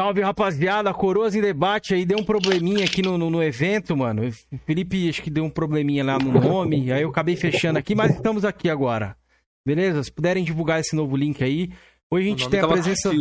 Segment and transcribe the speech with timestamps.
[0.00, 0.94] Salve, rapaziada.
[0.94, 2.06] Coroas em debate aí.
[2.06, 4.26] Deu um probleminha aqui no, no, no, evento, mano.
[4.26, 6.90] O Felipe acho que deu um probleminha lá no nome.
[6.90, 9.14] aí eu acabei fechando aqui, mas estamos aqui agora.
[9.62, 10.02] Beleza?
[10.02, 11.70] Se puderem divulgar esse novo link aí.
[12.10, 13.12] Hoje a gente tem a presença.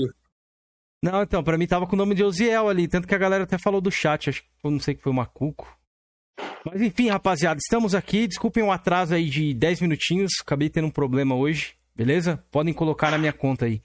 [1.04, 2.88] Não, então, pra mim tava com o nome de Osiel ali.
[2.88, 4.30] Tanto que a galera até falou do chat.
[4.30, 5.68] Acho que eu não sei que foi o Macuco.
[6.66, 8.25] Mas enfim, rapaziada, estamos aqui.
[8.25, 10.31] Desculpem o atraso aí de 10 minutinhos.
[10.41, 11.73] Acabei tendo um problema hoje.
[11.94, 12.41] Beleza?
[12.50, 13.81] Podem colocar na minha conta aí.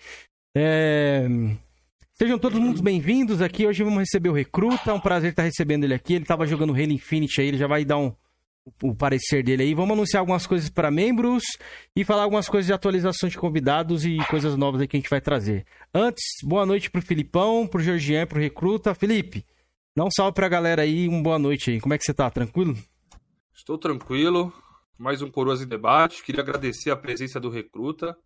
[0.56, 1.26] É...
[2.16, 3.66] Sejam todos muito bem-vindos aqui.
[3.66, 4.92] Hoje vamos receber o Recruta.
[4.92, 6.14] É um prazer estar recebendo ele aqui.
[6.14, 8.14] Ele estava jogando Halo Infinite aí, ele já vai dar um,
[8.84, 9.74] o parecer dele aí.
[9.74, 11.42] Vamos anunciar algumas coisas para membros
[11.96, 15.10] e falar algumas coisas de atualização de convidados e coisas novas aí que a gente
[15.10, 15.66] vai trazer.
[15.92, 18.95] Antes, boa noite pro Filipão, pro Georgian, pro Recruta.
[18.95, 19.45] Felipe,
[19.96, 21.80] dá um salve pra galera aí, uma boa noite aí.
[21.80, 22.30] Como é que você tá?
[22.30, 22.76] Tranquilo?
[23.52, 24.52] Estou tranquilo.
[24.96, 26.23] Mais um Coroas em Debate.
[26.23, 28.16] Queria agradecer a presença do Recruta.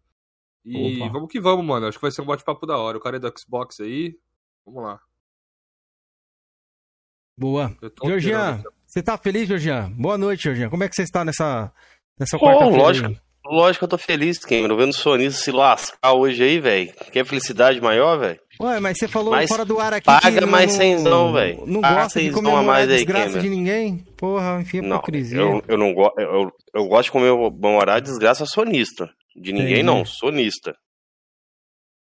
[0.68, 1.12] E Opa.
[1.12, 1.86] vamos que vamos, mano.
[1.86, 2.98] Acho que vai ser um bate-papo da hora.
[2.98, 4.14] O cara é do Xbox aí.
[4.66, 5.00] Vamos lá.
[7.38, 7.74] Boa.
[8.04, 9.90] Georgian, você tá feliz, Georgian?
[9.92, 10.68] Boa noite, Georgian.
[10.68, 11.72] Como é que você está nessa,
[12.20, 12.76] nessa quarta-feira?
[12.76, 13.14] Lógico,
[13.46, 14.76] lógico que eu tô feliz, Cameron.
[14.76, 16.92] Vendo o sonista se lascar hoje aí, velho.
[17.12, 18.40] Quer felicidade maior, velho?
[18.60, 21.64] Ué, mas você falou mas fora do ar aqui paga mais cenzão, velho.
[21.64, 24.04] Não paga gosta de comer mais aí, desgraça de ninguém?
[24.16, 25.38] Porra, enfim, é hipocrisia.
[25.38, 29.08] Não, eu, eu, não go eu, eu gosto de comer bom horário desgraça sonista.
[29.40, 29.82] De ninguém Entendi.
[29.82, 30.76] não, sonista.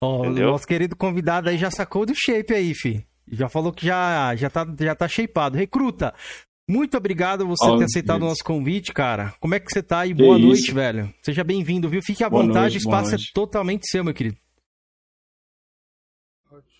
[0.03, 3.07] Ó, o nosso querido convidado aí já sacou do shape aí, fi.
[3.29, 5.57] Já falou que já, já, tá, já tá shapeado.
[5.57, 6.15] Recruta,
[6.69, 9.35] muito obrigado você oh, ter aceitado o nosso convite, cara.
[9.41, 10.05] Como é que você tá?
[10.05, 10.47] E que boa isso?
[10.47, 11.15] noite, velho.
[11.23, 12.03] Seja bem-vindo, viu?
[12.03, 14.37] Fique à boa vontade, noite, o espaço é totalmente seu, meu querido.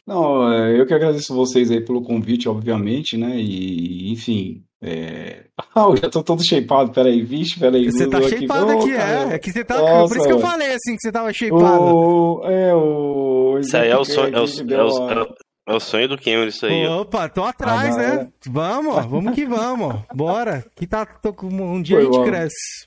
[0.07, 3.41] Não, é, eu que agradeço vocês aí pelo convite, obviamente, né?
[3.41, 5.45] E, enfim, é...
[5.75, 7.91] Ah, eu já tô todo shapeado, peraí, vixe, peraí.
[7.91, 9.35] Você tá shapeado aqui, aqui é.
[9.35, 9.79] É que você tá.
[9.79, 11.83] Nossa, Por isso que eu falei assim, que você tava shapeado.
[11.83, 12.41] O...
[12.45, 13.59] É, o.
[13.59, 14.37] Isso aí é o sonho.
[14.37, 15.37] É o, é, o,
[15.69, 16.87] é o sonho do Cameron, isso aí.
[16.87, 18.23] Opa, tô atrás, ah, né?
[18.23, 18.51] É.
[18.51, 20.03] Vamos, vamos que vamos.
[20.15, 20.65] Bora.
[20.75, 22.25] Que tá, tô, um dia Foi a gente bom.
[22.25, 22.87] cresce.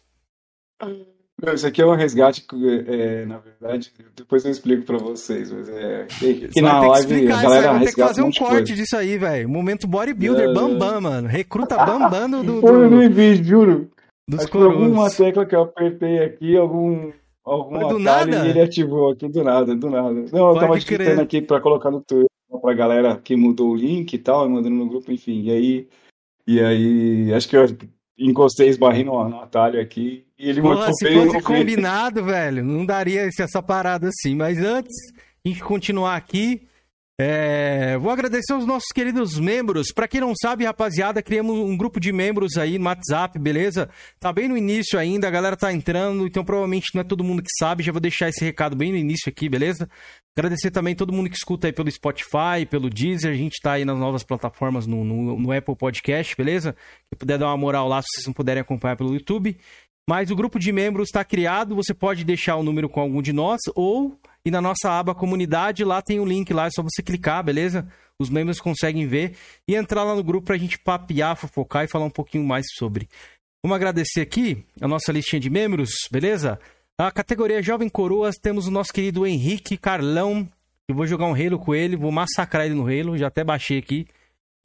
[1.54, 2.46] Isso aqui é um resgate,
[2.88, 6.06] é, na verdade, depois eu explico pra vocês, mas é.
[6.52, 7.86] Que na live a galera resgata.
[7.86, 8.76] Tem que fazer um, corte coisa.
[8.76, 9.48] disso aí, velho.
[9.48, 10.54] Momento bodybuilder, é...
[10.54, 11.28] Bambam, mano.
[11.28, 12.62] Recruta Bambam do.
[12.62, 12.68] do...
[12.68, 13.90] Eu nem vi, juro.
[14.28, 17.12] Dos Acho alguma tecla que eu apertei aqui, algum.
[17.44, 18.46] Algum do nada?
[18.46, 20.26] e ele ativou aqui do nada, do nada.
[20.32, 22.30] Não, eu Pode tava digitando aqui pra colocar no Twitter
[22.62, 25.44] pra galera que mudou o link e tal, mandando no grupo, enfim.
[25.44, 25.88] E aí.
[26.46, 27.34] E aí.
[27.34, 27.66] Acho que eu
[28.18, 33.30] encostei, esbarrei no, no atalho aqui e ele Porra, se fosse combinado, velho, não daria
[33.38, 34.34] essa parada assim.
[34.34, 34.96] Mas antes
[35.46, 36.66] de continuar aqui,
[37.20, 37.98] é...
[37.98, 39.92] vou agradecer aos nossos queridos membros.
[39.92, 43.90] Para quem não sabe, rapaziada, criamos um grupo de membros aí no WhatsApp, beleza?
[44.18, 47.44] Tá bem no início ainda, a galera tá entrando, então provavelmente não é todo mundo
[47.44, 47.84] que sabe.
[47.84, 49.90] Já vou deixar esse recado bem no início aqui, beleza?
[50.38, 53.34] Agradecer também todo mundo que escuta aí pelo Spotify, pelo Deezer.
[53.34, 56.74] A gente tá aí nas novas plataformas no, no, no Apple Podcast, beleza?
[57.10, 59.58] Se puder dar uma moral lá, se vocês não puderem acompanhar pelo YouTube.
[60.10, 63.32] Mas o grupo de membros está criado, você pode deixar o número com algum de
[63.32, 66.82] nós ou e na nossa aba comunidade, lá tem o um link lá, é só
[66.82, 67.88] você clicar, beleza?
[68.20, 69.36] Os membros conseguem ver
[69.68, 72.66] e entrar lá no grupo para a gente papear, fofocar e falar um pouquinho mais
[72.76, 73.08] sobre.
[73.64, 76.60] Vamos agradecer aqui a nossa listinha de membros, beleza?
[76.98, 80.50] A categoria Jovem Coroas, temos o nosso querido Henrique Carlão.
[80.88, 83.78] Eu vou jogar um Halo com ele, vou massacrar ele no Halo, já até baixei
[83.78, 84.08] aqui.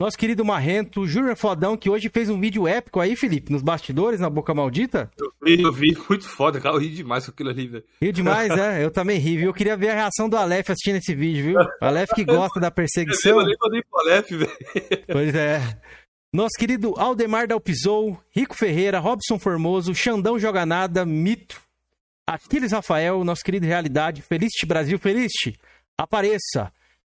[0.00, 4.18] Nosso querido Marrento, Júnior Fodão, que hoje fez um vídeo épico aí, Felipe, nos bastidores,
[4.18, 5.08] na Boca Maldita.
[5.16, 7.84] Eu vi, eu vi, muito foda, cara, eu ri demais com aquilo ali, velho.
[8.02, 9.46] Rio demais, é, eu também ri, viu?
[9.46, 11.60] Eu queria ver a reação do Aleph assistindo esse vídeo, viu?
[11.60, 13.38] O Aleph que gosta da perseguição.
[13.38, 14.52] Eu nem mandei pro Aleph, velho.
[15.06, 15.80] Pois é.
[16.32, 21.62] Nosso querido Aldemar Dalpizou, Rico Ferreira, Robson Formoso, Xandão Joga Nada, Mito,
[22.26, 25.56] Aquiles Rafael, nosso querido Realidade, Felicity Brasil, Felicity,
[25.96, 26.72] apareça.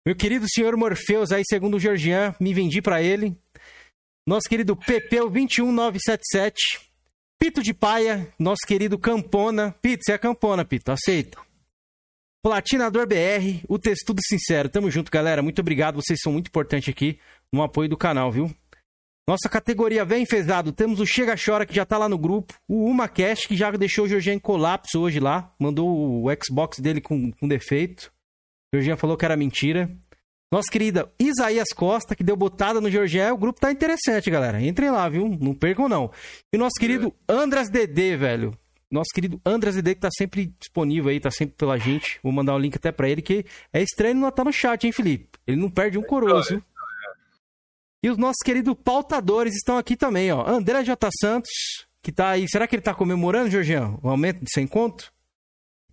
[0.06, 3.36] Meu querido senhor Morpheus, aí, segundo o Georgian, me vendi para ele.
[4.28, 6.56] Nosso querido Pepeu 21977.
[7.40, 9.72] Pito de Paia, nosso querido Campona.
[9.82, 11.44] Pito, você é Campona, Pito, aceito.
[12.44, 14.70] Platinador BR, o Testudo Sincero.
[14.70, 15.42] Tamo junto, galera.
[15.42, 17.18] Muito obrigado, vocês são muito importantes aqui
[17.52, 18.56] no apoio do canal, viu?
[19.28, 20.72] Nossa categoria vem enfesado.
[20.72, 22.54] Temos o Chega Chora, que já tá lá no grupo.
[22.68, 25.52] O UmaCast, que já deixou o Georgian em colapso hoje lá.
[25.60, 28.14] Mandou o Xbox dele com, com defeito.
[28.76, 29.90] Georgian falou que era mentira.
[30.52, 33.34] Nossa querida Isaías Costa, que deu botada no Georgian.
[33.34, 34.62] O grupo tá interessante, galera.
[34.62, 35.28] Entrem lá, viu?
[35.40, 36.12] Não percam, não.
[36.54, 38.58] E nosso querido Andras DD, velho.
[38.92, 42.20] Nosso querido Andras DD, que tá sempre disponível aí, tá sempre pela gente.
[42.24, 44.86] Vou mandar o um link até pra ele, que é estranho não tá no chat,
[44.86, 45.28] hein, Felipe?
[45.46, 46.64] Ele não perde um coroa, viu?
[48.04, 50.48] E os nossos queridos pautadores estão aqui também, ó.
[50.48, 51.10] André J.
[51.20, 51.52] Santos,
[52.04, 52.46] que tá aí.
[52.48, 55.12] Será que ele tá comemorando, Georgian, o aumento de 100 conto?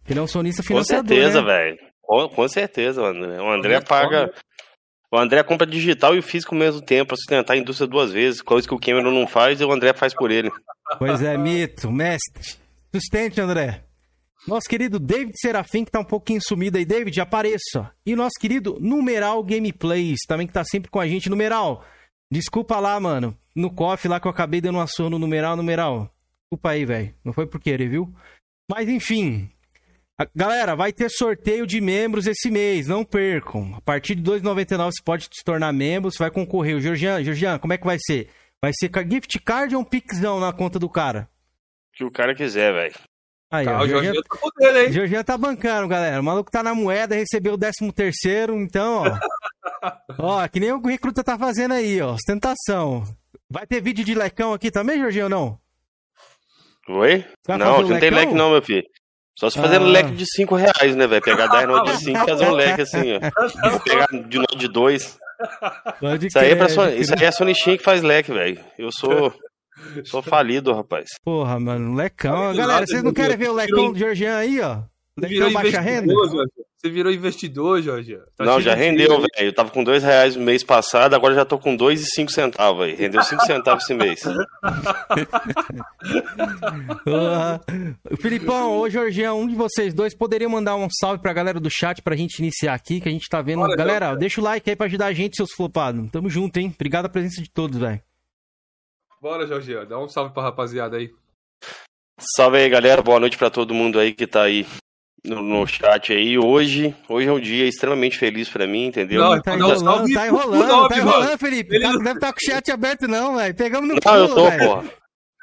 [0.06, 1.46] Ele é um sonista financiador, Com certeza, né?
[1.46, 1.92] velho.
[2.02, 3.40] Com, com certeza, André.
[3.40, 4.32] O André paga.
[5.10, 8.10] O André compra digital e o físico ao mesmo tempo, para sustentar a indústria duas
[8.10, 10.50] vezes, coisa que o Cameron não faz e o André faz por ele.
[10.99, 12.56] Pois é, mito, mestre.
[12.94, 13.84] Sustente, André.
[14.46, 16.84] Nosso querido David Serafim, que tá um pouquinho sumido aí.
[16.84, 17.93] David, apareça.
[18.05, 21.31] E nosso querido Numeral Gameplays, também que tá sempre com a gente.
[21.31, 21.84] Numeral,
[22.31, 23.37] desculpa lá, mano.
[23.55, 25.56] No coffee lá que eu acabei dando uma surra no Numeral.
[25.56, 26.10] Numeral,
[26.44, 27.14] desculpa aí, velho.
[27.25, 28.12] Não foi por querer, viu?
[28.69, 29.50] Mas enfim.
[30.35, 33.75] Galera, vai ter sorteio de membros esse mês, não percam.
[33.75, 36.76] A partir de 2,99 você pode se tornar membro, você vai concorrer.
[36.76, 38.29] O Georgian, Georgian, como é que vai ser?
[38.61, 41.29] Vai ser gift card ou um pixão na conta do cara?
[41.93, 42.94] O que o cara quiser, velho.
[43.50, 44.93] Aí, tá, ó, o Jorginho tá podendo, hein?
[44.93, 46.20] Jorginho tá bancando, galera.
[46.20, 49.93] O maluco tá na moeda, recebeu o 13 terceiro, então, ó.
[50.19, 52.15] ó, que nem o recruta tá fazendo aí, ó.
[52.15, 53.05] Ostentação.
[53.50, 55.58] Vai ter vídeo de lecão aqui também, Jorginho, ou não?
[56.88, 57.25] Oi?
[57.47, 58.87] Não, não tem leque não, meu filho.
[59.38, 59.88] Só se fazendo ah.
[59.88, 61.23] leque de 5 reais, né, velho?
[61.23, 63.79] Pegar 10 notas de 5 e fazer um leque assim, ó.
[63.84, 65.19] Pegar de noite de 2.
[66.23, 68.61] Isso, aí é pra Sony, isso aí é a Sony Shin que faz leque, velho.
[68.79, 69.32] Eu sou.
[70.05, 71.08] Sou falido, rapaz.
[71.25, 72.55] Porra, mano, lecão.
[72.55, 74.82] Galera, vocês não querem ver o lecão do Georgian aí, ó?
[75.19, 76.14] Lecão baixa renda?
[76.14, 78.19] Você virou investidor, Jorge?
[78.37, 79.29] Tá não, já rendeu, velho.
[79.38, 82.32] Eu tava com dois reais no mês passado, agora já tô com dois e cinco
[82.32, 82.94] centavos aí.
[82.94, 84.25] Rendeu cinco centavos esse mês.
[84.26, 84.41] uh,
[88.17, 92.03] Filipão, ô Jorgião, um de vocês dois poderia mandar um salve pra galera do chat
[92.03, 93.61] pra gente iniciar aqui, que a gente tá vendo.
[93.61, 96.11] Olha, galera, então, deixa o like aí pra ajudar a gente, seus flopados.
[96.11, 96.73] Tamo junto, hein?
[96.75, 98.00] Obrigado a presença de todos, velho.
[99.20, 99.87] Bora, Jorgião.
[99.87, 101.12] Dá um salve pra rapaziada aí.
[102.19, 103.03] Salve aí, galera.
[103.03, 104.67] Boa noite pra todo mundo aí que tá aí
[105.24, 106.38] no, no, chat aí.
[106.38, 109.22] Hoje, hoje é um dia extremamente feliz pra mim, entendeu?
[109.22, 111.76] Não, tá enrolando, salve, tá enrolando, tá enrolando, Felipe.
[111.76, 111.84] Ele...
[111.84, 113.54] Tá, deve estar tá com o chat aberto não, velho.
[113.54, 114.69] Pegamos no não, pulo, eu tô, véio.
[114.69, 114.84] porra.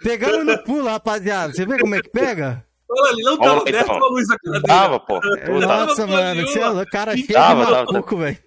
[0.04, 1.54] Pegamos no pulo, rapaziada.
[1.54, 2.66] Você vê como é que pega?
[2.90, 5.20] Olha, ele não tava perto com a luz na cara Tava, pô.
[5.60, 8.38] Nossa, mano, você é cara cheio tava, de maluco, velho.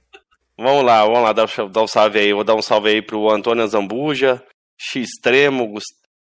[0.59, 2.33] Vamos lá, vamos lá, dar, dar um salve aí.
[2.33, 4.43] Vou dar um salve aí pro Antônio Zambuja,
[4.79, 5.73] X-Tremo,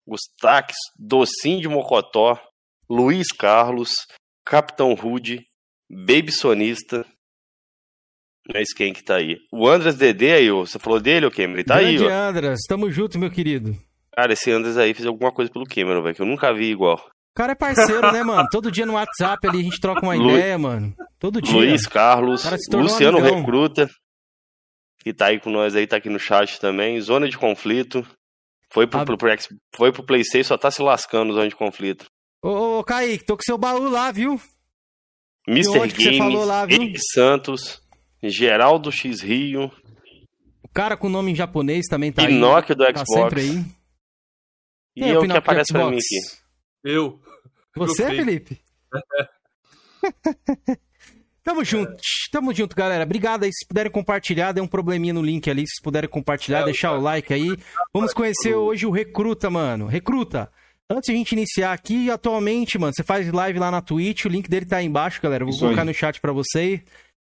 [0.07, 2.39] Gustax, Docinho de Mocotó,
[2.89, 3.93] Luiz Carlos,
[4.49, 5.45] Capitão Rude,
[5.91, 7.05] Baby Sonista.
[8.51, 9.37] Mas quem que tá aí?
[9.53, 11.63] O Andras Dedê aí, você falou dele, o Cameron?
[11.65, 12.29] Tá Grande aí, ó.
[12.31, 13.77] Andras, tamo junto, meu querido.
[14.11, 16.97] Cara, esse Andras aí fez alguma coisa pelo Cameron, velho, que eu nunca vi igual.
[16.97, 18.49] O cara é parceiro, né, mano?
[18.51, 20.31] Todo dia no WhatsApp ali a gente troca uma Lu...
[20.31, 20.95] ideia, mano.
[21.19, 21.55] Todo dia.
[21.55, 22.43] Luiz Carlos,
[22.73, 23.87] Luciano Recruta,
[25.01, 26.99] que tá aí com nós aí, tá aqui no chat também.
[27.03, 28.03] Zona de conflito.
[28.73, 29.05] Foi pro, a...
[29.05, 29.29] pro, pro,
[29.77, 32.07] foi pro PlayStation, só tá se lascando zona de conflito.
[32.43, 34.41] Ô, ô, Kaique, tô com seu baú lá, viu?
[35.47, 35.89] Mr.
[35.89, 36.67] Games, lá,
[37.13, 37.83] Santos,
[38.23, 39.73] Geraldo X Rio.
[40.63, 42.77] O cara com nome em japonês também tá Pinóquio aí.
[42.77, 43.35] do tá Xbox.
[43.35, 43.65] Tá aí.
[44.95, 46.19] E é o que aparece pra mim aqui.
[46.85, 47.21] Eu.
[47.77, 48.61] Você, Felipe?
[51.49, 51.97] Tamo junto,
[52.31, 53.05] tamo junto, galera.
[53.05, 53.51] Obrigado aí.
[53.51, 55.67] Se puderem compartilhar, dê um probleminha no link ali.
[55.67, 57.57] Se puderem compartilhar, é, deixar o like aí.
[57.91, 59.87] Vamos conhecer hoje o Recruta, mano.
[59.87, 60.53] Recruta,
[60.91, 64.29] Antes de a gente iniciar aqui, atualmente, mano, você faz live lá na Twitch, o
[64.29, 65.45] link dele tá aí embaixo, galera.
[65.45, 65.87] vou Isso colocar aí.
[65.87, 66.83] no chat para você.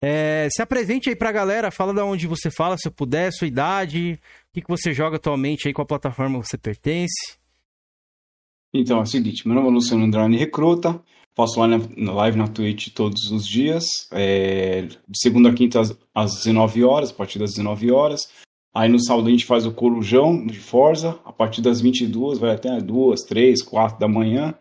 [0.01, 4.13] É, se apresente aí pra galera, fala de onde você fala, se puder, sua idade,
[4.13, 7.37] o que, que você joga atualmente aí, qual plataforma você pertence.
[8.73, 11.03] Então, é o seguinte, meu nome é Luciano Andrade Recruta,
[11.35, 16.83] faço live na Twitch todos os dias, é, de segunda a quinta às, às 19
[16.85, 18.29] horas, a partir das 19 horas.
[18.73, 22.51] Aí no sábado a gente faz o corujão de Forza, a partir das 22, vai
[22.51, 24.53] até as 2, 3, 4 da manhã.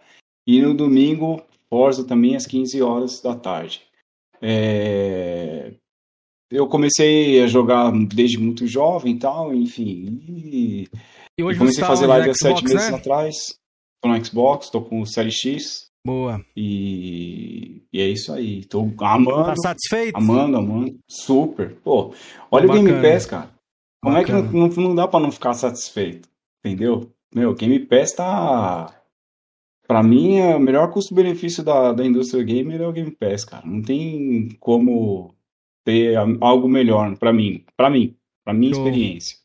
[0.47, 3.83] E no domingo, Forza também às 15 horas da tarde.
[4.43, 5.75] É...
[6.51, 10.21] Eu comecei a jogar desde muito jovem e tal, enfim.
[10.27, 10.89] E,
[11.39, 12.97] e hoje comecei a fazer live há sete meses né?
[12.97, 13.37] atrás.
[14.03, 15.91] Tô no Xbox, tô com o Série X.
[16.05, 16.45] Boa.
[16.57, 18.65] E, e é isso aí.
[18.65, 19.45] Tô amando.
[19.45, 20.17] Tá satisfeito?
[20.17, 20.99] Amando, amando.
[21.09, 21.77] Super.
[21.85, 22.13] Pô,
[22.51, 23.60] olha Pô, o Game Pass, cara.
[24.03, 24.39] Como Bacana.
[24.39, 26.29] é que não, não, não dá para não ficar satisfeito?
[26.65, 27.13] Entendeu?
[27.35, 28.95] Meu, Game Pass tá.
[29.87, 33.67] Pra mim, é o melhor custo-benefício da, da indústria gamer é o Game Pass, cara.
[33.67, 35.35] Não tem como
[35.85, 37.65] ter algo melhor pra mim.
[37.77, 38.17] Pra mim.
[38.45, 38.87] Pra minha Show.
[38.87, 39.37] experiência.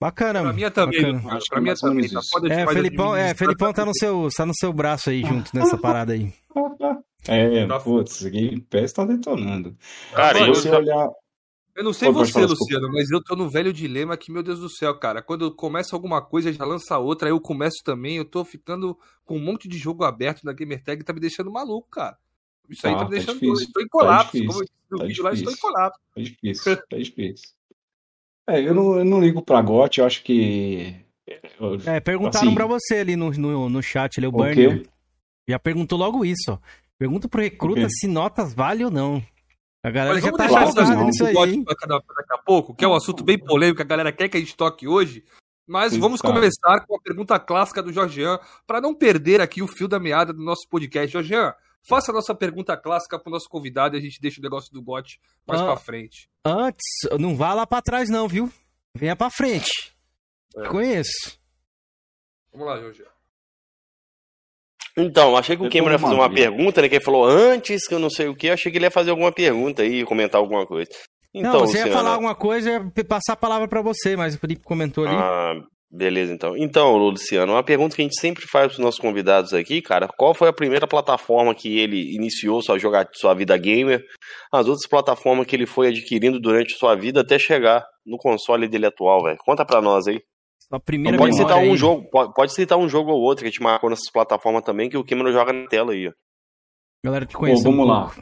[0.00, 0.42] Bacana.
[0.42, 1.20] Pra minha também.
[1.20, 2.08] Pra, pra minha também.
[2.08, 2.20] Tá
[2.50, 6.12] é, Felipão, é, Felipão tá no, seu, tá no seu braço aí, junto nessa parada
[6.12, 6.32] aí.
[7.26, 9.74] É, putz, Game Pass tá detonando.
[10.12, 11.08] Cara, se você olhar...
[11.74, 14.60] Eu não sei Pô, você, Luciano, mas eu tô no velho dilema que, meu Deus
[14.60, 15.20] do céu, cara.
[15.20, 18.16] Quando começa alguma coisa, já lança outra, aí eu começo também.
[18.16, 21.50] Eu tô ficando com um monte de jogo aberto na Gamertag e tá me deixando
[21.50, 22.16] maluco, cara.
[22.68, 23.40] Isso aí ah, tá me tá deixando.
[23.40, 24.32] Difícil, estou em colapso.
[24.32, 26.00] Tá Como eu disse no tá vídeo lá, estou em colapso.
[26.14, 27.48] Tá difícil, tá difícil.
[28.48, 30.94] É, eu não, eu não ligo pra GOT, eu acho que.
[31.58, 34.86] Eu, é, perguntaram assim, pra você ali no, no, no chat, ali, o Burner.
[35.48, 36.58] Já perguntou logo isso, ó.
[36.96, 39.22] Pergunta pro recruta se notas vale ou não.
[39.84, 41.62] A galera Olha, já tá lascada nisso aí.
[41.62, 44.56] Daqui a pouco, que é um assunto bem polêmico, a galera quer que a gente
[44.56, 45.22] toque hoje.
[45.66, 49.86] Mas vamos começar com a pergunta clássica do Jorgean, para não perder aqui o fio
[49.86, 51.12] da meada do nosso podcast.
[51.12, 51.54] Jorgean,
[51.86, 54.80] faça a nossa pergunta clássica pro nosso convidado e a gente deixa o negócio do
[54.80, 56.30] bot mais ah, pra frente.
[56.46, 56.86] Antes,
[57.20, 58.50] não vá lá pra trás não, viu?
[58.94, 59.94] Venha pra frente.
[60.56, 60.66] É.
[60.66, 61.38] Conheço.
[62.50, 63.13] Vamos lá, Jorgean.
[64.96, 66.88] Então, achei que o Cameron ia fazer uma pergunta, né?
[66.88, 69.10] Que ele falou antes que eu não sei o que, achei que ele ia fazer
[69.10, 70.88] alguma pergunta aí, comentar alguma coisa.
[71.34, 71.88] Então, não, você Luciana...
[71.88, 75.16] ia falar alguma coisa, ia passar a palavra para você, mas o Felipe comentou ali.
[75.16, 75.54] Ah,
[75.90, 76.56] beleza, então.
[76.56, 80.06] Então, Luciano, uma pergunta que a gente sempre faz para os nossos convidados aqui, cara,
[80.16, 84.00] qual foi a primeira plataforma que ele iniciou sua, jogar, sua vida gamer,
[84.52, 88.86] as outras plataformas que ele foi adquirindo durante sua vida até chegar no console dele
[88.86, 89.38] atual, velho?
[89.44, 90.20] Conta para nós aí.
[90.74, 91.76] A primeira pode citar um aí.
[91.76, 94.96] jogo, pode, pode, citar um jogo ou outro que te marcou nessas plataformas também, que
[94.96, 96.12] o Cameron joga na tela aí.
[97.04, 97.62] Galera te conhece.
[97.62, 98.12] Bom, vamos um lá.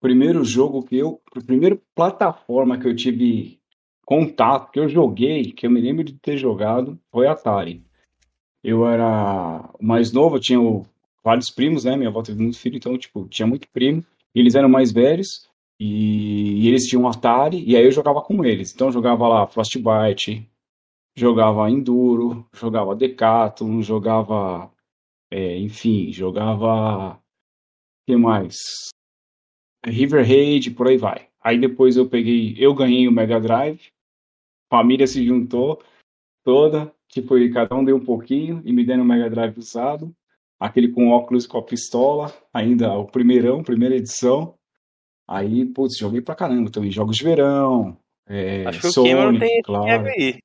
[0.00, 1.20] Primeiro jogo que eu.
[1.44, 3.58] Primeira plataforma que eu tive
[4.06, 7.84] contato, que eu joguei, que eu me lembro de ter jogado, foi Atari.
[8.62, 10.60] Eu era mais novo, eu tinha
[11.24, 11.96] vários primos, né?
[11.96, 14.04] Minha avó teve muito filho, então, tipo, tinha muito primo.
[14.32, 15.48] eles eram mais velhos.
[15.80, 18.72] E, e, eles tinham um Atari, e aí eu jogava com eles.
[18.72, 20.48] Então eu jogava lá Frostbite,
[21.18, 24.70] jogava Enduro, jogava Decathlon, jogava,
[25.30, 27.20] é, enfim, jogava,
[28.06, 28.56] que mais?
[29.84, 31.28] River Raid, por aí vai.
[31.40, 33.90] Aí depois eu peguei, eu ganhei o Mega Drive,
[34.70, 35.82] família se juntou
[36.44, 40.14] toda, tipo, cada um deu um pouquinho e me deram o Mega Drive usado,
[40.58, 44.54] aquele com óculos com a pistola, ainda o primeirão, primeira edição.
[45.26, 47.98] Aí, putz, joguei pra caramba também, jogos de verão,
[48.28, 50.06] é, Acho que Sonic, o Cameron tem claro.
[50.06, 50.38] aí.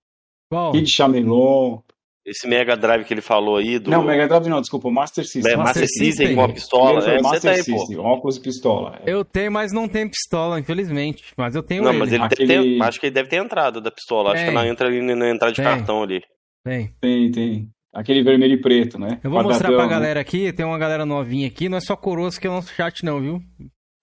[0.54, 0.72] Qual?
[0.72, 1.80] Kid Chamelon.
[2.26, 3.92] Esse Mega Drive que ele falou aí do.
[3.92, 5.58] Não, Mega Drive não, desculpa, Master System.
[5.58, 7.12] Master, Master System, System com a pistola.
[7.12, 8.04] É, Master tá aí, System, pô.
[8.04, 9.00] óculos e pistola.
[9.06, 9.12] É.
[9.12, 11.34] Eu tenho, mas não tem pistola, infelizmente.
[11.36, 12.00] Mas eu tenho Não, ele.
[12.00, 12.48] mas ele Aquele...
[12.48, 14.32] deve ter, acho que ele deve ter entrado da pistola.
[14.32, 14.36] Tem.
[14.42, 15.66] Acho que ela entra ali na entrada de tem.
[15.66, 16.22] cartão ali.
[16.64, 16.94] Tem.
[17.02, 17.70] Tem, tem.
[17.94, 19.20] Aquele vermelho e preto, né?
[19.22, 19.90] Eu vou Quadradão, mostrar pra né?
[19.90, 22.74] galera aqui, tem uma galera novinha aqui, não é só coroas que é o nosso
[22.74, 23.42] chat não, viu?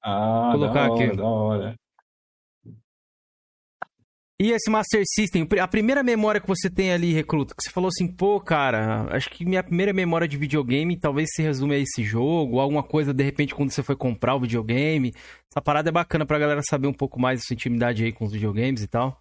[0.05, 1.17] Ah, Vou colocar da hora, aqui.
[1.17, 1.75] da hora.
[4.43, 7.89] E esse Master System, a primeira memória que você tem ali, Recruta, que você falou
[7.89, 12.03] assim, pô, cara, acho que minha primeira memória de videogame talvez se resume a esse
[12.03, 15.13] jogo, alguma coisa, de repente, quando você foi comprar o videogame.
[15.51, 18.25] Essa parada é bacana pra galera saber um pouco mais da sua intimidade aí com
[18.25, 19.21] os videogames e tal.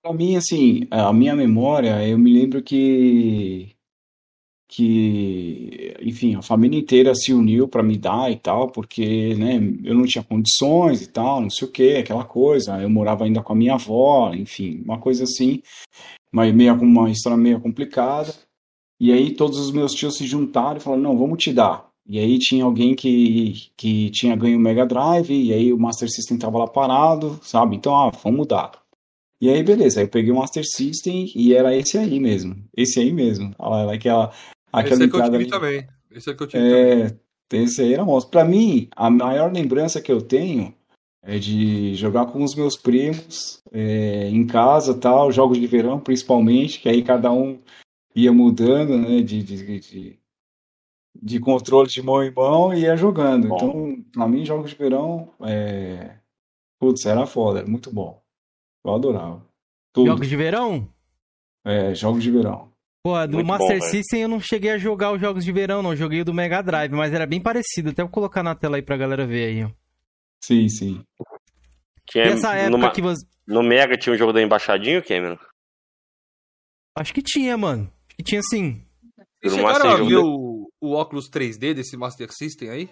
[0.00, 3.73] Pra mim, assim, a minha memória, eu me lembro que
[4.74, 9.54] que, enfim, a família inteira se uniu para me dar e tal, porque, né,
[9.84, 12.80] eu não tinha condições e tal, não sei o que, aquela coisa.
[12.82, 15.62] Eu morava ainda com a minha avó, enfim, uma coisa assim,
[16.32, 18.34] mas meio uma história meio complicada.
[19.00, 21.88] E aí todos os meus tios se juntaram e falaram: "Não, vamos te dar".
[22.06, 26.08] E aí tinha alguém que, que tinha ganho o Mega Drive, e aí o Master
[26.10, 27.76] System tava lá parado, sabe?
[27.76, 28.72] Então, ah, vamos dar.
[29.40, 32.56] E aí, beleza, aí eu peguei o Master System e era esse aí mesmo.
[32.76, 33.54] Esse aí mesmo.
[33.92, 34.32] Aquela,
[34.74, 35.88] Aquela esse é que eu tive também.
[36.10, 37.10] Esse é que eu tive é,
[37.48, 37.64] também.
[37.64, 38.32] Esse aí era monstro.
[38.32, 40.74] Pra mim, a maior lembrança que eu tenho
[41.22, 46.80] é de jogar com os meus primos é, em casa tal, jogos de verão principalmente,
[46.80, 47.60] que aí cada um
[48.14, 50.18] ia mudando, né, de, de, de,
[51.20, 53.48] de controle de mão em mão e ia jogando.
[53.48, 53.56] Bom.
[53.56, 56.16] Então, pra mim, jogos de verão, é...
[56.78, 58.22] putz, era foda, era muito bom.
[58.84, 59.42] Eu adorava.
[59.92, 60.08] Tudo.
[60.08, 60.88] Jogos de verão?
[61.64, 62.73] É, jogos de verão.
[63.04, 65.82] Pô, do Muito Master bom, System eu não cheguei a jogar os jogos de verão,
[65.82, 65.94] não.
[65.94, 67.90] Joguei o do Mega Drive, mas era bem parecido.
[67.90, 69.74] Até vou colocar na tela aí pra galera ver aí.
[70.42, 71.04] Sim, sim.
[72.08, 73.22] Tinha, essa época numa, que você...
[73.46, 75.36] No Mega tinha um jogo da Embaixadinha, Cameron?
[76.96, 77.92] Acho que tinha, mano.
[78.08, 78.82] Acho que tinha sim.
[79.42, 82.88] Vocês chegaram a ver o, o óculos 3D desse Master System aí?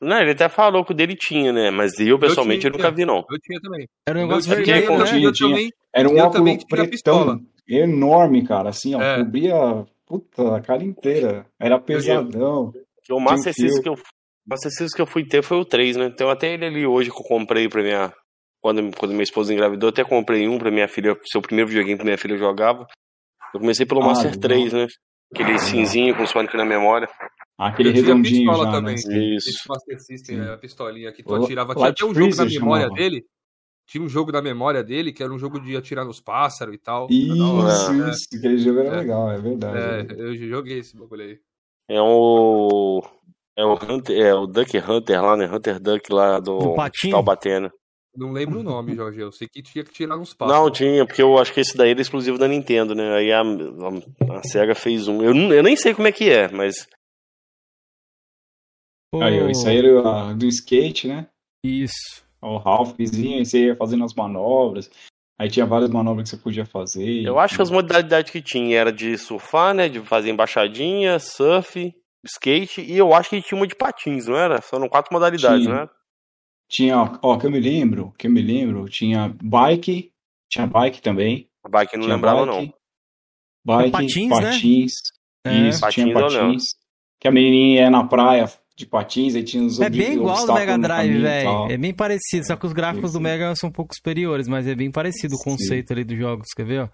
[0.00, 1.70] Não, ele até falou que o dele tinha, né?
[1.70, 3.22] Mas eu, pessoalmente, eu, tinha, eu nunca vi, não.
[3.30, 3.86] Eu tinha também.
[4.08, 5.04] Era um negócio vermelho, né?
[5.04, 5.70] Tinha, tinha.
[5.94, 9.18] Era um óculos pretão enorme, cara, assim, ó, é.
[9.18, 11.46] cobria puta, a cara inteira.
[11.58, 12.72] Era pesadão.
[13.10, 13.96] O Master System que eu
[14.46, 16.06] Master System que eu fui ter foi o 3, né?
[16.06, 18.12] Então até ele ali hoje que eu comprei pra minha.
[18.60, 21.98] Quando, quando minha esposa engravidou, eu até comprei um pra minha filha, seu primeiro videogame
[21.98, 22.86] que minha filha jogava.
[23.52, 24.40] Eu comecei pelo ah, Master legal.
[24.40, 24.86] 3, né?
[25.34, 27.08] Aquele cinzinho com Sonic na memória.
[27.58, 28.94] Ah, aquele redondinho já, também.
[28.94, 29.34] Né?
[29.36, 29.50] Isso.
[29.50, 31.74] Esse Master System, a pistolinha que tu atirava.
[31.74, 32.94] Tinha até um jogo na memória chamava.
[32.94, 33.24] dele
[33.86, 36.78] tinha um jogo da memória dele que era um jogo de atirar nos pássaros e
[36.78, 37.06] tal.
[37.10, 38.10] Isso, é.
[38.10, 38.28] isso.
[38.36, 39.00] Aquele jogo era é.
[39.00, 39.78] legal, é verdade.
[39.78, 41.38] É, eu joguei esse bagulho aí.
[41.88, 43.02] É o.
[43.56, 45.46] É o Hunter, é o Duck Hunter lá, né?
[45.46, 46.74] Hunter Duck lá do, do
[47.08, 47.60] Taubaté,
[48.16, 49.20] Não lembro o nome, Jorge.
[49.20, 50.60] Eu sei que tinha que tirar nos pássaros.
[50.60, 53.14] Não, tinha, porque eu acho que esse daí era exclusivo da Nintendo, né?
[53.14, 55.22] Aí a, a, a SEGA fez um.
[55.22, 56.88] Eu, eu nem sei como é que é, mas.
[59.22, 61.28] Aí, isso aí era do skate, né?
[61.64, 62.23] Isso.
[62.44, 64.90] O Ralphzinho, e você ia fazendo as manobras.
[65.38, 67.24] Aí tinha várias manobras que você podia fazer.
[67.24, 69.88] Eu acho que as modalidades que tinha era de surfar, né?
[69.88, 71.92] De fazer embaixadinha, surf,
[72.24, 74.60] skate, e eu acho que tinha uma de patins, não era?
[74.60, 75.74] Foram quatro modalidades, Tinha.
[75.74, 75.90] não era?
[76.68, 80.12] Tinha, ó, que eu me lembro, que eu me lembro, tinha bike,
[80.50, 81.48] tinha bike também.
[81.62, 82.74] A bike não tinha lembrava, bike, não.
[83.66, 84.92] Bike, patins, patins,
[85.46, 85.68] né?
[85.68, 86.64] isso, Patins tinha patins.
[87.20, 90.52] Que a menininha ia na praia de patins, aí tinha os É bem igual do
[90.52, 91.70] Mega Drive, velho.
[91.70, 93.22] É bem parecido, só que os gráficos Sim, do sim.
[93.30, 95.44] Mega são um pouco superiores, mas é bem parecido o Sim.
[95.44, 96.88] conceito ali dos jogos, quer ver, ó?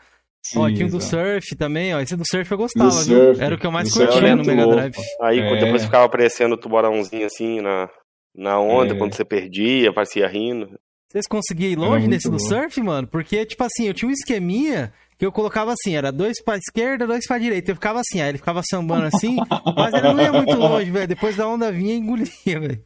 [0.45, 2.01] Sim, ó, tinha um do surf também, ó.
[2.01, 4.67] Esse do surf eu gostava, surf, Era o que eu mais curtia no Mega.
[4.67, 4.95] Drive.
[5.23, 5.57] Aí É.
[5.61, 7.89] depois ficava aparecendo o tubarãozinho assim na,
[8.35, 8.99] na onda, É.
[8.99, 10.79] quando você perdia, aparecia rindo.
[11.11, 13.07] Vocês conseguiam ir longe nesse do surf, mano?
[13.09, 17.07] Porque, tipo assim, eu tinha um esqueminha que eu colocava assim, era dois pra esquerda,
[17.07, 17.71] dois pra direita.
[17.71, 19.37] Eu ficava assim, aí ele ficava sambando assim,
[19.77, 21.07] mas ele não ia muito longe, velho.
[21.07, 22.85] Depois da onda vinha e engolia, velho.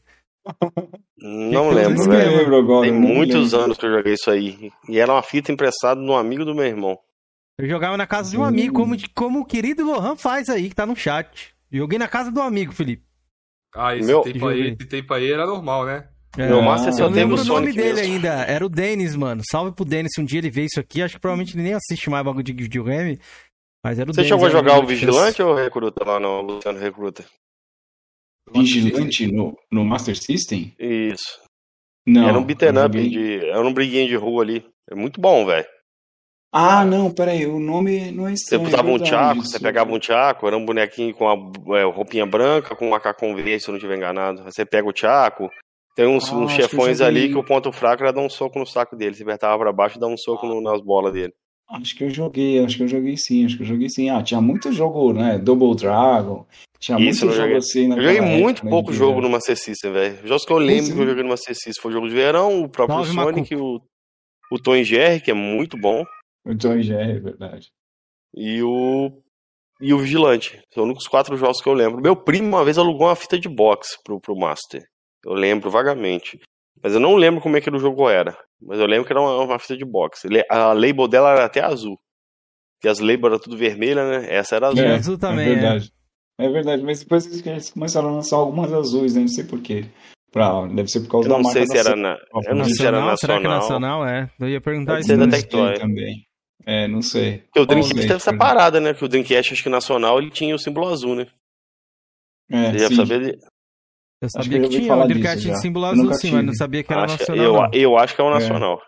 [1.17, 2.31] Não lembro, velho.
[2.33, 2.83] não lembro agora.
[2.89, 3.65] Tem não muitos lembro.
[3.67, 4.73] anos que eu joguei isso aí.
[4.89, 6.99] E era uma fita emprestada de um amigo do meu irmão.
[7.57, 10.75] Eu jogava na casa de um amigo, como, como o querido Lohan faz aí, que
[10.75, 11.55] tá no chat.
[11.71, 13.05] Joguei na casa do amigo, Felipe.
[13.73, 16.09] Ah, esse, Meu- tempo aí, esse tempo aí era normal, né?
[16.37, 16.61] É, Meu
[17.11, 18.15] lembro o nome dele mesmo.
[18.15, 18.29] ainda.
[18.45, 19.43] Era o Denis, mano.
[19.49, 20.13] Salve pro Denis.
[20.15, 22.43] Se um dia ele vê isso aqui, acho que provavelmente ele nem assiste mais bagulho
[22.43, 23.21] de videogame.
[23.85, 24.29] Mas era o Você Denis.
[24.31, 24.87] chegou a eu jogar o.
[24.87, 27.25] Vigilante ou o Recruta lá no Luciano Recruta?
[28.53, 30.75] Vigilante no, no Master System?
[30.79, 31.41] Isso.
[32.07, 32.29] Não.
[32.29, 34.67] era um beaten up, joguei- de, era um briguinho de rua ali.
[34.91, 35.67] É muito bom, velho.
[36.53, 38.65] Ah, não, peraí, o nome não é Você estranho.
[38.69, 39.51] usava é um tchaco, isso.
[39.51, 43.35] você pegava um tchaco, era um bonequinho com a é, roupinha branca, com um macacão
[43.35, 44.45] verde, se eu não estiver enganado.
[44.45, 45.49] Você pega o tchaco,
[45.95, 47.23] tem uns, Ah, uns chefões joguei.
[47.25, 49.15] ali que o ponto fraco era dar um soco no saco dele.
[49.15, 51.33] Você apertava pra baixo e dava um soco no- nas bolas dele.
[51.71, 54.11] Acho que eu joguei, acho que eu joguei sim, acho que eu joguei sim.
[54.11, 55.39] Ah, tinha muito jogo, né?
[55.39, 56.47] Double Dragon.
[56.79, 57.57] Tinha Isso, muito jogo joguei.
[57.57, 60.15] assim Eu joguei muito né, pouco de- jogo no Master System, velho.
[60.23, 62.09] Os Jogos que eu lembro Pois que eu joguei no Master System foi o jogo
[62.09, 63.33] de verão, o próprio Macu.
[63.33, 63.81] Sonic, o,
[64.53, 66.05] o Tom Jerry, que é muito bom,
[66.47, 67.69] O John Jerry, é verdade.
[68.35, 69.11] e o
[69.81, 70.61] e o Vigilante.
[70.73, 72.01] São os únicos quatro jogos que eu lembro.
[72.03, 74.83] Meu primo uma vez alugou uma fita de boxe pro, pro Master.
[75.25, 76.41] Eu lembro vagamente.
[76.83, 78.37] Mas eu não lembro como é que o jogo era.
[78.61, 80.29] Mas eu lembro que era uma, uma fita de boxe.
[80.51, 81.99] A label dela era até azul.
[82.77, 84.27] Porque as labels eram tudo vermelha, né?
[84.29, 84.85] Essa era azul.
[84.85, 85.93] É, azul também, É verdade.
[86.39, 86.49] É.
[86.49, 89.23] verdade, mas depois eles começaram a lançar algumas azuis, né?
[89.23, 89.87] Não sei porquê.
[90.31, 90.67] Pra...
[90.67, 92.65] Deve ser por causa Eu da não marca sei se da era na, eu não
[92.65, 93.17] sei se era Nacional?
[93.17, 94.07] Será que é nacional.
[94.07, 94.31] É.
[94.39, 95.17] Eu ia perguntar isso.
[95.17, 95.79] da Tectoy.
[95.79, 96.27] também.
[96.67, 97.39] É, não sei.
[97.39, 98.95] Porque o Dreamcast teve essa parada, né?
[98.95, 101.27] Que o Dreamcast, acho que nacional, ele tinha o símbolo azul, né?
[102.51, 102.97] É, Você já sim.
[102.97, 103.39] sabia de...
[104.23, 106.53] Eu que sabia eu que ouvi tinha o Dreamcast de símbolo azul sim, mas não
[106.53, 106.57] tive.
[106.57, 107.71] sabia que era Acho- nacional.
[107.73, 108.81] eu, eu acho que é o nacional.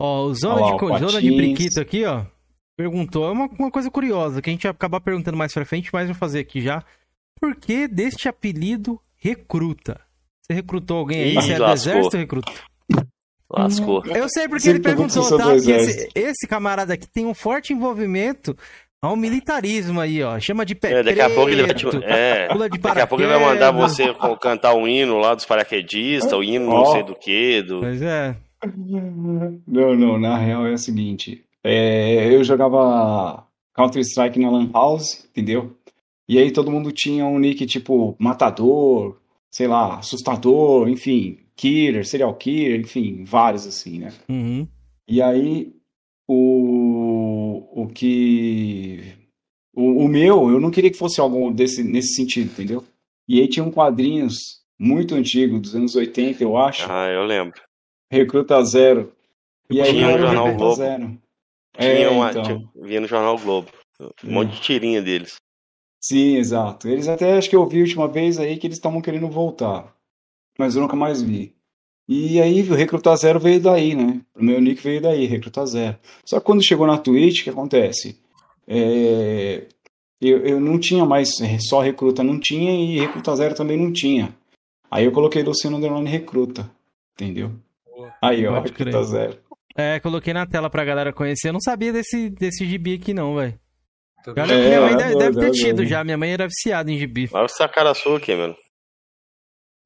[0.00, 1.30] Ó, o Zona, de, o Zona de.
[1.36, 2.24] Briquito aqui, ó,
[2.76, 5.90] perguntou, é uma, uma coisa curiosa, que a gente vai acabar perguntando mais pra frente,
[5.92, 6.82] mas vou fazer aqui já.
[7.40, 10.00] Por que deste apelido Recruta?
[10.42, 11.30] Você recrutou alguém aí?
[11.30, 12.52] Ih, Você é do exército ou recruta?
[13.50, 14.04] Lascou.
[14.06, 15.54] Eu sei porque Sempre ele perguntou, tá?
[15.56, 18.56] esse, esse camarada aqui tem um forte envolvimento
[19.00, 20.38] ao militarismo aí, ó.
[20.40, 21.86] Chama de pé É, daqui a pouco ele vai te...
[22.04, 24.04] É, pula de daqui a pouco ele vai mandar você
[24.40, 26.92] cantar o hino lá dos paraquedistas, o hino não Ó.
[26.92, 27.80] sei do que, do...
[27.80, 28.36] Pois é.
[29.66, 31.44] Não, não, na real é o seguinte.
[31.62, 35.76] é, eu jogava Counter-Strike na Lan House, entendeu?
[36.28, 39.16] E aí todo mundo tinha um nick tipo Matador,
[39.50, 44.12] sei lá, Assustador, enfim, Killer, Serial Killer, enfim, vários assim, né?
[44.28, 44.66] Uhum.
[45.08, 45.72] E aí
[46.28, 46.34] o,
[47.72, 49.14] o que.
[49.74, 52.84] O, o meu, eu não queria que fosse algo desse, nesse sentido, entendeu?
[53.28, 54.34] E aí tinha um quadrinhos
[54.78, 56.90] muito antigo, dos anos 80, eu acho.
[56.90, 57.60] Ah, eu lembro.
[58.10, 59.12] Recruta Zero.
[59.70, 60.76] E aí Tinha no Jornal Recruta Globo.
[60.76, 61.18] Zero.
[61.78, 62.42] Tinha É, uma, então.
[62.42, 63.68] tinha- via no Jornal Globo.
[64.24, 65.36] Um monte de tirinha deles.
[66.02, 66.88] Sim, exato.
[66.88, 69.94] Eles até acho que eu vi a última vez aí que eles estavam querendo voltar.
[70.58, 71.54] Mas eu nunca mais vi.
[72.08, 74.20] E aí o Recruta Zero veio daí, né?
[74.34, 75.96] O meu nick veio daí, Recruta Zero.
[76.24, 78.18] Só que quando chegou na Twitch, o que acontece?
[78.66, 79.66] É,
[80.20, 83.92] Eu, eu não tinha mais é, só Recruta, não tinha, e Recruta Zero também não
[83.92, 84.34] tinha.
[84.90, 86.70] Aí eu coloquei Luciano Underline Recruta.
[87.14, 87.52] Entendeu?
[88.22, 89.04] Aí, ó, Pode Recruta crer.
[89.04, 89.38] Zero.
[89.76, 91.48] É, coloquei na tela pra galera conhecer.
[91.48, 93.54] Eu não sabia desse, desse gibi aqui, não, velho.
[94.34, 95.88] Galera, É, minha mãe é deve, doido, deve ter é tido doido.
[95.88, 96.02] já.
[96.02, 97.28] Minha mãe era viciada em gibi.
[97.32, 98.56] Olha essa cara sua aqui, mano.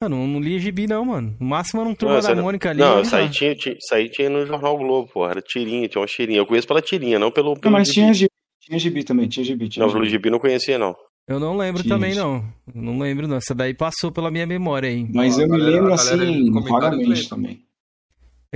[0.03, 1.35] Eu não, não lia gibi, não, mano.
[1.39, 2.79] No máximo era um turma Não, da não- Mônica ali.
[2.79, 3.33] Não, eu isso aí li lá.
[3.33, 5.27] tinha, tinha- isso aí tinha no Jornal Globo, pô.
[5.27, 6.39] Era tirinha, tinha uma tirinha.
[6.39, 7.95] Eu conheço pela tirinha, não pelo, Não, pelo mas gibi.
[8.01, 8.29] tinha gibi,
[8.61, 9.69] tinha gibi também, tinha gibi.
[9.69, 10.17] Tinha Não, pelo gibi.
[10.17, 10.95] gibi não conhecia, não.
[11.27, 12.43] Eu não lembro Tinha, também, não.
[12.75, 13.37] Não lembro, não.
[13.37, 15.07] Essa daí passou pela minha memória aí.
[15.13, 17.63] Mas eu me lembro assim, vagamente também.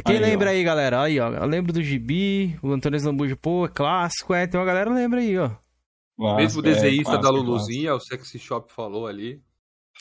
[0.05, 0.51] Quem Aí, lembra ó.
[0.51, 1.01] aí, galera?
[1.01, 1.29] Aí, ó.
[1.31, 4.45] Eu lembro do gibi, o Antônio Zambujo, pô, é clássico, é.
[4.45, 5.47] Tem uma galera que lembra aí, ó.
[5.47, 5.55] Mesmo
[6.19, 9.39] o Clássico, é, desenhista da clássico, Luluzinha, o Sexy Shop falou ali.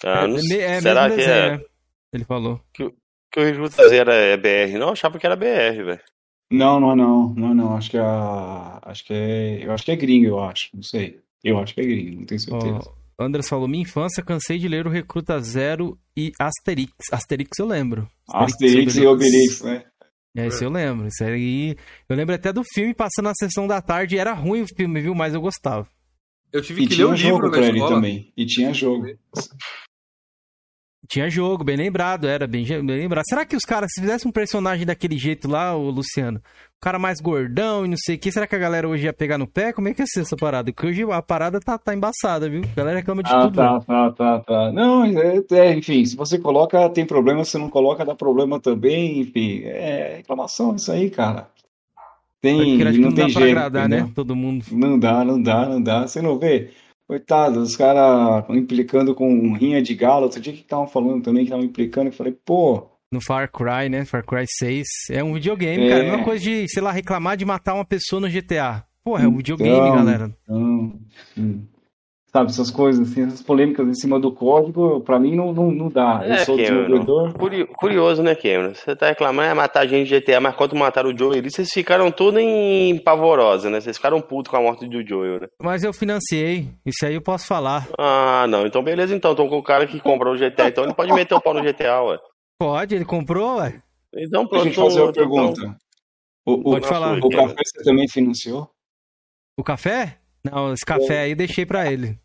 [0.04, 1.56] Ah, não é, é Será mesmo que desenho, é?
[1.58, 1.64] né?
[2.12, 2.60] Ele falou.
[2.72, 4.88] que o Recruta Zero é BR, não?
[4.88, 6.00] Eu achava que era BR, velho.
[6.50, 7.76] Não, não, não, não, não.
[7.76, 10.70] Acho que é acho que é, eu acho que é gringo, eu acho.
[10.74, 11.20] Não sei.
[11.42, 12.80] Eu acho que é gringo, não tenho certeza.
[13.18, 16.92] Oh, Andras falou: minha infância cansei de ler o Recruta Zero e Asterix.
[17.12, 18.08] Asterix eu lembro.
[18.28, 19.84] Asterix, Asterix e Obelix, né?
[20.36, 21.08] É, isso eu lembro.
[21.08, 21.76] Isso aí.
[22.08, 24.18] Eu lembro até do filme passando na sessão da tarde.
[24.18, 25.14] Era ruim o filme, viu?
[25.14, 25.88] Mas eu gostava.
[26.52, 28.32] Eu tive e que ler o livro pra ele também.
[28.36, 29.06] E tinha jogo.
[31.08, 33.24] Tinha jogo, bem lembrado, era bem, bem lembrado.
[33.28, 36.98] Será que os caras, se fizessem um personagem daquele jeito lá, o Luciano, o cara
[36.98, 39.46] mais gordão e não sei o que, será que a galera hoje ia pegar no
[39.46, 39.72] pé?
[39.72, 40.72] Como é que ia ser essa parada?
[40.72, 42.62] Porque hoje a parada tá, tá embaçada, viu?
[42.62, 43.56] A galera reclama de ah, tudo.
[43.56, 44.72] Tá, tá, tá, tá.
[44.72, 49.20] Não, é, é, enfim, se você coloca, tem problema, se não coloca, dá problema também,
[49.20, 49.62] enfim.
[49.64, 51.48] É reclamação isso aí, cara.
[52.46, 53.48] Tem, não, não tem jeito.
[53.48, 54.10] Agradar, né?
[54.14, 54.64] Todo mundo.
[54.72, 56.06] Não dá, não dá, não dá.
[56.06, 56.70] Você não vê?
[57.08, 60.24] Coitado, os caras implicando com rinha de galo.
[60.24, 62.08] Outro dia que estavam falando também que estavam implicando.
[62.08, 62.88] Eu falei, pô.
[63.12, 64.04] No Far Cry, né?
[64.04, 64.86] Far Cry 6.
[65.10, 65.88] É um videogame, é...
[65.88, 66.04] cara.
[66.04, 68.84] É uma coisa de, sei lá, reclamar de matar uma pessoa no GTA.
[69.04, 70.36] Porra, é um videogame, então, galera.
[70.42, 70.98] Então,
[71.38, 71.75] hum
[72.36, 75.88] sabe, essas coisas, assim, essas polêmicas em cima do código, pra mim não, não, não
[75.88, 76.20] dá.
[76.22, 77.32] É, eu sou desenvolvedor.
[77.78, 78.74] Curioso, né, Cameron?
[78.74, 81.50] Você tá reclamando, é matar a gente de GTA, mas quando mataram o Joel ali,
[81.50, 83.80] vocês ficaram tudo em pavorosa, né?
[83.80, 85.46] Vocês ficaram putos com a morte do Joel, né?
[85.62, 87.88] Mas eu financiei, isso aí eu posso falar.
[87.98, 89.32] Ah, não, então beleza, então.
[89.32, 91.62] Então com o cara que comprou o GTA, então ele pode meter o pau no
[91.62, 92.18] GTA, ué.
[92.58, 93.82] Pode, ele comprou, ué.
[94.14, 94.64] Então pronto.
[94.64, 95.60] Deixa eu fazer uma então, pergunta.
[95.60, 95.76] Então...
[96.46, 97.18] O, o, pode falar.
[97.18, 98.70] O café você também financiou?
[99.58, 100.18] O café?
[100.44, 102.18] Não, esse café aí eu deixei pra ele.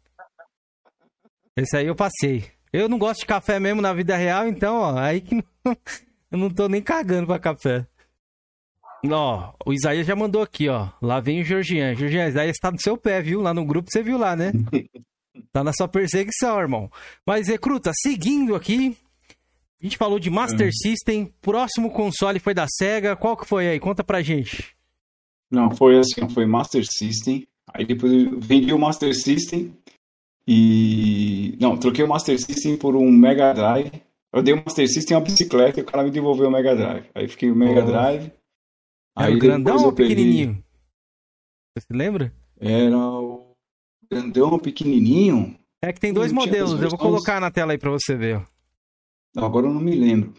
[1.61, 2.45] Esse aí eu passei.
[2.73, 5.43] Eu não gosto de café mesmo na vida real, então, ó, aí que não,
[6.31, 7.85] eu não tô nem cagando pra café.
[9.07, 10.89] Ó, o Isaías já mandou aqui, ó.
[11.01, 11.93] Lá vem o Georgian.
[11.95, 13.41] Georgian, Isaías tá no seu pé, viu?
[13.41, 14.51] Lá no grupo você viu lá, né?
[15.53, 16.89] tá na sua perseguição, irmão.
[17.25, 18.97] Mas, Recruta, seguindo aqui,
[19.79, 20.71] a gente falou de Master é.
[20.71, 21.31] System.
[21.41, 23.15] Próximo console foi da SEGA.
[23.15, 23.79] Qual que foi aí?
[23.79, 24.75] Conta pra gente.
[25.49, 27.47] Não, foi assim, foi Master System.
[27.73, 29.75] Aí depois vendi o Master System
[30.47, 31.57] e.
[31.59, 33.91] Não, troquei o Master System por um Mega Drive.
[34.33, 37.05] Eu dei o Master System uma bicicleta e o cara me devolveu o Mega Drive.
[37.13, 37.85] Aí fiquei o Mega oh.
[37.85, 38.31] Drive.
[39.17, 40.63] Era o grandão ou pequenininho?
[41.77, 42.33] Você se lembra?
[42.59, 43.55] Era o
[44.09, 45.57] grandão pequenininho.
[45.81, 48.45] É que tem dois modelos, eu vou colocar na tela aí pra você ver.
[49.35, 50.33] Não, agora eu não me lembro.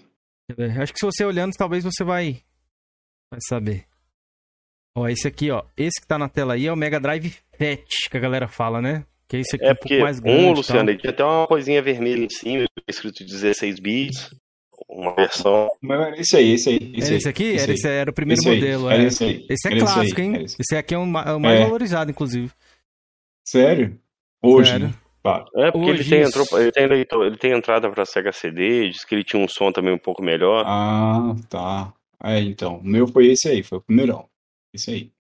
[0.81, 2.43] Acho que se você olhando, talvez você vai,
[3.31, 3.87] vai saber.
[4.95, 5.65] Ó, esse aqui, ó.
[5.77, 8.81] Esse que tá na tela aí é o Mega Drive Fat, que a galera fala,
[8.81, 9.07] né?
[9.33, 11.47] Que esse aqui é, é porque um, mais grande, um Luciano, ele tinha até uma
[11.47, 14.29] coisinha vermelha em cima, escrito 16 bits,
[14.87, 15.71] uma versão.
[16.19, 16.93] Esse aí, esse aí.
[16.95, 17.45] Esse, esse aqui?
[17.45, 18.91] Esse, era, esse era o primeiro modelo.
[18.91, 19.05] É.
[19.05, 19.47] Esse, aí.
[19.49, 20.45] esse é clássico, hein?
[20.45, 21.65] Esse aqui é o mais é.
[21.65, 22.51] valorizado, inclusive.
[23.43, 23.99] Sério?
[24.43, 24.73] Hoje?
[24.73, 24.95] Sério.
[25.57, 29.03] É, porque Hoje, ele, tem, entrou, ele, tem, ele tem entrada para Sega CD, diz
[29.03, 30.63] que ele tinha um som também um pouco melhor.
[30.67, 31.95] Ah, tá.
[32.23, 32.77] É, então.
[32.77, 34.29] O meu foi esse aí, foi o primeirão.
[34.75, 35.11] Esse aí.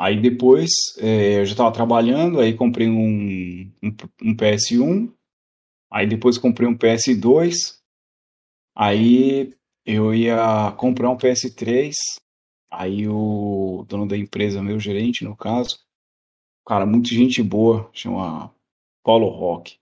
[0.00, 5.12] Aí depois é, eu já estava trabalhando, aí comprei um, um, um, PS1,
[5.92, 7.52] aí depois comprei um PS2,
[8.74, 11.92] aí eu ia comprar um PS3,
[12.70, 15.78] aí o dono da empresa, meu gerente no caso,
[16.66, 18.50] cara, muita gente boa, chama
[19.04, 19.78] Paulo Rock.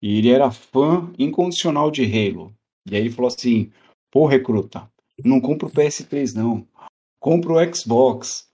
[0.00, 2.56] E ele era fã incondicional de Halo.
[2.90, 3.70] E aí ele falou assim:
[4.10, 4.90] pô, recruta,
[5.22, 6.66] não compra o PS3 não,
[7.20, 8.49] compra o Xbox.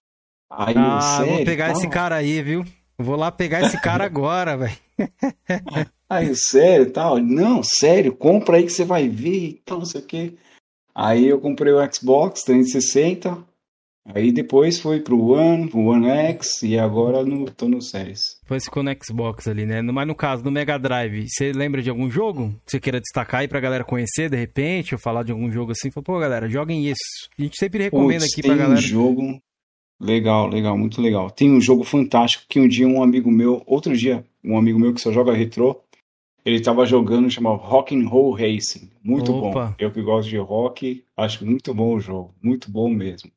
[0.49, 2.65] Aí, ah, sério, vou pegar esse cara aí, viu?
[2.97, 4.77] Vou lá pegar esse cara agora, velho.
[6.09, 7.19] Aí, sério, tal?
[7.19, 10.33] Não, sério, compra aí que você vai ver e tal, não sei o quê.
[10.95, 13.37] Aí eu comprei o Xbox 360,
[14.15, 18.37] aí depois foi pro One, o One X e agora no, tô no Series.
[18.41, 19.79] Depois ficou no Xbox ali, né?
[19.83, 23.41] Mas no caso, no Mega Drive, você lembra de algum jogo que você queira destacar
[23.41, 25.91] aí pra galera conhecer de repente, ou falar de algum jogo assim?
[25.91, 27.29] Fala, pô, galera, joguem isso.
[27.37, 28.79] A gente sempre recomenda Puts, aqui pra galera.
[28.79, 29.39] Um jogo
[29.99, 31.31] Legal, legal, muito legal.
[31.31, 34.93] Tem um jogo fantástico que um dia um amigo meu, outro dia, um amigo meu
[34.93, 35.81] que só joga retrô,
[36.45, 38.89] ele estava jogando, chamava Rock and Roll Racing.
[39.03, 39.65] Muito Opa.
[39.65, 39.75] bom.
[39.79, 43.29] Eu que gosto de rock, acho muito bom o jogo, muito bom mesmo.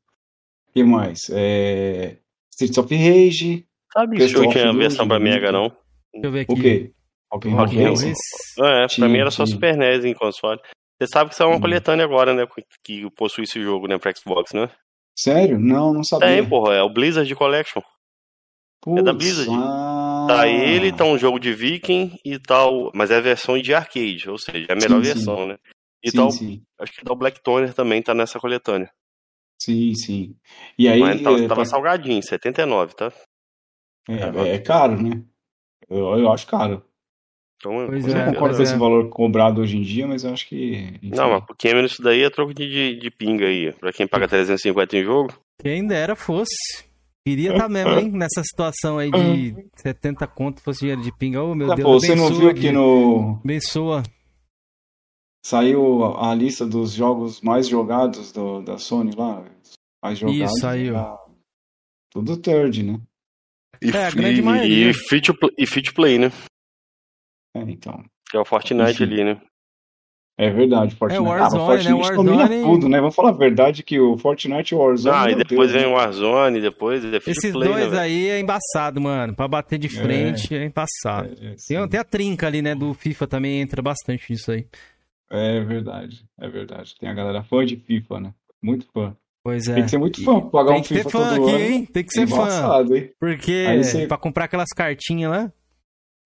[0.69, 1.29] O que mais?
[1.31, 2.17] É...
[2.51, 3.65] Streets of Rage.
[3.91, 5.69] Sabe que eu tinha a versão pra Mega, não?
[6.13, 6.53] Deixa eu ver aqui.
[6.53, 6.91] O quê?
[7.31, 8.13] Rock and Roll Racing?
[8.59, 10.59] É, pra mim era só Super NES em console.
[10.97, 11.61] Você sabe que isso é uma hum.
[11.61, 12.45] coletânea agora, né?
[12.83, 14.69] Que possui esse jogo, né, pra Xbox, né?
[15.17, 15.59] Sério?
[15.59, 16.27] Não, não sabia.
[16.27, 17.81] Tem, porra, é o Blizzard Collection.
[18.87, 19.49] É da Blizzard.
[19.53, 20.25] Ah...
[20.27, 24.29] Tá ele, tá um jogo de Viking e tal, mas é a versão de arcade,
[24.29, 25.47] ou seja, é a melhor sim, versão, sim.
[25.47, 25.57] né?
[26.03, 26.63] E sim, tal, sim.
[26.79, 28.91] acho que o Black Toner também tá nessa coletânea.
[29.61, 30.35] Sim, sim.
[30.77, 30.99] E aí.
[30.99, 31.65] Mas tava, é, tava pra...
[31.65, 33.13] salgadinho, 79, tá?
[34.09, 35.23] É, é, é caro, né?
[35.89, 36.83] Eu, eu acho caro.
[37.61, 40.47] Então, pois é, não concordo com esse valor cobrado hoje em dia, mas eu acho
[40.47, 40.97] que.
[41.03, 41.15] Enfim.
[41.15, 43.71] Não, mas porque menos isso daí é troco de, de, de pinga aí.
[43.73, 45.31] Pra quem paga 350 em jogo.
[45.61, 46.83] Quem dera fosse.
[47.23, 48.11] Queria estar tá mesmo, hein?
[48.11, 51.43] Nessa situação aí de 70 conto fosse dinheiro de pinga.
[51.43, 53.39] Oh, meu tá, Deus, pô, Você não viu que no.
[53.43, 54.01] Abençoa.
[55.45, 59.43] Saiu a lista dos jogos mais jogados do, da Sony lá.
[60.03, 60.51] Mais jogados.
[60.51, 60.95] Isso, saiu.
[62.11, 62.99] Tudo third, né?
[63.79, 64.89] E, é, a grande e, maioria.
[64.89, 66.31] E free, to play, e free to play, né?
[67.55, 68.03] É, então.
[68.29, 69.03] Que é o Fortnite Enfim.
[69.03, 69.41] ali, né?
[70.37, 71.23] É verdade, Fortnite.
[71.23, 71.99] É Warzone, ah, Fortnite né?
[71.99, 72.29] Warzone...
[72.29, 72.99] domina tudo, né?
[72.99, 75.15] Vamos falar a verdade que o Fortnite e o Warzone...
[75.15, 78.39] Ah, e depois Deus, vem o Warzone, depois é Esses play, dois né, aí é
[78.39, 79.35] embaçado, mano.
[79.35, 81.35] Pra bater de frente é, é embaçado.
[81.39, 84.65] É, é, tem, tem a trinca ali, né, do FIFA também entra bastante nisso aí.
[85.29, 86.95] É verdade, é verdade.
[86.99, 88.33] Tem a galera fã de FIFA, né?
[88.63, 89.15] Muito fã.
[89.43, 89.75] Pois é.
[89.75, 91.45] Tem que ser muito fã pra pagar um FIFA todo ano.
[91.45, 91.85] Tem que ser fã aqui, hein?
[91.85, 92.95] Tem que ser fã.
[92.95, 93.11] Hein?
[93.19, 94.07] Porque você...
[94.07, 95.53] pra comprar aquelas cartinhas lá...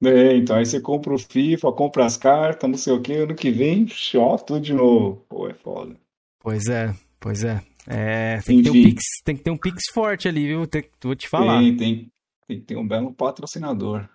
[0.03, 3.36] É, então aí você compra o FIFA, compra as cartas, não sei o que, ano
[3.36, 5.25] que vem, ó, tudo de novo.
[5.29, 5.95] Pô, é foda.
[6.39, 7.62] Pois é, pois é.
[7.88, 10.67] É, tem, que ter um Pix, tem que ter um Pix forte ali, viu?
[10.67, 11.60] Tem, vou te falar.
[11.60, 12.12] Tem, tem,
[12.47, 14.08] tem que ter um belo patrocinador.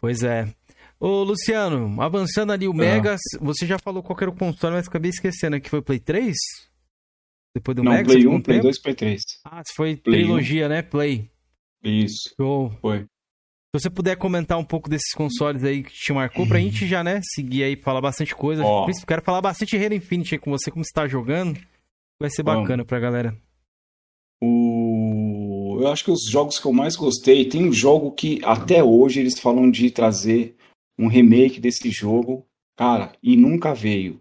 [0.00, 0.52] Pois é.
[0.98, 2.76] Ô, Luciano, avançando ali o ah.
[2.76, 5.98] Megas, você já falou qual era o console, mas acabei esquecendo que foi o Play
[5.98, 6.34] 3?
[7.54, 8.12] Depois do Não, Megas?
[8.12, 9.22] Play 1, Play 2, Play 3.
[9.44, 10.68] Ah, foi Play trilogia, 1.
[10.68, 10.82] né?
[10.82, 11.30] Play.
[11.84, 12.32] Isso.
[12.36, 12.70] Show.
[12.80, 13.06] Foi.
[13.74, 17.02] Se você puder comentar um pouco desses consoles aí que te marcou, pra gente já,
[17.02, 18.62] né, seguir aí, falar bastante coisa.
[18.62, 18.86] Oh.
[19.08, 21.58] Quero falar bastante Halo Infinite aí com você, como você tá jogando.
[22.20, 23.34] Vai ser bacana pra galera.
[24.42, 25.78] O...
[25.80, 29.20] Eu acho que os jogos que eu mais gostei, tem um jogo que até hoje
[29.20, 30.54] eles falam de trazer
[30.98, 34.20] um remake desse jogo, cara, e nunca veio.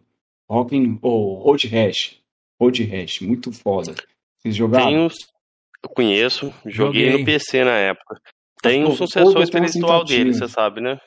[0.50, 2.22] Rockin' oh, Road Rash.
[2.58, 3.96] Road Rash, muito foda.
[4.40, 4.86] Vocês jogaram?
[4.86, 5.16] Tem uns...
[5.84, 8.22] Eu conheço, joguei, joguei, no PC na época.
[8.62, 10.98] Tem um sucessor espiritual dele, você sabe, né?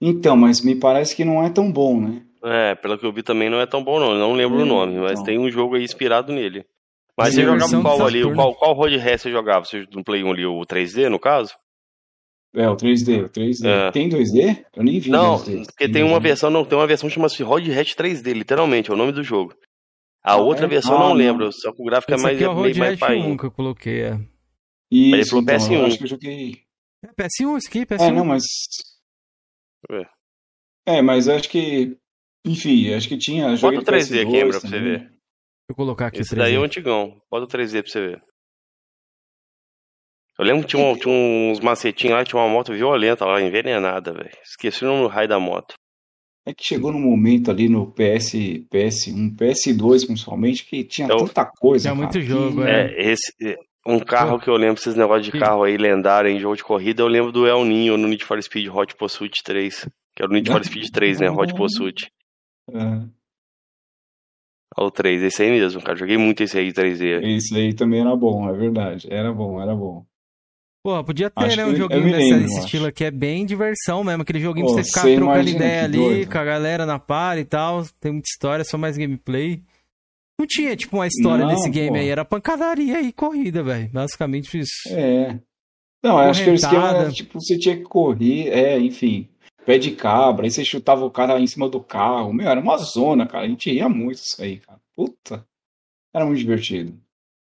[0.00, 2.22] Então, mas me parece que não é tão bom, né?
[2.44, 4.62] É, pelo que eu vi também não é tão bom não, eu não lembro é,
[4.64, 5.24] o nome, mas então.
[5.24, 6.64] tem um jogo aí inspirado nele.
[7.16, 8.34] Mas você jogava qual ali?
[8.34, 9.64] Qual, qual Road Rash você jogava?
[9.64, 11.54] Você no Play 1 ali, o 3D no caso?
[12.54, 13.66] É, o 3D, o 3D.
[13.66, 13.90] É.
[13.92, 14.64] Tem 2D?
[14.74, 15.10] Eu nem vi.
[15.10, 15.66] Não, 2D.
[15.66, 18.94] porque tem uma versão, não, tem uma versão que chama-se Road Rash 3D, literalmente, é
[18.94, 19.54] o nome do jogo.
[20.24, 20.68] A ah, outra é?
[20.68, 22.48] versão ah, não, não lembro, só que o gráfico é Esse é mais aqui é
[22.48, 24.20] o Road Rash 1 que eu coloquei, é.
[24.92, 25.72] Isso, então, PS1.
[25.72, 26.62] Eu acho que eu joguei
[27.04, 28.00] é, PS1 isso aqui, PS1.
[28.00, 28.44] É, não, mas.
[29.90, 30.98] É.
[30.98, 31.96] é, mas acho que.
[32.46, 33.56] Enfim, acho que tinha.
[33.56, 34.98] Bota o 3D aqui, pra você ver.
[34.98, 37.20] Deixa eu colocar aqui Esse daí é o antigão.
[37.30, 38.22] Bota o 3D pra você ver.
[40.38, 44.12] Eu lembro que tinha, um, tinha uns macetinhos lá, tinha uma moto violenta lá, envenenada,
[44.12, 44.30] velho.
[44.42, 45.74] Esqueci o nome do raio da moto.
[46.46, 48.32] É que chegou num momento ali no PS,
[48.72, 51.84] PS1, PS2 principalmente, que tinha Eu, tanta coisa.
[51.90, 52.68] Tinha muito jogo, que...
[52.68, 52.86] é.
[52.86, 53.12] é.
[53.12, 53.32] Esse,
[53.86, 57.02] um carro que eu lembro, esses negócios de carro aí lendário em jogo de corrida,
[57.02, 59.88] eu lembro do El Ninho no Need for Speed Hot Pursuit 3.
[60.14, 61.30] Que era o Need for Speed 3, né?
[61.30, 62.10] Hot Pursuit.
[62.70, 63.22] É.
[64.76, 65.96] O 3, esse aí mesmo, cara.
[65.96, 67.22] Joguei muito esse aí 3D.
[67.36, 69.06] Esse aí também era bom, é verdade.
[69.10, 70.04] Era bom, era bom.
[70.84, 73.04] Pô, podia ter, acho né, um joguinho desse, desse estilo aqui.
[73.04, 74.22] É bem diversão mesmo.
[74.22, 76.30] Aquele joguinho Pô, pra você ficar trocando ideia ali doido.
[76.30, 77.84] com a galera na par e tal.
[78.00, 79.62] Tem muita história, só mais gameplay.
[80.42, 82.02] Não tinha, tipo, uma história não, desse game pô.
[82.02, 82.08] aí.
[82.08, 83.88] Era pancadaria e corrida, velho.
[83.92, 84.72] Basicamente isso.
[84.88, 85.38] É.
[86.02, 89.28] Não, eu acho que o esquema era, tipo, você tinha que correr, é, enfim,
[89.64, 92.32] pé de cabra, aí você chutava o cara em cima do carro.
[92.32, 93.44] Meu, era uma zona, cara.
[93.44, 94.80] A gente ria muito isso aí, cara.
[94.96, 95.46] Puta.
[96.12, 96.98] Era muito divertido.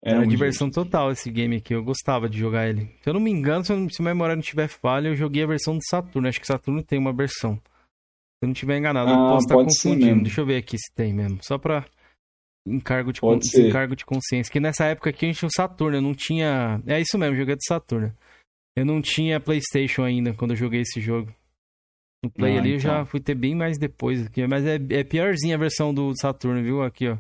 [0.04, 0.92] Era, era diversão divertido.
[0.92, 1.74] total esse game aqui.
[1.74, 2.96] Eu gostava de jogar ele.
[3.02, 5.44] Se eu não me engano, se, eu, se a memória não tiver falha, eu joguei
[5.44, 6.28] a versão do Saturno.
[6.28, 7.56] Acho que Saturno tem uma versão.
[7.56, 10.22] Se eu não tiver enganado, ah, eu posso estar confundindo.
[10.22, 11.40] Deixa eu ver aqui se tem mesmo.
[11.42, 11.84] Só pra
[12.66, 13.40] encargo de, con...
[13.56, 14.52] encargo de consciência.
[14.52, 16.82] Que nessa época aqui a gente tinha o Saturno, eu não tinha.
[16.88, 18.16] É isso mesmo, joguei do Saturno.
[18.76, 21.34] Eu não tinha PlayStation ainda quando eu joguei esse jogo.
[22.24, 22.76] No Play ah, ali então.
[22.76, 23.06] eu já então.
[23.06, 24.46] fui ter bem mais depois aqui.
[24.48, 26.82] Mas é, é piorzinha a versão do Saturno, viu?
[26.82, 27.18] Aqui, ó.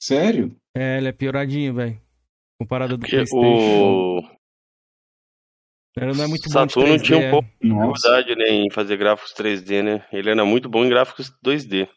[0.00, 0.54] Sério?
[0.74, 2.00] É, ela é pioradinha, velho.
[2.60, 3.36] Comparada do PlayStation.
[3.36, 4.38] O...
[5.96, 9.34] Ela não é muito Saturno 3D, tinha um pouco de dificuldade né, em fazer gráficos
[9.34, 10.06] 3D, né?
[10.12, 11.88] Ele era muito bom em gráficos 2D.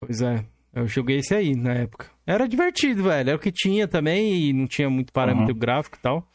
[0.00, 0.44] Pois é.
[0.78, 2.06] Eu joguei esse aí na época.
[2.26, 3.30] Era divertido, velho.
[3.30, 5.58] Era o que tinha também e não tinha muito parâmetro uhum.
[5.58, 6.28] gráfico e tal.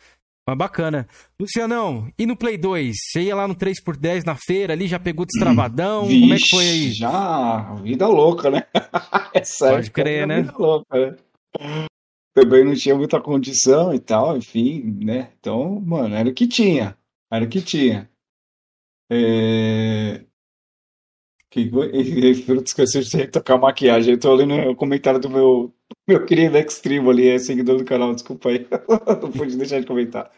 [0.48, 1.08] Mas bacana.
[1.40, 2.94] Lucianão, e no Play 2?
[2.96, 6.06] Você ia lá no 3x10 na feira ali, já pegou destravadão?
[6.06, 6.92] Vixe, Como é que foi aí?
[6.92, 8.64] Já, vida louca, né?
[9.34, 10.42] Essa Pode crer, né?
[10.42, 11.16] Vida louca, né?
[12.34, 15.32] Também não tinha muita condição e tal, enfim, né?
[15.40, 16.98] Então, mano, era o que tinha.
[17.32, 18.10] Era o que tinha.
[19.10, 20.26] É...
[21.54, 21.70] Que,
[22.66, 24.16] esqueceu de tocar maquiagem.
[24.16, 25.72] Eu tô lendo o comentário do meu,
[26.08, 28.68] meu querido Extremo ali, é seguidor do canal, desculpa aí.
[29.22, 30.32] Não pude deixar de comentar.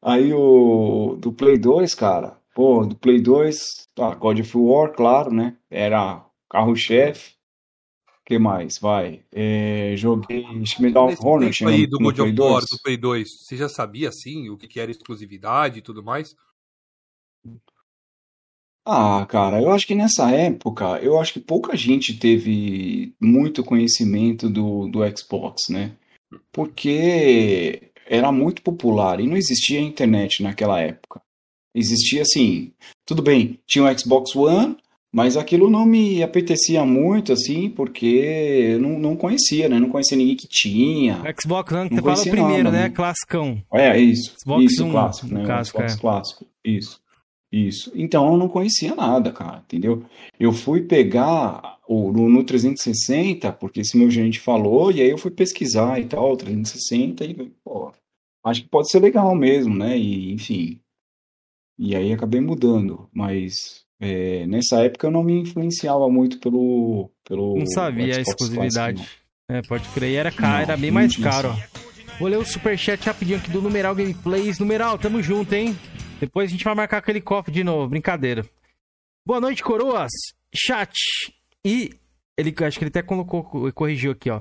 [0.00, 2.38] Aí o do Play 2, cara.
[2.54, 5.56] Pô, do Play 2, tá, God of War, claro, né?
[5.68, 7.34] Era carro-chefe.
[8.24, 8.78] que mais?
[8.78, 9.24] Vai.
[9.32, 10.46] É, joguei
[10.78, 11.50] Medal of Honor.
[11.66, 14.78] aí do God of War, do Play 2, você já sabia, assim, o que, que
[14.78, 16.36] era exclusividade e tudo mais?
[18.88, 24.48] Ah, cara, eu acho que nessa época, eu acho que pouca gente teve muito conhecimento
[24.48, 25.90] do, do Xbox, né?
[26.52, 31.20] Porque era muito popular e não existia internet naquela época.
[31.74, 32.70] Existia assim,
[33.04, 34.76] tudo bem, tinha o Xbox One,
[35.12, 38.06] mas aquilo não me apetecia muito, assim, porque
[38.74, 39.80] eu não, não conhecia, né?
[39.80, 41.24] Não conhecia ninguém que tinha.
[41.40, 42.82] Xbox One, você fala o primeiro, nada, né?
[42.84, 42.90] né?
[42.90, 43.60] Classicão.
[43.74, 44.32] É, isso.
[44.38, 45.44] Xbox isso, 1, clássico, né?
[45.44, 46.00] Clássico, Xbox é.
[46.00, 47.05] clássico, isso.
[47.56, 47.90] Isso.
[47.94, 50.04] Então eu não conhecia nada, cara, entendeu?
[50.38, 55.16] Eu fui pegar o, no, no 360, porque esse meu gerente falou, e aí eu
[55.16, 57.92] fui pesquisar e tal, 360, e, pô,
[58.44, 59.96] acho que pode ser legal mesmo, né?
[59.96, 60.78] E, enfim.
[61.78, 67.10] E aí acabei mudando, mas é, nessa época eu não me influenciava muito pelo.
[67.24, 69.08] pelo não sabia a exclusividade.
[69.50, 71.54] é, pode crer, era caro, era bem mais caro.
[72.18, 74.58] Vou ler o superchat rapidinho aqui do Numeral Gameplays.
[74.58, 75.76] Numeral, tamo junto, hein?
[76.20, 78.44] Depois a gente vai marcar aquele cofre de novo, brincadeira.
[79.24, 80.12] Boa noite, coroas.
[80.54, 80.94] Chat.
[81.64, 81.90] E
[82.36, 84.40] ele acho que ele até colocou, corrigiu aqui, ó.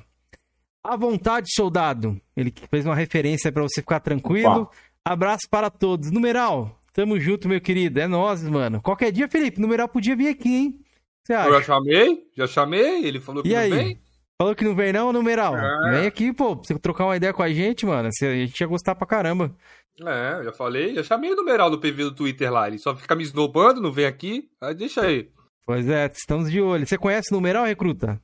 [0.84, 2.20] À vontade, soldado.
[2.36, 4.62] Ele fez uma referência para você ficar tranquilo.
[4.64, 4.76] Opa.
[5.04, 6.12] Abraço para todos.
[6.12, 8.00] Numeral, tamo junto, meu querido.
[8.00, 8.82] É nós, mano.
[8.82, 10.80] Qualquer dia, Felipe, numeral podia vir aqui, hein?
[11.24, 11.50] Você acha?
[11.50, 13.06] Eu já chamei, já chamei.
[13.06, 13.70] Ele falou que e não aí?
[13.72, 14.00] vem.
[14.40, 15.58] Falou que não vem, não, numeral.
[15.58, 15.92] É.
[15.92, 18.10] Vem aqui, pô, pra você trocar uma ideia com a gente, mano.
[18.10, 19.56] A gente ia gostar pra caramba.
[20.02, 22.68] É, já falei, já chamei o numeral do PV do Twitter lá.
[22.68, 24.50] Ele só fica me esnobando, não vem aqui.
[24.60, 25.30] Aí deixa aí.
[25.66, 26.86] Pois é, estamos de olho.
[26.86, 28.22] Você conhece o numeral, recruta?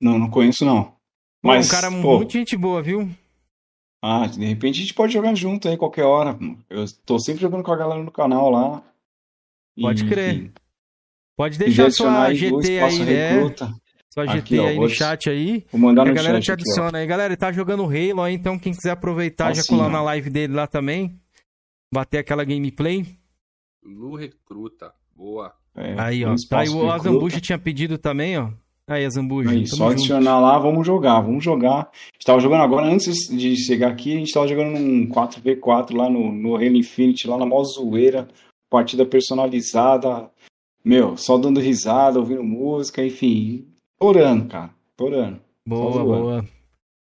[0.00, 0.94] Não, não conheço não.
[1.42, 3.10] Mas, um cara pô, muito gente boa, viu?
[4.02, 6.38] Ah, de repente a gente pode jogar junto aí qualquer hora.
[6.70, 8.82] Eu tô sempre jogando com a galera no canal lá.
[9.78, 10.52] Pode e, crer.
[11.36, 13.32] Pode deixar sua GT aí, né?
[13.32, 13.74] Recruta.
[14.12, 15.64] Sua GT aqui, ó, aí no chat aí.
[15.70, 17.06] Vou mandar no a galera chat te adiciona aqui, aí.
[17.06, 19.90] Galera, ele tá jogando Halo aí, então quem quiser aproveitar, assim, já colar ó.
[19.90, 21.16] na live dele lá também.
[21.92, 23.06] Bater aquela gameplay.
[23.84, 24.92] Lu Recruta.
[25.14, 25.54] Boa.
[25.76, 26.34] É, aí, ó.
[26.48, 28.50] Tá aí o Azambuja tinha pedido também, ó.
[28.88, 29.50] Aí, Azambuja.
[29.50, 31.82] Aí, só adicionar lá, vamos jogar, vamos jogar.
[31.82, 35.96] A gente tava jogando agora, antes de chegar aqui, a gente tava jogando um 4v4
[35.96, 38.26] lá no, no Halo Infinite, lá na mó zoeira.
[38.68, 40.28] Partida personalizada.
[40.84, 43.69] Meu, só dando risada, ouvindo música, enfim.
[44.00, 44.70] Torando, cara.
[44.96, 45.40] Torando.
[45.66, 46.48] Boa, boa.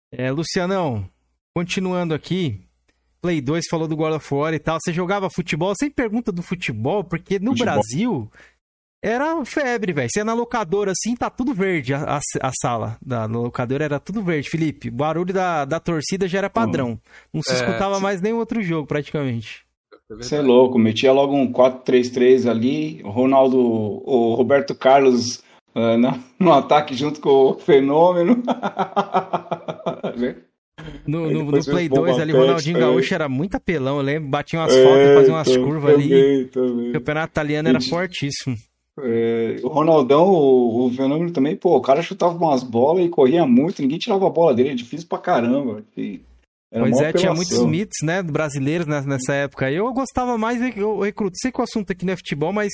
[0.10, 1.08] É, Lucianão,
[1.54, 2.62] continuando aqui.
[3.22, 4.78] Play 2 falou do God of War e tal.
[4.80, 5.74] Você jogava futebol?
[5.78, 7.74] Sem pergunta do futebol, porque no futebol.
[7.74, 8.32] Brasil
[9.04, 10.08] era febre, velho.
[10.10, 14.00] Você é na locadora assim, tá tudo verde a, a, a, sala da locadora era
[14.00, 14.88] tudo verde, Felipe.
[14.88, 16.92] O barulho da, da torcida já era padrão.
[16.92, 17.00] Hum.
[17.34, 19.66] Não se é, escutava mais nenhum outro jogo, praticamente.
[20.10, 25.44] Você é louco, metia logo um 4-3-3 ali, o Ronaldo, o Roberto Carlos
[25.98, 28.42] no, no, ataque junto com o Fenômeno.
[31.06, 32.80] No, no, no Play 2 ali, o Ronaldinho é.
[32.82, 36.46] Gaúcho era muito apelão, eu lembro, batia umas é, fotos, fazia umas tô, curvas ali.
[36.46, 36.90] Também.
[36.90, 38.56] O campeonato italiano era fortíssimo.
[39.00, 43.46] É, o Ronaldão, o, o, Fenômeno também, pô, o cara chutava umas bolas e corria
[43.46, 45.84] muito, ninguém tirava a bola dele, é difícil pra caramba.
[46.72, 49.72] pois é, tinha muitos mitos, né, brasileiros nessa época.
[49.72, 52.72] Eu gostava mais, eu recruto, sei que o assunto aqui não é futebol, mas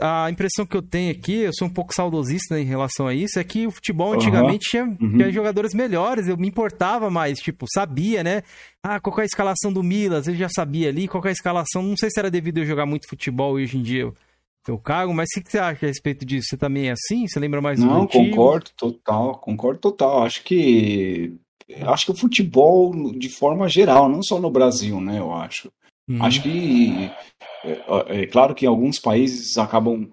[0.00, 3.14] a impressão que eu tenho aqui, eu sou um pouco saudosista né, em relação a
[3.14, 4.96] isso, é que o futebol antigamente uhum.
[4.96, 8.42] tinha, tinha, jogadores melhores, eu me importava mais, tipo, sabia, né?
[8.82, 11.82] Ah, qual é a escalação do Milas, eu já sabia ali, qual é a escalação,
[11.82, 14.12] não sei se era devido a eu jogar muito futebol hoje em dia
[14.66, 16.48] eu, cago, mas o que, você acha a respeito disso?
[16.50, 17.26] Você também é assim?
[17.26, 21.32] Você lembra mais do Não, concordo total, concordo total, acho que
[21.82, 25.70] acho que o futebol de forma geral, não só no Brasil, né, eu acho,
[26.08, 26.22] Uhum.
[26.22, 27.10] Acho que
[27.64, 30.10] é, é, claro que alguns países acabam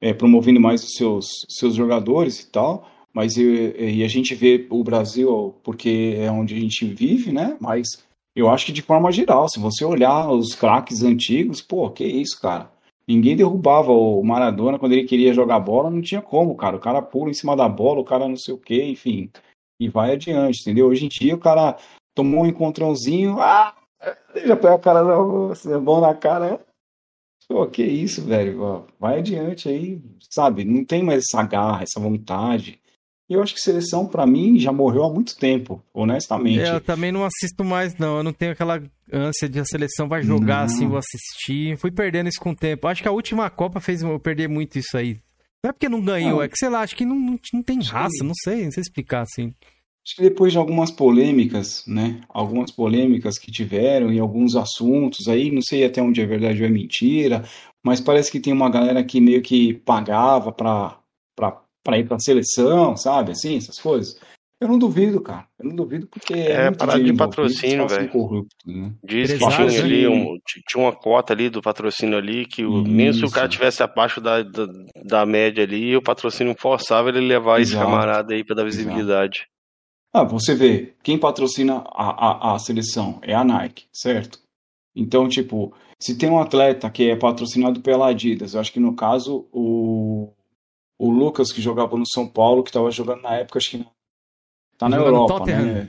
[0.00, 4.66] é, promovendo mais os seus, seus jogadores e tal, mas e, e a gente vê
[4.70, 7.56] o Brasil porque é onde a gente vive, né?
[7.60, 8.04] Mas
[8.36, 12.40] eu acho que de forma geral, se você olhar os craques antigos, pô, que isso,
[12.40, 12.70] cara.
[13.06, 16.76] Ninguém derrubava o Maradona quando ele queria jogar bola, não tinha como, cara.
[16.76, 19.30] O cara pula em cima da bola, o cara não sei o que, enfim.
[19.80, 20.88] E vai adiante, entendeu?
[20.88, 21.78] Hoje em dia o cara
[22.14, 23.74] tomou um encontrãozinho, ah,
[24.44, 26.60] já põe a cara você, é bom na cara.
[27.48, 28.86] Pô, que isso, velho.
[29.00, 30.64] Vai adiante aí, sabe?
[30.64, 32.78] Não tem mais essa garra, essa vontade.
[33.28, 36.60] E eu acho que seleção, para mim, já morreu há muito tempo, honestamente.
[36.60, 38.18] É, eu também não assisto mais, não.
[38.18, 38.82] Eu não tenho aquela
[39.12, 40.64] ânsia de a seleção vai jogar não.
[40.64, 41.76] assim, vou assistir.
[41.76, 42.86] Fui perdendo isso com o tempo.
[42.86, 45.18] Acho que a última Copa fez eu perder muito isso aí.
[45.62, 46.42] Não é porque não ganhou, não.
[46.42, 48.80] é que, sei lá, acho que não, não, não tem raça, não sei, não sei
[48.80, 49.52] explicar assim.
[50.08, 52.22] Acho que depois de algumas polêmicas, né?
[52.30, 56.66] Algumas polêmicas que tiveram e alguns assuntos aí, não sei até onde é verdade ou
[56.66, 57.44] é mentira,
[57.84, 60.98] mas parece que tem uma galera que meio que pagava pra,
[61.36, 63.32] pra, pra ir pra seleção, sabe?
[63.32, 64.18] Assim, essas coisas.
[64.58, 65.46] Eu não duvido, cara.
[65.58, 66.32] Eu não duvido porque.
[66.32, 68.46] É, é parada de patrocínio, velho.
[68.64, 68.94] Né?
[69.04, 73.20] Diz que tinha ali um, tinha uma cota ali do patrocínio ali, que o, mesmo
[73.20, 74.66] se o cara tivesse abaixo da, da,
[75.04, 77.76] da, média ali, o patrocínio forçava ele levar Exato.
[77.76, 79.46] esse camarada aí pra dar visibilidade.
[80.18, 84.40] Ah, você vê, quem patrocina a, a, a seleção é a Nike, certo?
[84.96, 88.96] Então, tipo, se tem um atleta que é patrocinado pela Adidas, eu acho que no
[88.96, 90.32] caso o,
[90.98, 93.86] o Lucas que jogava no São Paulo, que estava jogando na época, acho que
[94.76, 95.88] tá na Europa, né?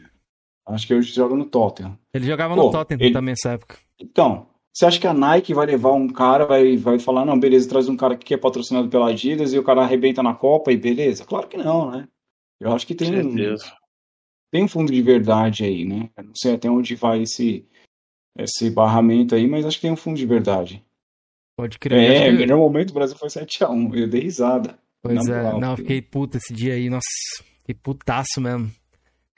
[0.67, 1.97] Acho que hoje joga no Tottenham.
[2.13, 3.11] Ele jogava Pô, no Tottenham ele...
[3.13, 3.79] também nessa época.
[3.99, 7.67] Então, você acha que a Nike vai levar um cara, vai, vai falar, não, beleza,
[7.67, 10.77] traz um cara que é patrocinado pela Adidas e o cara arrebenta na Copa e
[10.77, 11.25] beleza?
[11.25, 12.07] Claro que não, né?
[12.59, 13.55] Eu acho que tem um,
[14.51, 16.09] tem um fundo de verdade aí, né?
[16.17, 17.65] Eu não sei até onde vai esse,
[18.37, 20.83] esse barramento aí, mas acho que tem um fundo de verdade.
[21.57, 22.27] Pode crer.
[22.27, 23.95] É, o melhor momento o Brasil foi 7x1.
[23.95, 24.79] Eu dei risada.
[25.01, 27.05] Pois é, não, fiquei puta esse dia aí, nossa,
[27.61, 28.71] fiquei putaço mesmo.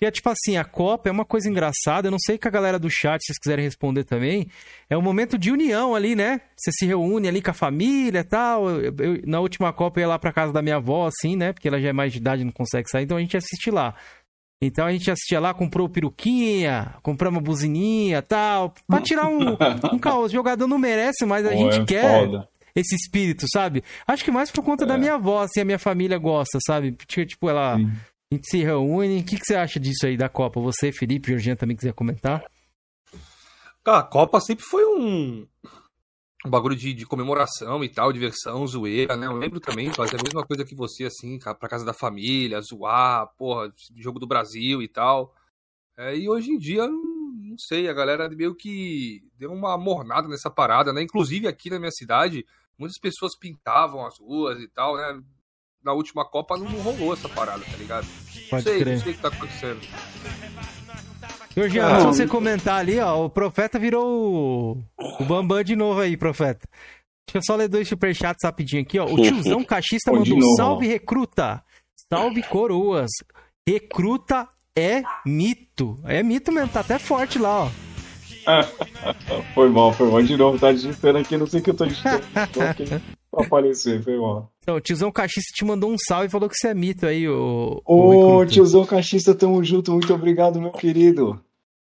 [0.01, 2.07] Porque, tipo assim, a Copa é uma coisa engraçada.
[2.07, 4.47] Eu não sei que a galera do chat, se vocês quiserem responder também.
[4.89, 6.41] É um momento de união ali, né?
[6.55, 8.68] Você se reúne ali com a família e tal.
[8.68, 11.53] Eu, eu, na última Copa eu ia lá pra casa da minha avó, assim, né?
[11.53, 13.03] Porque ela já é mais de idade e não consegue sair.
[13.03, 13.95] Então a gente assiste lá.
[14.62, 19.57] Então a gente assistia lá, comprou peruquinha, compramos uma buzininha tal, pra tirar um,
[19.91, 20.32] um caos.
[20.32, 22.47] O jogador não merece, mas a Pô, gente é quer foda.
[22.76, 23.84] esse espírito, sabe?
[24.05, 24.88] Acho que mais por conta é.
[24.88, 26.91] da minha avó, assim, a minha família gosta, sabe?
[26.91, 27.78] Tipo, ela.
[27.78, 27.91] Sim.
[28.32, 29.20] A gente se reúne.
[29.20, 30.62] O que, que você acha disso aí da Copa?
[30.62, 32.41] Você, Felipe, Georgiana também quiser comentar?
[33.84, 35.45] Cara, a Copa sempre foi um,
[36.46, 39.28] um bagulho de, de, comemoração e tal, diversão, zoeira, né?
[39.28, 43.28] Eu lembro também fazer a mesma coisa que você, assim, pra casa da família, zoar,
[43.38, 45.36] porra, jogo do Brasil e tal.
[45.98, 50.50] É, e hoje em dia, não sei, a galera meio que deu uma mornada nessa
[50.50, 51.04] parada, né?
[51.04, 52.46] Inclusive aqui na minha cidade,
[52.78, 55.22] muitas pessoas pintavam as ruas e tal, né?
[55.84, 58.08] Na última Copa não rolou essa parada, tá ligado?
[58.50, 58.96] Pode não sei, crer.
[58.96, 59.82] não sei o que tá acontecendo.
[61.56, 64.84] Georgiano, se você comentar ali, ó, o Profeta virou o,
[65.20, 66.68] o Bambam de novo aí, Profeta.
[67.28, 69.06] Deixa eu só ler dois superchats rapidinho aqui, ó.
[69.06, 71.64] O tiozão cachista mandou novo, salve recruta,
[72.12, 73.10] salve coroas.
[73.68, 74.47] Recruta
[74.78, 75.99] é mito.
[76.06, 77.70] É mito mesmo, tá até forte lá, ó.
[79.54, 80.22] foi mal, foi mal.
[80.24, 82.24] De novo, tá digitando aqui, não sei o que eu tô digitando.
[83.32, 84.51] pra aparecer, foi mal.
[84.64, 87.28] Então, o tiozão cachista te mandou um salve e falou que você é mito aí,
[87.28, 87.82] o.
[87.84, 89.91] Ô, oh, tiozão cachista, tamo junto.
[89.91, 91.41] Muito obrigado, meu querido.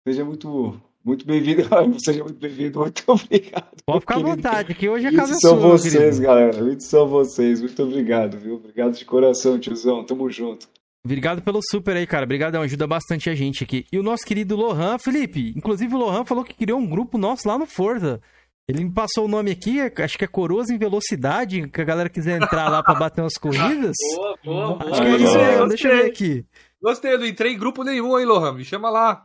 [0.07, 0.79] Seja muito.
[1.03, 1.63] Muito bem-vindo,
[2.05, 3.77] seja muito bem-vindo, muito obrigado.
[3.87, 5.51] Pode ficar à vontade, que hoje a casa é sua.
[5.51, 6.63] são vocês, galera.
[6.63, 7.61] Muito são vocês.
[7.61, 8.57] Muito obrigado, viu?
[8.57, 10.05] Obrigado de coração, tiozão.
[10.05, 10.69] Tamo junto.
[11.05, 12.25] Obrigado pelo super aí, cara.
[12.25, 13.87] Obrigadão, ajuda bastante a gente aqui.
[13.93, 17.47] E o nosso querido Lohan, Felipe, inclusive o Lohan falou que criou um grupo nosso
[17.47, 18.21] lá no Forza.
[18.69, 22.09] Ele me passou o nome aqui, acho que é Coroas em Velocidade, que a galera
[22.09, 23.95] quiser entrar lá para bater umas corridas.
[24.17, 24.91] Boa, boa, boa.
[24.91, 26.47] Acho que é isso mesmo, deixa eu ver aqui.
[26.83, 28.55] Gostei, eu não entrei em grupo nenhum, hein, Lohan?
[28.55, 29.25] Me chama lá.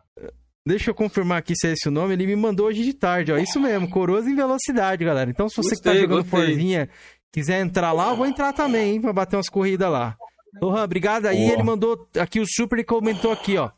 [0.65, 2.13] Deixa eu confirmar aqui se é esse o nome.
[2.13, 3.37] Ele me mandou hoje de tarde, ó.
[3.37, 5.29] Isso mesmo, Coroas em Velocidade, galera.
[5.31, 6.45] Então, se você gostei, que tá jogando gostei.
[6.45, 6.89] Forzinha
[7.31, 10.15] quiser entrar lá, eu vou entrar também, hein, pra bater umas corridas lá.
[10.61, 11.49] Lohan, obrigado aí.
[11.49, 13.71] Ele mandou aqui o super e comentou aqui, ó.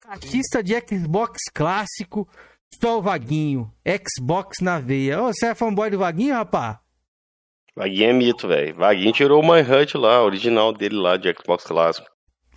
[0.00, 2.28] Catista de Xbox clássico,
[2.74, 3.70] só o Vaguinho.
[3.86, 5.22] Xbox na veia.
[5.22, 6.80] Ô, você é fanboy do Vaguinho, rapá?
[7.76, 8.74] Vaguinho é mito, velho.
[8.74, 12.08] Vaguinho tirou o Manhunt lá, original dele lá de Xbox clássico.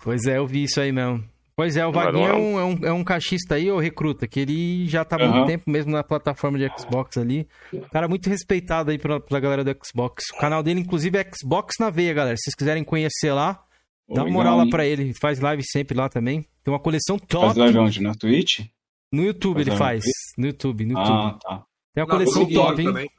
[0.02, 1.24] Pois é, eu vi isso aí mesmo.
[1.56, 4.40] Pois é, o Vaguinho é um, é, um, é um cachista aí, ou recruta, que
[4.40, 7.46] ele já tá há muito tempo mesmo na plataforma de Xbox ali.
[7.92, 10.24] Cara muito respeitado aí pela, pela galera do Xbox.
[10.34, 12.36] O canal dele, inclusive, é Xbox na veia, galera.
[12.36, 13.62] Se vocês quiserem conhecer lá,
[14.08, 15.12] dá uma moral lá pra ele.
[15.20, 16.44] Faz live sempre lá também.
[16.64, 17.46] Tem uma coleção top.
[17.46, 18.02] Faz live onde?
[18.02, 18.66] Na Twitch?
[19.14, 20.04] No YouTube ele faz.
[20.36, 21.16] No YouTube, no YouTube.
[21.16, 21.66] Ah, tá.
[21.94, 22.88] Tem uma coleção top, hein?
[22.88, 23.10] Também,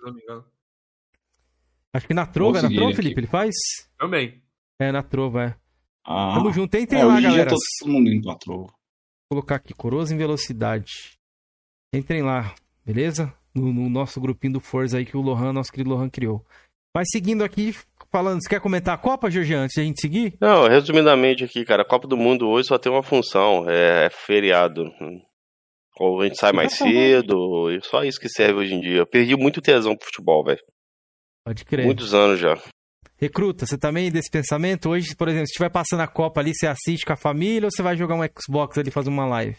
[1.93, 3.55] Acho que na Trova, é na Trova, Felipe, ele faz?
[3.97, 4.43] Também.
[4.77, 5.55] É, na Trova, é.
[6.03, 6.75] Ah, Tamo junto.
[6.75, 7.49] Entrem é, lá, galera.
[7.49, 8.69] Todo mundo indo pra Vou
[9.31, 11.17] colocar aqui, Coroas em Velocidade.
[11.93, 12.53] Entrem lá,
[12.85, 13.33] beleza?
[13.55, 16.45] No, no, nosso grupinho do Forza aí que o Lohan, nosso querido Lohan, criou.
[16.93, 17.73] Vai seguindo aqui,
[18.11, 18.43] falando.
[18.43, 20.35] Você quer comentar a Copa, Jorge, antes de a gente seguir?
[20.41, 21.83] Não, resumidamente aqui, cara.
[21.83, 24.91] A Copa do Mundo hoje só tem uma função: é, é feriado.
[25.99, 28.97] Ou a gente sai mais cedo, e só isso que serve hoje em dia.
[28.97, 30.61] Eu perdi muito tesão pro futebol, velho.
[31.45, 31.85] Pode crer.
[31.85, 32.59] Muitos anos já.
[33.17, 34.89] Recruta, você também desse pensamento?
[34.89, 37.71] Hoje, por exemplo, se estiver passando a Copa ali, você assiste com a família ou
[37.71, 39.57] você vai jogar um Xbox ali fazer uma live?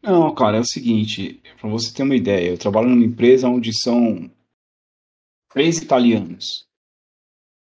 [0.00, 3.70] Não, cara, é o seguinte, pra você ter uma ideia, eu trabalho numa empresa onde
[3.76, 4.30] são
[5.52, 6.66] três italianos.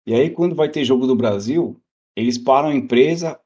[0.06, 1.78] E aí, quando vai ter jogo do Brasil,
[2.16, 3.38] eles param a empresa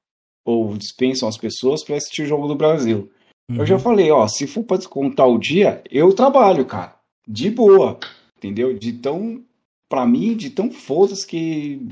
[0.44, 3.12] ou dispensam as pessoas para assistir o jogo do Brasil.
[3.50, 3.56] Uhum.
[3.58, 6.96] Eu já falei, ó, se for para descontar o dia, eu trabalho, cara.
[7.26, 7.98] De boa.
[8.36, 8.76] Entendeu?
[8.76, 9.42] De tão.
[9.88, 11.88] Pra mim, de tão foda-se que.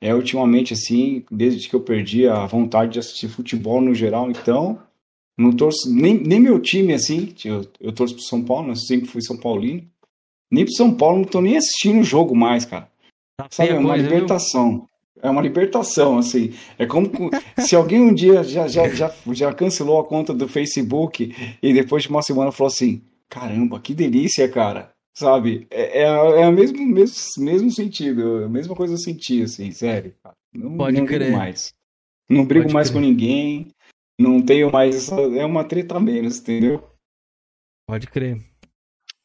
[0.00, 4.80] É, ultimamente, assim, desde que eu perdi a vontade de assistir futebol no geral, então.
[5.36, 5.92] Não torço.
[5.92, 7.34] Nem, nem meu time, assim.
[7.44, 9.82] Eu, eu torço pro São Paulo, eu sempre fui São Paulino.
[10.50, 12.90] Nem pro São Paulo, não tô nem assistindo o jogo mais, cara.
[13.36, 14.70] Tá Sabe, é uma libertação.
[14.70, 14.88] Viu?
[15.22, 16.52] É uma libertação, assim.
[16.76, 17.08] É como
[17.60, 22.02] se alguém um dia já, já, já, já cancelou a conta do Facebook e depois
[22.02, 24.92] de uma semana falou assim: caramba, que delícia, cara.
[25.14, 25.66] Sabe?
[25.70, 30.14] É, é, é o mesmo, mesmo, mesmo sentido, a mesma coisa eu senti, assim, sério.
[30.52, 31.30] Não, Pode não crer.
[31.30, 31.72] mais.
[32.28, 33.00] Não brigo Pode mais crer.
[33.00, 33.68] com ninguém,
[34.18, 35.14] não tenho mais essa.
[35.20, 36.82] É uma treta menos, entendeu?
[37.86, 38.38] Pode crer.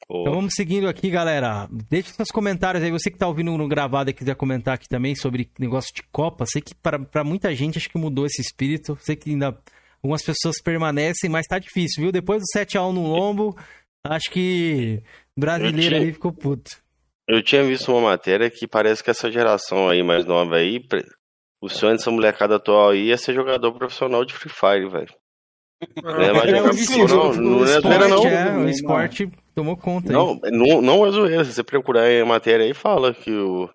[0.09, 0.21] Oh.
[0.21, 1.67] Então vamos seguindo aqui, galera.
[1.89, 2.91] Deixe seus comentários aí.
[2.91, 6.45] Você que tá ouvindo no gravado e quiser comentar aqui também sobre negócio de Copa.
[6.45, 8.97] Sei que para muita gente acho que mudou esse espírito.
[9.01, 9.57] Sei que ainda
[10.01, 12.11] algumas pessoas permanecem, mas tá difícil, viu?
[12.11, 13.57] Depois do 7x1 no lombo,
[14.03, 15.03] acho que
[15.35, 15.99] brasileiro tinha...
[15.99, 16.71] aí ficou puto.
[17.27, 20.81] Eu tinha visto uma matéria que parece que essa geração aí mais nova aí,
[21.59, 25.13] o sonho dessa molecada atual aí é ser jogador profissional de Free Fire, velho.
[26.01, 28.25] Não é mais jogar não, não, é zoeira não.
[28.25, 30.11] É, o esporte tomou conta.
[30.11, 31.45] Não, não, não é zoeira.
[31.45, 33.69] Se você procurar a matéria aí, fala que, o,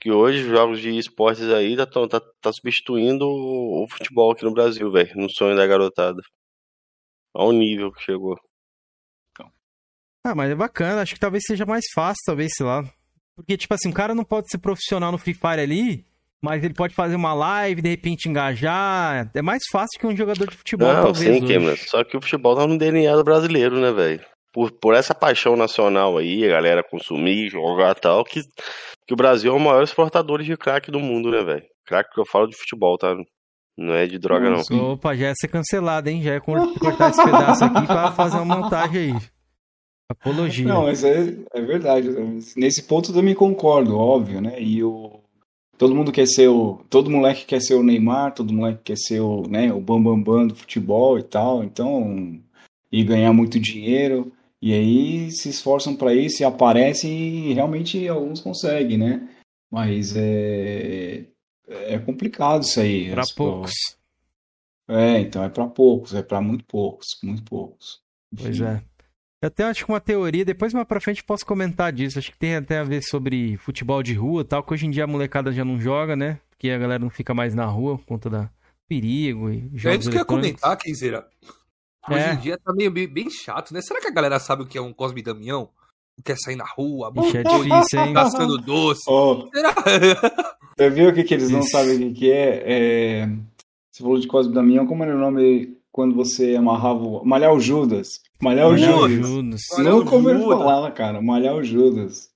[0.00, 4.44] que hoje os jogos de esportes aí tá, tá, tá substituindo o, o futebol aqui
[4.44, 5.12] no Brasil, velho.
[5.14, 6.20] No sonho da garotada.
[7.32, 8.36] Ao nível que chegou.
[10.26, 11.02] Ah, mas é bacana.
[11.02, 12.82] Acho que talvez seja mais fácil, talvez, sei lá.
[13.36, 16.06] Porque, tipo assim, um cara não pode ser profissional no Free Fire ali
[16.44, 19.30] mas ele pode fazer uma live, de repente engajar.
[19.34, 21.38] É mais fácil que um jogador de futebol, Não, talvez.
[21.38, 21.76] Sim, Cameron.
[21.76, 24.20] Só que o futebol tá no DNA do brasileiro, né, velho?
[24.52, 28.42] Por, por essa paixão nacional aí, a galera consumir, jogar tal, que,
[29.06, 31.64] que o Brasil é o maior exportador de crack do mundo, né, velho?
[31.86, 33.16] Crack que eu falo de futebol, tá?
[33.76, 34.92] Não é de droga, não.
[34.92, 36.22] Opa, já ia ser cancelado, hein?
[36.22, 39.20] Já ia cortar esse pedaço aqui pra fazer uma montagem aí.
[40.10, 40.68] Apologia.
[40.68, 42.10] Não, mas é, é verdade.
[42.54, 44.60] Nesse ponto eu também concordo, óbvio, né?
[44.60, 45.23] E o,
[45.76, 46.84] Todo mundo quer ser o.
[46.88, 50.38] Todo moleque quer ser o Neymar, todo moleque quer ser o, né, o bambambam bam,
[50.38, 51.64] bam do futebol e tal.
[51.64, 52.40] Então.
[52.90, 54.32] E ganhar muito dinheiro.
[54.62, 59.28] E aí se esforçam para isso e aparecem e realmente alguns conseguem, né?
[59.70, 61.24] Mas é.
[61.68, 63.10] É complicado isso aí.
[63.10, 63.72] Para poucos.
[64.86, 68.00] É, então é para poucos, é para muito poucos, muito poucos.
[68.36, 68.82] Pois é.
[69.44, 72.18] Eu até acho que uma teoria, depois mais pra frente posso comentar disso.
[72.18, 74.90] Acho que tem até a ver sobre futebol de rua e tal, que hoje em
[74.90, 76.40] dia a molecada já não joga, né?
[76.48, 78.50] Porque a galera não fica mais na rua por conta da
[78.88, 81.28] perigo e jogos É isso que eu ia comentar, Kenzeira.
[82.08, 82.32] Hoje é.
[82.32, 83.82] em dia tá meio bem chato, né?
[83.82, 85.68] Será que a galera sabe o que é um Cosme Damião?
[86.24, 88.14] Quer sair na rua, Ixi, é difícil, hein?
[88.14, 89.02] gastando doce.
[89.06, 89.50] Oh.
[89.52, 89.74] Será?
[90.74, 92.62] Você viu o que, que eles não sabem o que é?
[92.64, 93.26] é?
[93.92, 97.22] Você falou de Cosme Damião, como era o nome quando você amarrava.
[97.24, 98.23] Malhar o Judas.
[98.42, 99.10] Malhar o Judas.
[99.10, 99.60] Judas.
[99.78, 101.22] Nunca ouvi falar, cara.
[101.22, 102.30] Malhar o Judas.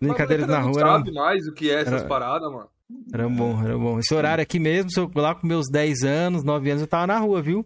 [0.00, 0.80] Brincadeiras na rua.
[0.80, 2.08] Não sabe mais o que é essas era...
[2.08, 2.68] paradas, mano.
[3.12, 3.98] Era bom, era bom.
[3.98, 7.18] Esse horário aqui mesmo, eu, lá com meus 10 anos, 9 anos, eu tava na
[7.18, 7.64] rua, viu?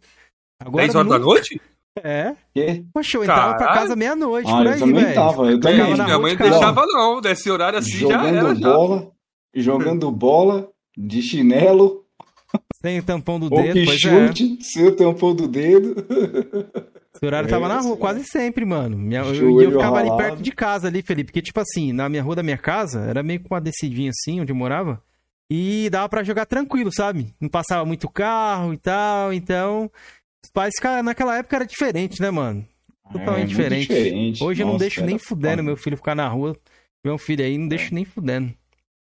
[0.60, 1.60] Agora, 10 horas da noite?
[2.02, 2.36] É.
[2.54, 2.84] Que?
[2.92, 3.58] Poxa, eu entrava Caralho.
[3.58, 5.14] pra casa meia-noite, ah, por aí, velho.
[5.14, 5.94] Tava, eu também.
[5.94, 7.20] Minha mãe não deixava, não.
[7.20, 8.54] Desse horário assim jogando já era.
[8.54, 9.12] Bola,
[9.54, 9.62] já.
[9.62, 12.04] Jogando bola, de chinelo.
[12.80, 14.62] Sem o tampão do dedo, pois chute, é.
[14.62, 15.96] Sem o tampão do dedo.
[17.18, 18.96] Esse horário é, tava na rua quase sempre, mano.
[18.96, 20.12] Minha, eu, eu ficava ralado.
[20.12, 21.26] ali perto de casa ali, Felipe.
[21.26, 24.40] Porque, tipo assim, na minha rua da minha casa, era meio com uma descidinha assim,
[24.40, 25.02] onde eu morava.
[25.50, 27.34] E dava para jogar tranquilo, sabe?
[27.40, 29.32] Não passava muito carro e tal.
[29.32, 29.90] Então,
[30.44, 32.64] os pais, naquela época era diferente, né, mano?
[33.10, 33.88] Totalmente é, diferente.
[33.88, 34.44] diferente.
[34.44, 36.56] Hoje Nossa, eu não deixo nem fudendo meu filho ficar na rua.
[37.04, 37.70] Meu filho aí, não é.
[37.70, 38.54] deixo nem fudendo.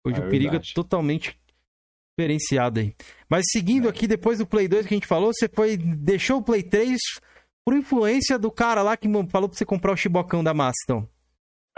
[0.07, 0.71] Hoje é o perigo verdade.
[0.71, 1.39] é totalmente
[2.17, 2.95] diferenciado aí.
[3.29, 3.91] Mas seguindo é.
[3.91, 5.77] aqui, depois do Play 2 que a gente falou, você foi.
[5.77, 6.99] Deixou o Play 3
[7.69, 11.07] por influência do cara lá que falou pra você comprar o chibocão da Maston.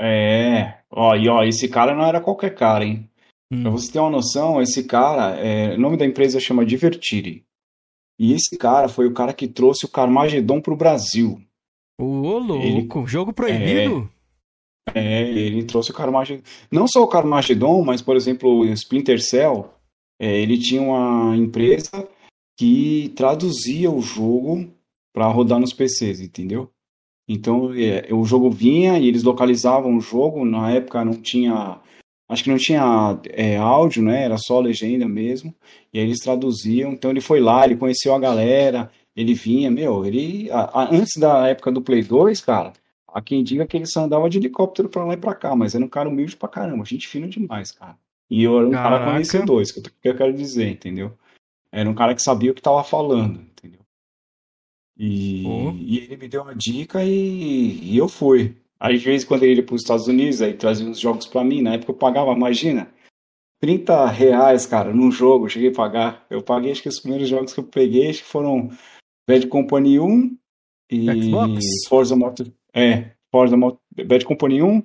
[0.01, 3.11] É, ó, e ó, esse cara não era qualquer cara, hein?
[3.53, 3.63] Hum.
[3.63, 7.45] Pra você ter uma noção, esse cara, é, o nome da empresa chama Divertire.
[8.21, 11.43] E esse cara foi o cara que trouxe o Carmageddon pro Brasil.
[12.01, 14.09] Ô, louco, ele, jogo proibido?
[14.95, 16.45] É, é, ele trouxe o Carmageddon.
[16.71, 19.75] Não só o Carmageddon, mas, por exemplo, o Splinter Cell,
[20.21, 22.09] é, ele tinha uma empresa
[22.57, 24.73] que traduzia o jogo
[25.13, 26.71] para rodar nos PCs, entendeu?
[27.29, 30.45] Então é, o jogo vinha e eles localizavam o jogo.
[30.45, 31.81] Na época não tinha,
[32.29, 34.25] acho que não tinha é, áudio, né?
[34.25, 35.55] Era só legenda mesmo.
[35.93, 36.93] E aí eles traduziam.
[36.93, 41.17] Então ele foi lá, ele conheceu a galera, ele vinha, meu, ele a, a, antes
[41.19, 42.73] da época do Play 2, cara.
[43.13, 45.75] Há quem diga que ele só andava de helicóptero para lá e para cá, mas
[45.75, 47.97] era um cara humilde pra caramba, gente fina demais, cara.
[48.31, 48.99] E eu era um Caraca.
[48.99, 51.13] cara conhecedor, isso que eu quero dizer, entendeu?
[51.73, 53.45] Era um cara que sabia o que tava falando?
[55.03, 55.79] E, uhum.
[55.79, 58.55] e ele me deu uma dica e, e eu fui.
[58.79, 61.27] Aí, de vez em quando ele ia para os Estados Unidos, aí trazia uns jogos
[61.27, 61.63] para mim.
[61.63, 62.93] Na época eu pagava, imagina,
[63.61, 65.47] 30 reais, cara, num jogo.
[65.47, 66.27] Eu cheguei a pagar.
[66.29, 68.71] Eu paguei, acho que os primeiros jogos que eu peguei acho que foram
[69.27, 70.37] Bad Company 1
[70.91, 71.65] e Xbox?
[71.89, 72.47] Forza Motor.
[72.75, 74.83] É, Forza Motor, Bad Company 1,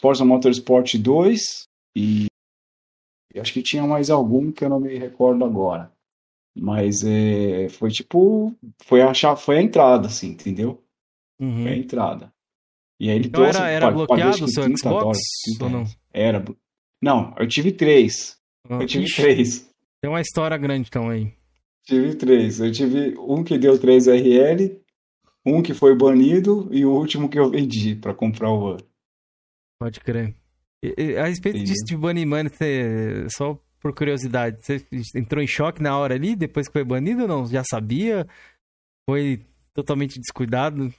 [0.00, 2.26] Forza Motorsport 2 e
[3.36, 5.92] acho que tinha mais algum que eu não me recordo agora.
[6.54, 8.54] Mas é, foi tipo.
[8.84, 10.82] Foi a, chave, foi a entrada, assim, entendeu?
[11.40, 11.62] Uhum.
[11.62, 12.32] Foi a entrada.
[13.00, 15.84] E aí ele então trouxe, era, era bloqueado o seu Xbox dólares, ou não?
[16.12, 16.44] Era.
[17.02, 18.38] Não, eu tive três.
[18.68, 19.70] Ah, eu tive ixi, três.
[20.00, 21.32] Tem uma história grande então aí.
[21.84, 22.60] Tive três.
[22.60, 24.80] Eu tive um que deu 3 RL,
[25.44, 28.84] um que foi banido e o último que eu vendi para comprar o One.
[29.80, 30.34] Pode crer.
[30.82, 31.72] E, a respeito Entendi.
[31.72, 32.56] disso de banimento,
[33.36, 37.28] só por curiosidade, você entrou em choque na hora ali, depois que foi banido ou
[37.28, 37.46] não?
[37.46, 38.26] Já sabia?
[39.10, 39.40] Foi
[39.74, 40.94] totalmente descuidado?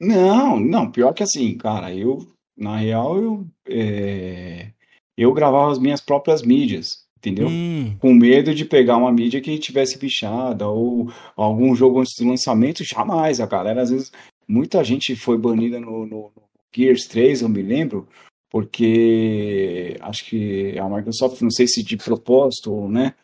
[0.00, 2.26] Não, não, pior que assim, cara, eu,
[2.56, 4.70] na real, eu, é,
[5.16, 7.48] eu gravava as minhas próprias mídias, entendeu?
[7.48, 7.96] Hum.
[7.98, 12.84] Com medo de pegar uma mídia que tivesse bichada ou algum jogo antes do lançamento,
[12.84, 14.12] jamais, a galera, às vezes,
[14.46, 16.42] muita gente foi banida no, no, no
[16.74, 18.08] Gears 3, eu me lembro,
[18.52, 23.14] porque acho que a Microsoft, não sei se de propósito, né,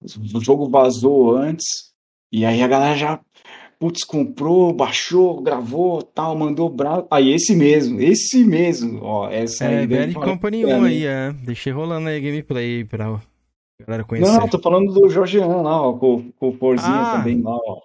[0.00, 1.92] o jogo vazou antes,
[2.30, 3.20] e aí a galera já
[3.80, 7.08] putz, comprou, baixou, gravou, tal, mandou bravo.
[7.10, 9.82] Aí esse mesmo, esse mesmo, ó, essa é, aí.
[9.82, 11.32] É, Bad Company 1 aí, é.
[11.32, 13.20] Deixei rolando aí gameplay pra
[13.84, 14.30] galera conhecer.
[14.30, 17.16] Não, tô falando do Jorgean lá, ó, com, com o Forzinha ah.
[17.18, 17.80] também lá, ó.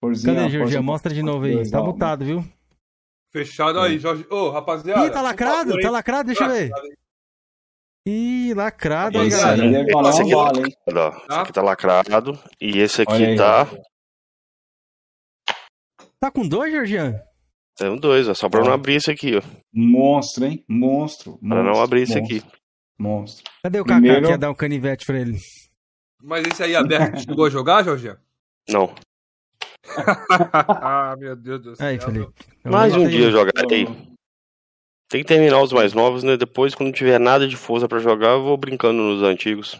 [0.00, 0.78] Forzinha, Cadê, Jorge?
[0.78, 1.68] Mostra de novo aí.
[1.68, 2.44] Tá mutado, viu?
[3.32, 4.26] Fechado aí, Jorge.
[4.30, 5.06] Ô, oh, rapaziada.
[5.06, 6.70] Ih, tá lacrado, tá lacrado, deixa eu ver.
[8.06, 9.64] Ih, lacrado, aí, galera.
[9.64, 12.38] Esse aqui, tá, esse aqui tá lacrado.
[12.60, 13.66] E esse aqui aí, tá.
[16.20, 17.20] Tá com dois, Georgian?
[17.76, 19.42] Tem um dois, é só pra não abrir esse aqui, ó.
[19.72, 20.62] Monstro, hein?
[20.68, 21.38] Monstro.
[21.40, 22.42] monstro pra não abrir esse aqui.
[22.98, 23.50] Monstro.
[23.62, 24.16] Cadê o Primeiro...
[24.16, 25.38] Kaká que ia dar um canivete pra ele?
[26.22, 28.18] Mas esse aí aberto chegou a jogar, Georgian?
[28.68, 28.94] Não.
[30.68, 31.86] Ah, meu Deus do céu.
[31.86, 32.32] Aí, Felipe.
[32.64, 33.86] Mais um dia jogarei.
[35.08, 36.36] Tem que terminar os mais novos, né?
[36.36, 39.78] Depois, quando tiver nada de força para jogar, eu vou brincando nos antigos.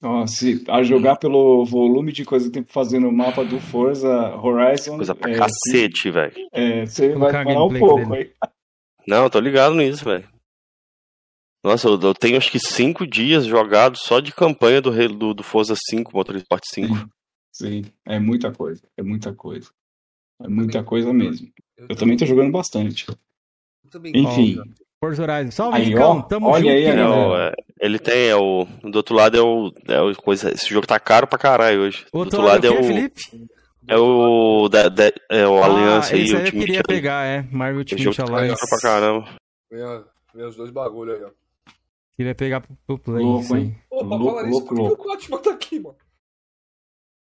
[0.00, 4.36] Nossa, a jogar pelo volume de coisa que tem que fazer no mapa do Forza
[4.36, 4.96] Horizon.
[4.96, 6.34] Coisa pra é, cacete, velho.
[6.52, 8.32] É, você vai falar um pouco aí.
[9.06, 10.28] Não, tô ligado nisso, velho.
[11.64, 15.42] Nossa, eu, eu, tenho acho que cinco dias jogados só de campanha do, do, do
[15.42, 17.08] Forza 5, Motorsport 5.
[17.58, 19.68] Sim, é muita coisa, é muita coisa.
[20.40, 21.50] É muita coisa mesmo.
[21.76, 23.04] Eu, eu também tô jogando bastante.
[24.14, 24.62] Enfim.
[25.02, 25.50] Forza Horizon.
[25.50, 26.22] Salve, aí, Ricão.
[26.22, 27.34] Tamo olha junto.
[27.34, 28.64] Aí, é, ele tem, é o.
[28.84, 29.72] Do outro lado é o.
[29.88, 32.06] É o coisa, esse jogo tá caro pra caralho hoje.
[32.12, 32.84] Do outro, lado é o.
[32.84, 33.22] Felipe?
[33.88, 34.68] É o.
[34.68, 36.22] Da, da, é o ah, Aliança aí.
[36.22, 37.42] Esse aí eu queria pegar, é.
[37.50, 38.60] Marvel Ultimate tá Alliance.
[38.60, 39.28] Tá pra caramba.
[40.32, 41.30] Vem os dois bagulho aí, ó.
[42.16, 43.24] Queria pegar pro, pro Play.
[43.24, 43.76] Louco, hein?
[43.88, 45.96] Pra louco, falar isso, por que o Batman tá aqui, mano?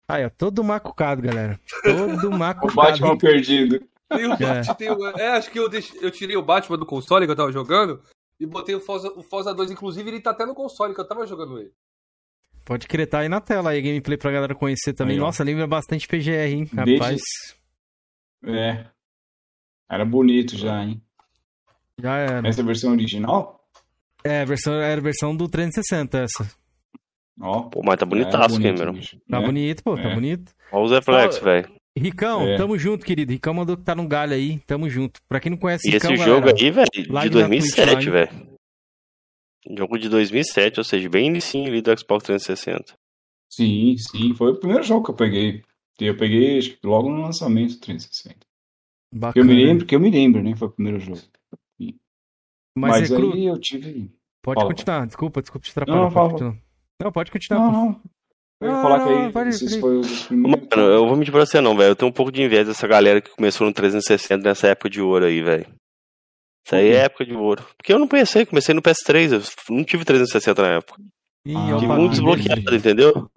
[0.07, 1.59] Aí, ó, todo macucado, galera.
[1.83, 2.71] Todo macucado.
[2.71, 3.79] o Batman perdido.
[4.09, 4.73] Tem o Batman, é.
[4.75, 5.07] Tem o...
[5.17, 8.01] é, acho que eu, deixei, eu tirei o Batman do console que eu tava jogando
[8.39, 9.71] e botei o Forza, o Forza 2.
[9.71, 11.73] Inclusive, ele tá até no console que eu tava jogando ele.
[12.63, 15.15] Pode crer, tá aí na tela aí, gameplay pra galera conhecer também.
[15.15, 16.69] Aí, Nossa, lembra bastante PGR, hein?
[16.73, 17.21] Rapaz.
[18.45, 18.85] É.
[19.89, 21.01] Era bonito já, hein?
[21.99, 22.47] Já era.
[22.47, 23.65] Essa é a versão original?
[24.23, 26.66] É, versão, era a versão do 360, essa.
[27.39, 27.63] Ó.
[27.63, 28.99] Pô, mas tá bonitaço, é, bonito, Cameron.
[29.29, 29.45] Tá é.
[29.45, 30.15] bonito, pô, tá é.
[30.15, 30.53] bonito.
[30.71, 31.69] Olha os reflexos, velho.
[31.97, 32.57] Ricão, é.
[32.57, 33.31] tamo junto, querido.
[33.31, 34.59] Ricão mandou que tá no galho aí.
[34.67, 35.19] Tamo junto.
[35.27, 38.57] Pra quem não conhece e Ricão, esse jogo galera, aí, velho, de 2007, velho.
[39.77, 42.93] Jogo de 2007, ou seja, bem inicinho ali do Xbox 360.
[43.51, 44.33] Sim, sim.
[44.33, 45.63] Foi o primeiro jogo que eu peguei.
[45.99, 48.38] Eu peguei acho, logo no lançamento do 360.
[49.13, 49.43] Bacana.
[49.43, 50.55] Eu me lembro, que eu me lembro, né?
[50.55, 51.19] Foi o primeiro jogo.
[52.77, 54.11] Mas, Mas é aí eu tive.
[54.43, 56.11] Pode fala, continuar, desculpa, desculpa te atrapalhar.
[56.11, 56.66] Não, continuar.
[57.01, 57.59] Não, pode continuar.
[57.59, 58.01] Não, não.
[58.59, 60.67] Eu ia falar que aí pode, esses foi os primeiros.
[60.75, 61.91] Mano, eu vou mentir pra você não, velho.
[61.91, 64.99] Eu tenho um pouco de inveja dessa galera que começou no 360 nessa época de
[64.99, 65.67] ouro aí, velho.
[66.65, 67.63] Isso aí é época de ouro.
[67.77, 71.01] Porque eu não pensei, comecei no PS3, eu não tive 360 na época.
[71.45, 73.29] Ih, ah, tive um desbloqueado, entendeu?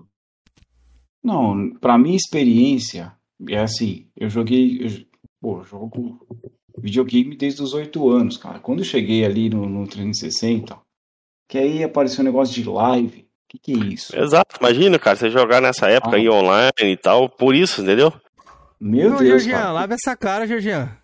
[1.22, 3.14] Não, pra minha experiência,
[3.48, 4.80] é assim, eu joguei.
[4.82, 5.06] Eu,
[5.40, 6.26] pô, jogo
[6.78, 8.58] videogame desde os 8 anos, cara.
[8.58, 10.76] Quando eu cheguei ali no, no 360,
[11.46, 14.16] que aí apareceu um negócio de live que, que é isso?
[14.16, 16.18] Exato, imagina, cara, você jogar nessa época ah.
[16.18, 18.12] aí online e tal, por isso, entendeu?
[18.80, 20.96] Meu não, Deus, Georgian, lava essa cara, Georgian.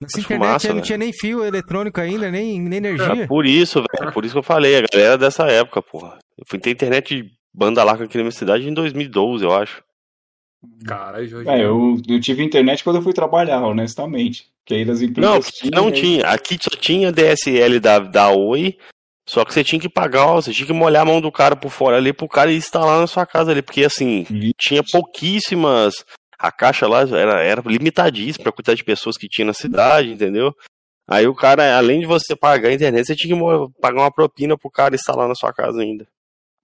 [0.00, 3.22] Nessa internet massa, não tinha nem fio eletrônico ainda, nem, nem energia.
[3.22, 6.18] É, por isso, velho, por isso que eu falei, a galera dessa época, porra.
[6.36, 9.82] Eu fui ter internet banda larga aqui na minha cidade em 2012, eu acho.
[10.84, 11.48] Caralho, Jorge.
[11.48, 14.46] É, eu, eu tive internet quando eu fui trabalhar, honestamente.
[14.64, 15.32] Que aí das empresas.
[15.32, 16.26] Não, tinha, não tinha.
[16.26, 18.76] Aqui só tinha DSL da, da Oi.
[19.28, 21.54] Só que você tinha que pagar, ó, você tinha que molhar a mão do cara
[21.54, 23.62] por fora ali pro cara instalar na sua casa ali.
[23.62, 24.26] Porque assim,
[24.58, 25.94] tinha pouquíssimas.
[26.38, 30.52] A caixa lá era, era limitadíssima pra quantidade de pessoas que tinha na cidade, entendeu?
[31.08, 34.58] Aí o cara, além de você pagar a internet, você tinha que pagar uma propina
[34.58, 36.04] pro cara instalar na sua casa ainda.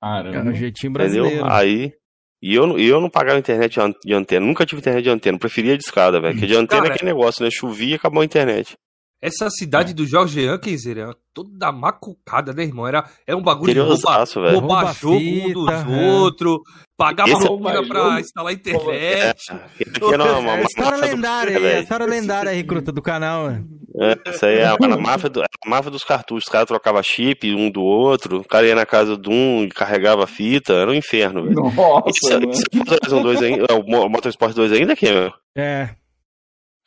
[0.00, 0.36] Caramba.
[0.36, 1.36] É um jeitinho brasileiro.
[1.36, 1.52] Entendeu?
[1.52, 1.92] Aí.
[2.40, 5.82] E eu, eu não pagava internet de antena, nunca tive internet de antena, preferia de
[5.82, 6.34] escada, velho.
[6.34, 7.50] Porque de antena cara, é aquele negócio, né?
[7.50, 8.76] Chovia e acabou a internet.
[9.20, 9.94] Essa cidade é.
[9.94, 12.86] do Jorge Kenzer era toda macucada, né, irmão?
[12.86, 16.12] Era, era um bagulho de roubar, roubar rouba jogo um dos é.
[16.12, 16.58] outros,
[16.96, 18.90] pagar Esse propina é pra instalar internet.
[18.92, 23.68] É, é uma, história lendária aí, a história lendária aí, recruta do canal, mano.
[24.00, 26.44] É, isso aí é a, a, máfia do, a máfia dos cartuchos.
[26.44, 29.68] Os caras trocavam chip um do outro, o cara ia na casa de um e
[29.68, 31.56] carregava fita, era um inferno, velho.
[31.74, 32.28] Nossa, isso.
[32.52, 35.32] Isso é o Motorsport 2 ainda, o Motorsport 2 ainda, aqui, meu?
[35.56, 35.90] É.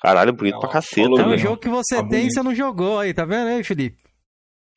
[0.01, 1.21] Caralho, bonito não, pra caceta.
[1.21, 3.63] É um jogo que você tá tem e você não jogou aí, tá vendo aí,
[3.63, 4.01] Felipe?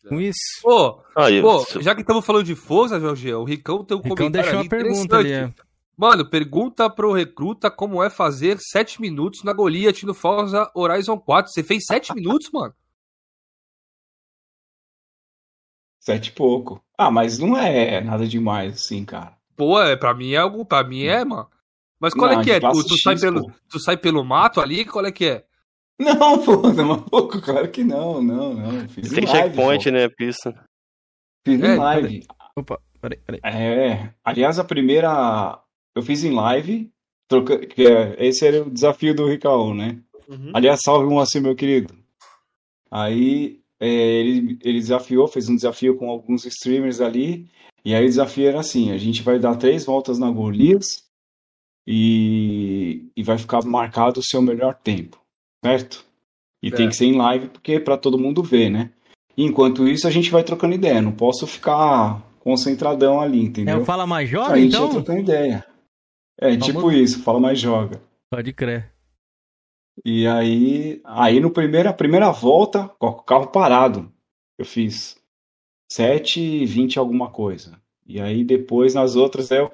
[0.06, 0.60] Com isso.
[0.62, 4.16] Pô, aí, pô já que estamos falando de força, Jorge, o Ricão tem um Ricão
[4.16, 5.32] comentário deixou uma pergunta ali.
[5.32, 5.54] É.
[5.96, 11.50] Mano, pergunta pro recruta como é fazer 7 minutos na Goliath no Forza Horizon 4.
[11.50, 12.74] Você fez 7 minutos, mano?
[16.00, 16.84] Sete e pouco.
[16.98, 19.38] Ah, mas não é nada demais, assim, cara.
[19.56, 21.48] Pô, é, pra mim é algo, pra mim é, mano.
[22.04, 22.60] Mas qual é não, é que é?
[22.60, 24.84] Tu, tu, X, sai pelo, tu sai pelo mato ali?
[24.84, 25.44] Qual é que é?
[25.98, 28.88] Não, pô, não, pô, claro que não, não, não.
[28.90, 29.90] Fiz Tem checkpoint, pô.
[29.90, 30.54] né, pista.
[31.46, 32.26] Fiz é, em live.
[32.54, 33.40] Opa, peraí, peraí.
[33.42, 35.58] É, aliás, a primeira
[35.96, 36.92] eu fiz em live,
[37.26, 39.98] troca, que é, esse era o desafio do Ricaú, né?
[40.28, 40.50] Uhum.
[40.52, 41.94] Aliás, salve um assim, meu querido.
[42.90, 47.48] Aí é, ele, ele desafiou, fez um desafio com alguns streamers ali,
[47.82, 51.03] e aí o desafio era assim, a gente vai dar três voltas na Golias,
[51.86, 55.20] e, e vai ficar marcado o seu melhor tempo,
[55.64, 56.04] certo?
[56.62, 56.70] E é.
[56.70, 58.90] tem que ser em live porque é para todo mundo ver, né?
[59.36, 63.74] enquanto isso a gente vai trocando ideia, não posso ficar concentradão ali, entendeu?
[63.74, 64.86] É o Fala Mais Joga, a gente então?
[64.86, 65.64] vai trocando ideia.
[66.38, 66.66] É, Vamos...
[66.66, 68.00] tipo isso, Fala Mais Joga.
[68.30, 68.92] Pode crer.
[70.04, 74.12] E aí, aí no primeiro, a primeira volta, com o carro parado,
[74.58, 75.16] eu fiz
[75.90, 77.80] 7 e 20 alguma coisa.
[78.06, 79.70] E aí depois nas outras eu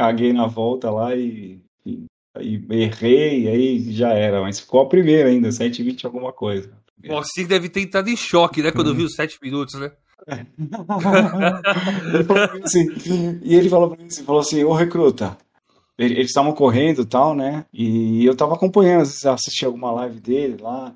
[0.00, 2.06] caguei na volta lá e, e,
[2.40, 4.40] e errei, e aí já era.
[4.40, 6.72] Mas ficou a primeira ainda, 7,20 alguma coisa.
[7.04, 9.92] O Moacir deve ter entrado em choque, né, quando viu os 7 minutos, né?
[12.62, 12.86] assim,
[13.42, 15.36] e ele falou pra mim assim, falou assim, ô recruta,
[15.98, 17.66] eles estavam correndo e tal, né?
[17.72, 20.94] E eu tava acompanhando, às vezes assisti alguma live dele lá.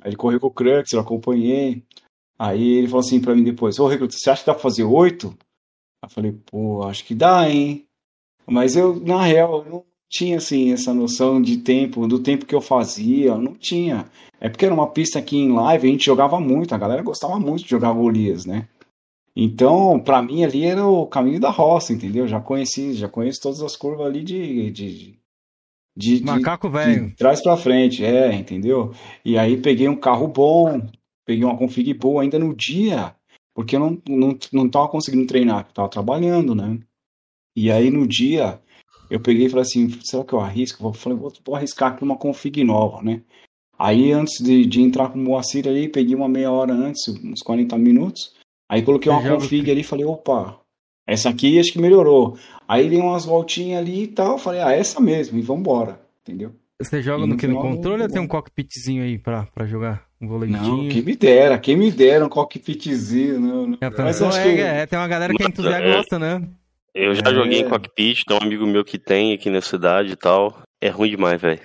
[0.00, 1.82] Aí ele correu com o Crux, eu acompanhei.
[2.38, 4.84] Aí ele falou assim pra mim depois, ô recruta, você acha que dá pra fazer
[4.84, 5.36] oito?
[6.02, 7.87] Eu falei, pô, acho que dá, hein?
[8.48, 12.54] Mas eu, na real, eu não tinha assim essa noção de tempo, do tempo que
[12.54, 14.06] eu fazia, não tinha.
[14.40, 17.38] É porque era uma pista aqui em live, a gente jogava muito, a galera gostava
[17.38, 18.68] muito de jogar Golias, né?
[19.36, 22.26] Então, para mim ali era o caminho da roça, entendeu?
[22.26, 25.18] Já conheci, já conheço todas as curvas ali de, de,
[25.96, 27.14] de, de macaco velho.
[27.16, 28.92] Trás para frente, é, entendeu?
[29.24, 30.82] E aí peguei um carro bom,
[31.24, 33.14] peguei uma config boa ainda no dia,
[33.54, 36.78] porque eu não, não, não tava conseguindo treinar, eu tava trabalhando, né?
[37.58, 38.60] E aí no dia
[39.10, 40.86] eu peguei e falei assim, será que eu arrisco?
[40.86, 43.20] Eu falei, vou, vou arriscar aqui uma config nova, né?
[43.76, 47.42] Aí antes de, de entrar com o Moacir ali, peguei uma meia hora antes, uns
[47.42, 48.32] 40 minutos.
[48.68, 50.60] Aí coloquei uma config ali e falei, opa,
[51.04, 52.38] essa aqui acho que melhorou.
[52.68, 56.52] Aí dei umas voltinhas ali e tal, falei, ah, essa mesmo, e vambora, entendeu?
[56.80, 60.06] Você joga no, no que no controle ou tem um cockpitzinho aí pra, pra jogar?
[60.20, 60.84] Um voleitinho?
[60.84, 63.40] Não, quem me dera, quem me dera um cockpitzinho.
[63.40, 63.78] Não, não.
[63.80, 64.60] É, Mas acho é, que...
[64.60, 66.48] é, tem uma galera que é entusiasta gosta, né?
[66.98, 67.34] Eu já é.
[67.34, 70.62] joguei em cockpit, tem um amigo meu que tem aqui na cidade e tal.
[70.80, 71.60] É ruim demais, velho.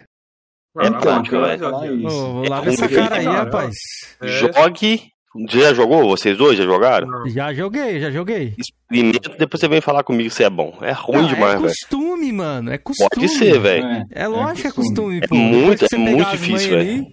[0.79, 2.01] É prático, velho.
[2.01, 3.75] Vou lá ver essa cara aí, rapaz.
[4.21, 4.27] É.
[4.27, 5.11] Jogue.
[5.49, 6.07] Você já jogou?
[6.09, 7.27] Vocês dois já jogaram?
[7.27, 8.53] Já joguei, já joguei.
[8.55, 10.77] Experimenta, depois você vem falar comigo se é bom.
[10.81, 11.65] É ruim ah, demais, velho.
[11.65, 12.36] É costume, véio.
[12.36, 12.71] mano.
[12.71, 13.09] É costume.
[13.09, 13.84] Pode ser, velho.
[13.84, 15.19] É, é lógico que é costume.
[15.19, 17.07] É muito, é muito difícil, velho.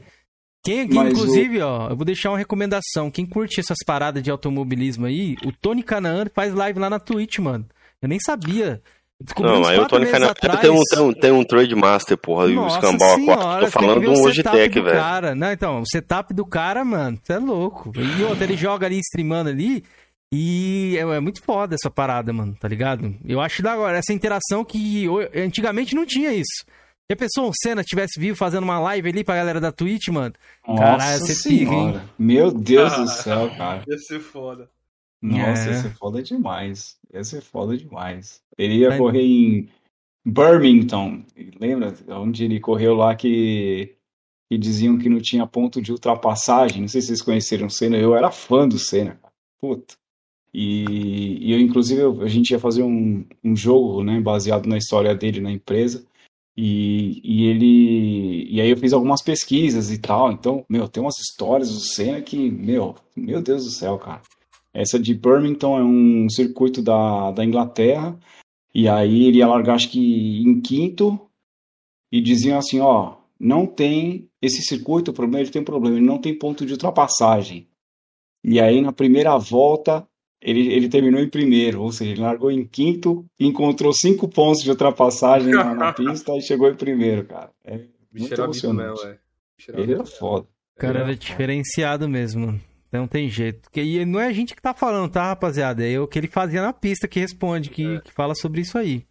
[0.62, 1.66] Quem, quem inclusive, o...
[1.66, 3.10] ó, eu vou deixar uma recomendação.
[3.10, 7.38] Quem curte essas paradas de automobilismo aí, o Tony Canaan faz live lá na Twitch,
[7.38, 7.66] mano.
[8.02, 8.82] Eu nem sabia.
[9.22, 12.46] Descobri não, aí o Tony Canapé tem, um, tem, um, tem um Trade Master, porra,
[12.46, 13.60] e o Escambau Aquático.
[13.66, 14.96] Tô falando de um Logitech, velho.
[14.96, 15.34] Cara.
[15.34, 17.92] Não, então, o setup do cara, mano, você é louco.
[17.94, 19.84] E outra, ele joga ali, streamando ali,
[20.32, 23.14] e é, é, muito foda essa parada, mano, tá ligado?
[23.26, 26.64] Eu acho da agora essa interação que antigamente não tinha isso.
[27.10, 30.32] Já pensou o Senna tivesse vivo fazendo uma live ali pra galera da Twitch, mano?
[30.66, 32.00] Nossa Caralho, você pica, hein?
[32.16, 33.82] Meu Deus do céu, cara.
[33.90, 34.70] Ia ser foda.
[35.20, 35.72] Nossa, é.
[35.72, 36.96] ia ser foda demais.
[37.12, 38.42] Ia ser foda demais.
[38.56, 39.68] Ele ia correr em
[40.24, 41.24] Birmingham,
[41.58, 41.94] lembra?
[42.08, 43.96] Onde ele correu lá que,
[44.50, 46.82] que diziam que não tinha ponto de ultrapassagem.
[46.82, 47.96] Não sei se vocês conheceram o Senna.
[47.96, 49.20] Eu era fã do Senna.
[49.60, 49.94] Puta.
[50.52, 55.14] E, e eu, inclusive, a gente ia fazer um, um jogo, né, baseado na história
[55.14, 56.04] dele na empresa.
[56.56, 58.46] E, e ele.
[58.50, 60.30] E aí eu fiz algumas pesquisas e tal.
[60.30, 64.22] Então, meu, tem umas histórias do Senna que, meu, meu Deus do céu, cara.
[64.72, 68.18] Essa de Birmingham é um circuito da, da Inglaterra.
[68.74, 71.20] E aí ele ia largar, acho que em quinto.
[72.12, 74.28] E diziam assim: ó, não tem.
[74.40, 77.68] Esse circuito, o problema, ele tem um problema, ele não tem ponto de ultrapassagem.
[78.42, 80.06] E aí na primeira volta
[80.42, 84.62] ele, ele terminou em primeiro, ou seja, ele largou em quinto e encontrou cinco pontos
[84.62, 87.50] de ultrapassagem na, na pista e chegou em primeiro, cara.
[87.62, 89.04] É muito emocionante.
[89.04, 89.18] Mel, é.
[89.80, 90.46] Ele era foda.
[90.74, 92.58] O cara era diferenciado mesmo.
[92.92, 93.68] Não tem jeito.
[93.74, 95.86] E não é a gente que tá falando, tá, rapaziada?
[95.86, 98.00] É o que ele fazia na pista que responde, que, é.
[98.00, 99.06] que fala sobre isso aí.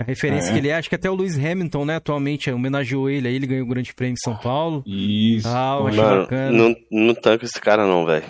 [0.00, 0.52] A referência é.
[0.52, 3.46] que ele é, acho que até o Lewis Hamilton, né, atualmente homenageou ele, aí ele
[3.46, 4.82] ganhou o Grande Prêmio de São Paulo.
[4.86, 5.46] Isso.
[5.46, 6.50] Ah, eu Mano, bacana.
[6.50, 8.24] Não, não tanco esse cara não, velho.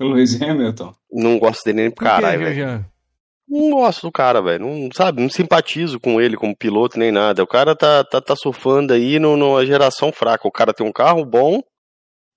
[0.00, 0.94] O Lewis Hamilton?
[1.10, 2.86] Não gosto dele nem pro caralho, velho.
[3.48, 4.64] Não gosto do cara, velho.
[4.64, 7.42] Não, sabe, não simpatizo com ele como piloto nem nada.
[7.42, 10.46] O cara tá, tá, tá surfando aí numa geração fraca.
[10.46, 11.60] O cara tem um carro bom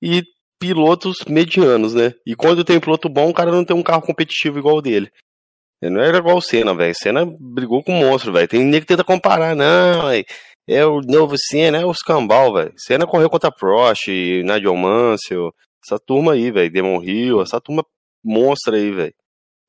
[0.01, 0.23] e
[0.59, 2.13] pilotos medianos, né?
[2.25, 5.09] E quando tem piloto bom, o cara não tem um carro competitivo igual o dele.
[5.81, 6.93] Ele não era igual o Senna, velho.
[6.95, 8.47] Senna brigou com o monstro, velho.
[8.47, 10.25] Tem nem que tenta comparar, não, véio.
[10.67, 12.73] É o novo Senna, é o escambau, velho.
[12.77, 15.53] Senna correu contra Prost, Nigel Mansell,
[15.83, 16.71] essa turma aí, velho.
[16.71, 17.83] Demon Hill, essa turma
[18.23, 19.13] monstra aí, velho.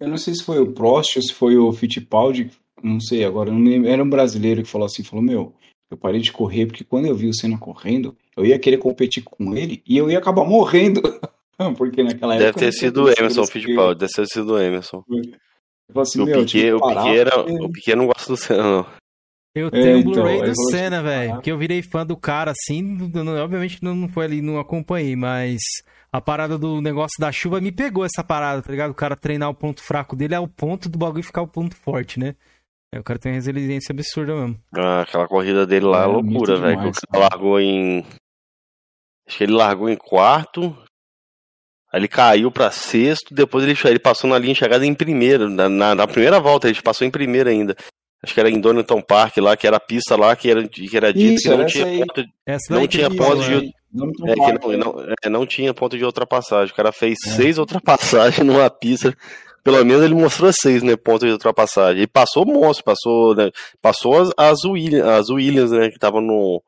[0.01, 2.51] Eu não sei se foi o Prost ou se foi o Fittipaldi,
[2.83, 3.89] não sei agora, não lembro.
[3.89, 5.55] Era um brasileiro que falou assim, falou, meu,
[5.91, 9.23] eu parei de correr porque quando eu vi o Senna correndo, eu ia querer competir
[9.23, 11.01] com ele e eu ia acabar morrendo.
[11.77, 12.53] porque naquela época...
[12.53, 15.05] Deve ter sido o Emerson Fittipaldi, deve ter sido o Emerson.
[15.95, 17.65] Assim, o, Piquet, o, Piquet era, porque...
[17.65, 18.87] o Piquet não gosta do Senna, não.
[19.55, 21.41] Eu é, tenho é, então, Blu-ray do Senna, velho.
[21.41, 22.99] Que eu virei fã do cara, assim.
[23.43, 25.59] Obviamente não foi ali, não acompanhei, mas
[26.13, 28.91] a parada do negócio da chuva me pegou essa parada, tá ligado?
[28.91, 31.75] O cara treinar o ponto fraco dele é o ponto do bagulho ficar o ponto
[31.75, 32.37] forte, né?
[32.93, 34.59] É, o cara tem uma resiliência absurda mesmo.
[34.77, 36.89] Ah, aquela corrida dele lá é, é loucura, velho.
[36.89, 38.05] O cara largou em.
[39.31, 40.77] Acho que ele largou em quarto.
[41.93, 45.49] Aí ele caiu pra sexto, depois ele, ele passou na linha chegada em primeiro.
[45.49, 47.77] Na, na, na primeira volta, ele passou em primeiro ainda.
[48.21, 50.97] Acho que era em Donington Park lá, que era a pista lá que era, que
[50.97, 51.99] era dito Isso, que não tinha aí.
[52.01, 52.25] ponto,
[52.71, 53.55] não tinha ponto de.
[53.55, 56.73] É, que não, não, é, não, tinha ponto de ultrapassagem.
[56.73, 57.31] O cara fez é.
[57.31, 59.17] seis ultrapassagens numa pista.
[59.63, 60.97] Pelo menos ele mostrou seis, né?
[60.97, 62.03] Pontos de ultrapassagem.
[62.03, 63.51] E passou monstro, passou, né,
[63.81, 65.89] passou as, as, Williams, as Williams, né?
[65.89, 66.61] Que estavam no,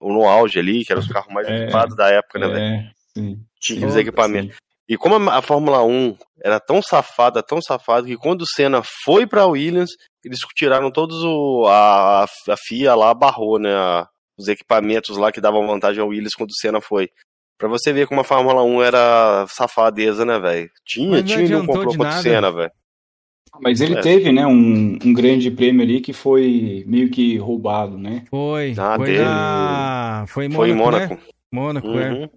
[0.00, 3.40] no auge ali, que eram os carros mais é, equipados da época, né, velho?
[3.60, 4.56] Tinha os equipamentos.
[4.88, 9.26] E como a, Fórmula 1 era tão safada, tão safada, que quando o Senna foi
[9.26, 9.90] pra Williams,
[10.24, 11.66] eles tiraram todos o.
[11.66, 13.74] A, a FIA lá barrou, né?
[13.74, 17.08] A, os equipamentos lá que davam vantagem ao Williams quando o Senna foi.
[17.58, 20.70] Pra você ver como a Fórmula 1 era safadeza, né, velho?
[20.84, 22.70] Tinha, tinha um complô contra o Senna, velho.
[23.60, 24.00] Mas ele é.
[24.00, 28.24] teve, né, um, um grande prêmio ali que foi meio que roubado, né?
[28.30, 28.74] Foi.
[28.78, 30.24] Ah, foi, na...
[30.28, 30.58] foi em Mônaco.
[30.58, 31.14] Foi em Mônaco.
[31.14, 31.20] Né?
[31.52, 32.12] Mônaco, é.
[32.12, 32.24] uhum.
[32.24, 32.30] é.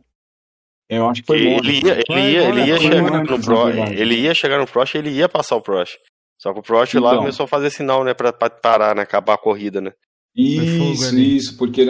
[0.90, 1.66] Eu acho que foi Mônaco.
[1.66, 4.96] Ele ia, ele ia, ele ia chegar Mônaco, no Pro, ele ia chegar no Prost,
[4.96, 5.98] ele ia passar o Prost.
[6.38, 9.02] Só que o Prost então, lá começou a fazer sinal, né, pra, pra parar, né,
[9.02, 9.92] acabar a corrida, né?
[10.36, 11.86] Isso, isso, porque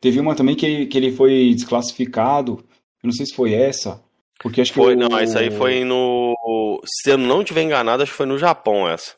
[0.00, 2.64] teve uma também que, que ele foi desclassificado,
[3.02, 4.02] eu não sei se foi essa,
[4.40, 6.34] porque acho que foi, não, essa aí foi no,
[6.84, 9.14] se eu não tiver enganado, acho que foi no Japão essa.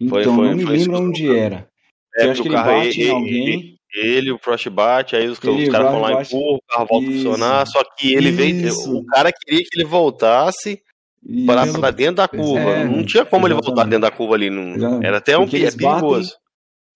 [0.00, 1.68] Então, foi, foi, não me lembro onde era.
[2.16, 3.76] É, acho que ele bate ele, em alguém.
[3.94, 7.08] Ele, o Prost bate, aí os, os caras vão lá e empurram, o carro volta
[7.08, 10.82] a funcionar, só que ele veio, o cara queria que ele voltasse
[11.46, 12.70] para dentro da curva.
[12.70, 13.52] É, não tinha como exatamente.
[13.52, 14.50] ele voltar dentro da curva ali.
[14.50, 16.34] Não, era até um é perigoso.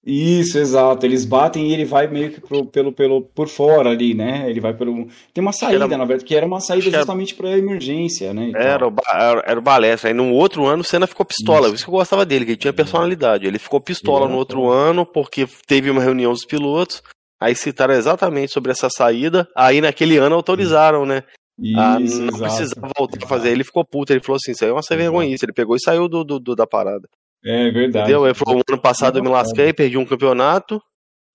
[0.07, 1.05] Isso, exato.
[1.05, 4.49] Eles batem e ele vai meio que pro, pelo, pelo, por fora ali, né?
[4.49, 5.09] Ele vai pelo.
[5.35, 7.43] Tem uma saída, era, na verdade, que era uma saída justamente era...
[7.43, 8.53] para emergência, né?
[8.55, 10.09] Era o, era, era o balestre.
[10.09, 11.67] Aí no outro ano o Senna ficou pistola.
[11.67, 11.75] Isso.
[11.75, 13.49] Isso que eu gostava dele, que ele tinha personalidade.
[13.49, 17.03] Ele ficou pistola no outro ano porque teve uma reunião dos pilotos.
[17.41, 19.49] Aí citaram exatamente sobre essa saída.
[19.57, 21.25] Aí naquele ano autorizaram, né?
[21.59, 23.51] Isso, ah, não exato, precisava voltar a fazer.
[23.51, 25.45] Ele ficou puto, ele falou assim: Isso aí é uma sem vergonhice.
[25.45, 27.09] Ele pegou e saiu do, do, do da parada.
[27.45, 28.05] É verdade.
[28.05, 28.27] Entendeu?
[28.27, 30.81] Ele falou: ano passado eu me lasquei, perdi um campeonato,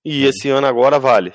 [0.06, 0.30] e é.
[0.30, 1.34] esse ano agora vale.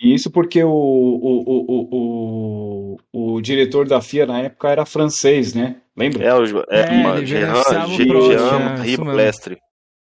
[0.00, 5.80] Isso porque o, o, o, o, o, diretor da FIA na época era francês, né?
[5.96, 6.24] Lembra?
[6.24, 7.86] É, o é, é, Jean, Jean,
[8.84, 9.56] Jean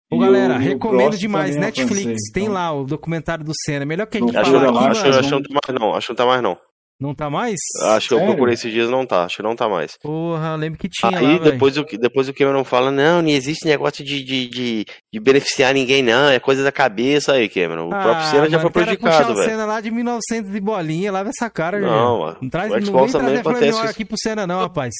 [0.10, 1.56] Ô, galera, recomendo demais.
[1.56, 2.54] É Netflix, francês, tem então.
[2.54, 3.86] lá o documentário do Senna.
[3.86, 5.96] Melhor que a gente acho, falar aqui, acho, acho, acho, não tá mais não.
[5.96, 6.58] Acho que não tá mais não.
[7.02, 7.60] Não tá mais?
[7.82, 9.24] Acho que eu procurei esses dias não tá.
[9.24, 9.98] Acho que não tá mais.
[9.98, 11.18] Porra, lembro que tinha.
[11.18, 14.86] Aí lá, depois, o, depois o Cameron fala: não, não existe negócio de, de, de,
[15.12, 16.30] de beneficiar ninguém, não.
[16.30, 17.90] É coisa da cabeça aí, Cameron.
[17.90, 19.50] O ah, próprio Senna já foi prejudicado, velho.
[19.50, 22.38] Senna lá de 1900 de bolinha, lava essa cara, Não, mano.
[22.40, 24.94] Não traz, o Xbox não vem trazer aqui pro Senna, não, rapaz.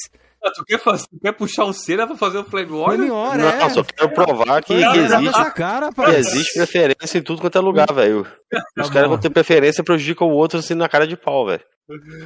[0.44, 2.96] Ah, tu quer, fazer, tu quer puxar o Senna pra fazer o Flame War?
[2.96, 3.70] Flame War, não, é.
[3.70, 7.92] só quero provar que, que existe, cara, que existe preferência em tudo quanto é lugar,
[7.92, 8.26] velho.
[8.76, 11.62] Os tá caras vão ter preferência prejudicam o outro assim na cara de pau, velho.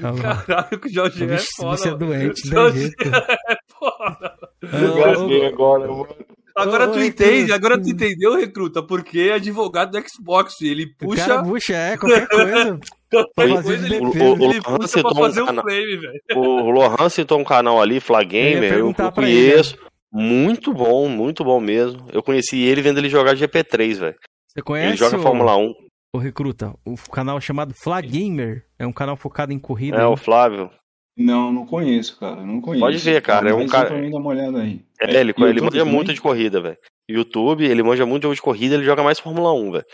[0.00, 1.76] Tá Caralho, que o Jorge é foda.
[1.76, 2.56] Você é doente, né?
[3.48, 4.34] É foda.
[4.62, 6.16] Eu agora, mano.
[6.56, 11.22] Agora tu entende, agora tu entendeu, recruta, porque é advogado do Xbox, ele puxa.
[11.22, 12.80] O cara puxa, é, qualquer coisa.
[13.10, 16.20] qualquer coisa ele, o, o, ele o puxa pra fazer um, flame, velho.
[16.36, 19.74] O Lohan citou um canal ali, Flagamer, eu, eu conheço.
[19.74, 19.86] Ele.
[20.12, 22.06] Muito bom, muito bom mesmo.
[22.12, 24.16] Eu conheci ele vendo ele jogar GP3, velho.
[24.48, 24.88] Você conhece?
[24.88, 25.22] Ele joga o...
[25.22, 25.74] Fórmula 1.
[26.14, 29.98] O Recruta, o canal chamado Flagamer é um canal focado em corrida.
[29.98, 30.06] É, hein?
[30.06, 30.70] o Flávio.
[31.16, 32.44] Não, não conheço, cara.
[32.44, 32.84] Não conheço.
[32.84, 33.50] Pode ver, cara.
[33.50, 33.90] É um cara.
[33.90, 34.80] Dar uma olhada aí.
[35.00, 35.94] É, ele, ele manja também?
[35.94, 36.78] muito de corrida, velho.
[37.08, 39.84] YouTube, ele manja muito de corrida, ele joga mais Fórmula 1, velho.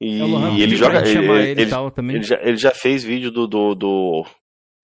[0.00, 1.00] E, é ele joga.
[1.00, 4.26] Ele, ele, ele, ele, já, ele já fez vídeo do, do, do,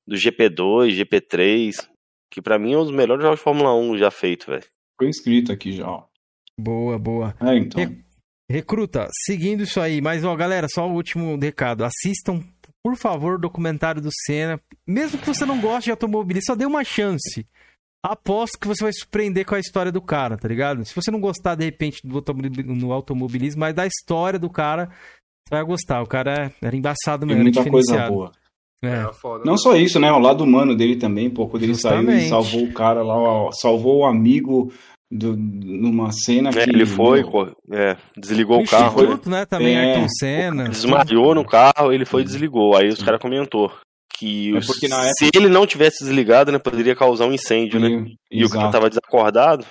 [0.06, 1.88] do GP2, GP3,
[2.30, 4.64] que pra mim é um dos melhores jogos de Fórmula 1 já feito, velho.
[4.98, 6.04] Foi inscrito aqui já, ó.
[6.58, 7.34] Boa, boa.
[7.40, 7.96] É, então.
[8.50, 11.84] Recruta, seguindo isso aí, mas ó, galera, só o último recado.
[11.84, 12.42] Assistam
[12.84, 14.60] por favor, documentário do Senna.
[14.86, 17.46] Mesmo que você não goste de automobilismo, só dê uma chance.
[18.06, 20.84] Aposto que você vai surpreender com a história do cara, tá ligado?
[20.84, 24.90] Se você não gostar, de repente, do automobilismo, no automobilismo, mas da história do cara,
[25.48, 26.02] você vai gostar.
[26.02, 28.30] O cara era embaçado mesmo, Tem muita coisa boa.
[28.84, 28.88] É.
[28.88, 29.10] É,
[29.46, 30.12] não só isso, né?
[30.12, 33.50] O lado humano dele também, pô, quando ele saiu e salvou o cara lá, ó,
[33.50, 34.70] salvou o amigo
[35.10, 36.68] do, numa cena é, que...
[36.68, 37.24] Ele foi,
[37.72, 39.00] é, desligou o, o carro.
[39.00, 40.68] Instituto, né, também, é, Ayrton Senna.
[40.68, 42.76] Desmaiou no carro, ele foi e desligou.
[42.76, 43.72] Aí os caras comentou
[44.16, 45.38] que é se época...
[45.38, 48.06] ele não tivesse desligado, né, poderia causar um incêndio, né?
[48.30, 48.54] E Exato.
[48.54, 49.66] o cara tava desacordado.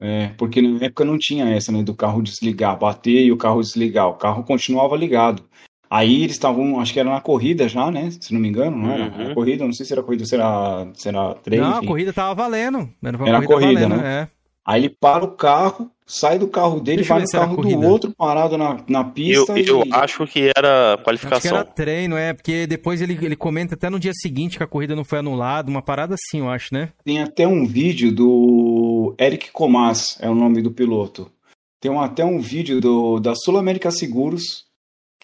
[0.00, 3.60] É, porque na época não tinha essa, né, do carro desligar, bater e o carro
[3.60, 4.08] desligar.
[4.08, 5.44] O carro continuava ligado.
[5.88, 8.10] Aí eles estavam, acho que era na corrida já, né?
[8.10, 9.04] Se não me engano, não era?
[9.04, 9.34] Uhum.
[9.34, 11.60] corrida, não sei se era corrida, se era, se era trem.
[11.60, 11.84] Não, enfim.
[11.84, 12.88] a corrida tava valendo.
[13.02, 14.22] Era, era corrida, corrida valendo, né?
[14.22, 14.28] É.
[14.66, 18.14] Aí ele para o carro, sai do carro dele, Deixa vai no carro do outro
[18.14, 19.52] parado na, na pista.
[19.58, 19.68] Eu, e...
[19.68, 21.36] eu acho que era qualificação.
[21.36, 24.64] Acho que era treino, é, porque depois ele, ele comenta até no dia seguinte que
[24.64, 26.90] a corrida não foi anulada, uma parada assim, eu acho, né?
[27.04, 31.30] Tem até um vídeo do Eric Comas, é o nome do piloto.
[31.78, 34.64] Tem um, até um vídeo do, da Sul América Seguros,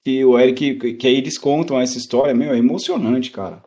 [0.05, 3.63] que o Eric, que, que aí eles contam essa história, meu, é emocionante, cara.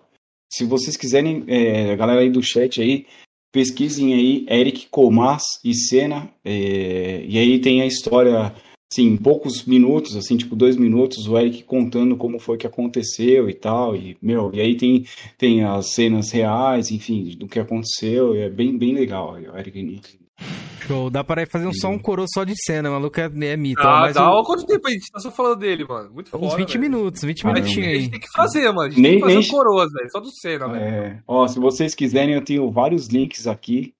[0.51, 3.07] Se vocês quiserem, é, a galera aí do chat aí,
[3.53, 8.51] pesquisem aí Eric Comas e Senna, é, e aí tem a história,
[8.91, 13.47] assim, em poucos minutos, assim, tipo dois minutos, o Eric contando como foi que aconteceu
[13.47, 15.05] e tal, e, meu, e aí tem,
[15.37, 19.79] tem as cenas reais, enfim, do que aconteceu, é bem, bem legal, o Eric
[20.85, 23.57] Show, dá para fazer um, só um coro só de cena, o maluco é, é
[23.57, 23.81] mito.
[23.81, 24.43] Ah, mas dá, o...
[24.43, 26.11] quanto tempo a gente tá só falando dele, mano?
[26.13, 26.81] Muito foda, Uns 20 véio.
[26.81, 27.95] minutos, 20 minutinhos aí.
[27.95, 28.81] A gente tem que fazer, mano.
[28.81, 29.47] A gente nem, tem que fazer nem...
[29.47, 30.83] um coroas, velho, só do cena, velho.
[30.83, 31.23] É...
[31.25, 33.93] Ó, se vocês quiserem, eu tenho vários links aqui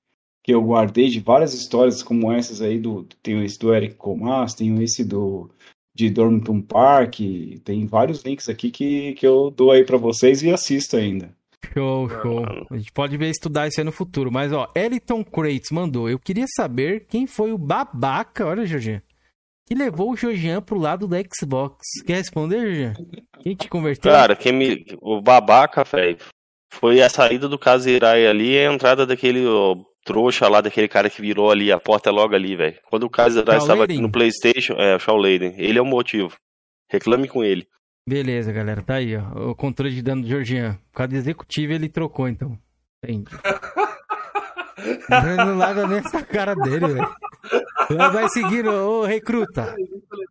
[0.43, 4.53] que eu guardei de várias histórias como essas aí, do, tenho esse do Eric Comas,
[4.53, 5.49] tenho esse do
[5.95, 7.19] de Dormington Park,
[7.63, 11.33] tem vários links aqui que, que eu dou aí para vocês e assisto ainda.
[11.71, 12.45] Show, show.
[12.69, 14.31] A gente pode ver estudar isso aí no futuro.
[14.31, 16.09] Mas, ó, Eliton Crates mandou.
[16.09, 19.01] Eu queria saber quem foi o babaca, olha, Jorginho,
[19.65, 21.77] que levou o Jorginho pro lado do Xbox.
[22.05, 22.93] Quer responder, Jorginho?
[23.41, 24.11] Quem te converteu?
[24.11, 24.85] Cara, quem me...
[25.01, 26.17] o babaca, velho,
[26.73, 31.09] foi a saída do Kazirai ali e a entrada daquele ó, trouxa lá, daquele cara
[31.09, 32.77] que virou ali, a porta é logo ali, velho.
[32.89, 36.35] Quando o Kazirai estava aqui no Playstation, é, o Shaw Leiden, ele é o motivo.
[36.89, 37.65] Reclame com ele.
[38.07, 39.51] Beleza, galera, tá aí, ó.
[39.51, 40.77] O controle de dano do Georgian.
[40.91, 42.57] Por causa do executivo, ele trocou, então.
[43.03, 43.31] Entendi.
[45.37, 47.09] não larga nem essa cara dele, velho.
[48.11, 49.75] Vai seguir, ô recruta.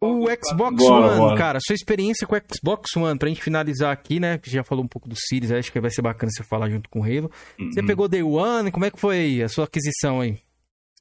[0.00, 1.36] O Xbox bora, One, bora.
[1.36, 4.38] cara, sua experiência com o Xbox One, pra gente finalizar aqui, né?
[4.38, 6.88] Que já falou um pouco do Series, acho que vai ser bacana você falar junto
[6.88, 7.30] com o Halo.
[7.58, 7.70] Uhum.
[7.72, 10.38] Você pegou Day One, como é que foi a sua aquisição aí?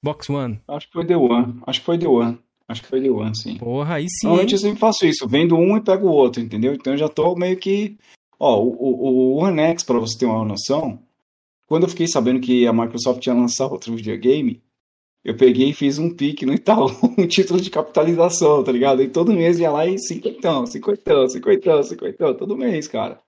[0.03, 0.61] Xbox One?
[0.67, 2.39] Acho que foi Day One, acho que foi Day One.
[2.71, 3.57] Acho que foi One, sim.
[3.57, 4.27] Porra, aí sim.
[4.27, 6.73] Normalmente eu sempre faço isso, vendo um e pego o outro, entendeu?
[6.73, 7.97] Então eu já tô meio que.
[8.39, 10.99] Ó, o, o, o One X, pra você ter uma noção,
[11.67, 14.61] quando eu fiquei sabendo que a Microsoft ia lançar outro videogame,
[15.23, 19.03] eu peguei e fiz um pique no Itaú, um título de capitalização, tá ligado?
[19.03, 23.19] E todo mês ia lá e cinquentão, cinquentão, cinquentão, cinquentão, todo mês, cara.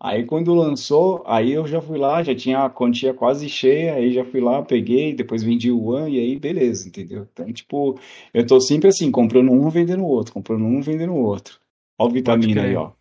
[0.00, 4.12] Aí quando lançou, aí eu já fui lá, já tinha a quantia quase cheia, aí
[4.12, 7.26] já fui lá, peguei, depois vendi o One e aí beleza, entendeu?
[7.32, 7.98] Então, tipo,
[8.32, 11.58] eu tô sempre assim, comprando um, vendendo o outro, comprando um, vendendo o outro.
[11.98, 12.92] Ó o vitamina aí, ó.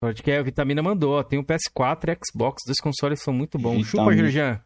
[0.00, 1.22] Pode que a Vitamina mandou, ó.
[1.22, 3.86] Tem o PS4 e Xbox, dois consoles são muito bons.
[3.86, 4.12] Vitamina.
[4.12, 4.60] Chupa, Jorjan.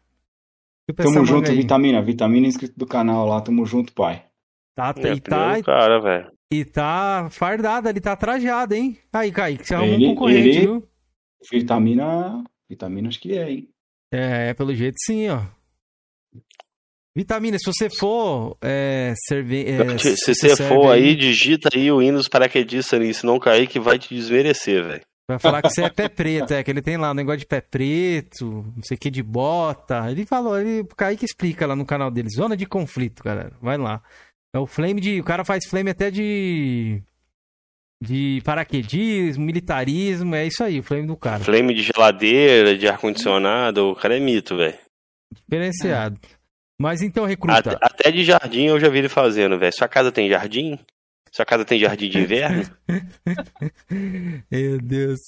[0.97, 2.01] Tamo junto, Vitamina.
[2.01, 4.25] Vitamina inscrito do canal lá, tamo junto, pai.
[4.75, 5.63] Tá, tá, e tá.
[5.63, 6.31] Cara, velho.
[6.51, 8.97] E tá fardado, ele tá trajado, hein?
[9.13, 10.59] Aí, Kaique, você arrumou um concorrente, ele...
[10.59, 10.89] viu?
[11.51, 12.43] Vitamina.
[12.69, 13.69] Vitamina acho que é, hein?
[14.11, 15.41] É, pelo jeito sim, ó.
[17.15, 19.65] Vitamina, se você for é, serve...
[19.65, 23.79] é, se, se você for aí, digita aí o Windows paraquedista ali, senão cair que
[23.79, 25.01] vai te desmerecer, velho.
[25.27, 27.45] Vai falar que você é pé preto, é, que ele tem lá um negócio de
[27.45, 30.09] pé preto, não sei o que, de bota.
[30.09, 33.55] Ele falou, ele, o Kaique explica lá no canal dele, zona de conflito, galera.
[33.61, 34.01] Vai lá.
[34.55, 35.19] É o flame de.
[35.19, 37.03] O cara faz flame até de.
[38.01, 41.43] De paraquedismo, militarismo, é isso aí, o flame do cara.
[41.43, 44.77] Flame de geladeira, de ar-condicionado, o cara é mito, velho.
[45.33, 46.17] Diferenciado.
[46.23, 46.39] É.
[46.81, 47.59] Mas então, recruta.
[47.59, 49.73] Até, até, de jardim eu já vi ele fazendo, velho.
[49.73, 50.79] Sua casa tem jardim?
[51.29, 52.63] Sua casa tem jardim de inverno?
[54.49, 55.19] Meu Deus.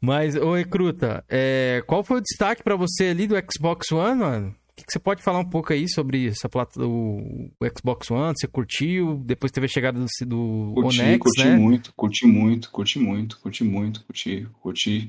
[0.00, 4.56] Mas, ô recruta, é, qual foi o destaque para você ali do Xbox One, mano?
[4.78, 8.34] O que, você pode falar um pouco aí sobre essa plata, o, Xbox One?
[8.36, 9.22] Você curtiu?
[9.24, 11.56] Depois teve a chegada do, do curti, curti né?
[11.56, 15.08] muito, curti muito, curti muito, curti muito, curti, curti.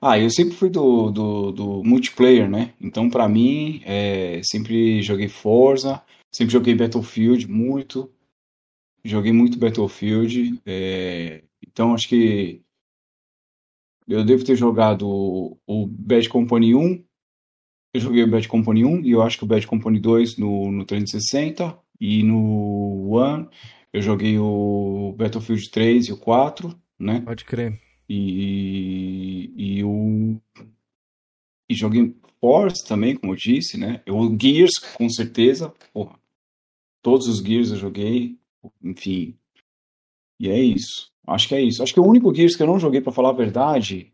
[0.00, 2.72] Ah, eu sempre fui do, do, do multiplayer, né?
[2.80, 6.00] Então, para mim, é, sempre joguei Forza,
[6.32, 8.08] sempre joguei Battlefield muito,
[9.04, 10.60] joguei muito Battlefield.
[10.64, 12.62] É, então, acho que
[14.06, 17.04] eu devo ter jogado o, o Bad Company 1,
[17.92, 20.70] eu joguei o Bad Company 1 e eu acho que o Bad Company 2 no,
[20.70, 23.48] no 360 e no One
[23.92, 27.20] eu joguei o Battlefield 3 e o 4, né?
[27.20, 27.80] Pode crer.
[28.08, 30.40] E, e, e o
[31.68, 34.00] e joguei Force também, como eu disse, né?
[34.08, 35.72] O Gears, com certeza.
[35.92, 36.18] Porra,
[37.02, 38.38] todos os Gears eu joguei,
[38.82, 39.36] enfim.
[40.40, 41.10] E é isso.
[41.26, 41.82] Acho que é isso.
[41.82, 44.12] Acho que o único Gears que eu não joguei, para falar a verdade,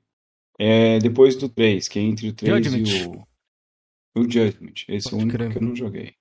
[0.59, 2.89] é depois do 3, que é entre o 3 Judgment.
[2.89, 3.34] e o.
[4.17, 4.75] O Judgment.
[4.89, 5.51] Esse Pode é o único crer.
[5.51, 6.15] que eu não joguei.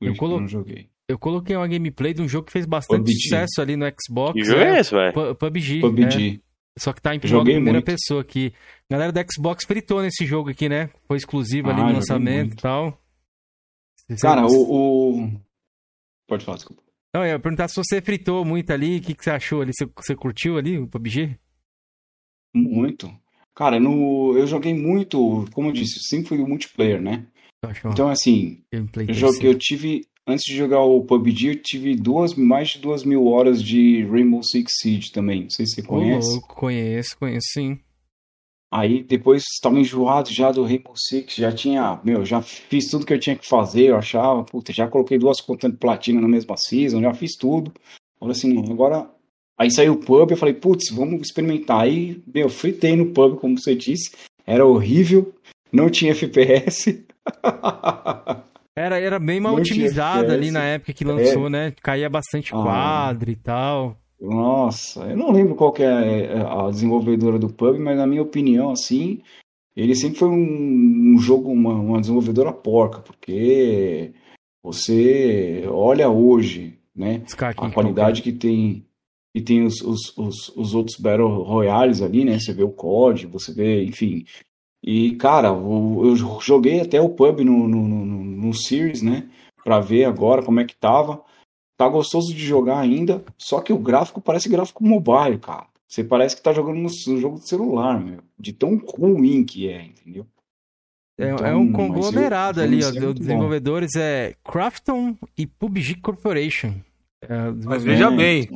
[0.00, 0.36] eu, colo...
[0.36, 0.88] eu não joguei.
[1.06, 3.22] Eu coloquei uma gameplay de um jogo que fez bastante PUBG.
[3.22, 4.32] sucesso ali no Xbox.
[4.32, 5.34] Que jogo é, é esse, velho?
[5.36, 5.80] PUBG.
[5.80, 6.40] PUBG.
[6.40, 6.80] É.
[6.80, 7.84] Só que tá em primeira muito.
[7.84, 8.52] pessoa aqui.
[8.90, 10.90] A galera do Xbox fritou nesse jogo aqui, né?
[11.06, 12.98] Foi exclusivo ah, ali no lançamento e tal.
[14.20, 15.40] Cara, o, o,
[16.26, 16.82] Pode falar, desculpa.
[17.14, 19.72] Não, eu ia perguntar se você fritou muito ali, o que, que você achou ali?
[19.72, 21.38] Você, você curtiu ali o PUBG?
[22.54, 23.08] Muito.
[23.54, 27.26] Cara, no, eu joguei muito, como eu disse, sempre fui o multiplayer, né?
[27.92, 32.70] Então, assim, eu, joguei, eu tive, antes de jogar o PUBG, eu tive duas, mais
[32.70, 35.44] de duas mil horas de Rainbow Six Siege também.
[35.44, 36.36] Não sei se você conhece.
[36.36, 37.78] Oh, conheço, conheço sim.
[38.72, 43.14] Aí depois estava enjoado já do Rainbow Six, já tinha, meu, já fiz tudo que
[43.14, 46.56] eu tinha que fazer, eu achava, puta, já coloquei duas contas de platina na mesma
[46.56, 47.72] season, já fiz tudo.
[48.18, 49.08] Falei assim, agora
[49.56, 51.82] Aí saiu o pub, eu falei, putz, vamos experimentar.
[51.82, 54.10] Aí, meu, fritei no pub, como você disse.
[54.46, 55.32] Era horrível,
[55.72, 57.04] não tinha FPS.
[58.76, 61.50] era, era bem mal otimizado ali na época que lançou, é.
[61.50, 61.72] né?
[61.82, 62.62] Caía bastante ah.
[62.62, 63.96] quadro e tal.
[64.20, 68.70] Nossa, eu não lembro qual é, é a desenvolvedora do pub, mas na minha opinião,
[68.70, 69.20] assim,
[69.76, 74.12] ele sempre foi um, um jogo, uma, uma desenvolvedora porca, porque
[74.62, 77.22] você olha hoje, né?
[77.56, 78.84] A qualidade que tem
[79.34, 82.38] e tem os, os, os, os, outros Battle Royales ali, né?
[82.38, 84.24] Você vê o COD, você vê, enfim.
[84.82, 89.28] E, cara, eu joguei até o pub no, no, no, no Series, né?
[89.64, 91.22] Pra ver agora como é que tava.
[91.76, 95.66] Tá gostoso de jogar ainda, só que o gráfico parece gráfico mobile, cara.
[95.88, 98.20] Você parece que tá jogando no, no jogo de celular, meu.
[98.38, 100.26] De tão ruim que é, entendeu?
[101.18, 102.88] É, então, é um conglomerado eu, ali, ó.
[102.88, 104.00] Os desenvolvedores bom.
[104.00, 106.74] é Crafton e PUBG Corporation.
[107.28, 108.48] É, mas veja bem,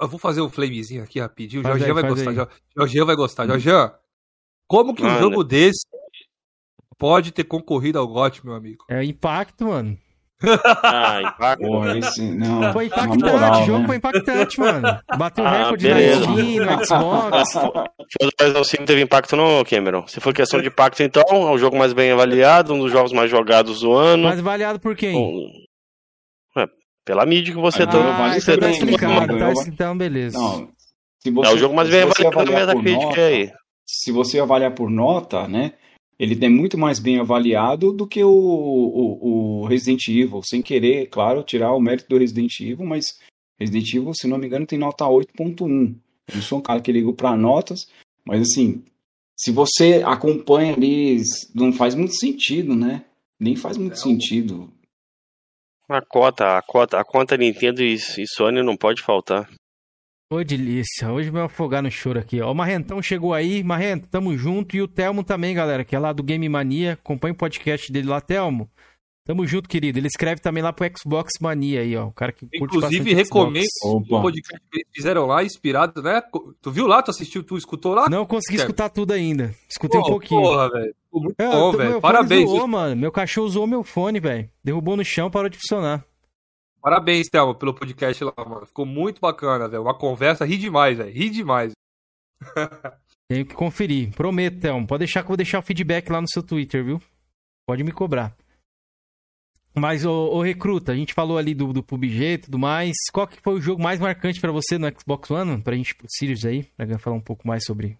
[0.00, 1.62] eu vou fazer um flamezinho aqui rapidinho.
[1.62, 2.48] O Jorge vai gostar.
[2.76, 3.46] Jorge vai gostar.
[3.46, 3.70] Jorge,
[4.66, 5.86] como que um jogo desse
[6.98, 8.84] pode ter concorrido ao GOT, meu amigo?
[8.88, 9.98] É impacto, mano.
[10.82, 11.66] Ah, impacto.
[11.66, 13.86] Porra, esse, não, foi impactante, moral, o jogo né?
[13.86, 14.98] foi impactante, mano.
[15.16, 16.26] Bateu ah, recorde beleza.
[16.26, 17.54] na Steam, no Xbox.
[18.40, 20.06] Mas o Sim teve impacto no Cameron.
[20.06, 23.12] Se for questão de impacto, então, é o jogo mais bem avaliado, um dos jogos
[23.12, 24.24] mais jogados do ano.
[24.24, 25.14] Mais avaliado por quem?
[27.04, 28.26] Pela mídia que você ah, tá.
[28.26, 30.38] Ah, você tá explicado, tá, então beleza.
[30.38, 30.68] Não,
[31.22, 33.52] se você, é o jogo mais bem avaliado na Metacritic aí.
[33.86, 35.74] Se você avaliar por nota, né?
[36.18, 40.40] Ele é muito mais bem avaliado do que o, o, o, Resident Evil.
[40.44, 43.18] Sem querer, claro, tirar o mérito do Resident Evil, mas
[43.58, 45.94] Resident Evil, se não me engano, tem nota 8.1.
[46.28, 47.88] Eu não sou um cara que ligo para notas,
[48.24, 48.84] mas assim,
[49.36, 51.20] se você acompanha ali,
[51.54, 53.04] não faz muito sentido, né?
[53.38, 54.72] Nem faz muito é, sentido.
[55.92, 59.46] A cota, a cota, a conta Nintendo e, e Sony não pode faltar.
[60.32, 61.12] Ô, delícia.
[61.12, 62.40] Hoje vai afogar no choro aqui.
[62.40, 63.62] Ó, o Marrentão chegou aí.
[63.62, 64.74] Marrento, tamo junto.
[64.74, 66.94] E o Telmo também, galera, que é lá do Game Mania.
[66.94, 68.70] Acompanha o podcast dele lá, Telmo.
[69.26, 69.98] Tamo junto, querido.
[69.98, 72.06] Ele escreve também lá pro Xbox Mania aí, ó.
[72.06, 76.22] O cara que curte Inclusive, recomendo o podcast que eles fizeram lá, inspirado, né?
[76.62, 77.02] Tu viu lá?
[77.02, 78.08] Tu assistiu, tu escutou lá?
[78.08, 79.54] Não consegui escutar tudo ainda.
[79.68, 80.40] Escutei Pô, um pouquinho.
[80.40, 80.94] Porra, velho.
[81.12, 82.00] Muito é, bom, velho.
[82.00, 82.48] Parabéns.
[82.48, 82.96] Zoou, mano.
[82.96, 84.48] Meu cachorro usou meu fone, velho.
[84.64, 86.04] Derrubou no chão, parou de funcionar.
[86.80, 88.66] Parabéns, Thelma, pelo podcast lá, mano.
[88.66, 89.82] Ficou muito bacana, velho.
[89.82, 91.12] Uma conversa, ri demais, velho.
[91.12, 91.72] Ri demais.
[93.28, 94.10] Tenho que conferir.
[94.14, 94.86] Prometo, Thelma.
[94.86, 97.00] Pode deixar que eu vou deixar o feedback lá no seu Twitter, viu?
[97.66, 98.34] Pode me cobrar.
[99.74, 102.94] Mas, ô, ô Recruta, a gente falou ali do, do PUBG e tudo mais.
[103.12, 105.62] Qual que foi o jogo mais marcante para você no Xbox One?
[105.62, 107.98] Pra gente pro Sirius aí, pra falar um pouco mais sobre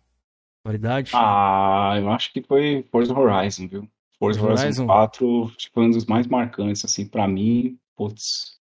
[0.62, 1.10] qualidade.
[1.14, 3.88] Ah, eu acho que foi Forza Horizon, viu?
[4.18, 7.78] Forza Horizon, Horizon 4 tipo, foi um dos mais marcantes, assim, para mim.
[7.96, 8.58] Putz,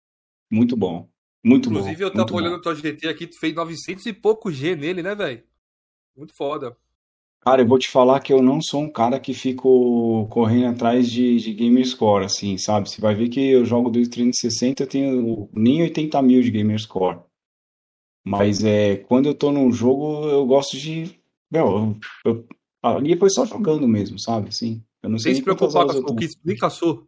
[0.51, 1.07] muito bom.
[1.43, 2.03] Muito Inclusive, bom.
[2.03, 5.15] eu tava olhando o teu GT aqui, tu fez 900 e pouco G nele, né,
[5.15, 5.43] velho?
[6.15, 6.75] Muito foda.
[7.41, 11.09] Cara, eu vou te falar que eu não sou um cara que fico correndo atrás
[11.09, 12.89] de, de gamer score, assim, sabe?
[12.89, 16.77] Você vai ver que eu jogo desde 360, eu tenho nem 80 mil de gamer
[16.77, 17.19] score.
[18.25, 21.18] Mas é, quando eu tô num jogo, eu gosto de.
[21.51, 22.45] Meu, eu,
[22.83, 24.49] ali foi só jogando mesmo, sabe?
[24.49, 27.03] Assim, eu não sei Sem se preocupar com o que explica sua.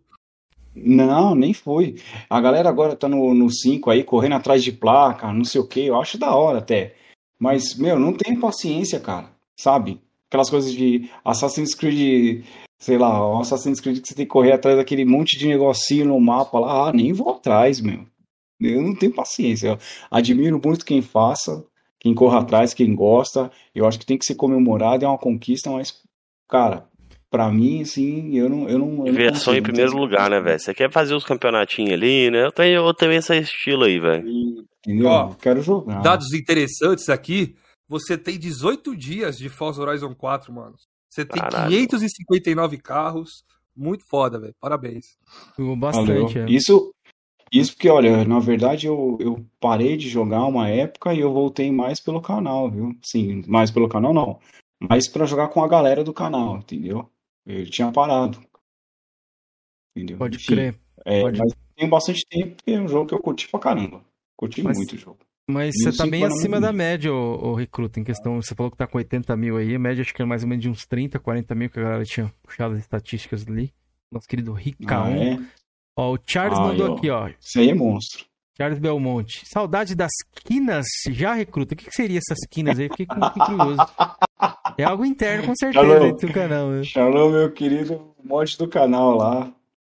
[0.73, 1.95] Não, nem foi.
[2.29, 5.67] A galera agora tá no, no 5 aí, correndo atrás de placa, não sei o
[5.67, 6.95] que, eu acho da hora até.
[7.37, 10.01] Mas, meu, não tem paciência, cara, sabe?
[10.29, 12.45] Aquelas coisas de Assassin's Creed,
[12.79, 16.19] sei lá, Assassin's Creed que você tem que correr atrás daquele monte de negocinho no
[16.21, 18.05] mapa lá, ah, nem vou atrás, meu.
[18.61, 19.69] Eu não tenho paciência.
[19.69, 21.65] Eu admiro muito quem faça,
[22.01, 23.49] quem corra atrás, quem gosta.
[23.73, 25.93] Eu acho que tem que ser comemorado, é uma conquista, mas,
[26.49, 26.89] cara,
[27.31, 28.67] Pra mim, assim, eu não.
[28.67, 30.59] Eu não eu Versão em primeiro lugar, né, velho?
[30.59, 32.43] Você quer fazer os campeonatinhos ali, né?
[32.43, 34.27] Eu tenho, eu tenho esse estilo aí, velho.
[34.85, 35.07] Entendeu?
[35.07, 36.01] Ó, quero jogar.
[36.01, 37.55] Dados interessantes aqui.
[37.87, 40.75] Você tem 18 dias de Forza Horizon 4, mano.
[41.09, 41.69] Você tem Caralho.
[41.69, 43.45] 559 carros.
[43.73, 44.55] Muito foda, velho.
[44.59, 45.17] Parabéns.
[45.77, 46.45] Bastante, é.
[46.49, 46.93] Isso,
[47.51, 51.71] isso porque, olha, na verdade eu, eu parei de jogar uma época e eu voltei
[51.71, 52.97] mais pelo canal, viu?
[53.01, 54.39] Sim, mais pelo canal não.
[54.79, 57.09] Mais para jogar com a galera do canal, entendeu?
[57.45, 58.39] Ele tinha parado.
[59.95, 60.17] Entendeu?
[60.17, 60.79] Pode Enfim, crer.
[61.05, 61.39] É, Pode.
[61.39, 64.01] Mas tem bastante tempo porque é um jogo que eu curti pra caramba.
[64.37, 65.19] Curti mas, muito o jogo.
[65.49, 68.41] Mas você tá bem acima da média, o, Recruta, em questão.
[68.41, 69.75] Você falou que tá com 80 mil aí.
[69.75, 71.83] A média acho que é mais ou menos de uns 30, 40 mil que a
[71.83, 73.73] galera tinha puxado as estatísticas ali.
[74.11, 75.05] Nosso querido Ricão.
[75.05, 75.39] Ah, é?
[75.97, 77.27] Ó, o Charles ah, mandou aqui, ó.
[77.27, 78.25] Isso aí é monstro.
[78.57, 79.43] Charles Belmonte.
[79.45, 80.11] Saudade das
[80.45, 81.73] quinas já recruta.
[81.73, 82.89] O que, que seria essas quinas aí?
[82.89, 83.77] Fiquei curioso.
[84.77, 86.67] É algo interno, com certeza, Shalom, do canal.
[86.69, 86.83] Né?
[86.83, 89.51] Shalom, meu querido monte do canal lá.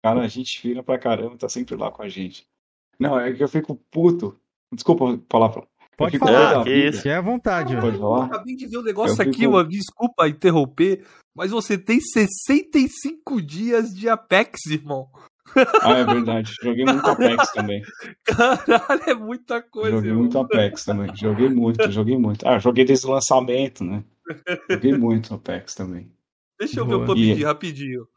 [0.03, 2.45] Cara, a gente fina pra caramba, tá sempre lá com a gente.
[2.99, 4.37] Não, é que eu fico puto.
[4.73, 5.63] Desculpa falar.
[5.97, 7.07] Pode falar, que isso.
[7.07, 7.75] É à vontade.
[7.79, 8.25] Pode falar.
[8.25, 9.51] Acabei de ver um negócio eu aqui, fico...
[9.51, 9.69] mano.
[9.69, 11.05] Desculpa interromper,
[11.35, 15.09] mas você tem 65 dias de Apex, irmão.
[15.81, 16.53] Ah, é verdade.
[16.61, 17.81] Joguei muito Apex também.
[18.23, 19.97] Caralho, é muita coisa.
[19.97, 21.15] Joguei muito Apex também.
[21.15, 22.47] Joguei muito, joguei muito.
[22.47, 24.03] Ah, joguei desde o lançamento, né?
[24.69, 26.11] Joguei muito Apex também.
[26.59, 26.99] Deixa eu Boa.
[26.99, 27.43] ver o PUBG e...
[27.43, 28.07] rapidinho.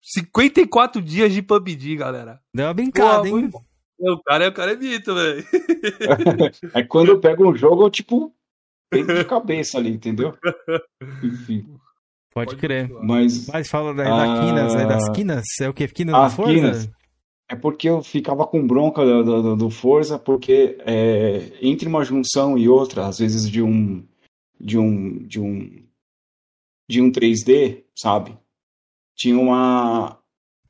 [0.00, 2.40] 54 dias de PUBG, galera.
[2.54, 3.50] Deu uma brincada, hein?
[3.98, 5.44] O cara, o cara é mito, velho.
[6.74, 8.34] É quando eu pego um jogo, eu tipo,
[8.90, 10.36] pego de cabeça ali, entendeu?
[11.22, 11.76] Enfim.
[12.36, 12.90] Pode, crer.
[13.02, 14.84] Mas, Mas fala da, da quinas, né?
[14.84, 15.88] das quinas, é o que?
[15.88, 16.52] Quinas do Forza?
[16.52, 16.90] Quinas,
[17.48, 22.58] é porque eu ficava com bronca do, do, do Forza, porque é, entre uma junção
[22.58, 24.04] e outra, às vezes de um
[24.60, 25.82] de um de um
[26.86, 28.36] de um 3D, sabe?
[29.14, 30.18] Tinha uma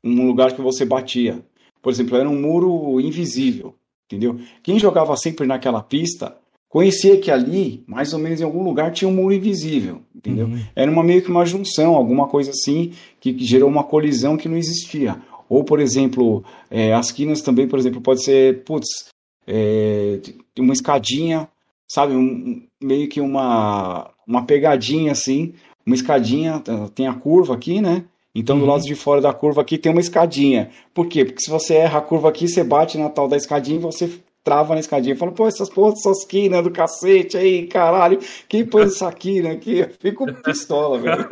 [0.01, 1.45] um lugar que você batia.
[1.81, 3.75] Por exemplo, era um muro invisível,
[4.05, 4.39] entendeu?
[4.63, 6.37] Quem jogava sempre naquela pista
[6.77, 10.45] conhecia que ali, mais ou menos em algum lugar, tinha um muro invisível, entendeu?
[10.45, 10.59] Uhum.
[10.75, 14.47] Era uma, meio que uma junção, alguma coisa assim, que, que gerou uma colisão que
[14.47, 15.19] não existia.
[15.49, 19.09] Ou, por exemplo, é, as quinas também, por exemplo, pode ser, putz,
[19.47, 20.19] é,
[20.59, 21.49] uma escadinha,
[21.87, 26.61] sabe, um, meio que uma, uma pegadinha assim, uma escadinha,
[26.93, 28.05] tem a curva aqui, né?
[28.35, 28.61] Então, uhum.
[28.61, 30.69] do lado de fora da curva aqui tem uma escadinha.
[30.93, 31.25] Por quê?
[31.25, 34.07] Porque se você erra a curva aqui, você bate na tal da escadinha e você
[34.47, 35.13] trava na escadinha.
[35.13, 38.17] Fala, pô, essas porras essas quinas do cacete aí, caralho.
[38.47, 39.79] Quem pôs essa quina aqui?
[39.79, 41.27] Eu fico pistola, velho.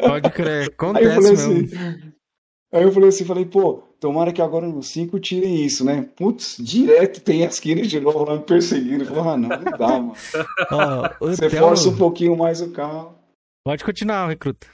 [0.00, 1.52] Pode crer, acontece aí eu falei mesmo.
[1.54, 2.12] Assim,
[2.72, 6.08] aí eu falei assim, falei, pô, tomara que agora no 5 tirem isso, né?
[6.16, 9.04] Putz, direto tem as quinas de novo lá me perseguindo.
[9.04, 10.14] Eu falei, ah, não, não dá, mano.
[11.20, 13.14] Oh, Você força um pouquinho mais o carro.
[13.64, 14.66] Pode continuar, recruta.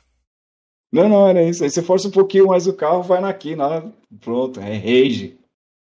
[0.91, 1.63] Não, não, era isso.
[1.63, 3.93] Aí você força um pouquinho mais o carro, vai na quina,
[4.23, 5.39] pronto, é rage.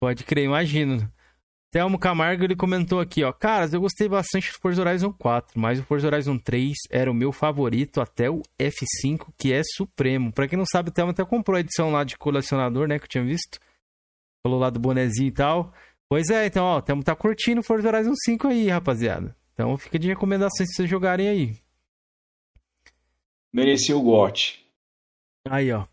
[0.02, 1.08] Pode crer, imagino.
[1.70, 3.32] Telmo Camargo, ele comentou aqui, ó.
[3.32, 7.14] Caras, eu gostei bastante do Forza Horizon 4, mas o Forza Horizon 3 era o
[7.14, 10.32] meu favorito até o F5, que é supremo.
[10.32, 13.04] Pra quem não sabe, o Telmo até comprou a edição lá de colecionador, né, que
[13.04, 13.58] eu tinha visto.
[14.42, 15.72] Falou lá do bonezinho e tal.
[16.08, 19.36] Pois é, então, ó, o Telmo tá curtindo o Forza Horizon 5 aí, rapaziada.
[19.52, 21.56] Então fica de recomendações pra vocês jogarem aí.
[23.52, 24.65] Merecia o GOT.
[25.50, 25.84] Aí, ó.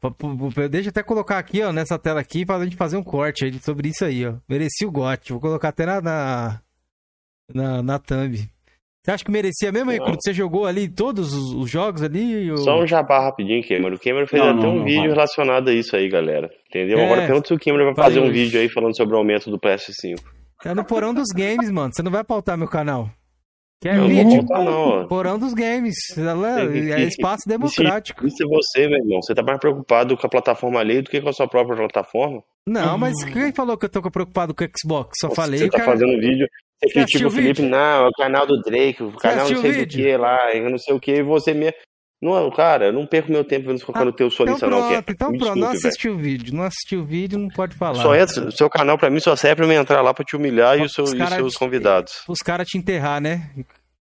[0.69, 3.53] Deixa eu até colocar aqui, ó, nessa tela aqui, pra gente fazer um corte aí
[3.59, 4.35] sobre isso aí, ó.
[4.47, 5.31] Merecia o GOT.
[5.31, 6.61] Vou colocar até na, na,
[7.53, 8.37] na, na thumb.
[9.03, 10.19] Você acha que merecia mesmo, Recruto?
[10.21, 12.49] Você jogou ali todos os, os jogos ali?
[12.49, 12.57] Ou...
[12.59, 13.95] Só um jabá rapidinho, Cameron.
[13.95, 16.49] O Cameron fez não, até não, um não, vídeo relacionado a isso aí, galera.
[16.69, 16.97] Entendeu?
[16.97, 19.51] É, Agora pergunta se o Cameron vai fazer um vídeo aí falando sobre o aumento
[19.51, 20.19] do PS5.
[20.63, 21.91] É no porão dos games, mano.
[21.93, 23.09] Você não vai pautar meu canal.
[23.81, 24.45] Quer não, vídeo?
[24.49, 25.07] Não, não.
[25.07, 25.95] Porão dos games.
[26.17, 28.25] É, espaço democrático.
[28.25, 29.21] Isso é você, meu irmão.
[29.21, 32.41] Você tá mais preocupado com a plataforma ali do que com a sua própria plataforma?
[32.67, 35.11] Não, mas quem falou que eu tô preocupado com o Xbox?
[35.19, 35.59] Só Você falei.
[35.59, 35.91] Você tá cara...
[35.91, 36.47] fazendo vídeo.
[36.81, 37.69] Você, critica o Felipe, vídeo?
[37.69, 40.77] não, é o canal do Drake, o canal não sei do que lá, eu não
[40.77, 41.77] sei o que, e você mesmo.
[42.23, 44.87] Não, cara, eu não perco meu tempo vendo colocando o teu solista, então não.
[44.87, 46.55] Pronto, então desculpe, pronto, não assistiu o vídeo.
[46.55, 48.01] Não assistiu o vídeo, não pode falar.
[48.01, 50.79] Só entra, seu canal pra mim só serve pra eu entrar lá pra te humilhar
[50.79, 52.23] e os, seus, e os seus convidados.
[52.29, 53.51] Os caras te enterrar, né?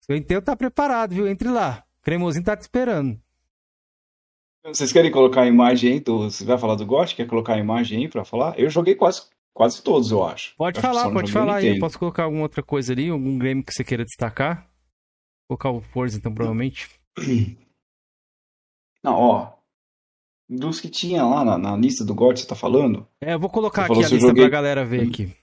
[0.07, 1.27] O enterro tá preparado, viu?
[1.27, 1.83] Entre lá.
[2.01, 3.19] O cremosinho tá te esperando.
[4.63, 5.99] Vocês querem colocar a imagem aí?
[5.99, 6.29] Do...
[6.29, 7.15] Você vai falar do GOT?
[7.15, 8.53] Quer colocar a imagem aí pra falar?
[8.59, 9.23] Eu joguei quase,
[9.55, 10.53] quase todos, eu acho.
[10.55, 11.69] Pode eu falar, pode falar aí.
[11.69, 13.09] Eu posso colocar alguma outra coisa ali?
[13.09, 14.69] Algum game que você queira destacar?
[15.49, 16.87] Vou colocar o Forza, então, provavelmente.
[19.03, 19.53] Não, ó.
[20.49, 23.07] Dos que tinha lá na, na lista do GOT, você tá falando?
[23.21, 24.43] É, eu vou colocar aqui a lista joguei...
[24.43, 25.35] pra galera ver aqui.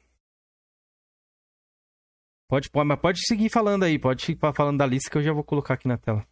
[2.49, 5.33] Pode, pode, mas pode seguir falando aí, pode ficar falando da lista que eu já
[5.33, 6.27] vou colocar aqui na tela.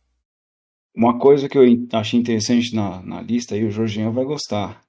[0.95, 4.83] Uma coisa que eu achei interessante na, na lista aí, o Jorginho vai gostar.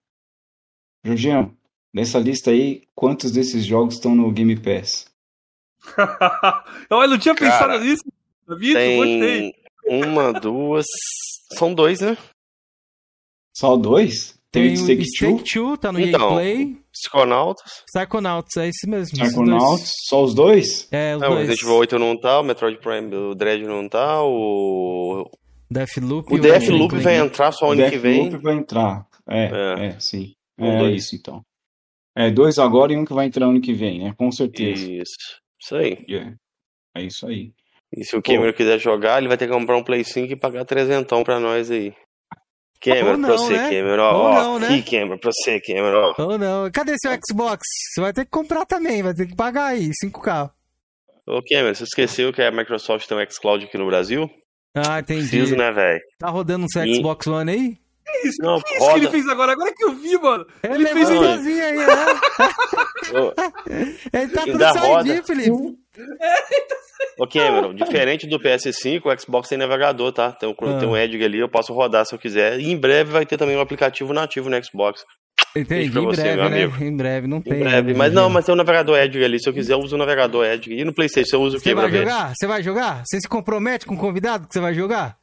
[1.06, 1.56] Jorginho,
[1.94, 5.08] nessa lista aí, quantos desses jogos estão no Game Pass?
[6.90, 8.04] eu não tinha Cara, pensado nisso.
[8.58, 9.56] Vitor, tem gostei.
[9.90, 10.86] Uma, duas.
[11.58, 12.18] São dois, né?
[13.56, 14.40] Só dois?
[14.52, 16.78] Tem, tem o Stake 2, tá no então, EA Play.
[16.92, 17.84] Psychonauts.
[17.94, 19.18] Psychonauts, é esse mesmo.
[19.18, 20.88] Psychonauts, só os dois?
[20.92, 21.32] É, os é, dois.
[21.32, 25.30] O Resident Evil 8 não tá, o Metroid Prime, o Dread não tá, o...
[25.70, 26.34] Deathloop.
[26.34, 28.14] O Deathloop vai entrar só ano que vem.
[28.14, 30.34] O Deathloop vai entrar, é, é, é sim.
[30.58, 31.04] É dois.
[31.04, 31.44] isso então.
[32.16, 34.14] É, dois agora e um que vai entrar ano que vem, né?
[34.18, 34.92] Com certeza.
[34.92, 35.16] Isso,
[35.62, 36.04] isso aí.
[36.10, 36.36] Yeah.
[36.96, 37.54] É isso aí.
[37.96, 40.36] E se o Cameron quiser jogar, ele vai ter que comprar um Play 5 e
[40.36, 41.94] pagar trezentão pra nós aí.
[42.82, 43.70] Cameron, não, pra você, né?
[43.70, 44.04] Cameron.
[44.04, 44.68] Ó, não, né?
[44.68, 46.14] aqui, Cameron, pra você, Cameron.
[46.18, 46.72] Ou não.
[46.72, 47.62] Cadê seu Xbox?
[47.94, 50.52] Você vai ter que comprar também, vai ter que pagar aí, 5K.
[51.28, 54.30] Ô, Cameron, você esqueceu que a Microsoft tem um xCloud aqui no Brasil?
[54.74, 55.28] Ah, entendi.
[55.28, 56.00] Preciso, né, velho?
[56.20, 56.96] Tá rodando um e...
[56.96, 57.78] Xbox One aí?
[58.12, 58.38] Que isso?
[58.42, 59.52] Não, que, isso que ele fez agora?
[59.52, 60.46] Agora que eu vi, mano.
[60.64, 61.86] Ele, ele fez igualzinho aí, né?
[64.14, 65.78] ele tá tudo saidinho, Felipe.
[67.18, 70.32] Ô Cameron, diferente do PS5, o Xbox tem navegador, tá?
[70.32, 70.80] Tem um, ah.
[70.80, 72.60] tem um Edge ali, eu posso rodar se eu quiser.
[72.60, 75.04] E em breve vai ter também um aplicativo nativo no Xbox.
[75.56, 76.88] Entendi, em você, breve, né?
[76.88, 77.54] Em breve, não tem.
[77.54, 79.40] Em breve, mas não, mas tem um navegador Edge ali.
[79.40, 80.72] Se eu quiser, eu uso o navegador Edge.
[80.72, 82.34] E no Playstation, eu uso o que Você vai jogar?
[82.36, 83.04] Você vai jogar?
[83.06, 85.19] Você se compromete com o convidado que você vai jogar?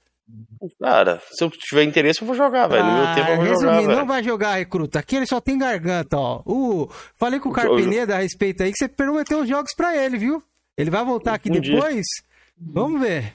[0.80, 2.84] Cara, se eu tiver interesse, eu vou jogar, velho.
[2.84, 4.98] No meu ah, tempo eu vou resumindo, jogar, não vai jogar, recruta.
[4.98, 6.42] Aqui ele só tem garganta, ó.
[6.44, 10.18] Uh, falei com o Carpineda a respeito aí que você prometeu os jogos pra ele,
[10.18, 10.42] viu?
[10.76, 11.94] Ele vai voltar aqui um depois?
[11.94, 12.72] Dia.
[12.72, 13.34] Vamos ver.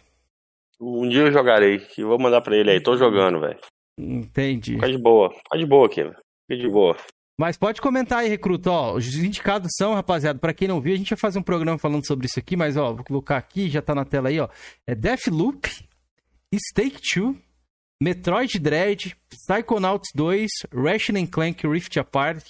[0.79, 1.79] Um dia eu jogarei.
[1.79, 2.81] Que vou mandar pra ele aí.
[2.81, 3.59] Tô jogando, velho.
[3.97, 4.73] Entendi.
[4.73, 5.29] Fica de boa.
[5.29, 6.15] Fica de boa aqui, velho.
[6.47, 6.97] Fica de boa.
[7.37, 8.69] Mas pode comentar aí, recruta.
[8.69, 11.77] Ó, os indicados são, rapaziada, para quem não viu, a gente vai fazer um programa
[11.77, 14.47] falando sobre isso aqui, mas ó, vou colocar aqui, já tá na tela aí, ó.
[14.85, 15.67] É Deathloop,
[16.59, 17.35] Stake 2,
[18.01, 22.43] Metroid Dread, Psychonauts 2, Ratchet Clank Rift Apart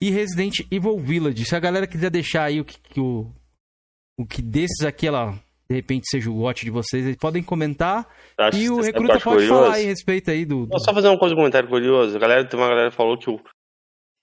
[0.00, 1.44] e Resident Evil Village.
[1.44, 3.30] Se a galera quiser deixar aí o que, que o
[4.16, 5.32] o que desses aqui, ela,
[5.68, 8.06] de repente, seja o watch de vocês, eles podem comentar.
[8.38, 9.48] Acho, e o recruta pode curioso.
[9.48, 10.66] falar aí a respeito aí do.
[10.66, 10.78] do...
[10.78, 12.16] Só fazer uma coisa, um comentário curioso.
[12.16, 13.40] A galera, tem uma galera que falou que o,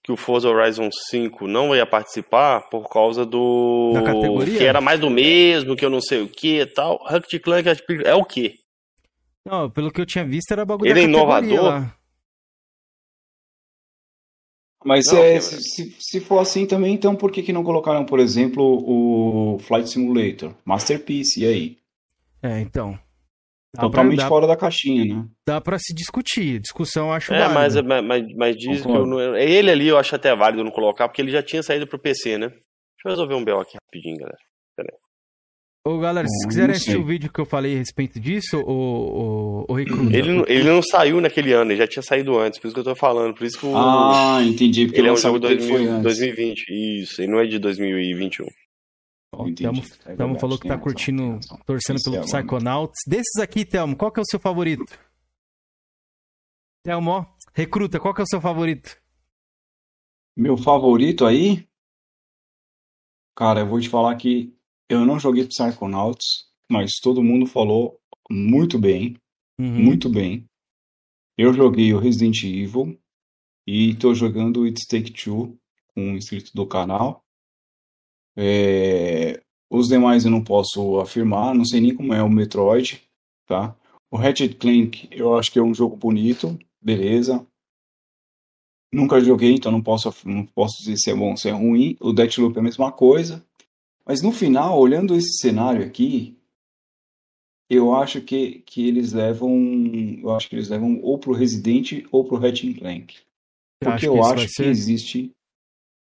[0.04, 3.92] que o Forza Horizon 5 não ia participar por causa do.
[3.94, 4.58] Da categoria?
[4.58, 7.00] Que era mais do mesmo, que eu não sei o que e tal.
[7.12, 7.68] Hunt Clank
[8.06, 8.56] é o quê?
[9.46, 11.64] Não, pelo que eu tinha visto era bagulho Ele é inovador.
[11.64, 11.98] Lá.
[14.84, 18.20] Mas não, é, se, se for assim também, então por que, que não colocaram, por
[18.20, 20.56] exemplo, o Flight Simulator?
[20.66, 21.78] Masterpiece, e aí?
[22.42, 23.00] É, então.
[23.80, 25.26] Totalmente pra, fora da caixinha, né?
[25.48, 26.60] Dá pra se discutir.
[26.60, 29.04] Discussão eu acho É, mas, mas, mas diz Concordo.
[29.04, 31.64] que eu não, ele ali eu acho até válido não colocar, porque ele já tinha
[31.64, 32.48] saído pro PC, né?
[32.50, 34.38] Deixa eu resolver um BO aqui rapidinho, galera.
[34.76, 35.00] Pera aí.
[35.84, 39.66] Ô, galera, se quiserem assistir o vídeo que eu falei a respeito disso, o, o,
[39.68, 40.16] o Recruta...
[40.16, 42.82] Ele, não, ele não saiu naquele ano, ele já tinha saído antes, por isso que
[42.82, 43.34] eu tô falando.
[43.34, 44.86] Por isso que o, ah, entendi.
[44.86, 45.56] Porque ele é um jogo de
[46.04, 46.66] 2020.
[47.02, 48.46] Isso, ele não é de 2021.
[49.34, 53.00] O Thelmo, é Thelmo falou que tá curtindo, torcendo pelo é Psychonauts.
[53.08, 54.86] Desses aqui, Thelmo, qual que é o seu favorito?
[56.86, 59.02] Thelmo, recruta, qual que é o seu favorito?
[60.38, 61.68] Meu favorito aí?
[63.36, 64.54] Cara, eu vou te falar que
[64.94, 68.00] eu não joguei Psychonauts, mas todo mundo falou
[68.30, 69.16] muito bem.
[69.60, 69.84] Uhum.
[69.84, 70.46] Muito bem.
[71.38, 73.00] Eu joguei o Resident Evil
[73.66, 75.58] e tô jogando It's Take Two
[75.94, 77.24] com um inscrito do canal.
[78.36, 79.42] É...
[79.70, 83.02] Os demais eu não posso afirmar, não sei nem como é o Metroid,
[83.46, 83.76] tá?
[84.10, 87.48] O Ratchet Clank eu acho que é um jogo bonito, beleza.
[88.94, 91.96] Nunca joguei, então não posso, não posso dizer se é bom ou se é ruim.
[92.02, 93.46] O Deathloop é a mesma coisa.
[94.06, 96.38] Mas no final, olhando esse cenário aqui,
[97.70, 99.56] eu acho que, que eles levam.
[100.22, 103.16] Eu acho que eles levam ou pro Resident ou pro Ratchet Clank.
[103.82, 105.32] Porque eu acho que existe.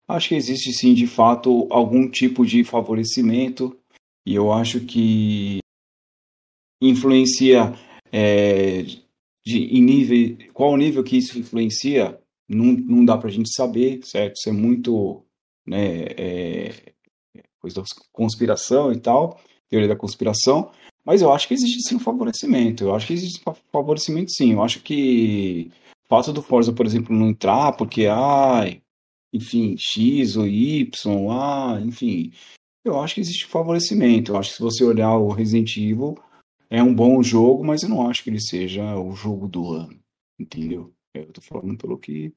[0.07, 3.77] Acho que existe sim, de fato, algum tipo de favorecimento.
[4.25, 5.59] E eu acho que
[6.81, 7.73] influencia
[8.11, 8.83] é,
[9.45, 10.37] de, em nível.
[10.53, 12.19] Qual o nível que isso influencia?
[12.49, 14.35] Não, não dá pra gente saber, certo?
[14.35, 15.23] Isso é muito.
[15.65, 16.90] Né, é,
[17.61, 19.39] coisa da conspiração e tal,
[19.69, 20.71] teoria da conspiração.
[21.05, 22.83] Mas eu acho que existe sim um favorecimento.
[22.83, 24.53] Eu acho que existe um favorecimento sim.
[24.53, 25.71] Eu acho que
[26.05, 28.81] o fato do Forza, por exemplo, não entrar porque, ai,
[29.33, 32.31] enfim, X ou Y, ah, enfim.
[32.83, 34.31] Eu acho que existe favorecimento.
[34.31, 36.17] Eu acho que se você olhar o Resident Evil,
[36.69, 39.99] é um bom jogo, mas eu não acho que ele seja o jogo do ano.
[40.39, 40.93] Entendeu?
[41.13, 42.33] Eu tô falando pelo que.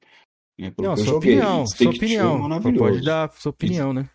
[0.57, 1.17] Né, pelo não, que sua.
[1.17, 2.53] Opinião, sua opinião.
[2.53, 4.09] É Pode dar sua opinião, né?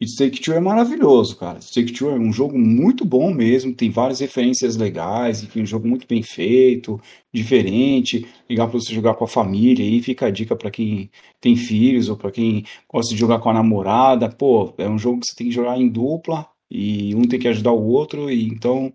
[0.00, 1.60] E Take Two é maravilhoso, cara.
[1.60, 5.86] Take Two é um jogo muito bom mesmo, tem várias referências legais, enfim, um jogo
[5.86, 6.98] muito bem feito,
[7.30, 9.84] diferente, legal para você jogar com a família.
[9.84, 13.50] Aí fica a dica para quem tem filhos ou para quem gosta de jogar com
[13.50, 14.30] a namorada.
[14.30, 17.48] Pô, é um jogo que você tem que jogar em dupla e um tem que
[17.48, 18.90] ajudar o outro, e então,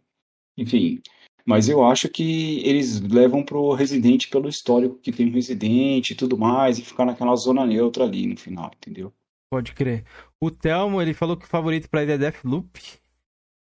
[0.58, 1.02] enfim.
[1.46, 6.16] Mas eu acho que eles levam pro Resident pelo histórico que tem o Resident e
[6.16, 9.14] tudo mais, e ficar naquela zona neutra ali no final, entendeu?
[9.50, 10.04] Pode crer.
[10.42, 13.00] O Telmo, ele falou que o favorito para ele é Deathloop.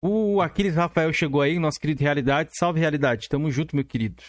[0.02, 2.50] O Aquiles Rafael chegou aí, nosso querido Realidade.
[2.58, 3.28] Salve, Realidade.
[3.28, 4.22] Tamo junto, meu querido.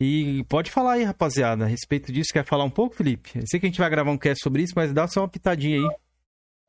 [0.00, 2.32] E pode falar aí, rapaziada, a respeito disso.
[2.32, 3.38] Quer falar um pouco, Felipe?
[3.38, 5.28] Eu sei que a gente vai gravar um cast sobre isso, mas dá só uma
[5.28, 5.96] pitadinha aí.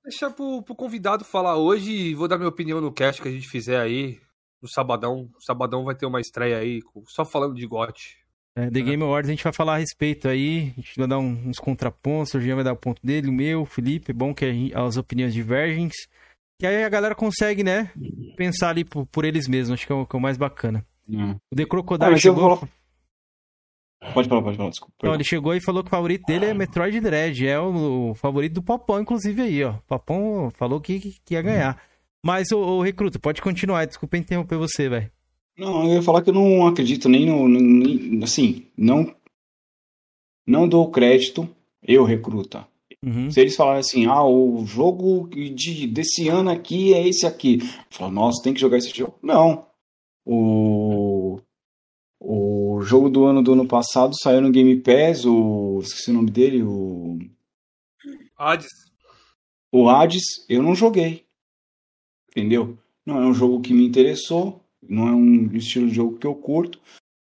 [0.04, 3.32] Deixa pro, pro convidado falar hoje e vou dar minha opinião no cast que a
[3.32, 4.22] gente fizer aí
[4.62, 5.30] no sabadão.
[5.36, 8.18] O sabadão vai ter uma estreia aí, só falando de GOT.
[8.58, 11.20] É, The Game Awards a gente vai falar a respeito aí, a gente vai dar
[11.20, 14.34] uns contrapontos, o Jean vai dar o ponto dele, o meu, o Felipe, é bom
[14.34, 15.88] que as opiniões divergem.
[16.60, 17.92] E aí a galera consegue, né,
[18.36, 20.84] pensar ali por, por eles mesmos, acho que é o, que é o mais bacana.
[21.08, 21.36] Hum.
[21.54, 22.58] O The Crocodile ah, chegou...
[22.58, 22.72] Falar...
[24.14, 24.94] Pode falar, pode falar, desculpa.
[24.98, 28.16] Então, ele chegou e falou que o favorito dele é Metroid Dread, é o, o
[28.16, 29.74] favorito do Popão, inclusive aí, ó.
[29.74, 31.80] O Popão falou que, que ia ganhar.
[32.26, 35.12] Mas, o, o Recruta, pode continuar, desculpa interromper você, velho.
[35.58, 37.48] Não, eu ia falar que eu não acredito nem no.
[37.48, 39.16] Nem, assim, não.
[40.46, 41.50] Não dou crédito,
[41.82, 42.68] eu recruta.
[43.04, 43.30] Uhum.
[43.30, 47.60] Se eles falarem assim, ah, o jogo de, desse ano aqui é esse aqui.
[47.62, 49.18] Eu falo, nossa, tem que jogar esse jogo.
[49.22, 49.68] Não.
[50.26, 51.40] O,
[52.20, 55.80] o jogo do ano do ano passado saiu no Game Pass, o.
[55.82, 57.20] Esqueci o nome dele, o.
[58.38, 58.68] Hades.
[59.72, 61.26] O Hades, eu não joguei.
[62.30, 62.78] Entendeu?
[63.06, 66.36] Não é um jogo que me interessou não é um estilo de jogo que eu
[66.36, 66.80] curto,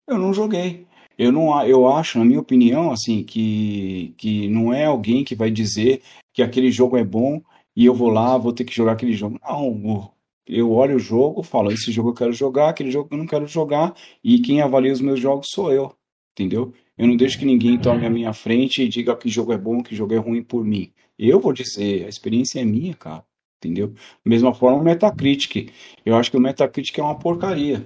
[0.07, 0.86] eu não joguei.
[1.18, 5.52] Eu não eu acho, na minha opinião, assim, que, que não é alguém que vai
[5.52, 6.02] dizer
[6.34, 7.41] que aquele jogo é bom
[7.76, 9.40] e eu vou lá, vou ter que jogar aquele jogo.
[9.44, 10.11] Não,
[10.48, 13.48] eu olho o jogo, falo, esse jogo eu quero jogar, aquele jogo eu não quero
[13.48, 15.95] jogar, e quem avalia os meus jogos sou eu,
[16.34, 16.73] entendeu?
[16.98, 19.84] Eu não deixo que ninguém tome a minha frente e diga que jogo é bom,
[19.84, 20.91] que jogo é ruim por mim.
[21.18, 23.23] Eu vou dizer, a experiência é minha, cara
[23.61, 23.93] entendeu?
[24.25, 25.71] Mesma forma o Metacritic.
[26.05, 27.85] Eu acho que o Metacritic é uma porcaria.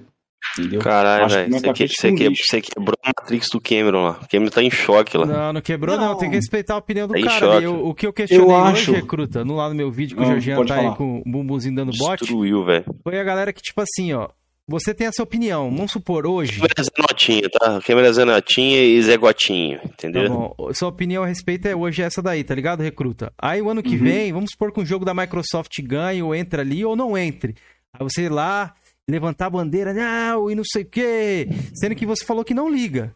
[0.57, 0.79] Entendeu?
[0.79, 1.51] Caralho, velho.
[1.51, 4.19] Você, que, você, que, você quebrou a Matrix do Cameron lá.
[4.21, 5.25] O Cameron tá em choque lá.
[5.25, 6.09] Não, não quebrou, não.
[6.09, 6.17] não.
[6.17, 7.61] Tem que respeitar a opinião do tá cara.
[7.61, 8.91] Eu, o que eu questionei eu hoje, acho...
[8.93, 10.91] recruta, no lado do meu vídeo, que o Jorginho tá falar.
[10.91, 12.21] aí com o bumbumzinho dando bote.
[12.21, 12.85] Destruiu, velho.
[13.03, 14.29] Foi a galera que, tipo assim, ó.
[14.67, 16.53] Você tem essa opinião, vamos supor, hoje.
[16.59, 17.79] Câmera Zenotinha, tá?
[17.81, 20.55] Câmera Zenotinha e Zé Gotinho, entendeu?
[20.57, 20.73] Tá.
[20.73, 23.31] Sua opinião a respeito é hoje essa daí, tá ligado, recruta?
[23.37, 24.03] Aí o ano que uhum.
[24.03, 27.53] vem, vamos supor que um jogo da Microsoft ganhe ou entra ali ou não entre.
[27.93, 28.73] Aí você ir lá,
[29.07, 31.47] levantar a bandeira, não, e não sei o quê.
[31.75, 33.15] Sendo que você falou que não liga.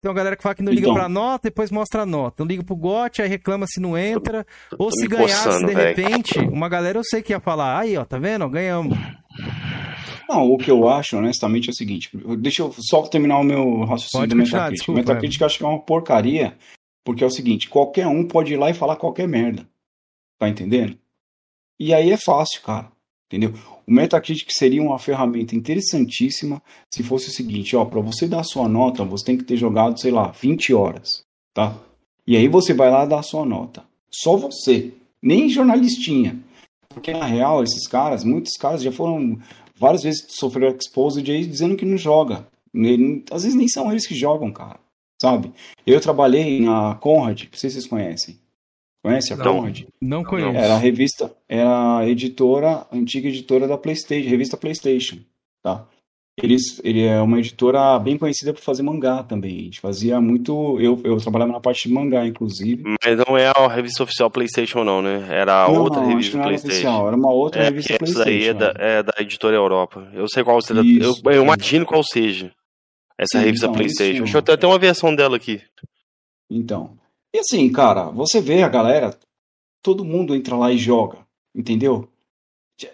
[0.00, 0.94] Tem uma galera que fala que não liga então.
[0.94, 2.44] pra nota, depois mostra a nota.
[2.44, 4.46] Não liga pro GOT, aí reclama se não entra.
[4.78, 8.04] ou se ganhasse coçando, de repente, uma galera eu sei que ia falar, aí ó,
[8.04, 8.48] tá vendo?
[8.48, 8.96] Ganhamos.
[10.28, 12.10] Não, o que eu acho, honestamente, é o seguinte.
[12.38, 14.88] Deixa eu só terminar o meu raciocínio do Metacritic.
[14.88, 16.56] O Metacritic eu acho que é uma porcaria,
[17.04, 19.68] porque é o seguinte, qualquer um pode ir lá e falar qualquer merda.
[20.38, 20.96] Tá entendendo?
[21.78, 22.90] E aí é fácil, cara.
[23.26, 23.54] Entendeu?
[23.86, 26.62] O Metacritic seria uma ferramenta interessantíssima
[26.92, 29.98] se fosse o seguinte, ó, para você dar sua nota, você tem que ter jogado,
[29.98, 31.24] sei lá, 20 horas,
[31.54, 31.74] tá?
[32.26, 33.84] E aí você vai lá dar a sua nota.
[34.10, 34.92] Só você,
[35.22, 36.38] nem jornalistinha.
[36.90, 39.38] Porque na real, esses caras, muitos caras já foram
[39.82, 42.46] várias vezes sofreram exposed aí dizendo que não joga.
[43.32, 44.78] Às vezes nem são eles que jogam, cara.
[45.20, 45.52] Sabe?
[45.84, 48.38] Eu trabalhei na Conrad, não sei se vocês conhecem.
[49.04, 49.82] Conhece a não, Conrad?
[50.00, 50.56] Não conheço.
[50.56, 55.18] Era a revista, era a editora, a antiga editora da PlayStation, revista PlayStation,
[55.62, 55.86] tá?
[56.36, 59.54] Eles, ele é uma editora bem conhecida por fazer mangá também.
[59.58, 60.80] A gente fazia muito.
[60.80, 62.82] Eu, eu trabalhava na parte de mangá, inclusive.
[63.04, 65.26] Mas não é a revista oficial PlayStation, não, né?
[65.28, 66.74] Era não, outra não, revista não PlayStation.
[66.74, 68.30] Oficial, era uma outra é, revista essa PlayStation.
[68.30, 70.10] daí é da, é da editora Europa.
[70.14, 70.80] Eu sei qual seja.
[70.80, 71.44] Isso, eu, eu é.
[71.44, 72.50] imagino qual seja
[73.18, 74.24] essa Sim, revista então, PlayStation.
[74.24, 75.60] Deixa eu ter até uma versão dela aqui.
[76.50, 76.96] Então.
[77.34, 79.14] E assim, cara, você vê a galera,
[79.82, 81.18] todo mundo entra lá e joga,
[81.54, 82.08] entendeu?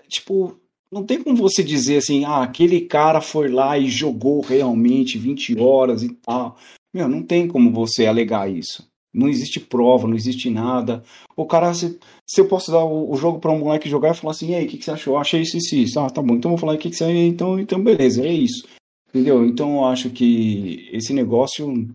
[0.09, 0.59] Tipo,
[0.91, 5.59] não tem como você dizer assim, ah, aquele cara foi lá e jogou realmente 20
[5.61, 6.57] horas e tal.
[6.93, 8.89] Meu, não tem como você alegar isso.
[9.13, 11.03] Não existe prova, não existe nada.
[11.37, 14.15] O cara, se, se eu posso dar o, o jogo para um moleque jogar e
[14.15, 15.15] falar assim, e aí, o que, que você achou?
[15.15, 16.01] Eu achei isso e isso, isso.
[16.01, 17.17] Ah, tá bom, então eu vou falar o que, que você achou.
[17.17, 18.67] Então, então, beleza, é isso.
[19.09, 19.45] Entendeu?
[19.45, 21.89] Então eu acho que esse negócio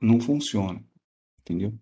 [0.00, 0.82] não funciona.
[1.40, 1.72] Entendeu?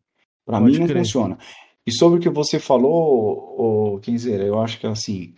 [0.44, 0.98] Para mim não crer.
[0.98, 1.38] funciona.
[1.86, 5.34] E sobre o que você falou, ô, Kenzeira, eu acho que assim,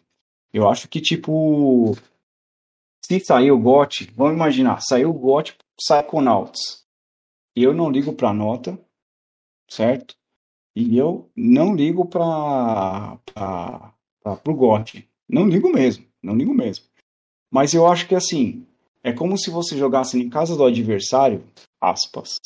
[0.56, 1.94] eu acho que tipo,
[3.04, 6.82] se sair o GOT, vamos imaginar, saiu o GOT Psychonauts.
[7.54, 8.78] Eu não ligo pra nota,
[9.68, 10.16] certo?
[10.74, 13.92] E eu não ligo pra, pra,
[14.22, 15.06] pra, pro GOT.
[15.28, 16.86] Não ligo mesmo, não ligo mesmo.
[17.50, 18.66] Mas eu acho que assim,
[19.04, 21.44] é como se você jogasse em casa do adversário,
[21.78, 22.40] aspas,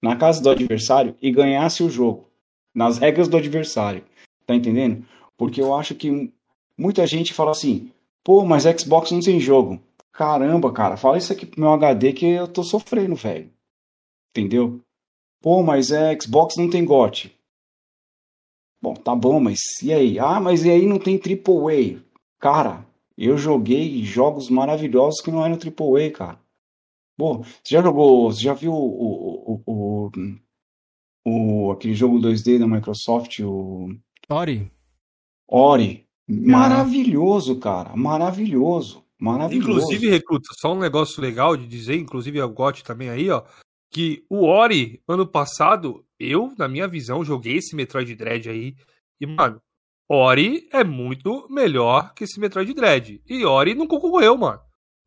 [0.00, 2.28] na casa do adversário e ganhasse o jogo,
[2.72, 4.04] nas regras do adversário.
[4.46, 5.04] Tá entendendo?
[5.36, 6.32] Porque eu acho que
[6.78, 7.90] muita gente fala assim,
[8.22, 9.82] pô, mas Xbox não tem jogo.
[10.12, 13.52] Caramba, cara, fala isso aqui pro meu HD que eu tô sofrendo, velho.
[14.30, 14.80] Entendeu?
[15.40, 17.36] Pô, mas é Xbox não tem GOT.
[18.80, 20.18] Bom, tá bom, mas e aí?
[20.18, 22.00] Ah, mas e aí não tem AAA?
[22.38, 22.86] Cara,
[23.16, 26.40] eu joguei jogos maravilhosos que não eram AAA, cara.
[27.16, 30.10] Pô, você já jogou, você já viu o, o, o,
[31.26, 33.88] o, aquele jogo 2D da Microsoft, o
[34.28, 34.70] Ori,
[35.48, 36.07] Ori?
[36.28, 39.70] Maravilhoso, cara, maravilhoso, maravilhoso.
[39.70, 43.42] Inclusive, Recruta, só um negócio legal de dizer, inclusive é o GOT também aí, ó,
[43.90, 48.74] que o Ori, ano passado, eu, na minha visão, joguei esse Metroid Dread aí,
[49.20, 49.60] e, mano,
[50.10, 53.20] Ori é muito melhor que esse Metroid Dread.
[53.28, 54.58] E Ori não concorreu, mano.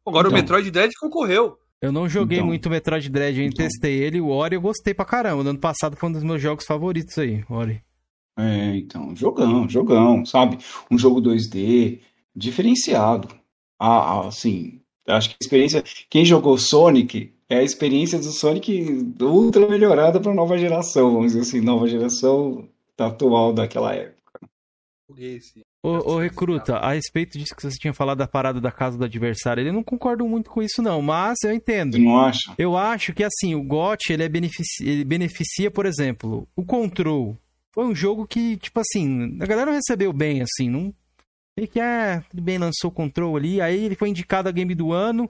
[0.06, 0.40] Agora o Então.
[0.40, 1.58] Metroid Dread concorreu.
[1.82, 2.48] eu não joguei Então.
[2.48, 3.66] muito Metroid Dread, eu Então.
[3.66, 5.44] testei ele, o Ori eu gostei pra caramba.
[5.44, 7.82] No ano passado foi um dos meus jogos favoritos aí, Ori.
[8.38, 10.58] É, então, jogão, jogão, sabe?
[10.90, 12.00] Um jogo 2D
[12.36, 13.28] diferenciado.
[13.80, 15.84] Ah, ah, assim, acho que a experiência.
[16.10, 21.42] Quem jogou Sonic é a experiência do Sonic ultra melhorada para nova geração, vamos dizer
[21.42, 22.68] assim, nova geração
[22.98, 24.22] atual daquela época.
[25.18, 25.62] Esse.
[25.84, 29.04] Ô, ô, Recruta, a respeito disso que você tinha falado da parada da casa do
[29.04, 31.94] adversário, eu não concordo muito com isso não, mas eu entendo.
[31.94, 32.54] Você não acha?
[32.56, 37.36] Eu acho que assim, o GOT ele, é benefici- ele beneficia, por exemplo, o Control.
[37.74, 40.94] Foi um jogo que, tipo assim, a galera não recebeu bem, assim, não.
[41.58, 44.74] Meio que, ah, tudo bem, lançou o Control ali, aí ele foi indicado a game
[44.74, 45.30] do ano,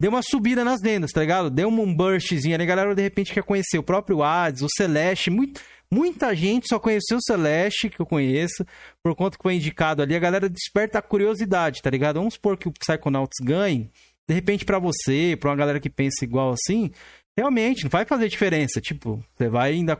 [0.00, 1.50] deu uma subida nas vendas, tá ligado?
[1.50, 5.30] Deu um burstzinho ali, a galera de repente quer conhecer o próprio Hades, o Celeste,
[5.30, 5.60] muito,
[5.90, 8.66] muita gente só conheceu o Celeste, que eu conheço,
[9.02, 12.16] por conta que foi indicado ali, a galera desperta a curiosidade, tá ligado?
[12.16, 13.90] Vamos supor que o Psychonauts ganhe,
[14.28, 16.90] de repente pra você, pra uma galera que pensa igual assim,
[17.36, 18.80] realmente não vai fazer diferença.
[18.80, 19.98] Tipo, você vai ainda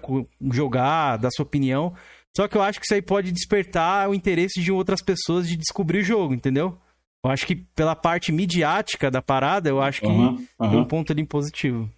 [0.52, 1.94] jogar, dar sua opinião.
[2.36, 5.56] Só que eu acho que isso aí pode despertar o interesse de outras pessoas de
[5.56, 6.78] descobrir o jogo, entendeu?
[7.24, 10.80] Eu acho que pela parte midiática da parada, eu acho que Aham, tem aham.
[10.80, 11.88] um ponto ali positivo.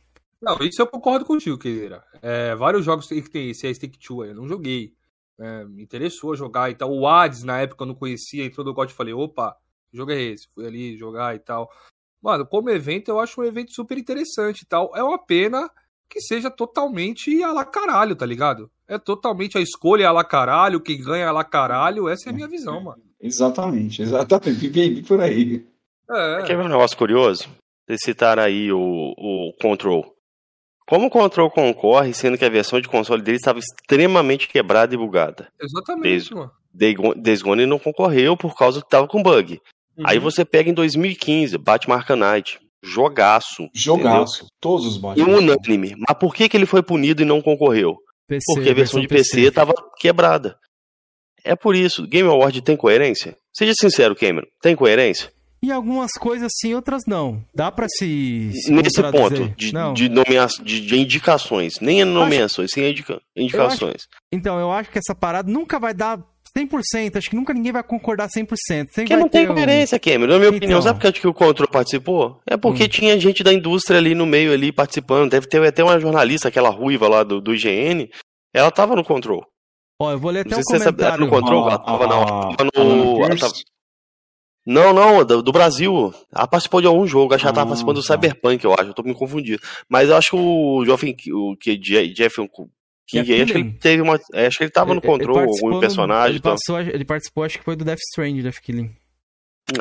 [0.42, 2.04] Não, isso eu concordo contigo, Keira.
[2.20, 4.92] É, vários jogos que tem esse, é Stake 2 eu não joguei.
[5.40, 6.92] É, me interessou jogar e tal.
[6.92, 9.56] O Hades, na época, eu não conhecia, entrou no God e falei, opa,
[9.90, 10.46] que jogo é esse?
[10.54, 11.70] Fui ali jogar e tal.
[12.24, 14.90] Mano, como evento, eu acho um evento super interessante e tal.
[14.96, 15.70] É uma pena
[16.08, 18.70] que seja totalmente a la caralho, tá ligado?
[18.88, 22.08] É totalmente a escolha a la caralho, quem ganha a la caralho.
[22.08, 23.02] Essa é a minha visão, mano.
[23.20, 24.68] Exatamente, exatamente.
[24.70, 25.66] Bem, por aí.
[26.10, 27.46] É, Quer ver um negócio curioso?
[27.86, 30.14] Vocês citaram aí o, o Control.
[30.86, 34.98] Como o Control concorre, sendo que a versão de console dele estava extremamente quebrada e
[34.98, 35.50] bugada?
[35.60, 36.50] exatamente, Desde- mano.
[36.72, 39.60] Days Gone- Days Gone não concorreu por causa que estava com bug.
[39.96, 40.04] Uhum.
[40.06, 42.58] Aí você pega em 2015, Batman Arkham Knight.
[42.82, 43.68] Jogaço.
[43.72, 44.46] Jogaço.
[44.60, 45.26] Todos os E Batman.
[45.26, 45.94] um unânime.
[45.96, 47.96] Mas por que, que ele foi punido e não concorreu?
[48.28, 50.56] PC, Porque a versão de PC estava quebrada.
[51.42, 52.06] É por isso.
[52.06, 53.36] Game Award tem coerência?
[53.52, 54.46] Seja sincero, Cameron.
[54.62, 55.30] Tem coerência?
[55.62, 57.42] E algumas coisas sim, outras não.
[57.54, 61.80] Dá para se, se, Nesse ponto de, de, nomea de, de, indicações.
[61.80, 62.74] Nem nomeações, acho...
[62.74, 63.80] sim indica indicações.
[63.80, 64.08] Eu acho...
[64.30, 66.18] então, eu acho que essa parada nunca vai dar
[66.56, 67.16] 100%.
[67.16, 68.88] Acho que nunca ninguém vai concordar 100%.
[68.94, 69.98] Porque não tem coerência, um...
[69.98, 70.32] Cameron.
[70.32, 70.58] Na minha então...
[70.58, 72.40] opinião, sabe por que o Control participou?
[72.46, 72.88] É porque hum.
[72.88, 75.30] tinha gente da indústria ali no meio ali participando.
[75.30, 78.08] Deve ter até uma jornalista, aquela ruiva lá do, do IGN.
[78.52, 79.44] Ela tava no Control.
[80.00, 80.96] Ó, eu vou ler até um comentário.
[80.96, 81.64] Você sabe, no Control?
[81.64, 83.24] Ah, ela tava, ah, não, ela tava no...
[83.24, 83.52] Ela tava...
[84.66, 86.14] Não, não, do, do, Brasil.
[86.34, 87.34] Ela participou de algum jogo.
[87.34, 88.14] Acho que ela tava ah, participando do tá.
[88.14, 88.90] Cyberpunk, eu acho.
[88.90, 89.60] Eu tô me confundindo.
[89.88, 92.40] Mas eu acho que o Jovem, o que Jeff
[93.06, 94.18] King aí, acho que ele teve uma.
[94.32, 96.36] É, acho que ele tava no controle, algum personagem.
[96.36, 98.94] Ele, passou, ele participou, acho que foi do Death Strand, Death Killing.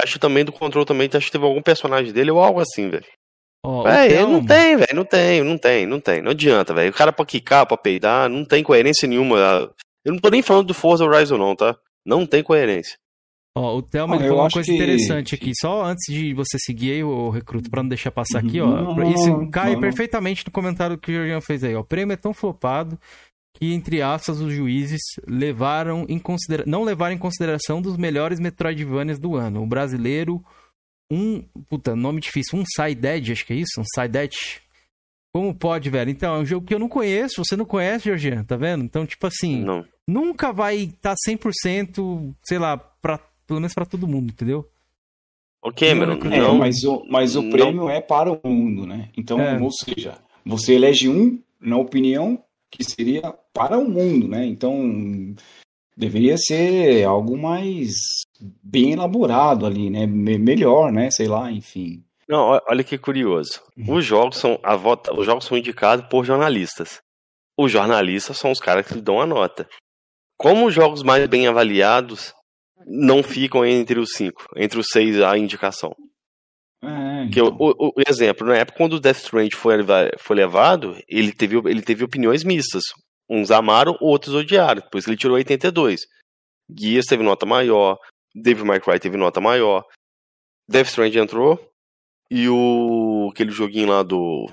[0.02, 2.90] Acho que também do controle também, acho que teve algum personagem dele ou algo assim,
[2.90, 3.06] velho.
[3.66, 4.30] Oh, então...
[4.30, 6.92] não tem, velho, não tem, não tem, não tem, não adianta, velho.
[6.92, 9.74] O cara pra quicar, pra peidar, não tem coerência nenhuma.
[10.04, 11.78] Eu não tô nem falando do Forza Horizon, não, tá?
[12.06, 12.98] Não tem coerência.
[13.56, 14.76] Ó, o Thelma falou uma coisa que...
[14.76, 18.60] interessante aqui, só antes de você seguir aí, o recruto, pra não deixar passar aqui,
[18.60, 18.68] ó.
[18.96, 21.82] Não, isso cai não, perfeitamente no comentário que o Jorginho fez aí, ó.
[21.82, 23.00] O prêmio é tão flopado
[23.56, 26.64] que, entre aspas, os juízes levaram em considera...
[26.66, 29.62] não levaram em consideração dos melhores Metroidvanias do ano.
[29.62, 30.44] O brasileiro,
[31.12, 31.44] um.
[31.70, 33.80] Puta, nome difícil, um Side acho que é isso?
[33.80, 34.62] Um Side
[35.32, 36.10] Como pode, velho?
[36.10, 38.84] Então, é um jogo que eu não conheço, você não conhece, Jorginho, tá vendo?
[38.84, 39.86] Então, tipo assim, não.
[40.10, 42.93] nunca vai estar tá 100%, sei lá,
[43.48, 44.70] pelo menos para todo mundo, entendeu?
[45.62, 47.50] O Cameron, não, é, mas o, mas o não.
[47.50, 49.10] prêmio é para o mundo, né?
[49.16, 49.58] Então, é.
[49.60, 54.46] ou seja, você elege um, na opinião, que seria para o mundo, né?
[54.46, 55.34] Então,
[55.96, 57.94] deveria ser algo mais
[58.62, 60.06] bem elaborado ali, né?
[60.06, 61.10] Melhor, né?
[61.12, 62.04] Sei lá, enfim.
[62.28, 63.62] Não, olha que curioso.
[63.78, 63.96] Uhum.
[63.96, 67.02] Os jogos são a vota, os jogos são indicados por jornalistas.
[67.58, 69.68] Os jornalistas são os caras que dão a nota.
[70.38, 72.34] Como os jogos mais bem avaliados
[72.86, 75.96] não ficam entre os cinco, entre os seis a indicação.
[76.84, 77.56] É, então.
[77.60, 79.78] o, o, o, exemplo, na época quando o Death Stranding foi,
[80.20, 82.84] foi levado, ele teve, ele teve opiniões mistas.
[83.30, 84.82] Uns amaram, outros odiaram.
[84.82, 86.02] Depois ele tirou 82.
[86.70, 87.98] Guias teve nota maior,
[88.36, 89.86] David May Cry teve nota maior.
[90.70, 91.60] Death Stranding entrou.
[92.30, 94.48] E o aquele joguinho lá do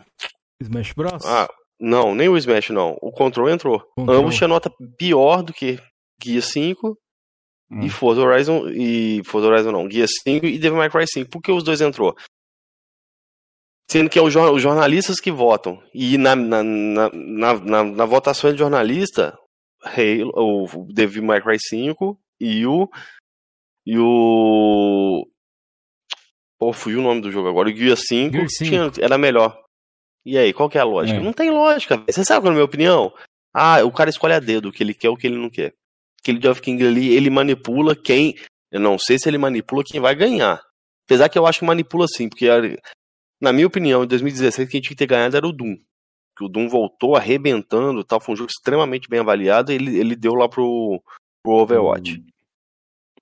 [0.61, 1.25] Smash Bros.
[1.25, 1.49] Ah,
[1.81, 2.97] não, nem o Smash não.
[3.01, 3.81] O Control entrou.
[3.97, 4.17] Control.
[4.17, 5.79] Ambos tinham nota pior do que
[6.21, 6.97] Guia 5
[7.71, 7.83] Hum.
[7.83, 8.69] E Forza Horizon.
[8.69, 11.31] E Forza Horizon não, Guia 5 e Devil May Cry 5.
[11.31, 12.17] Por que os dois entrou?
[13.89, 15.83] Sendo que é os jornalistas que votam.
[15.95, 19.37] E na, na, na, na, na votação de jornalista,
[19.83, 22.89] Halo, o Devil May Cry 5 e o.
[23.87, 25.27] E o.
[26.59, 27.69] Pô, fugiu o nome do jogo agora.
[27.69, 28.71] O Guia 5, Gear 5.
[28.71, 29.59] Tinha, era melhor.
[30.25, 31.19] E aí, qual que é a lógica?
[31.19, 31.23] É.
[31.23, 32.13] Não tem lógica, véio.
[32.13, 33.13] Você sabe qual é a minha opinião?
[33.55, 35.49] Ah, o cara escolhe a dedo o que ele quer ou o que ele não
[35.49, 35.75] quer
[36.23, 38.35] aquele Geoff King ali, ele manipula quem.
[38.71, 40.61] Eu não sei se ele manipula quem vai ganhar.
[41.07, 42.47] Apesar que eu acho que manipula sim, porque
[43.41, 45.77] na minha opinião, em 2016, quem tinha que ter ganhado era o Doom.
[46.37, 50.15] Que o Doom voltou arrebentando tal, foi um jogo extremamente bem avaliado e ele, ele
[50.15, 51.03] deu lá pro,
[51.43, 52.23] pro Overwatch.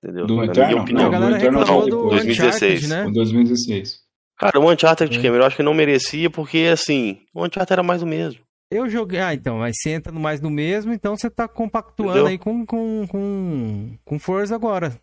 [0.03, 0.27] Entendeu?
[0.27, 1.11] Do na minha opinião.
[1.11, 2.89] Não, do não, do 2016.
[2.89, 3.11] né?
[3.11, 4.01] 2016.
[4.39, 5.23] Cara, o Uncharted de é.
[5.23, 8.41] Cameron eu acho que não merecia, porque assim, o Uncharted era mais o mesmo.
[8.71, 9.21] Eu joguei.
[9.21, 12.27] Ah, então, mas você entra mais no mesmo, então você tá compactuando Entendeu?
[12.27, 15.01] aí com, com, com, com Forza agora.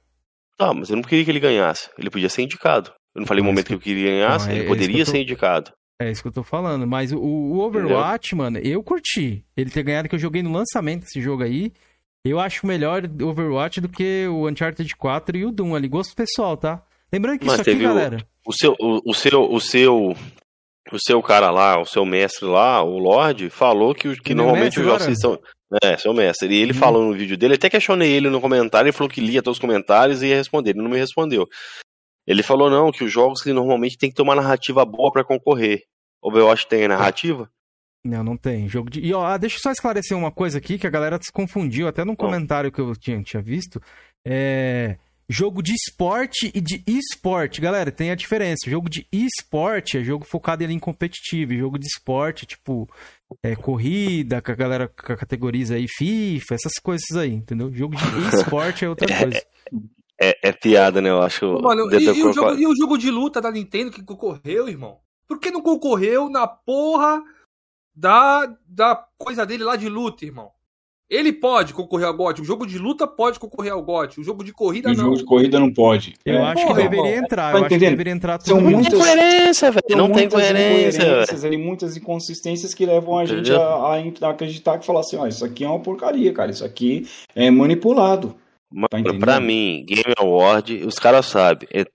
[0.58, 1.90] Tá, mas eu não queria que ele ganhasse.
[1.98, 2.92] Ele podia ser indicado.
[3.14, 5.12] Eu não falei no momento que eu queria ganhasse, não, é, ele poderia é tô...
[5.12, 5.72] ser indicado.
[6.00, 6.86] É isso que eu tô falando.
[6.86, 8.46] Mas o, o Overwatch, Entendeu?
[8.46, 9.44] mano, eu curti.
[9.56, 11.72] Ele ter ganhado, que eu joguei no lançamento desse jogo aí.
[12.24, 15.88] Eu acho melhor o Overwatch do que o Uncharted 4 e o Doom ali.
[15.88, 16.84] Gosto pessoal, tá?
[17.12, 18.18] Lembrando que mas isso aqui, galera.
[18.46, 20.16] O, o seu, o, o, seu, o seu
[20.92, 24.86] o seu cara lá, o seu mestre lá, o Lorde, falou que, que normalmente os
[24.86, 25.40] jogos são.
[25.84, 26.54] É, seu mestre.
[26.54, 26.80] E ele uhum.
[26.80, 29.62] falou no vídeo dele, até questionei ele no comentário, ele falou que lia todos os
[29.62, 30.72] comentários e ia responder.
[30.72, 31.48] Ele não me respondeu.
[32.28, 35.24] Ele falou, não, que os jogos que normalmente tem que ter uma narrativa boa para
[35.24, 35.82] concorrer.
[36.22, 37.50] O Overwatch tem a narrativa?
[38.04, 38.70] Não, não tem.
[38.70, 39.00] Jogo de.
[39.00, 41.88] E ó, ah, deixa eu só esclarecer uma coisa aqui que a galera se confundiu,
[41.88, 43.82] até num comentário que eu tinha, tinha visto.
[44.24, 44.98] É
[45.30, 47.62] jogo de esporte e de esporte.
[47.62, 48.70] Galera, tem a diferença.
[48.70, 51.54] Jogo de esporte é jogo focado em competitivo.
[51.54, 52.88] Jogo de esporte, tipo,
[53.44, 57.74] é, corrida, que a galera categoriza aí FIFA, essas coisas aí, entendeu?
[57.74, 58.04] Jogo de
[58.38, 59.44] esporte é outra coisa.
[60.20, 61.10] É, é, piada, né?
[61.10, 61.60] Eu acho.
[61.62, 65.00] Mano, e, e, o jogo, e o jogo de luta da Nintendo que concorreu, irmão?
[65.28, 67.22] Por que não concorreu na porra
[67.94, 70.52] da, da coisa dele lá de luta, irmão?
[71.10, 72.42] Ele pode concorrer ao GOT.
[72.42, 74.20] O jogo de luta pode concorrer ao GOT.
[74.20, 75.04] O jogo de corrida o não.
[75.04, 76.16] O jogo de corrida não pode.
[76.26, 76.42] Eu é.
[76.42, 77.52] acho Porra, que deveria entrar.
[77.52, 78.48] Tá eu acho que deveria entrar tudo.
[78.48, 79.98] São muitas, não tem coerência, velho.
[79.98, 81.48] Não tem coerência.
[81.48, 85.46] Ali, muitas inconsistências que levam a gente a, a, acreditar que falar assim, ó, isso
[85.46, 86.50] aqui é uma porcaria, cara.
[86.50, 88.36] Isso aqui é manipulado.
[88.72, 91.86] Mano, tá pra mim, Game Award, os caras sabem, é,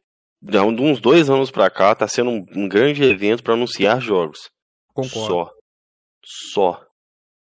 [0.41, 4.51] de uns dois anos pra cá, tá sendo um, um grande evento para anunciar jogos.
[4.95, 5.27] Concordo.
[5.27, 5.53] Só.
[6.24, 6.90] Só.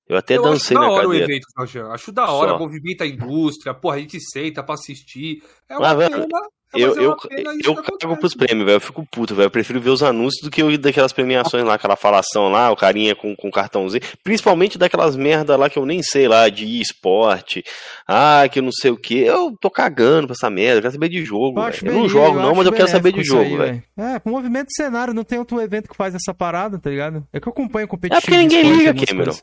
[0.10, 1.28] Eu até eu dancei acho na hora cadeira.
[1.28, 1.48] o evento,
[1.92, 2.60] Acho da hora, Só.
[2.60, 5.44] movimenta a indústria, porra, a gente senta pra assistir.
[5.70, 6.28] É uma Mas, pena,
[6.76, 7.16] eu, eu,
[7.64, 8.76] eu cago pros prêmios, velho.
[8.76, 9.48] Eu fico puto, velho.
[9.48, 12.72] Eu prefiro ver os anúncios do que eu ir daquelas premiações lá, aquela falação lá,
[12.72, 14.04] o carinha com, com cartãozinho.
[14.24, 17.64] Principalmente daquelas merda lá que eu nem sei lá, de esporte.
[18.08, 19.20] Ah, que eu não sei o que.
[19.20, 21.60] Eu tô cagando pra essa merda, eu quero saber de jogo.
[21.60, 23.84] Eu, eu não jogo, eu não, mas eu quero saber de jogo, velho.
[23.98, 27.28] É, com movimento de cenário, não tem outro evento que faz essa parada, tá ligado?
[27.34, 28.20] É que eu acompanho competitivo.
[28.20, 29.34] É porque ninguém liga, Cameron.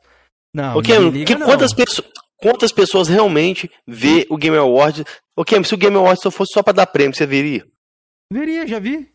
[0.54, 1.46] Não, okay, liga, que, não.
[1.46, 2.08] Quantas pessoas
[2.38, 5.04] quantas pessoas realmente vê o Game Awards?
[5.36, 7.66] Ok, se o Game Awards só fosse só pra dar prêmio, você veria?
[8.32, 9.08] Veria, já vi.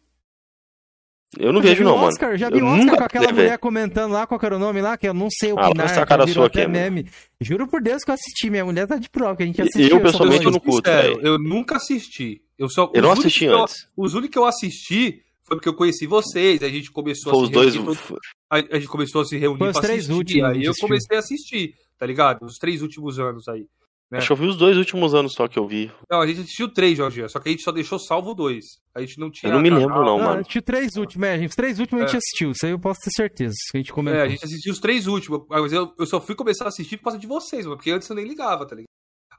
[1.40, 2.38] Eu não vejo, não, Oscar, mano.
[2.38, 5.08] Já vi o Oscar com aquela mulher comentando lá, qual era o nome lá, que
[5.08, 5.88] eu não sei opinar.
[5.88, 7.10] Ah, essa cara sua aqui, meme.
[7.40, 9.98] Juro por Deus que eu assisti, minha mulher tá de prova, que a gente assistiu.
[9.98, 10.90] Eu, pessoalmente, eu não curto.
[10.90, 12.42] Eu nunca assisti.
[12.58, 13.84] Eu, só, eu não assisti antes.
[13.84, 17.44] Eu, os únicos que eu assisti foi porque eu conheci vocês, a gente começou foi
[17.44, 17.86] a se os reunir.
[17.86, 18.22] Dois...
[18.50, 21.18] A, a, gente começou a se reunir foi pra três assistir, últimos, aí eu comecei
[21.18, 22.44] a assistir tá ligado?
[22.48, 23.68] Os três últimos anos aí.
[24.10, 24.18] Né?
[24.18, 25.92] Acho que eu vi os dois últimos anos só que eu vi.
[26.10, 28.66] Não, a gente assistiu três, Jorge, só que a gente só deixou salvo dois.
[28.96, 29.52] A gente não tinha.
[29.52, 30.30] Eu não me lembro, não, não mano.
[30.32, 32.04] A gente assistiu três últimos, é, os três últimos é.
[32.04, 32.18] a gente é.
[32.18, 33.54] assistiu, isso aí eu posso ter certeza.
[33.72, 34.20] Que a gente comentou.
[34.20, 36.98] É, a gente assistiu os três últimos, mas eu, eu só fui começar a assistir
[36.98, 38.90] por causa de vocês, mano, porque antes eu nem ligava, tá ligado?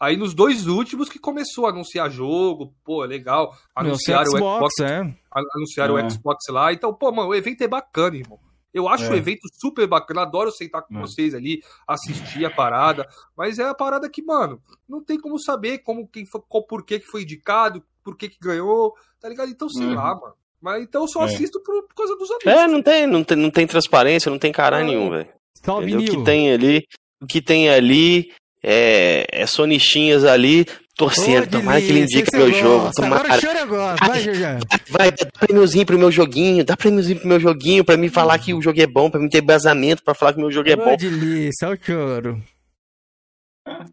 [0.01, 3.57] Aí nos dois últimos que começou a anunciar jogo, pô, legal.
[3.75, 5.15] Anunciaram o Xbox, é.
[5.55, 6.05] Anunciaram é.
[6.05, 6.73] o Xbox lá.
[6.73, 8.39] Então, pô, mano, o evento é bacana, irmão.
[8.73, 9.11] Eu acho é.
[9.11, 11.01] o evento super bacana, adoro sentar com é.
[11.01, 13.07] vocês ali, assistir a parada,
[13.37, 16.85] mas é a parada que, mano, não tem como saber como quem foi, qual, por
[16.85, 19.51] que, que foi indicado, por que, que ganhou, tá ligado?
[19.51, 19.95] Então, sei uhum.
[19.95, 20.35] lá, mano.
[20.61, 21.25] Mas então eu só é.
[21.25, 22.47] assisto por, por, causa dos amigos.
[22.47, 25.29] É, não tem, não tem, não tem transparência, não tem caralho nenhum, velho.
[25.69, 26.85] O que tem ali,
[27.21, 28.33] o que tem ali
[28.63, 30.67] é, é sonichinhas ali,
[30.97, 31.49] torcendo.
[31.49, 32.91] Tomara que ele indique meu jogo.
[32.95, 33.35] Tomara.
[33.35, 33.97] Agora chora agora.
[34.07, 34.43] Vai, Jorge.
[34.89, 36.65] Vai, dá prêmiozinho pro meu joguinho.
[36.65, 39.29] Dá prêmiozinho pro meu joguinho pra me falar que o jogo é bom, pra me
[39.29, 40.97] ter basamento pra falar que o meu jogo é bom.
[40.97, 42.43] delícia, é o choro.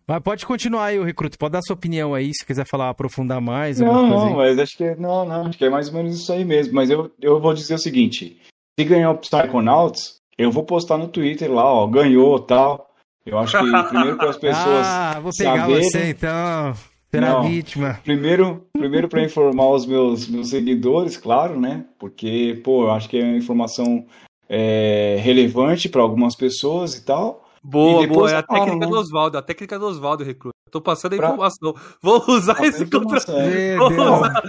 [0.08, 1.38] Mas pode continuar aí, o recruto.
[1.38, 3.80] Pode dar sua opinião aí, se quiser falar, aprofundar mais.
[3.80, 6.44] Não, não, mas acho que não, não, acho que é mais ou menos isso aí
[6.44, 6.74] mesmo.
[6.74, 8.40] Mas eu, eu vou dizer o seguinte:
[8.80, 12.89] se ganhar o Psychonauts, eu vou postar no Twitter lá, ó, ganhou tal.
[13.30, 14.86] Eu acho que primeiro para as pessoas.
[14.88, 15.84] ah, vou pegar saberem...
[15.84, 16.74] você então.
[17.12, 18.00] Será Não, vítima.
[18.04, 21.86] Primeiro, primeiro para informar os meus, meus seguidores, claro, né?
[21.98, 24.06] Porque, pô, eu acho que é uma informação
[24.48, 27.50] é, relevante para algumas pessoas e tal.
[27.64, 28.30] Boa, e boa.
[28.30, 28.88] É a técnica né?
[28.88, 30.56] do Oswaldo, a técnica do Oswaldo, recruta.
[30.72, 31.28] Tô passando a pra...
[31.30, 31.74] informação.
[32.02, 33.20] Vou usar esse contra.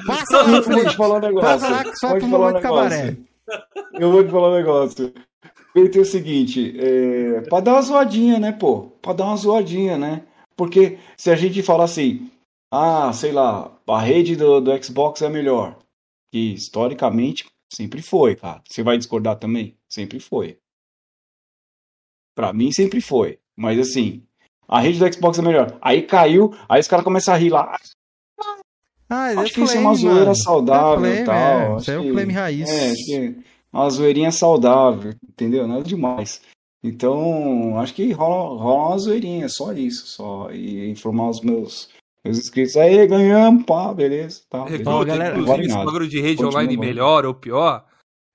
[0.06, 1.48] Passa lá, Vou te falar um negócio.
[1.48, 3.26] Passa lá que só falar um negócio.
[3.94, 5.14] Eu vou te falar um negócio.
[5.72, 8.88] Feito é o seguinte, é, pra dar uma zoadinha, né, pô?
[9.00, 10.24] Pra dar uma zoadinha, né?
[10.56, 12.30] Porque se a gente falar assim,
[12.72, 15.78] ah, sei lá, a rede do, do Xbox é melhor.
[16.32, 18.62] Que historicamente sempre foi, cara.
[18.68, 19.76] Você vai discordar também?
[19.88, 20.58] Sempre foi.
[22.36, 23.38] Pra mim sempre foi.
[23.56, 24.22] Mas assim,
[24.68, 25.76] a rede do Xbox é melhor.
[25.80, 27.76] Aí caiu, aí os caras começam a rir lá.
[29.08, 30.36] Ah, acho que isso é uma zoeira mano.
[30.36, 31.36] saudável e tal.
[31.74, 31.76] É.
[31.78, 32.68] Isso é o flame raiz.
[32.70, 33.34] É, que é
[33.72, 35.66] uma zoeirinha saudável, entendeu?
[35.66, 36.42] Nada demais.
[36.82, 40.50] Então, acho que rola, rola uma zoeirinha, só isso, só.
[40.50, 41.90] E informar os meus
[42.24, 44.42] meus inscritos, aí ganhamos, pá, beleza.
[44.48, 44.66] Tá.
[44.70, 47.84] Então, galera, inclusive, esse bagulho de rede Continua online melhor ou pior,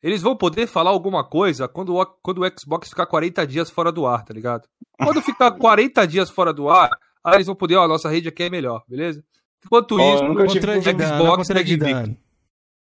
[0.02, 3.91] eles vão poder falar alguma coisa quando o, quando o Xbox ficar 40 dias fora
[3.91, 4.68] do ar, tá ligado?
[4.98, 6.90] Quando ficar 40 dias fora do ar,
[7.24, 9.24] aí eles vão poder, ó, a nossa rede aqui é melhor, beleza?
[9.64, 11.78] Enquanto oh, isso, o Xbox é de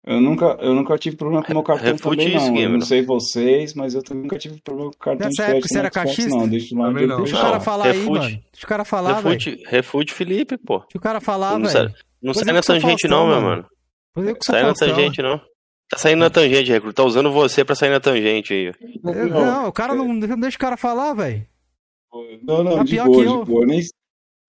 [0.09, 2.53] eu nunca, eu nunca tive problema com o meu cartão Refute também, não.
[2.53, 5.35] Game, eu não sei vocês, mas eu nunca tive problema com o cartão Nessa de
[5.35, 5.57] crédito.
[5.57, 6.29] Época, você era caixista?
[6.29, 7.23] Não, deixa, lá, deixa não.
[7.23, 8.07] o cara falar Refute.
[8.07, 8.43] aí, mano.
[8.51, 9.69] Deixa o cara falar, Refute, velho.
[9.69, 10.79] Refute Felipe, pô.
[10.79, 11.89] Deixa o cara falar, velho.
[11.89, 13.65] Não, não sai na tangente não, meu mano.
[14.41, 15.39] Sai na tangente não.
[15.89, 16.95] Tá saindo na tangente, Recruto.
[16.95, 18.73] Tá usando você pra sair na tangente aí.
[19.03, 21.45] Não, o cara não, não deixa o cara falar, velho.
[22.43, 23.65] Não, não, tá de boa, de boa.
[23.65, 23.81] Nem,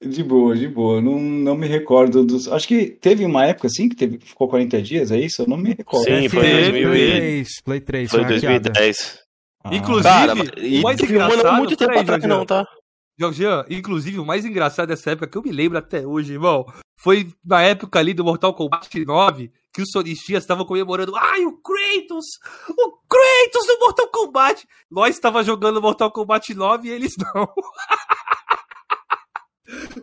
[0.02, 1.00] de boa, de boa.
[1.00, 2.48] Não, não me recordo dos.
[2.48, 5.42] Acho que teve uma época assim que teve, ficou 40 dias, é isso?
[5.42, 6.04] Eu não me recordo.
[6.04, 7.60] Sim, foi em 2003.
[7.62, 9.18] Play 3, foi 2010.
[9.62, 9.74] Ah.
[9.74, 11.44] Inclusive, Cara, o mais engraçado.
[11.44, 12.66] Não muito tempo atrás, não, tá?
[13.18, 16.64] Jorgian, inclusive, o mais engraçado dessa época que eu me lembro até hoje, irmão,
[16.98, 21.14] foi na época ali do Mortal Kombat 9 que os sonistas estavam comemorando.
[21.14, 22.24] Ai, o Kratos!
[22.70, 24.66] O Kratos do Mortal Kombat!
[24.90, 27.46] Nós estava jogando Mortal Kombat 9 e eles não.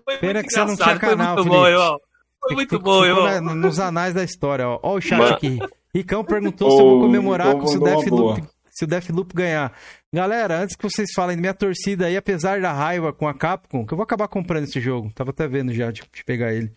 [0.04, 2.00] Foi Pena que você não tinha canal, Foi muito bom, irmão.
[2.42, 3.56] Foi muito bom, irmão.
[3.56, 4.80] Nos anais da história, ó.
[4.82, 5.36] Ó o chat Mano.
[5.36, 5.60] aqui.
[5.94, 8.44] Ricão perguntou oh, se eu vou comemorar então com o Deathloop.
[8.70, 9.74] se o Deathloop ganhar.
[10.14, 13.94] Galera, antes que vocês falem, minha torcida aí, apesar da raiva com a Capcom, que
[13.94, 15.12] eu vou acabar comprando esse jogo.
[15.14, 16.72] Tava até vendo já de, de pegar ele.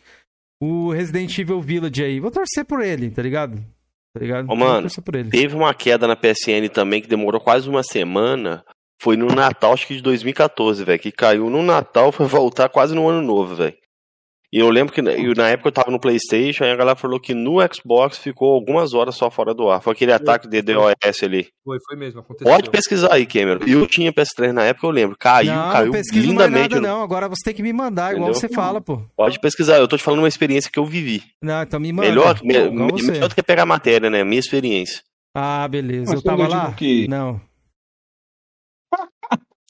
[0.62, 2.20] O Resident Evil Village aí.
[2.20, 3.62] Vou torcer por ele, tá ligado?
[4.12, 4.50] Tá ligado?
[4.50, 4.88] Ô, mano,
[5.30, 8.64] teve uma queda na PSN também que demorou quase uma semana.
[9.00, 10.98] Foi no Natal, acho que de 2014, velho.
[10.98, 13.74] Que caiu no Natal, foi voltar quase no ano novo, velho.
[14.52, 17.32] E eu lembro que na época eu tava no PlayStation e a galera falou que
[17.32, 19.80] no Xbox ficou algumas horas só fora do ar.
[19.80, 21.46] Foi aquele ataque de DDoS ali.
[21.64, 22.18] Foi, foi mesmo.
[22.18, 22.52] Aconteceu.
[22.52, 23.64] Pode pesquisar aí, Cameron.
[23.64, 25.16] Eu tinha PS3 na época, eu lembro.
[25.16, 26.74] Caiu, não, caiu não lindamente.
[26.74, 28.28] Nada, não, agora você tem que me mandar, Entendeu?
[28.28, 29.00] igual você fala, pô.
[29.16, 31.22] Pode pesquisar, eu tô te falando uma experiência que eu vivi.
[31.40, 32.08] Não, então me manda.
[32.08, 34.24] Melhor, me, melhor do que pegar a matéria, né?
[34.24, 35.00] Minha experiência.
[35.32, 36.06] Ah, beleza.
[36.08, 36.72] Mas eu tava lá?
[36.72, 37.06] Que...
[37.06, 37.40] Não.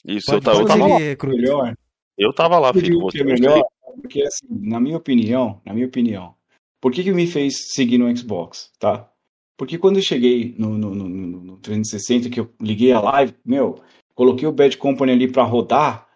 [0.05, 0.99] Isso, eu tava, eu tava lá.
[0.99, 1.75] Melhor.
[2.17, 2.99] Eu tava lá, filho.
[3.01, 3.63] Você é melhor,
[4.01, 6.35] porque assim, na minha opinião, na minha opinião,
[6.79, 9.11] por que que me fez seguir no Xbox, tá?
[9.57, 13.79] Porque quando eu cheguei no, no, no, no 360, que eu liguei a live, meu,
[14.15, 16.07] coloquei o Bad Company ali pra rodar,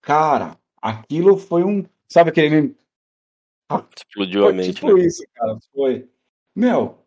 [0.00, 2.74] cara, aquilo foi um, sabe aquele...
[3.94, 5.04] Explodiu a mente, tipo né?
[5.04, 6.08] isso, cara, foi...
[6.54, 6.98] Meu,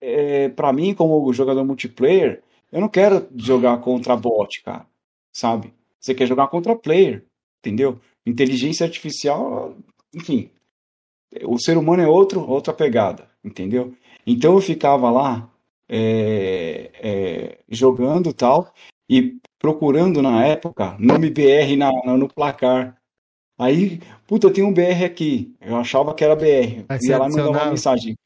[0.00, 2.42] é, pra mim, como jogador multiplayer,
[2.72, 4.84] eu não quero jogar contra bot, cara,
[5.32, 5.72] sabe?
[5.98, 7.24] Você quer jogar contra player,
[7.60, 8.00] entendeu?
[8.26, 9.76] Inteligência artificial,
[10.14, 10.50] enfim,
[11.44, 13.94] o ser humano é outro, outra pegada, entendeu?
[14.26, 15.50] Então eu ficava lá
[15.88, 18.72] é, é, jogando tal
[19.08, 22.96] e procurando na época nome BR na, na, no placar.
[23.58, 25.54] Aí, puta, tem um BR aqui.
[25.60, 26.86] Eu achava que era BR.
[27.02, 28.16] E mandava uma mensagem.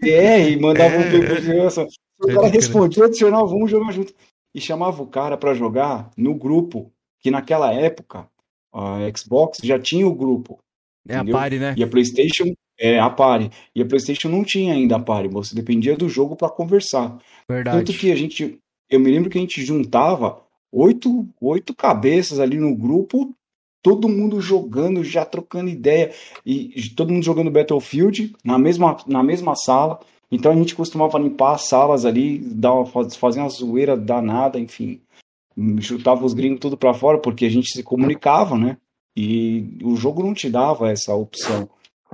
[0.00, 1.86] BR, mandava um é.
[2.20, 4.14] O cara respondia, adicionava um, jogar junto.
[4.56, 8.26] E chamava o cara para jogar no grupo, que naquela época
[8.72, 10.58] a Xbox já tinha o grupo.
[11.06, 11.36] É entendeu?
[11.36, 11.74] a Pare, né?
[11.76, 13.50] E a PlayStation é a Pare.
[13.74, 15.28] E a PlayStation não tinha ainda a Pare.
[15.28, 17.18] Você dependia do jogo para conversar.
[17.46, 17.76] Verdade.
[17.76, 18.58] Tanto que a gente.
[18.88, 20.40] Eu me lembro que a gente juntava
[20.72, 23.34] oito, oito cabeças ali no grupo,
[23.82, 26.14] todo mundo jogando, já trocando ideia,
[26.46, 30.00] e todo mundo jogando Battlefield na mesma, na mesma sala.
[30.30, 32.84] Então a gente costumava limpar as salas ali, dar,
[33.18, 35.00] fazer uma zoeira danada, enfim
[35.80, 38.76] chutava os gringos tudo para fora, porque a gente se comunicava, né?
[39.16, 41.68] E o jogo não te dava essa opção.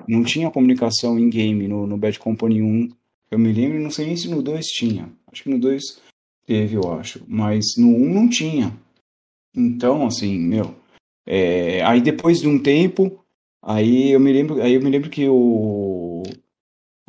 [0.09, 2.89] Não tinha comunicação em game no, no Bad Company 1.
[3.31, 5.11] Eu me lembro, não sei nem se no 2 tinha.
[5.31, 5.83] Acho que no 2
[6.47, 7.25] teve, eu acho.
[7.27, 8.73] Mas no 1 não tinha.
[9.55, 10.75] Então, assim, meu.
[11.27, 13.21] É, aí depois de um tempo,
[13.61, 16.23] aí eu me lembro, aí eu me lembro que o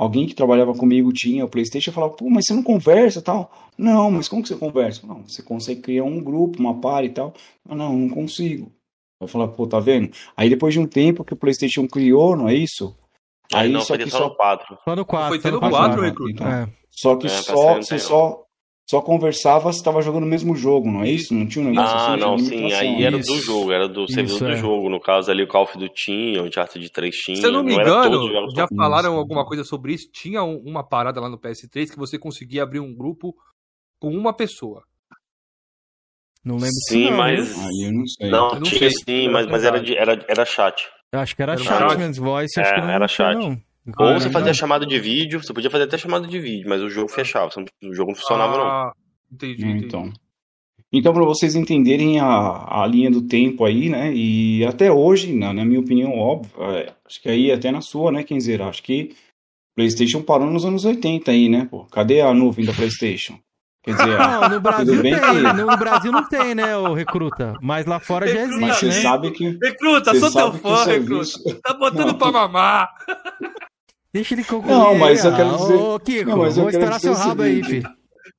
[0.04, 3.52] alguém que trabalhava comigo tinha o PlayStation e falava, pô, mas você não conversa tal?
[3.78, 5.06] Não, mas como que você conversa?
[5.08, 7.34] Não, você consegue criar um grupo, uma par e tal.
[7.68, 8.72] Ah, não, não consigo.
[9.20, 10.12] Eu falava, pô, tá vendo?
[10.36, 12.96] Aí depois de um tempo que o PlayStation criou, não é isso?
[13.54, 14.78] Aí, aí não, só foi só no 4.
[14.84, 15.42] Só no 4.
[15.42, 16.32] Foi no 4, Recruta.
[16.32, 16.70] Então, é.
[16.90, 18.43] Só que é, só, você só,
[18.90, 21.34] só conversava se estava jogando o mesmo jogo, não é isso?
[21.34, 22.20] Não tinha um negócio ah, assim?
[22.20, 23.32] não, sim, aí era isso.
[23.32, 24.58] do jogo, era do servidor isso, do é.
[24.58, 24.90] jogo.
[24.90, 27.38] No caso ali, o Call of Duty tinha, o Uncharted de 3 tinha.
[27.38, 30.10] Se eu não me engano, já falaram alguma coisa sobre isso.
[30.12, 33.34] Tinha uma parada lá no PS3 que você conseguia abrir um grupo
[34.00, 34.84] com uma pessoa.
[36.44, 37.58] Não lembro Sim, não, mas.
[37.58, 37.68] Né?
[37.86, 38.30] eu não sei.
[38.30, 38.92] Não, não tinha sei.
[39.06, 40.84] sim, mas, mas era, de, era, era chat.
[41.10, 42.60] Eu acho que era, era chat, menos voice.
[42.60, 43.38] É, acho que não era chat.
[43.38, 43.62] Não.
[43.98, 46.90] Ou você fazia chamada de vídeo, você podia fazer até chamada de vídeo, mas o
[46.90, 47.50] jogo fechava,
[47.84, 49.04] o jogo não funcionava, ah, não.
[49.36, 49.86] Entendi, entendi.
[49.86, 50.14] Então,
[50.92, 54.14] então para vocês entenderem a, a linha do tempo aí, né?
[54.14, 58.12] E até hoje, na, na minha opinião, óbvio, é, acho que aí até na sua,
[58.12, 58.68] né, Kenzeira?
[58.68, 59.14] Acho que
[59.76, 61.68] PlayStation parou nos anos 80 aí, né?
[61.70, 63.38] Pô, cadê a nuvem da PlayStation?
[63.84, 65.54] Quer dizer, não, no Brasil tem, que...
[65.54, 68.92] no Brasil não tem, né, o recruta, mas lá fora já existe, mas você né?
[68.94, 71.38] sabe que Recruta, sou teu fã, serviço...
[71.40, 71.62] recruta.
[71.62, 72.18] Tá botando não.
[72.18, 72.90] pra mamar.
[74.14, 74.72] Deixa ele concluir.
[74.72, 77.64] Não, mas eu quero dizer, Ô, Kiko, não, mas eu vou estourar seu rabo aí,
[77.64, 77.90] filho.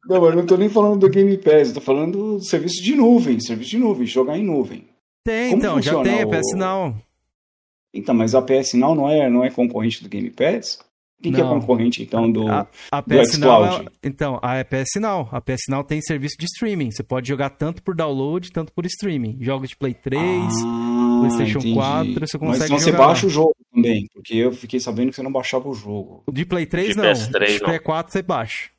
[0.07, 2.83] Não, mas eu não tô nem falando do Game Pass, eu tô falando do serviço
[2.83, 4.87] de nuvem, serviço de nuvem, jogar em nuvem.
[5.25, 6.95] Tem, Como então, já tem a PS Now.
[7.93, 10.79] Então, mas a PS Now não é, não é concorrente do Game Pass?
[11.23, 13.89] Quem que é concorrente, então, do, a, a do é- xCloud?
[14.03, 15.27] então, a PS Now.
[15.33, 16.91] A PS Now tem serviço de streaming.
[16.91, 19.39] Você pode jogar tanto por download, tanto por streaming.
[19.41, 21.75] Jogos de Play 3, ah, PlayStation entendi.
[21.75, 25.17] 4, você consegue Mas então você baixa o jogo também, porque eu fiquei sabendo que
[25.17, 26.23] você não baixava o jogo.
[26.27, 27.05] O de Play 3 de não.
[27.05, 28.71] PS3, de Play 4 você baixa.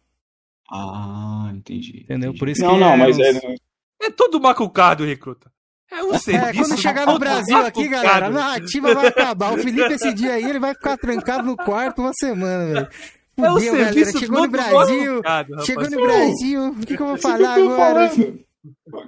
[0.72, 2.02] Ah, entendi.
[2.04, 2.30] Entendeu?
[2.30, 2.40] Entendi.
[2.40, 3.24] Por isso não, que não, é mas uns...
[3.24, 3.56] é...
[4.02, 5.50] É tudo macucado, recruta.
[5.92, 6.46] É um serviço.
[6.46, 9.54] É, quando chegar no Brasil aqui, galera, a narrativa vai acabar.
[9.54, 12.90] O Felipe, esse dia aí, ele vai ficar trancado no quarto uma semana, velho.
[13.38, 14.12] É o Fudeu, galera.
[14.12, 15.22] Chegou no Brasil.
[15.66, 16.68] chegou no Brasil.
[16.70, 18.12] O que, que eu vou falar agora?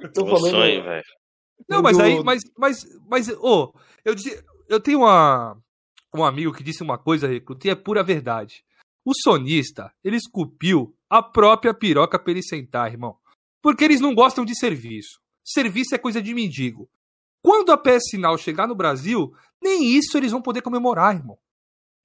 [0.02, 0.52] Eu tô falando.
[0.52, 1.04] Sonho, velho.
[1.68, 4.16] Não, mas aí, mas, mas, mas, ô, oh, eu,
[4.70, 5.58] eu tenho uma,
[6.16, 8.64] um amigo que disse uma coisa, recruta, e é pura verdade.
[9.06, 13.18] O sonista, ele esculpiu a própria piroca pra ele sentar, irmão.
[13.62, 15.20] Porque eles não gostam de serviço.
[15.44, 16.90] Serviço é coisa de mendigo.
[17.42, 21.38] Quando a PS Now chegar no Brasil, nem isso eles vão poder comemorar, irmão.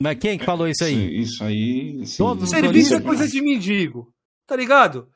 [0.01, 1.21] Mas quem que falou isso aí?
[1.21, 2.07] Isso aí.
[2.07, 2.47] Sim.
[2.47, 4.13] Serviço é coisa de mendigo.
[4.47, 5.09] Tá ligado?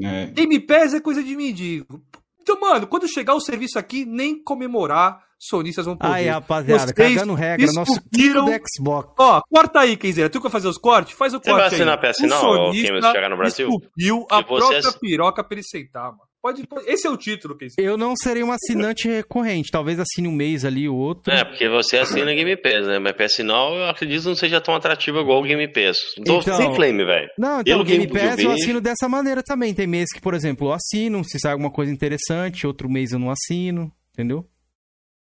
[0.00, 0.26] É.
[0.26, 2.04] Game Pass é coisa de mendigo.
[2.42, 6.12] Então, mano, quando chegar o serviço aqui, nem comemorar sonistas vão poder.
[6.12, 9.14] Aí, rapaziada, Vocês cagando regra, nosso kiko do Xbox.
[9.18, 10.28] Ó, corta aí, Kenzeira.
[10.28, 11.14] Tu que vai fazer os cortes?
[11.16, 12.08] Faz o Você corte vai assinar aí.
[12.08, 13.68] a PS não, o chegar no Brasil?
[13.68, 14.98] Esculpiu a própria ass...
[14.98, 16.31] piroca pra ele sentar, mano.
[16.42, 20.26] Pode, pode, esse é o título, que Eu não serei um assinante recorrente, talvez assine
[20.26, 21.32] um mês ali o outro.
[21.32, 22.98] É, porque você assina Game Pass, né?
[22.98, 25.98] Mas PS Now eu acredito não seja tão atrativo igual o Game Pass.
[26.24, 27.30] Tô então, sem flame, velho.
[27.38, 29.72] Não, então o Game Pass eu assino dessa maneira também.
[29.72, 33.20] Tem mês que, por exemplo, eu assino, se sai alguma coisa interessante, outro mês eu
[33.20, 34.44] não assino, entendeu?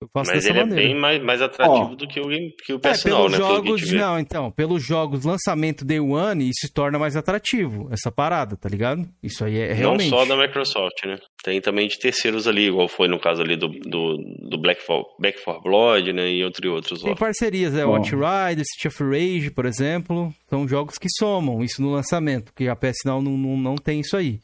[0.01, 0.81] Eu faço Mas ele é maneira.
[0.81, 1.95] é bem mais, mais atrativo oh.
[1.95, 2.29] do que o,
[2.63, 3.37] que o PS é, pelos né?
[3.37, 8.55] Jogos, não, então, pelos jogos lançamento Day One, isso se torna mais atrativo, essa parada,
[8.55, 9.05] tá ligado?
[9.21, 10.09] Isso aí é realmente...
[10.09, 11.19] Não só da Microsoft, né?
[11.43, 14.15] Tem também de terceiros ali, igual foi no caso ali do, do,
[14.49, 16.29] do Black, for, Back for Blood, né?
[16.29, 17.01] E entre outros.
[17.01, 21.81] Tem parcerias, é, Watch Rider, City of Rage, por exemplo, são jogos que somam isso
[21.81, 24.39] no lançamento, porque a PS não, não, não tem isso aí.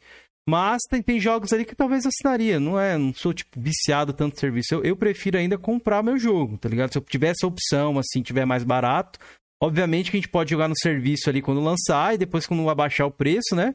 [0.48, 2.96] Mas tem, tem jogos ali que talvez assinaria, não é?
[2.96, 4.74] Não sou, tipo, viciado tanto serviço.
[4.74, 6.92] Eu, eu prefiro ainda comprar meu jogo, tá ligado?
[6.92, 9.18] Se eu tiver essa opção, assim, tiver mais barato,
[9.60, 13.08] obviamente que a gente pode jogar no serviço ali quando lançar e depois quando abaixar
[13.08, 13.74] o preço, né?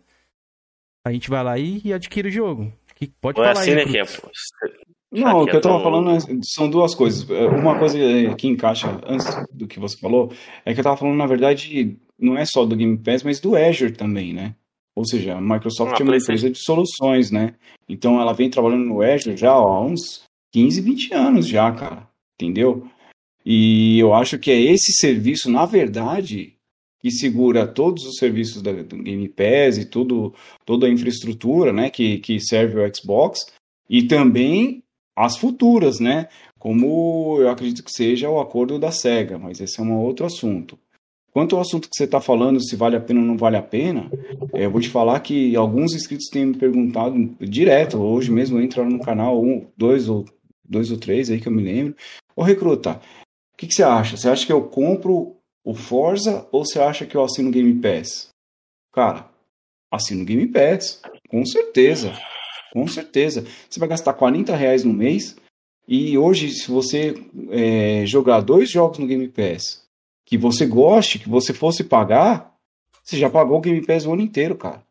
[1.05, 2.71] A gente vai lá e, e adquire o jogo.
[2.95, 6.11] Que pode Ou é falar assim, aí, né, é, Não, o que eu tava falando
[6.11, 7.27] é, são duas coisas.
[7.29, 7.97] Uma coisa
[8.37, 10.31] que encaixa antes do que você falou
[10.63, 13.57] é que eu tava falando, na verdade, não é só do Game Pass, mas do
[13.57, 14.55] Azure também, né?
[14.95, 17.55] Ou seja, a Microsoft ah, é uma empresa de soluções, né?
[17.87, 22.07] Então ela vem trabalhando no Azure já ó, há uns 15, 20 anos já, cara.
[22.35, 22.87] Entendeu?
[23.45, 26.55] E eu acho que é esse serviço, na verdade,
[26.99, 30.33] que segura todos os serviços da, do Game Pass e tudo,
[30.65, 33.39] toda a infraestrutura né, que, que serve o Xbox,
[33.89, 34.83] e também
[35.15, 36.27] as futuras, né?
[36.57, 40.77] Como eu acredito que seja o acordo da SEGA, mas esse é um outro assunto.
[41.31, 43.61] Quanto ao assunto que você está falando, se vale a pena ou não vale a
[43.61, 44.11] pena,
[44.53, 48.89] é, eu vou te falar que alguns inscritos têm me perguntado direto, hoje mesmo entraram
[48.89, 50.25] no canal, um, dois ou
[50.63, 51.95] dois ou três aí que eu me lembro.
[52.35, 53.01] Ô Recruta,
[53.53, 54.17] o que, que você acha?
[54.17, 57.73] Você acha que eu compro o Forza ou você acha que eu assino o Game
[57.75, 58.29] Pass?
[58.91, 59.29] Cara,
[59.89, 62.13] assino o Game Pass, com certeza.
[62.73, 63.45] Com certeza.
[63.69, 65.35] Você vai gastar 40 reais no mês
[65.87, 67.13] e hoje, se você
[67.49, 69.80] é, jogar dois jogos no Game Pass
[70.31, 72.57] que você goste, que você fosse pagar,
[73.03, 74.81] você já pagou o Game Pass o ano inteiro, cara.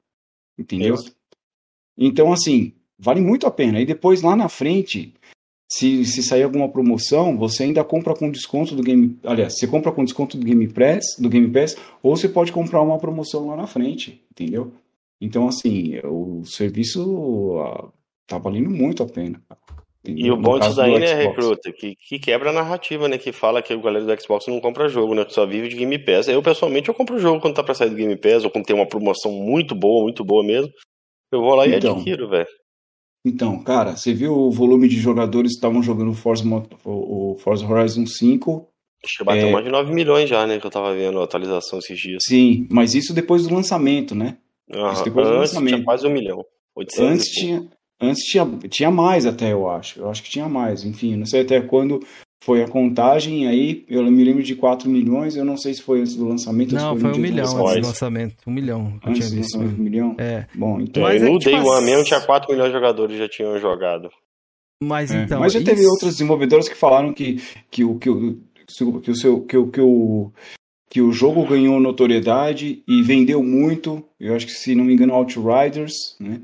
[0.58, 0.96] Entendeu?
[0.96, 1.16] Isso.
[1.96, 3.80] Então, assim, vale muito a pena.
[3.80, 5.14] E depois, lá na frente,
[5.66, 9.18] se, se sair alguma promoção, você ainda compra com desconto do Game...
[9.24, 12.82] Aliás, você compra com desconto do Game Pass, do Game Pass, ou você pode comprar
[12.82, 14.74] uma promoção lá na frente, entendeu?
[15.18, 17.90] Então, assim, o serviço uh,
[18.26, 19.42] tá valendo muito a pena.
[20.04, 23.18] E o bom disso daí, né, Recruta, que, que quebra a narrativa, né?
[23.18, 25.24] Que fala que o galera do Xbox não compra jogo, né?
[25.26, 26.26] Que só vive de Game Pass.
[26.26, 28.74] Eu, pessoalmente, eu compro jogo quando tá pra sair do Game Pass, ou quando tem
[28.74, 30.72] uma promoção muito boa, muito boa mesmo.
[31.30, 32.48] Eu vou lá e então, adquiro, velho.
[33.24, 36.44] Então, cara, você viu o volume de jogadores que estavam jogando Forza,
[36.84, 38.68] o Forza Horizon 5?
[39.04, 39.52] Acho que bateu é...
[39.52, 40.58] mais de 9 milhões já, né?
[40.58, 42.22] Que eu tava vendo a atualização esses dias.
[42.26, 44.38] Sim, mas isso depois do lançamento, né?
[44.72, 44.92] Uhum.
[44.92, 45.74] Isso depois do lançamento.
[45.74, 46.44] tinha quase um milhão.
[46.98, 47.68] Antes tinha,
[48.00, 50.00] Antes tinha, tinha mais até, eu acho.
[50.00, 50.84] Eu acho que tinha mais.
[50.84, 52.02] Enfim, não sei até quando
[52.42, 53.46] foi a contagem.
[53.46, 55.36] Aí eu me lembro de 4 milhões.
[55.36, 56.74] Eu não sei se foi antes do lançamento.
[56.74, 58.36] Não, foi, um milhão antes do lançamento.
[58.46, 59.00] Um milhão.
[59.04, 60.16] Antes do lançamento, um milhão?
[60.18, 60.46] É.
[60.54, 61.02] Bom, então...
[61.02, 64.10] Mas é, no Day tipo One mesmo tinha 4 milhões de jogadores já tinham jogado.
[64.82, 65.40] Mas é, então...
[65.40, 65.68] Mas já isso...
[65.68, 68.38] teve outros desenvolvedores que falaram que, que, o, que, o,
[69.02, 69.42] que o seu...
[69.42, 70.32] Que o, que o
[70.90, 74.04] que o jogo ganhou notoriedade e vendeu muito.
[74.18, 76.40] Eu acho que, se não me engano, Outriders, né?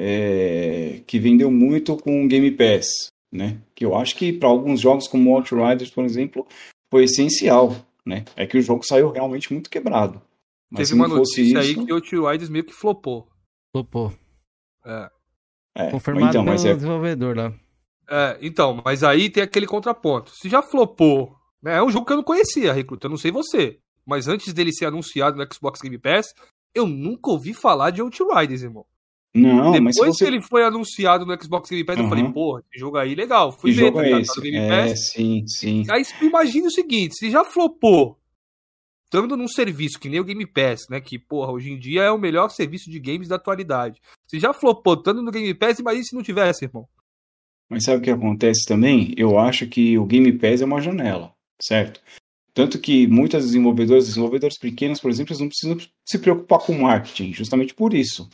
[0.00, 3.60] É, que vendeu muito com o Game Pass, né?
[3.74, 6.46] Que eu acho que para alguns jogos como Outriders, por exemplo,
[6.88, 7.74] foi essencial,
[8.06, 8.24] né?
[8.36, 10.22] É que o jogo saiu realmente muito quebrado.
[10.70, 11.80] Mas Teve uma notícia isso...
[11.80, 13.28] aí que Outriders meio que flopou.
[13.74, 14.12] Flopou.
[14.86, 15.10] É.
[15.74, 16.74] é Confirmado então, pelo é...
[16.74, 17.52] desenvolvedor lá.
[18.08, 20.30] É, então, mas aí tem aquele contraponto.
[20.30, 21.76] Se já flopou, né?
[21.76, 23.80] É um jogo que eu não conhecia, Recruta, eu não sei você.
[24.06, 26.32] Mas antes dele ser anunciado no Xbox Game Pass,
[26.72, 28.86] eu nunca ouvi falar de Outriders, irmão.
[29.34, 30.24] Não, Depois mas você...
[30.24, 32.04] que ele foi anunciado no Xbox Game Pass, uhum.
[32.04, 33.52] eu falei, porra, esse jogo aí legal.
[33.52, 34.40] Fui ver, jogo tá, é esse?
[34.40, 34.90] Game é, Pass.
[34.90, 35.84] É, sim, sim.
[35.90, 38.18] Aí imagine o seguinte, se já flopou,
[39.04, 42.10] estando num serviço que nem o Game Pass, né, que, porra, hoje em dia é
[42.10, 44.00] o melhor serviço de games da atualidade.
[44.26, 46.88] Se já flopou estando no Game Pass, imagine se não tivesse, irmão.
[47.70, 49.12] Mas sabe o que acontece também?
[49.16, 52.00] Eu acho que o Game Pass é uma janela, certo?
[52.54, 57.32] Tanto que muitas desenvolvedoras, desenvolvedores pequenos, por exemplo, eles não precisam se preocupar com marketing,
[57.32, 58.28] justamente por isso.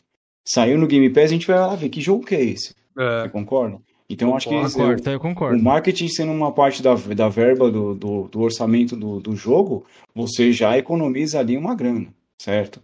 [0.46, 2.74] Saiu no Game Pass, a gente vai lá ver que jogo que é esse.
[2.96, 3.22] É.
[3.22, 3.80] Você concorda?
[4.08, 5.58] Então acho que concordo, eu concordo.
[5.58, 9.86] o marketing sendo uma parte da, da verba do, do, do orçamento do, do jogo,
[10.14, 12.08] você já economiza ali uma grana,
[12.40, 12.82] certo?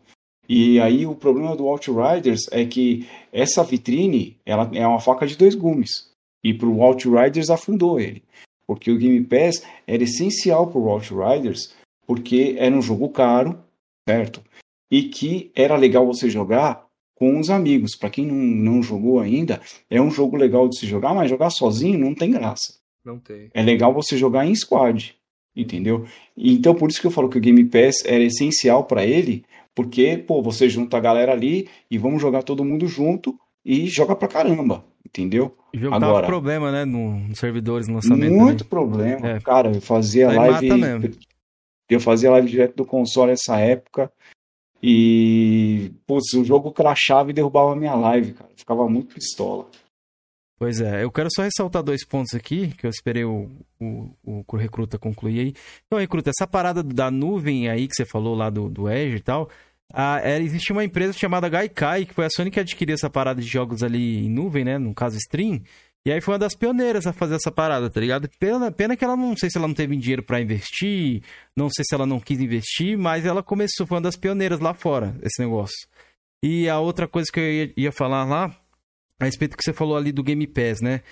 [0.49, 5.37] E aí o problema do Outriders é que essa vitrine ela é uma faca de
[5.37, 6.11] dois gumes.
[6.43, 8.23] E para o Outriders afundou ele.
[8.66, 11.74] Porque o Game Pass era essencial para o Outriders,
[12.07, 13.59] porque era um jogo caro,
[14.09, 14.43] certo?
[14.91, 16.85] E que era legal você jogar
[17.20, 17.94] com os amigos.
[17.94, 19.60] Para quem não, não jogou ainda,
[19.90, 22.80] é um jogo legal de se jogar, mas jogar sozinho não tem graça.
[23.05, 23.51] Não tem.
[23.52, 25.14] É legal você jogar em squad,
[25.55, 26.06] entendeu?
[26.34, 29.44] Então por isso que eu falo que o Game Pass era essencial para ele,
[29.74, 34.16] porque, pô, você junta a galera ali e vamos jogar todo mundo junto e joga
[34.16, 35.55] pra caramba, entendeu?
[35.74, 38.32] E jogo Agora, problema, né, nos no servidores no lançamento.
[38.32, 39.28] Muito problema.
[39.28, 39.40] É.
[39.40, 41.18] Cara, eu fazia Aí live.
[41.88, 44.10] Eu fazia live direto do console nessa época.
[44.82, 48.51] E, putz, o jogo crachava e derrubava a minha live, cara.
[48.57, 49.66] ficava muito pistola.
[50.59, 53.48] Pois é, eu quero só ressaltar dois pontos aqui, que eu esperei o,
[53.81, 55.55] o, o Recruta concluir aí.
[55.86, 59.20] Então, Recruta, essa parada da nuvem aí que você falou lá do, do Edge e
[59.20, 59.48] tal,
[59.90, 63.40] a, é, existe uma empresa chamada Gaikai, que foi a Sony que adquiriu essa parada
[63.40, 64.77] de jogos ali em nuvem, né?
[64.77, 65.62] No caso, stream.
[66.06, 68.28] E aí foi uma das pioneiras a fazer essa parada, tá ligado?
[68.39, 71.22] Pena, pena que ela não sei se ela não teve dinheiro para investir,
[71.55, 74.72] não sei se ela não quis investir, mas ela começou, foi uma das pioneiras lá
[74.72, 75.86] fora, esse negócio.
[76.43, 78.56] E a outra coisa que eu ia, ia falar lá,
[79.20, 81.02] a respeito do que você falou ali do Game Pass, né?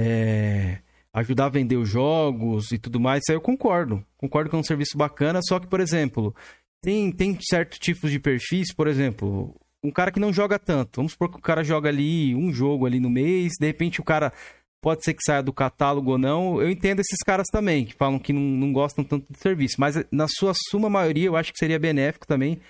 [0.00, 0.78] É,
[1.12, 4.02] ajudar a vender os jogos e tudo mais, isso aí eu concordo.
[4.16, 6.34] Concordo que é um serviço bacana, só que, por exemplo,
[6.82, 10.96] tem, tem certos tipos de perfis, por exemplo, um cara que não joga tanto.
[10.96, 14.04] Vamos supor que o cara joga ali um jogo ali no mês, de repente o
[14.04, 14.32] cara
[14.80, 16.60] pode ser que saia do catálogo ou não.
[16.60, 19.76] Eu entendo esses caras também, que falam que não, não gostam tanto do serviço.
[19.78, 22.60] Mas na sua suma maioria, eu acho que seria benéfico também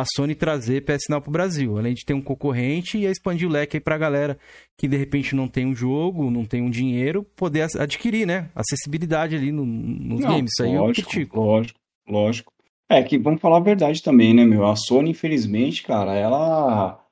[0.00, 1.78] a Sony trazer PS Now pro Brasil.
[1.78, 4.38] Além de ter um concorrente e expandir o leque aí pra galera
[4.76, 8.50] que de repente não tem um jogo, não tem um dinheiro, poder adquirir, né?
[8.54, 10.50] Acessibilidade ali no, nos não, games.
[10.52, 11.40] Isso aí lógico, eu critico.
[11.40, 12.52] Lógico, lógico.
[12.88, 14.64] É que vamos falar a verdade também, né, meu?
[14.64, 17.02] A Sony, infelizmente, cara, ela.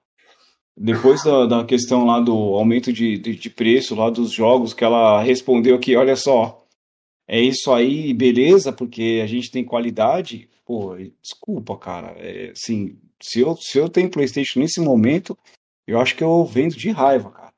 [0.76, 4.84] Depois da, da questão lá do aumento de, de, de preço lá dos jogos, que
[4.84, 6.64] ela respondeu que, olha só,
[7.26, 10.48] é isso aí, beleza, porque a gente tem qualidade.
[10.64, 12.14] Pô, desculpa, cara.
[12.18, 15.36] É, assim, se eu, se eu tenho PlayStation nesse momento,
[15.86, 17.52] eu acho que eu vendo de raiva, cara.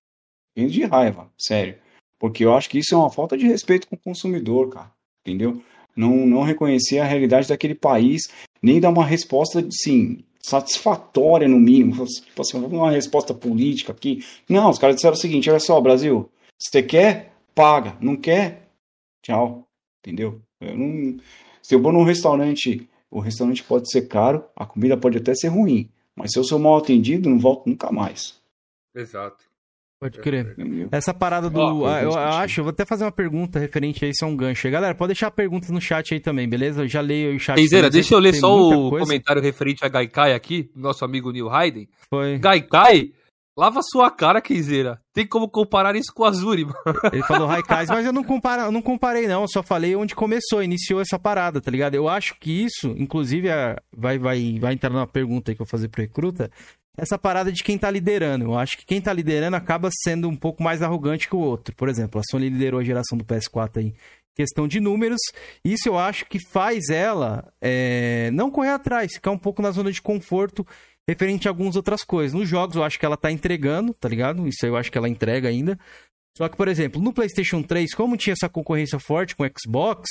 [0.56, 1.78] Vendo de raiva, sério.
[2.18, 4.93] Porque eu acho que isso é uma falta de respeito com o consumidor, cara.
[5.22, 5.62] Entendeu?
[5.97, 8.28] Não, não reconhecer a realidade daquele país,
[8.62, 12.06] nem dar uma resposta, sim, satisfatória no mínimo.
[12.06, 14.24] Tipo assim, vamos dar uma resposta política aqui.
[14.48, 17.97] Não, os caras disseram o seguinte: olha só, Brasil, você quer, paga.
[18.01, 18.68] Não quer,
[19.23, 19.66] tchau.
[20.01, 20.40] Entendeu?
[20.60, 21.16] Eu não...
[21.62, 25.48] Se eu vou num restaurante, o restaurante pode ser caro, a comida pode até ser
[25.48, 25.90] ruim.
[26.14, 28.40] Mas se eu sou mal atendido, não volto nunca mais.
[28.94, 29.44] Exato.
[29.98, 30.55] Pode crer.
[30.93, 31.59] Essa parada do.
[31.59, 34.36] Oh, eu, eu acho, eu vou até fazer uma pergunta referente a isso, é um
[34.36, 34.70] gancho.
[34.70, 36.82] Galera, pode deixar perguntas no chat aí também, beleza?
[36.82, 37.56] Eu já leio o chat.
[37.56, 39.06] Keizeira, deixa eu ler só o coisa.
[39.06, 41.89] comentário referente a Gaikai aqui, nosso amigo Neil Hayden.
[42.10, 42.39] Foi.
[42.39, 43.12] Gaikai,
[43.56, 45.01] lava sua cara, Keizeira.
[45.14, 46.77] Tem como comparar isso com a Azuri, mano.
[47.10, 49.43] Ele falou Raikais, mas eu não, compara, eu não comparei, não.
[49.43, 51.94] Eu só falei onde começou, iniciou essa parada, tá ligado?
[51.94, 55.64] Eu acho que isso, inclusive, é, vai, vai, vai entrar numa pergunta aí que eu
[55.64, 56.51] vou fazer pro Recruta
[56.97, 58.47] essa parada de quem tá liderando.
[58.47, 61.74] Eu acho que quem tá liderando acaba sendo um pouco mais arrogante que o outro.
[61.74, 63.94] Por exemplo, a Sony liderou a geração do PS4 aí
[64.36, 65.18] questão de números.
[65.64, 69.90] Isso eu acho que faz ela é, não correr atrás, ficar um pouco na zona
[69.90, 70.64] de conforto
[71.09, 72.35] referente a algumas outras coisas.
[72.35, 74.47] Nos jogos eu acho que ela tá entregando, tá ligado?
[74.47, 75.78] Isso eu acho que ela entrega ainda.
[76.36, 80.06] Só que, por exemplo, no PlayStation 3, como tinha essa concorrência forte com o Xbox,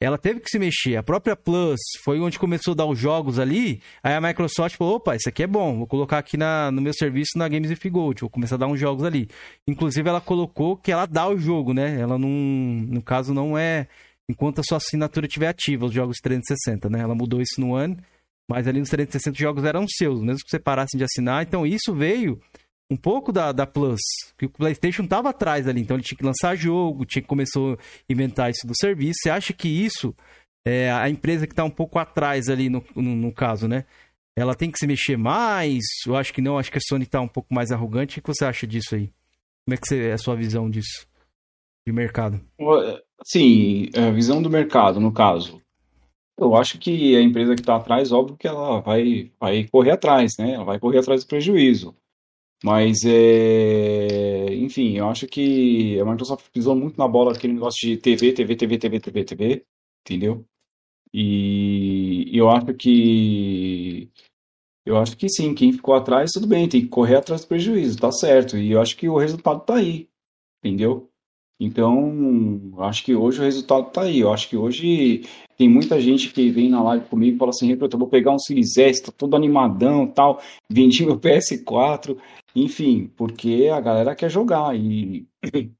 [0.00, 0.96] ela teve que se mexer.
[0.96, 3.80] A própria Plus foi onde começou a dar os jogos ali.
[4.02, 6.92] Aí a Microsoft falou: opa, isso aqui é bom, vou colocar aqui na, no meu
[6.92, 9.28] serviço na Games If Gold, vou começar a dar uns jogos ali.
[9.66, 12.00] Inclusive, ela colocou que ela dá o jogo, né?
[12.00, 13.86] Ela não, no caso, não é
[14.28, 17.00] enquanto a sua assinatura estiver ativa, os jogos 360, né?
[17.00, 17.96] Ela mudou isso no ano,
[18.48, 21.42] mas ali nos 360 os jogos eram seus, mesmo que você parasse de assinar.
[21.42, 22.40] Então, isso veio
[22.90, 24.00] um pouco da, da Plus,
[24.38, 27.74] que o PlayStation estava atrás ali, então ele tinha que lançar jogo, tinha que começou
[27.74, 27.78] a
[28.08, 29.20] inventar isso do serviço.
[29.22, 30.14] Você acha que isso,
[30.66, 33.84] é, a empresa que está um pouco atrás ali no, no, no, caso, né?
[34.36, 35.82] Ela tem que se mexer mais?
[36.06, 38.18] Eu acho que não, acho que a Sony está um pouco mais arrogante.
[38.18, 39.10] O que você acha disso aí?
[39.64, 41.06] Como é que você, é a sua visão disso?
[41.86, 42.40] De mercado?
[43.24, 45.62] Sim, a visão do mercado, no caso.
[46.36, 50.32] Eu acho que a empresa que está atrás, óbvio que ela vai, vai correr atrás,
[50.38, 50.54] né?
[50.54, 51.94] Ela vai correr atrás do prejuízo.
[52.64, 54.54] Mas, é...
[54.54, 58.56] enfim, eu acho que a Microsoft pisou muito na bola aquele negócio de TV, TV,
[58.56, 59.66] TV, TV, TV, TV,
[60.00, 60.46] entendeu?
[61.12, 64.10] E eu acho que
[64.86, 67.98] Eu acho que sim, quem ficou atrás, tudo bem, tem que correr atrás do prejuízo,
[67.98, 68.58] tá certo.
[68.58, 70.08] E eu acho que o resultado tá aí,
[70.64, 71.10] entendeu?
[71.58, 74.20] Então, acho que hoje o resultado tá aí.
[74.20, 75.22] Eu acho que hoje
[75.56, 78.38] tem muita gente que vem na live comigo e fala assim, eu vou pegar um
[78.38, 82.16] Series S, tá todo animadão tal, vendi meu PS4,
[82.56, 85.26] enfim, porque a galera quer jogar e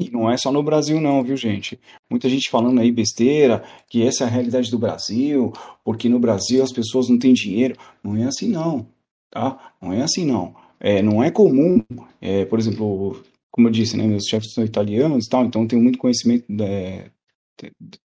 [0.00, 1.78] e não é só no Brasil, não, viu, gente?
[2.08, 5.52] Muita gente falando aí besteira, que essa é a realidade do Brasil,
[5.84, 7.76] porque no Brasil as pessoas não têm dinheiro.
[8.02, 8.86] Não é assim, não,
[9.30, 9.74] tá?
[9.80, 10.54] Não é assim, não.
[10.80, 11.82] É, não é comum,
[12.22, 13.22] é, por exemplo,
[13.60, 17.10] como eu disse, né, meus chefes são italianos tal, então tenho muito conhecimento é,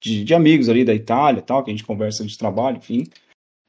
[0.01, 3.05] de, de, amigos ali da Itália tal, que a gente conversa de trabalho, enfim.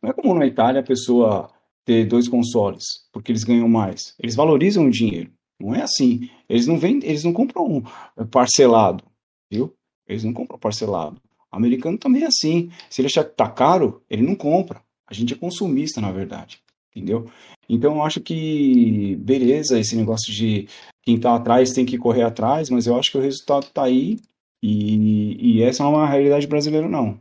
[0.01, 1.51] Não é comum na Itália a pessoa
[1.83, 4.15] ter dois consoles, porque eles ganham mais.
[4.17, 5.29] Eles valorizam o dinheiro.
[5.59, 6.29] Não é assim.
[6.47, 7.83] Eles não vendem, eles não compram
[8.31, 9.03] parcelado,
[9.51, 9.75] viu?
[10.07, 11.21] Eles não compram parcelado.
[11.51, 12.71] O americano também é assim.
[12.89, 14.81] Se ele achar que tá caro, ele não compra.
[15.05, 16.62] A gente é consumista, na verdade.
[16.95, 17.29] Entendeu?
[17.67, 20.67] Então eu acho que beleza esse negócio de
[21.01, 24.19] quem tá atrás tem que correr atrás, mas eu acho que o resultado tá aí
[24.61, 27.19] e, e essa não é uma realidade brasileira não.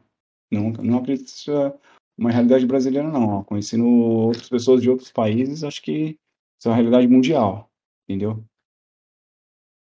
[0.51, 1.75] Não, não acredito que seja
[2.19, 3.43] uma realidade brasileira não.
[3.45, 6.19] Conhecendo outras pessoas de outros países, acho que
[6.59, 7.71] isso é uma realidade mundial.
[8.09, 8.45] Entendeu?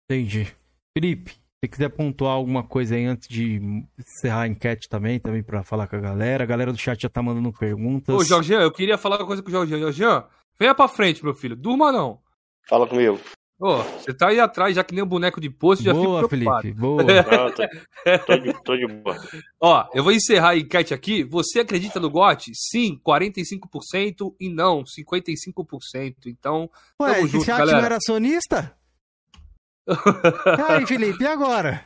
[0.09, 0.55] Entendi.
[0.97, 1.33] Felipe,
[1.65, 3.61] se quiser pontuar alguma coisa aí antes de
[3.99, 6.45] encerrar a enquete também, também para falar com a galera.
[6.45, 8.15] A galera do chat já tá mandando perguntas.
[8.15, 9.81] Ô, Jorginho, eu queria falar uma coisa com o Jorginho.
[9.81, 10.25] Jorginho,
[10.59, 11.57] venha pra frente, meu filho.
[11.57, 12.21] Durma não.
[12.69, 13.19] Fala comigo.
[13.59, 16.29] Ô, você tá aí atrás, já que nem um boneco de poço, já boa, fico
[16.29, 16.63] preocupado.
[16.63, 17.03] Felipe, boa.
[17.05, 19.17] Não, tô, tô, de, tô de boa.
[19.61, 21.23] Ó, eu vou encerrar a enquete aqui.
[21.25, 22.51] Você acredita no GOT?
[22.53, 26.15] Sim, 45% e não, 55%.
[26.27, 26.69] Então,
[27.01, 27.79] Ué, tamo junto, galera.
[27.79, 28.77] não era sonista?
[30.69, 31.85] Aí, Felipe, e agora?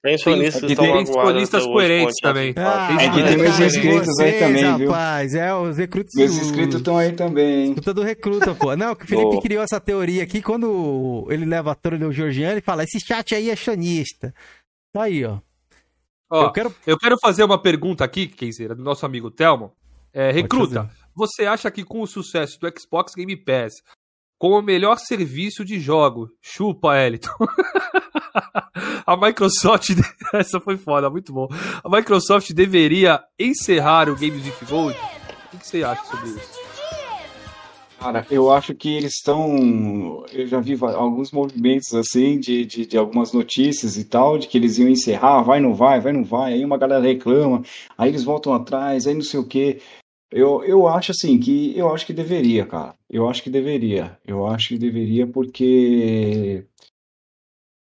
[0.00, 2.54] Tem sonistas, tem, tem sonistas coerentes também.
[2.56, 4.90] Ah, tem aqui tem meus inscritos aí também, viu?
[4.90, 6.12] Rapaz, é, os recrutas.
[6.14, 7.74] Meus inscritos estão aí também, hein?
[7.74, 8.76] Do recruta, pô.
[8.76, 9.40] Não, que o Felipe oh.
[9.40, 13.34] criou essa teoria aqui quando ele leva a torre do Georgiano e fala: esse chat
[13.34, 14.32] aí é chanista.
[14.92, 15.40] Tá aí, ó.
[16.30, 19.72] Ó, eu quero, eu quero fazer uma pergunta aqui, Kenzeira, do nosso amigo Telmo.
[20.12, 23.82] É, recruta, você acha que com o sucesso do Xbox Game Pass,
[24.38, 26.30] com o melhor serviço de jogo.
[26.40, 27.30] Chupa, Eliton.
[29.04, 29.90] a Microsoft.
[30.32, 31.48] Essa foi foda, muito bom.
[31.82, 34.96] A Microsoft deveria encerrar o with Gold.
[35.52, 36.68] O que você acha sobre isso?
[37.98, 40.24] Cara, eu acho que eles estão.
[40.32, 44.56] Eu já vi alguns movimentos assim, de, de, de, algumas notícias e tal, de que
[44.56, 46.52] eles iam encerrar, vai, não vai, vai, não vai.
[46.52, 47.62] Aí uma galera reclama,
[47.96, 49.80] aí eles voltam atrás, aí não sei o quê.
[50.30, 52.94] Eu, eu acho assim que eu acho que deveria, cara.
[53.08, 54.18] Eu acho que deveria.
[54.26, 56.66] Eu acho que deveria porque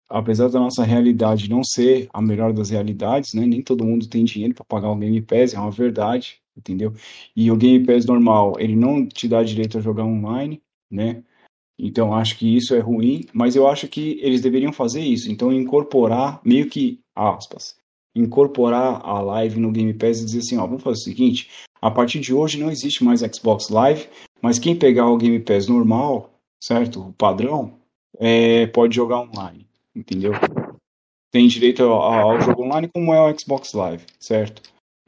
[0.09, 3.45] apesar da nossa realidade não ser a melhor das realidades, né?
[3.45, 6.93] Nem todo mundo tem dinheiro para pagar o Game Pass, é uma verdade, entendeu?
[7.35, 11.23] E o Game Pass normal, ele não te dá direito a jogar online, né?
[11.77, 15.31] Então acho que isso é ruim, mas eu acho que eles deveriam fazer isso.
[15.31, 17.75] Então incorporar meio que aspas,
[18.19, 21.49] incorporar a live no Game Pass e dizer assim, ó, vamos fazer o seguinte,
[21.81, 24.07] a partir de hoje não existe mais Xbox Live,
[24.41, 27.09] mas quem pegar o Game Pass normal, certo?
[27.09, 27.77] O padrão,
[28.19, 30.31] é, pode jogar online, entendeu?
[31.31, 34.61] Tem direito ao, ao, jogo online como é o Xbox Live, certo?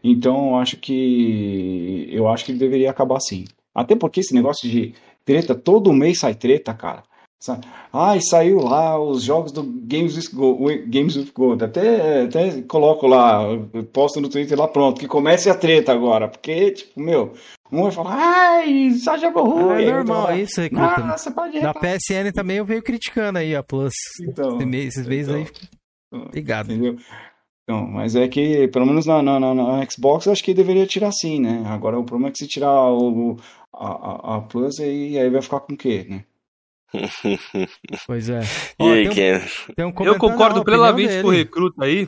[0.03, 3.45] Então eu acho que eu acho que ele deveria acabar assim.
[3.73, 4.93] Até porque esse negócio de
[5.25, 7.03] treta, todo mês sai treta, cara.
[7.93, 11.63] Ai, saiu lá os jogos do Games with Gold, Games with Gold.
[11.63, 13.41] Até, até coloco lá,
[13.93, 16.27] posto no Twitter lá, pronto, que comece a treta agora.
[16.27, 17.33] Porque, tipo, meu,
[17.71, 19.83] um vai falar, ai, só jogou ruim.
[19.83, 20.99] É normal isso, recruta.
[20.99, 23.93] Nossa, pode Na PSN também eu venho criticando aí a Plus.
[24.21, 25.47] Então, esses meses aí.
[26.07, 26.73] Então, Obrigado.
[26.73, 26.97] Entendeu?
[27.63, 31.11] Então, mas é que, pelo menos na, na, na, Xbox, eu acho que deveria tirar
[31.11, 31.63] sim, né?
[31.67, 33.37] Agora o problema é que se tirar o,
[33.71, 36.23] a, a, a Plus, aí, aí vai ficar com o quê, né?
[38.07, 38.41] Pois é.
[38.79, 39.41] Ó, e aí, Ken?
[39.77, 42.07] Um, um eu concordo plenamente com o recruta aí.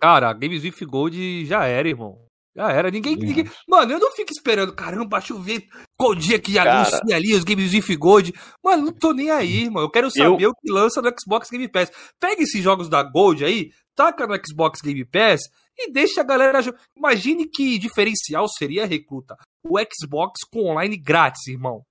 [0.00, 2.18] Cara, Games with Gold já era, irmão.
[2.56, 2.90] Já era.
[2.90, 3.48] Ninguém, ninguém.
[3.68, 4.74] Mano, eu não fico esperando.
[4.74, 5.66] Caramba, chover.
[5.96, 8.34] Qual dia que anuncia ali os Games with Gold?
[8.64, 9.82] Mano, não tô nem aí, irmão.
[9.82, 10.50] Eu quero saber eu...
[10.50, 11.92] o que lança no Xbox Game Pass.
[12.18, 15.42] Pega esses jogos da Gold aí, taca no Xbox Game Pass
[15.78, 16.60] e deixa a galera.
[16.96, 19.36] Imagine que diferencial seria, recruta.
[19.62, 21.84] O Xbox com online grátis, irmão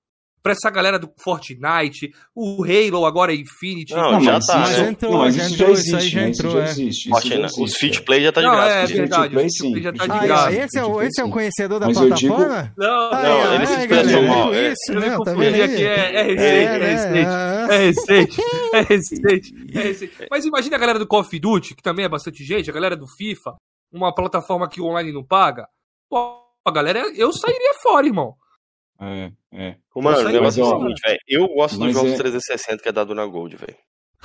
[0.50, 3.94] pra essa galera do Fortnite, o Halo agora é Infinity.
[3.94, 4.60] Não, não já tá.
[4.60, 4.90] Mas né?
[4.90, 7.10] entrou, não, mas já entrou, isso aí já entrou, já existe.
[7.10, 8.76] Isso já existe, os Fit Play já tá de não, graça.
[8.76, 10.52] É, é verdade, Play já tá de ah, graça.
[10.54, 12.64] Esse é, o, esse é o conhecedor da mas plataforma?
[12.64, 12.74] Digo...
[12.78, 14.54] Não, ah, não, ele se expressou mal.
[14.54, 14.74] É.
[14.74, 15.18] Isso, né?
[15.24, 17.22] Tá aqui, é, é recente,
[17.70, 18.42] é recente,
[18.74, 20.14] é recente, é recente.
[20.32, 22.96] Mas imagina a galera do Call of Duty, que também é bastante gente, a galera
[22.96, 23.56] do FIFA,
[23.92, 25.68] uma plataforma que o online não paga.
[26.10, 28.36] Pô, a galera, eu sairia fora, irmão.
[29.02, 29.76] É, é.
[29.96, 31.20] Mano, o negócio é o seguinte, velho.
[31.28, 32.18] Eu gosto dos jogos é...
[32.18, 33.78] 360 que é dado na Gold, velho.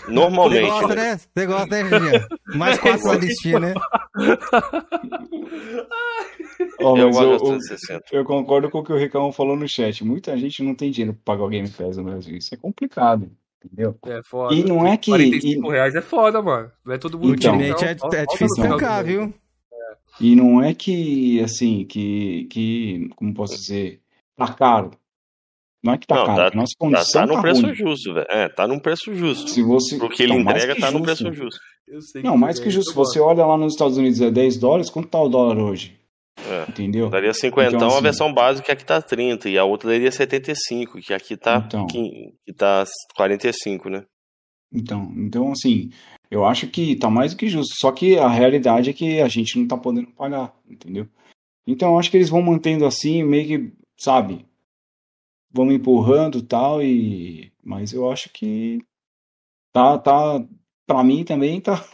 [0.08, 0.66] Normalmente.
[0.66, 1.16] Você gosta, né?
[1.16, 2.28] Você gosta, né, Virginia?
[2.56, 3.74] Mais quatro na listinha, né?
[6.80, 7.58] oh, eu, eu,
[8.12, 10.04] eu, concordo com o que o Ricão falou no chat.
[10.04, 12.36] Muita gente não tem dinheiro pra pagar o Game Pass no Brasil.
[12.36, 13.30] Isso é complicado.
[13.64, 13.96] Entendeu?
[14.06, 14.54] É foda.
[14.54, 15.10] E não é que.
[15.10, 15.70] 45 e...
[15.70, 16.70] reais é foda, mano.
[16.84, 19.22] Não é todo mundo então, que é, é, é difícil tancar, viu?
[19.72, 19.96] É.
[20.20, 23.08] E não é que, assim, que, que.
[23.16, 24.03] Como posso dizer?
[24.36, 24.90] Tá caro.
[25.82, 27.74] Não é que tá não, caro, tá, nossa condição tá, tá num preço ruim.
[27.74, 28.26] justo, velho.
[28.30, 29.50] É, tá num preço justo.
[29.50, 31.60] Se você, Porque ele entrega, tá num preço justo.
[32.22, 32.90] não, mais que justo.
[32.90, 35.98] Se você olha lá nos Estados Unidos é 10 dólares, quanto tá o dólar hoje?
[36.46, 37.08] É, Entendeu?
[37.08, 40.98] Daria 50 então, assim, a versão básica aqui tá 30 e a outra daria 75,
[40.98, 42.84] que aqui tá, então, que, que tá
[43.14, 44.04] 45, né?
[44.72, 45.90] Então, então, assim,
[46.30, 47.74] eu acho que tá mais do que justo.
[47.78, 51.06] Só que a realidade é que a gente não tá podendo pagar, entendeu?
[51.66, 54.46] Então, eu acho que eles vão mantendo assim, meio que, sabe,
[55.50, 58.84] vão empurrando tal e mas eu acho que
[59.72, 60.44] tá tá
[60.86, 61.84] para mim também tá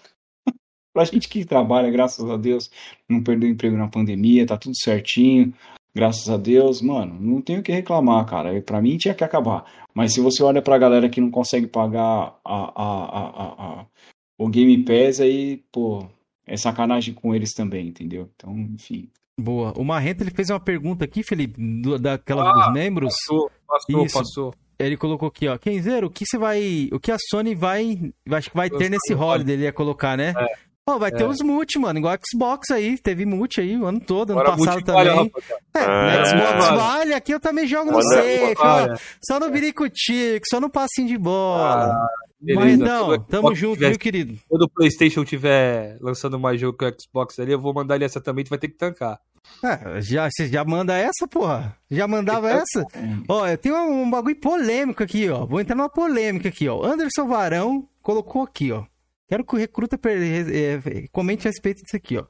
[0.92, 2.70] pra gente que trabalha, graças a Deus,
[3.08, 5.54] não perdeu emprego na pandemia, tá tudo certinho.
[5.92, 8.60] Graças a Deus, mano, não tenho o que reclamar, cara.
[8.62, 9.64] Para mim tinha que acabar.
[9.92, 13.86] Mas se você olha pra galera que não consegue pagar a, a, a, a,
[14.38, 16.06] o Game Pass, aí, pô,
[16.46, 18.30] é sacanagem com eles também, entendeu?
[18.36, 19.10] Então, enfim.
[19.40, 19.72] Boa.
[19.76, 23.14] O Marrento ele fez uma pergunta aqui, Felipe, do, daquela ah, dos membros.
[23.14, 24.18] Passou, passou, Isso.
[24.18, 24.54] passou.
[24.78, 25.58] Ele colocou aqui, ó.
[25.58, 26.88] Kenzeiro, o que você vai.
[26.92, 28.12] O que a Sony vai.
[28.30, 30.32] Acho que vai ter nesse holiday, ele ia colocar, né?
[30.36, 30.69] É.
[30.86, 31.14] Pô, vai é.
[31.14, 32.98] ter os multi, mano, igual Xbox aí.
[32.98, 35.32] Teve multi aí o ano todo, ano Agora, passado também.
[35.74, 36.76] é, ah, Xbox é.
[36.76, 41.18] vale, aqui eu também jogo no safe, ó, Só no biricutico, só no passinho de
[41.18, 41.92] bola.
[41.92, 42.08] Ah,
[42.54, 44.38] Mas não, tamo junto, tiver, viu, querido?
[44.48, 48.04] Quando o PlayStation tiver lançando mais jogo que o Xbox ali, eu vou mandar ele
[48.04, 49.20] essa também, tu vai ter que tancar.
[49.62, 51.76] É, já, você já manda essa, porra?
[51.90, 52.84] Já mandava essa?
[53.28, 55.44] Ó, eu tenho um, um bagulho polêmico aqui, ó.
[55.44, 56.84] Vou entrar numa polêmica aqui, ó.
[56.84, 58.84] Anderson Varão colocou aqui, ó.
[59.30, 62.24] Quero que o recruta é, comente a respeito disso aqui, ó.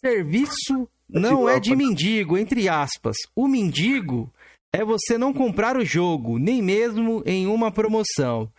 [0.00, 3.16] Serviço não é de mendigo, entre aspas.
[3.36, 4.34] O mendigo
[4.72, 8.50] é você não comprar o jogo, nem mesmo em uma promoção,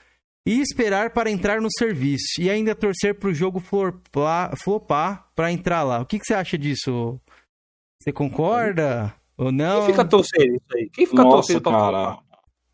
[0.48, 5.84] e esperar para entrar no serviço, e ainda torcer para o jogo flopar para entrar
[5.84, 6.00] lá.
[6.00, 7.20] O que, que, você acha disso?
[8.02, 9.80] Você concorda ou não?
[9.82, 10.90] Quem fica torcendo isso aí?
[10.94, 12.20] Quem fica Nossa, torcendo pra cara.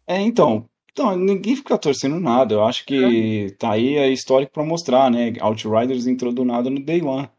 [0.06, 2.56] É, então, então, ninguém fica torcendo nada.
[2.56, 3.50] Eu acho que é.
[3.52, 5.34] tá aí a história para mostrar, né?
[5.40, 7.30] Outriders entrou do nada no Day One.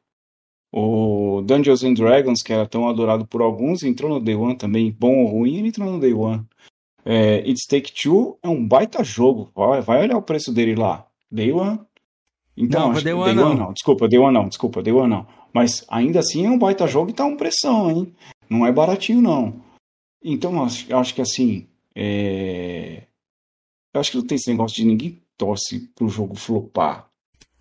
[0.72, 4.90] O Dungeons and Dragons, que era tão adorado por alguns, entrou no Day One também.
[4.90, 6.46] Bom ou ruim, ele entrou no Day One.
[7.04, 9.50] É, It's Take Two é um baita jogo.
[9.54, 11.06] Vai, vai olhar o preço dele lá.
[11.30, 11.78] Day One.
[12.56, 13.66] Então, não, acho Day, One, Day One não.
[13.66, 13.72] não.
[13.74, 14.48] Desculpa, Day One não.
[14.48, 15.26] Desculpa, Day One não.
[15.52, 18.14] Mas ainda assim é um baita jogo e tá um pressão, hein?
[18.48, 19.60] Não é baratinho, não.
[20.24, 21.66] Então, acho, acho que assim.
[21.94, 23.02] É
[23.94, 27.08] eu acho que não tem esse negócio de ninguém torce pro jogo flopar.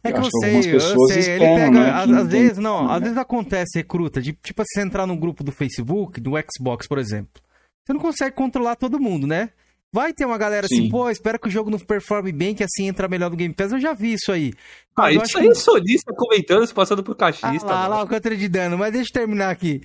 [0.03, 1.19] É que eu, eu sei, eu sei.
[1.19, 2.93] Esperam, ele pega, né, às, às vezes, não, né?
[2.93, 6.97] às vezes acontece recruta, de tipo você entrar num grupo do Facebook, do Xbox, por
[6.97, 7.41] exemplo.
[7.85, 9.49] Você não consegue controlar todo mundo, né?
[9.93, 10.81] Vai ter uma galera assim, Sim.
[10.83, 13.53] assim, pô, espero que o jogo não performe bem, que assim entra melhor no Game
[13.53, 13.73] Pass.
[13.73, 14.53] Eu já vi isso aí.
[14.95, 15.51] ah, isso aí que...
[15.51, 17.67] é solista comentando, se passando por caixista.
[17.67, 18.77] Ah, lá, lá, o canto de dano.
[18.77, 19.81] Mas deixa eu terminar aqui.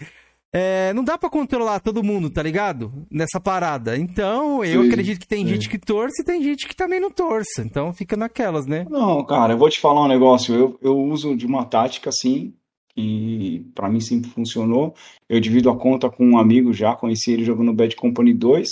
[0.54, 3.06] É, não dá para controlar todo mundo, tá ligado?
[3.10, 3.96] Nessa parada.
[3.96, 5.52] Então, eu sim, acredito que tem sim.
[5.52, 7.60] gente que torce e tem gente que também não torce.
[7.60, 8.86] Então, fica naquelas, né?
[8.88, 10.54] Não, cara, eu vou te falar um negócio.
[10.54, 12.54] Eu, eu uso de uma tática assim,
[12.94, 14.94] que para mim sempre funcionou.
[15.28, 18.68] Eu divido a conta com um amigo já, conheci ele jogando Bad Company 2,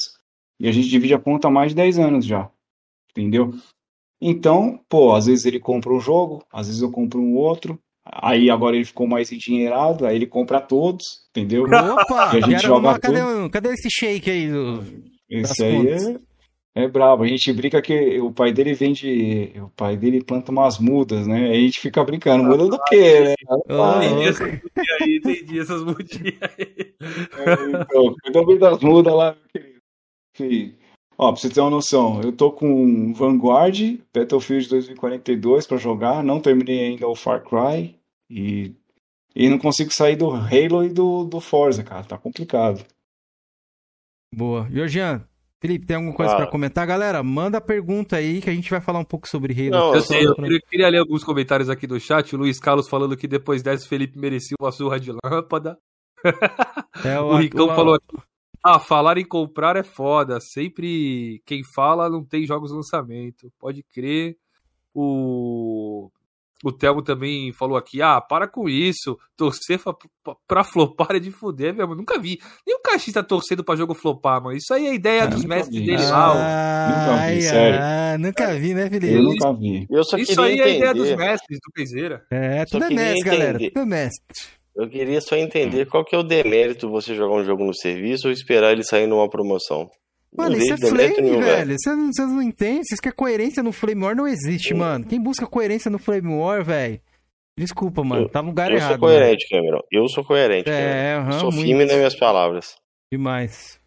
[0.60, 2.50] e a gente divide a conta há mais de 10 anos já.
[3.10, 3.52] Entendeu?
[4.20, 7.78] Então, pô, às vezes ele compra um jogo, às vezes eu compro um outro.
[8.06, 11.64] Aí agora ele ficou mais endinheirado, aí ele compra todos, entendeu?
[11.64, 12.32] Opa!
[12.34, 13.20] E a gente joga uma, cadê,
[13.50, 14.50] cadê, esse shake aí?
[14.50, 14.84] Do,
[15.30, 17.22] esse aí é, é brabo.
[17.22, 19.54] A gente brinca que o pai dele vende.
[19.56, 21.46] O pai dele planta umas mudas, né?
[21.46, 23.34] Aí a gente fica brincando, muda do quê, né?
[23.70, 24.48] Ah, entendi, essas
[25.00, 26.94] aí, entendi essas mudinhas aí.
[27.00, 29.80] É, então, cuida bem das mudas lá, meu querido.
[30.34, 30.83] Enfim.
[31.16, 36.40] Ó, pra você ter uma noção, eu tô com Vanguard, Battlefield 2042 para jogar, não
[36.40, 37.96] terminei ainda o Far Cry
[38.28, 38.72] e,
[39.34, 42.84] e não consigo sair do Halo e do, do Forza, cara, tá complicado.
[44.34, 44.68] Boa.
[44.70, 45.24] Georgian,
[45.60, 46.36] Felipe, tem alguma coisa ah.
[46.36, 46.86] para comentar?
[46.86, 49.70] Galera, manda pergunta aí que a gente vai falar um pouco sobre Halo.
[49.70, 50.34] Não, eu, sei, eu
[50.68, 52.34] queria ler alguns comentários aqui do chat.
[52.34, 55.78] O Luiz Carlos falando que depois dessa Felipe merecia uma surra de lâmpada.
[57.04, 58.16] É, o, o Ricão o, falou aqui.
[58.64, 60.40] Ah, falar em comprar é foda.
[60.40, 63.52] Sempre quem fala não tem jogos lançamento.
[63.58, 64.38] Pode crer.
[64.94, 66.10] O
[66.64, 69.94] o Telmo também falou aqui, ah, para com isso, torcer pra,
[70.48, 72.38] pra flopar é de fuder, meu, nunca vi.
[72.66, 74.56] Nenhum caixista torcendo pra jogo flopar, mano.
[74.56, 75.86] Isso aí é a ideia é, dos mestres vi.
[75.86, 76.32] dele lá.
[76.34, 77.78] Ah, nunca vi, sério.
[77.82, 79.12] Ah, nunca vi, né, Felipe?
[79.12, 79.86] Eu nunca vi.
[79.90, 80.68] Eu só isso aí entender.
[80.68, 82.26] é a ideia dos mestres do Peizeira.
[82.30, 83.36] É, tudo é mestre, entender.
[83.36, 84.63] galera, tudo é mestre.
[84.76, 88.26] Eu queria só entender qual que é o demérito você jogar um jogo no serviço
[88.26, 89.88] ou esperar ele sair numa promoção.
[90.36, 91.76] Mano, isso é flame, nenhum, velho.
[91.78, 92.82] Vocês não, não entendem?
[92.82, 95.06] Vocês que a coerência no Flame War não existe, mano.
[95.06, 97.00] Quem busca coerência no Flame War, velho?
[97.56, 98.28] Desculpa, mano.
[98.28, 98.90] tá no lugar eu errado.
[98.90, 99.62] Eu sou coerente, mano.
[99.62, 99.82] Cameron.
[99.92, 100.70] Eu sou coerente.
[100.70, 102.74] É, uhum, Sou firme nas minhas palavras.
[103.12, 103.80] Demais.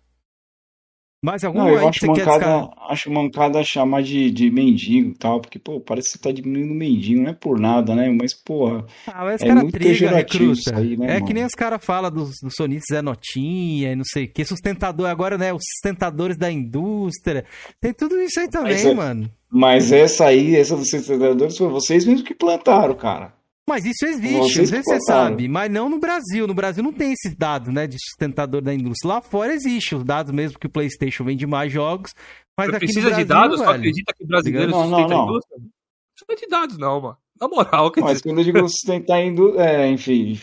[1.23, 5.57] Mais alguma Não, eu acho mancada, acho mancada chamar de, de mendigo e tal, porque,
[5.57, 8.07] pô, parece que você tá diminuindo o mendigo, não é por nada, né?
[8.09, 8.85] Mas, porra.
[9.07, 10.77] Ah, mas é muito triga, recruta.
[10.77, 11.25] Aí, né, é mano?
[11.25, 14.45] que nem os caras falam dos, dos sonistas Zé Notinha e não sei o que,
[14.45, 15.51] sustentador agora, né?
[15.51, 17.45] Os sustentadores da indústria.
[17.81, 19.31] Tem tudo isso aí também, mas, mano.
[19.49, 23.36] Mas essa aí, essa dos sustentadores, foi vocês mesmos que plantaram, cara.
[23.67, 26.47] Mas isso existe, não sei se você sabe, mas não no Brasil.
[26.47, 29.15] No Brasil não tem esses dados, né, de sustentador da indústria.
[29.15, 32.13] Lá fora existe os dados mesmo que o PlayStation vende mais jogos.
[32.57, 33.59] Mas aqui precisa Brasil, de dados?
[33.59, 35.21] Velho, só acredita que brasileiro não, não, não.
[35.21, 35.57] a indústria?
[35.59, 37.17] Não precisa de dados, não, mano.
[37.39, 40.39] Na moral, quer Mas quando eu digo sustentar a indústria, é, enfim.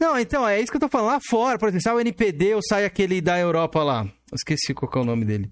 [0.00, 1.08] Não, então, é isso que eu tô falando.
[1.08, 4.04] Lá fora, por exemplo, sai o NPD ou sai aquele da Europa lá.
[4.04, 5.50] Eu esqueci qual é o nome dele.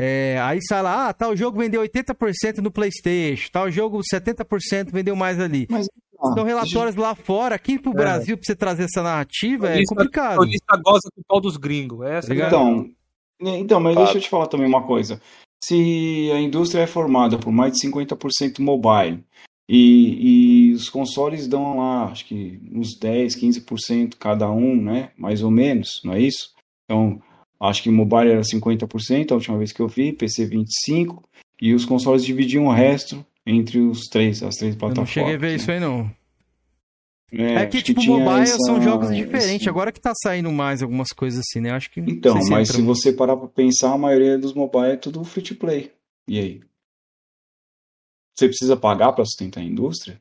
[0.00, 5.16] É, aí sai lá, ah, tal jogo vendeu 80% no PlayStation, tal jogo 70% vendeu
[5.16, 5.66] mais ali.
[5.68, 5.88] Mas,
[6.20, 7.94] ah, São relatórios lá fora, aqui pro é.
[7.94, 10.38] Brasil, pra você trazer essa narrativa, é complicado.
[10.38, 12.06] O lista goza com o pau dos gringos.
[12.06, 12.88] É essa então,
[13.40, 15.20] então, mas deixa eu te falar também uma coisa.
[15.62, 19.24] Se a indústria é formada por mais de 50% mobile
[19.68, 25.10] e, e os consoles dão lá, acho que uns 10, 15% cada um, né?
[25.16, 26.52] Mais ou menos, não é isso?
[26.84, 27.20] Então,
[27.60, 31.22] Acho que mobile era 50% a última vez que eu vi, PC 25%,
[31.60, 35.16] e os consoles dividiam o resto entre os três, as três plataformas.
[35.16, 35.56] Eu não cheguei a ver né?
[35.56, 36.10] isso aí não.
[37.30, 38.56] É, é que, tipo, que mobile essa...
[38.58, 39.60] são jogos diferentes.
[39.60, 39.68] Esse...
[39.68, 41.72] Agora que tá saindo mais algumas coisas assim, né?
[41.72, 42.00] Acho que.
[42.00, 45.42] Então, se mas se você parar pra pensar, a maioria dos mobile é tudo free
[45.42, 45.92] to play.
[46.26, 46.60] E aí?
[48.34, 50.20] Você precisa pagar para sustentar a indústria?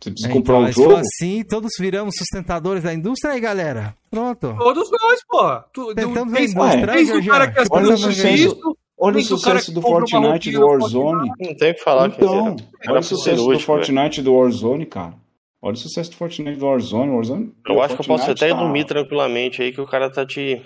[0.00, 0.94] Você precisa é, comprar então, um jogo?
[0.96, 3.96] assim, todos viramos sustentadores da indústria aí, galera.
[4.10, 4.54] Pronto.
[4.58, 5.60] Todos nós, pô.
[5.72, 9.82] Tu, Tentamos tem, indústria, tem, um cara que olha o sucesso, olha o sucesso do
[9.82, 11.30] Fortnite do Warzone.
[11.40, 12.08] Não tem o que falar.
[12.08, 12.56] Então,
[12.88, 15.14] olha o sucesso do Fortnite do Warzone, cara.
[15.62, 17.10] Olha o sucesso do Fortnite do Warzone.
[17.10, 18.54] Warzone eu acho que eu posso até tá...
[18.54, 20.62] dormir tranquilamente aí que o cara tá te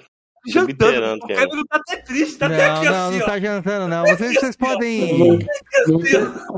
[0.46, 1.24] jantando.
[1.24, 4.06] O cara tá até triste, tá não, até aqui não, assim, Não, tá jantando, não.
[4.06, 5.38] Vocês, vocês podem...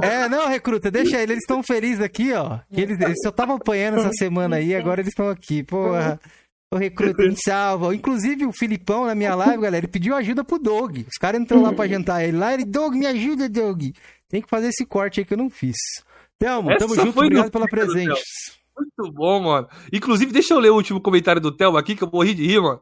[0.02, 1.32] É, não, recruta, deixa ele.
[1.32, 2.60] Eles estão felizes aqui, ó.
[2.70, 5.62] Eles, eles só estavam apanhando essa semana aí, agora eles estão aqui.
[5.62, 6.20] Porra.
[6.72, 7.94] O recruta me salva.
[7.94, 11.00] Inclusive, o Filipão, na minha live, galera, ele pediu ajuda pro Doug.
[11.00, 12.54] Os caras entrou lá pra jantar ele lá.
[12.54, 13.90] Ele, Doug, me ajuda, Doug.
[14.26, 15.76] Tem que fazer esse corte aí que eu não fiz.
[16.38, 17.18] Thelmo, tamo junto.
[17.20, 18.14] Obrigado pela presença.
[18.74, 19.68] Muito bom, mano.
[19.92, 22.62] Inclusive, deixa eu ler o último comentário do Thelmo aqui, que eu morri de rir,
[22.62, 22.80] mano.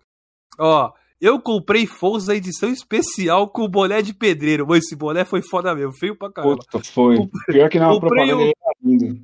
[0.60, 4.66] Ó, eu comprei Forza edição especial com boné de pedreiro.
[4.68, 6.56] Mas esse boné foi foda mesmo, feio pra caramba.
[6.56, 7.16] Puta, foi.
[7.46, 8.52] Pior que não, comprei o...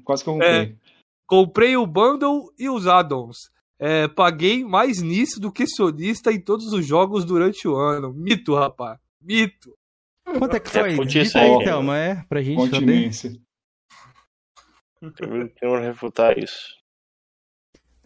[0.03, 0.51] Quase que eu comprei.
[0.51, 0.75] É,
[1.27, 3.51] comprei o bundle e os addons.
[3.79, 8.13] É, paguei mais nisso do que sonista em todos os jogos durante o ano.
[8.15, 8.99] Mito, rapaz.
[9.21, 9.75] Mito.
[10.39, 10.95] Quanto é que foi?
[10.95, 12.25] É, Dita aí, Thelma, é?
[12.29, 13.31] Pra gente Continência.
[13.31, 13.43] saber.
[15.03, 16.75] Eu tenho que refutar isso.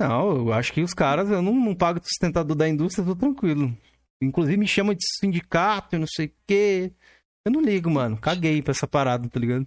[0.00, 3.76] Não, eu acho que os caras, eu não, não pago sustentador da indústria, tô tranquilo.
[4.22, 6.92] Inclusive me chamam de sindicato e não sei o quê.
[7.44, 8.16] Eu não ligo, mano.
[8.16, 9.66] Caguei pra essa parada, tá ligado?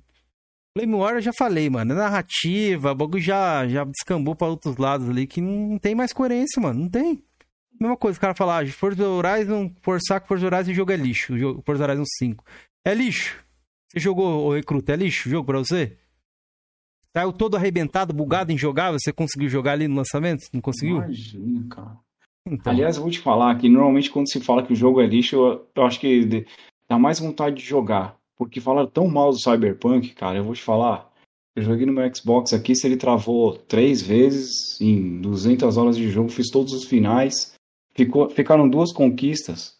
[0.76, 1.94] Flame War eu já falei, mano.
[1.94, 6.12] É narrativa, o bagulho já, já descambou pra outros lados ali que não tem mais
[6.12, 6.82] coerência, mano.
[6.82, 7.24] Não tem.
[7.80, 11.34] Mesma coisa, o cara falar, ah, Forza Horizon, forçar que Forza Horizon jogo é lixo.
[11.64, 12.44] Forza Horizon 5.
[12.84, 13.44] É lixo.
[13.92, 15.96] Você jogou o Recruta, é lixo o jogo pra você?
[17.16, 19.00] Saiu todo arrebentado, bugado, injogável.
[19.00, 20.42] Você conseguiu jogar ali no lançamento?
[20.52, 20.98] Não conseguiu?
[20.98, 21.98] Imagina, cara.
[22.46, 22.74] Então.
[22.74, 25.36] Aliás, eu vou te falar que normalmente quando se fala que o jogo é lixo,
[25.36, 26.46] eu, eu acho que
[26.90, 28.18] dá mais vontade de jogar.
[28.36, 31.10] Porque falaram tão mal do Cyberpunk, cara, eu vou te falar.
[31.56, 36.10] Eu joguei no meu Xbox aqui, se ele travou três vezes em 200 horas de
[36.10, 37.54] jogo, fiz todos os finais.
[37.94, 39.78] Ficou, ficaram duas conquistas.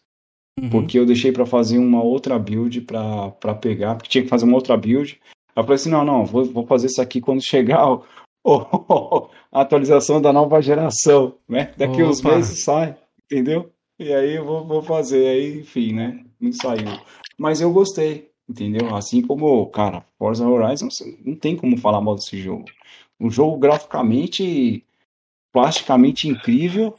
[0.58, 0.70] Uhum.
[0.70, 4.54] Porque eu deixei para fazer uma outra build para pegar, porque tinha que fazer uma
[4.54, 5.20] outra build.
[5.56, 8.04] Eu falei assim, não, não, vou, vou fazer isso aqui quando chegar o,
[8.44, 11.72] o, a atualização da nova geração, né?
[11.76, 12.10] Daqui Opa.
[12.10, 13.70] uns meses sai, entendeu?
[13.98, 16.24] E aí eu vou, vou fazer, aí, enfim, né?
[16.40, 16.98] Não saiu.
[17.38, 18.94] Mas eu gostei, entendeu?
[18.94, 20.88] Assim como, cara, Forza Horizon,
[21.24, 22.64] não tem como falar mal desse jogo.
[23.20, 24.84] Um jogo graficamente,
[25.52, 26.94] plasticamente incrível,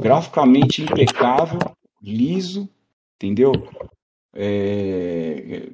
[0.00, 1.58] graficamente impecável,
[2.02, 2.68] liso,
[3.16, 3.52] entendeu?
[4.34, 5.68] É,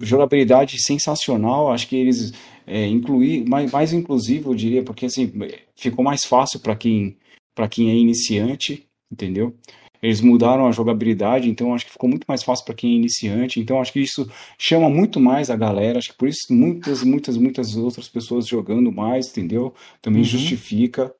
[0.00, 1.70] jogabilidade sensacional.
[1.70, 2.32] Acho que eles
[2.66, 5.32] é, incluir mais, mais inclusivo, eu diria, porque assim
[5.76, 7.16] ficou mais fácil para quem
[7.54, 9.54] para quem é iniciante, entendeu?
[10.02, 13.60] Eles mudaram a jogabilidade, então acho que ficou muito mais fácil para quem é iniciante.
[13.60, 15.98] Então acho que isso chama muito mais a galera.
[15.98, 19.74] Acho que por isso muitas, muitas, muitas outras pessoas jogando mais, entendeu?
[20.00, 20.28] Também uhum.
[20.28, 21.14] justifica.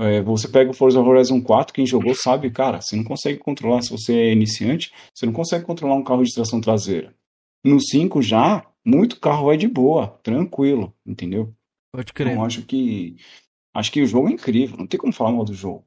[0.00, 3.82] É, você pega o Forza Horizon 4, quem jogou sabe, cara, você não consegue controlar,
[3.82, 7.14] se você é iniciante, você não consegue controlar um carro de tração traseira.
[7.64, 11.54] No 5 já, muito carro é de boa, tranquilo, entendeu?
[11.92, 12.32] Pode crer.
[12.32, 13.16] Então acho que
[13.72, 15.84] acho que o jogo é incrível, não tem como falar mal do jogo.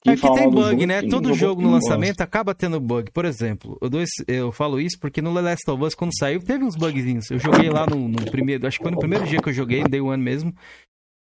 [0.00, 1.02] Quem é que tem bug, jogo, né?
[1.02, 2.24] Todo jogo no lançamento gosta.
[2.24, 3.10] acaba tendo bug.
[3.10, 6.16] Por exemplo, eu, dou esse, eu falo isso porque no The Last of Us, quando
[6.16, 7.28] saiu, teve uns bugzinhos.
[7.30, 9.82] Eu joguei lá no, no, primeiro, acho que foi no primeiro dia que eu joguei,
[9.84, 10.54] Day One mesmo.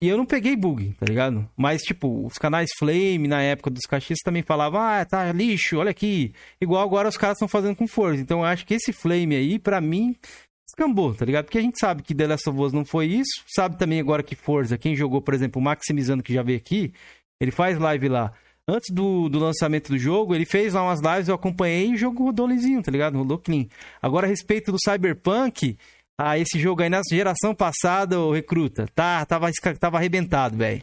[0.02, 1.48] E eu não peguei bug, tá ligado?
[1.56, 5.92] Mas, tipo, os canais Flame, na época dos cachistas, também falavam, ah, tá lixo, olha
[5.92, 6.34] aqui.
[6.60, 8.20] Igual agora os caras estão fazendo com Forza.
[8.20, 10.16] Então eu acho que esse Flame aí, para mim,
[10.68, 11.46] escambou, tá ligado?
[11.46, 13.44] Porque a gente sabe que The Last of Us não foi isso.
[13.48, 16.92] Sabe também agora que Forza, quem jogou, por exemplo, o Maximizando, que já veio aqui,
[17.40, 18.34] ele faz live lá
[18.68, 21.98] antes do, do lançamento do jogo, ele fez lá umas lives, eu acompanhei e o
[21.98, 23.18] jogo rodou lisinho, tá ligado?
[23.18, 23.66] Rodou clean.
[24.02, 25.78] Agora, a respeito do Cyberpunk,
[26.18, 30.82] ah, esse jogo aí na geração passada, o Recruta, tá, tava, tava arrebentado, velho.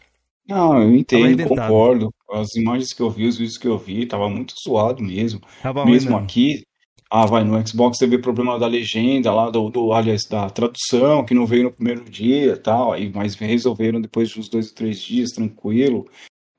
[0.49, 2.13] Não, eu entendo, concordo.
[2.31, 5.41] As imagens que eu vi, os vídeos que eu vi, tava muito zoado mesmo.
[5.63, 6.63] Tava mesmo aqui,
[7.11, 11.33] ah, vai, no Xbox teve problema da legenda lá, do, do, aliás, da tradução, que
[11.33, 14.75] não veio no primeiro dia e tal, aí, mas resolveram depois de uns dois ou
[14.75, 16.07] três dias, tranquilo.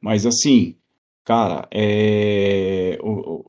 [0.01, 0.75] Mas assim,
[1.23, 2.97] cara, é...
[3.01, 3.45] O,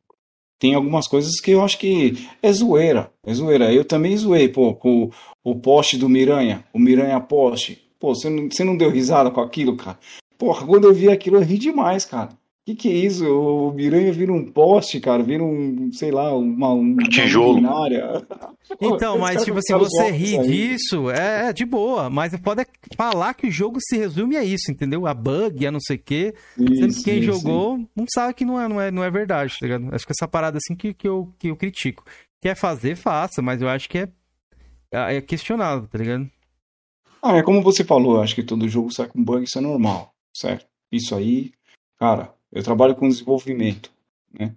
[0.61, 3.73] tem algumas coisas que eu acho que é zoeira, é zoeira.
[3.73, 5.11] Eu também zoei, pô, com
[5.43, 7.83] o, poste do Miranha, o Miranha poste.
[7.99, 9.99] Pô, você não, você não deu risada com aquilo, cara?
[10.39, 12.40] Porra, quando eu vi aquilo eu ri demais, cara
[12.71, 13.27] que, que é isso?
[13.27, 17.61] O Miranha vira um poste, cara, vira um, sei lá, uma, um tijolo.
[18.81, 22.09] Então, mas tipo, se você rir disso, é, é, de boa.
[22.09, 22.65] Mas pode
[22.97, 25.09] falar que o jogo se resume a isso, entendeu?
[25.09, 26.35] A bug, a não sei o quê.
[26.57, 27.89] Sendo que quem jogou sim.
[27.97, 29.93] não sabe que não é, não, é, não é verdade, tá ligado?
[29.93, 32.05] Acho que essa parada assim que, que, eu, que eu critico.
[32.41, 34.09] Quer fazer, faça, mas eu acho que é,
[34.93, 36.31] é questionável, tá ligado?
[37.21, 40.15] Ah, é como você falou, acho que todo jogo sai com bug, isso é normal,
[40.33, 40.65] certo?
[40.93, 41.51] Isso aí,
[41.99, 43.91] cara, eu trabalho com desenvolvimento,
[44.33, 44.55] né?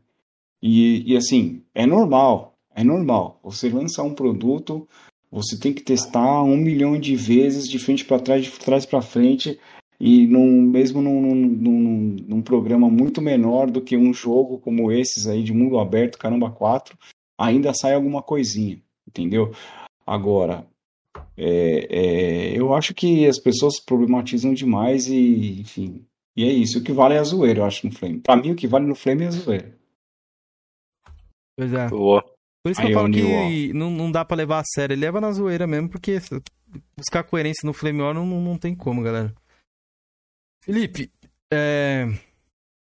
[0.61, 3.40] E, e assim, é normal, é normal.
[3.44, 4.88] Você lançar um produto,
[5.30, 9.02] você tem que testar um milhão de vezes de frente para trás, de trás para
[9.02, 9.60] frente,
[9.99, 15.28] e num, mesmo num, num, num, programa muito menor do que um jogo como esses
[15.28, 16.98] aí de mundo aberto, caramba 4,
[17.38, 19.52] ainda sai alguma coisinha, entendeu?
[20.06, 20.65] Agora,
[21.38, 26.80] é, é, eu acho que as pessoas problematizam demais e, enfim, e é isso.
[26.80, 28.19] O que vale é a zoeira, eu acho, no Flame.
[28.19, 29.77] Pra mim, o que vale no Flame é a zoeira.
[31.57, 31.88] Pois é.
[31.88, 32.23] Boa.
[32.64, 34.93] Por isso que Aí eu falo que não, não dá pra levar a sério.
[34.93, 36.19] Ele leva na zoeira mesmo, porque
[36.95, 39.34] buscar coerência no Flame War não, não, não tem como, galera.
[40.64, 41.11] Felipe,
[41.53, 42.07] é...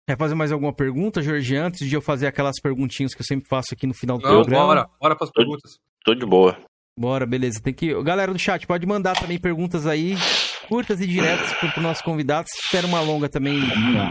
[0.07, 1.55] Quer fazer mais alguma pergunta, Jorge?
[1.55, 4.41] Antes de eu fazer aquelas perguntinhas que eu sempre faço aqui no final do não,
[4.41, 4.65] programa.
[4.65, 5.77] Bora, bora pras perguntas.
[6.03, 6.57] Tô, tô de boa.
[6.99, 7.61] Bora, beleza.
[7.61, 8.03] Tem que.
[8.03, 10.15] Galera do chat, pode mandar também perguntas aí
[10.68, 12.48] curtas e diretas para o nosso convidado.
[12.49, 13.60] Se tiver uma longa também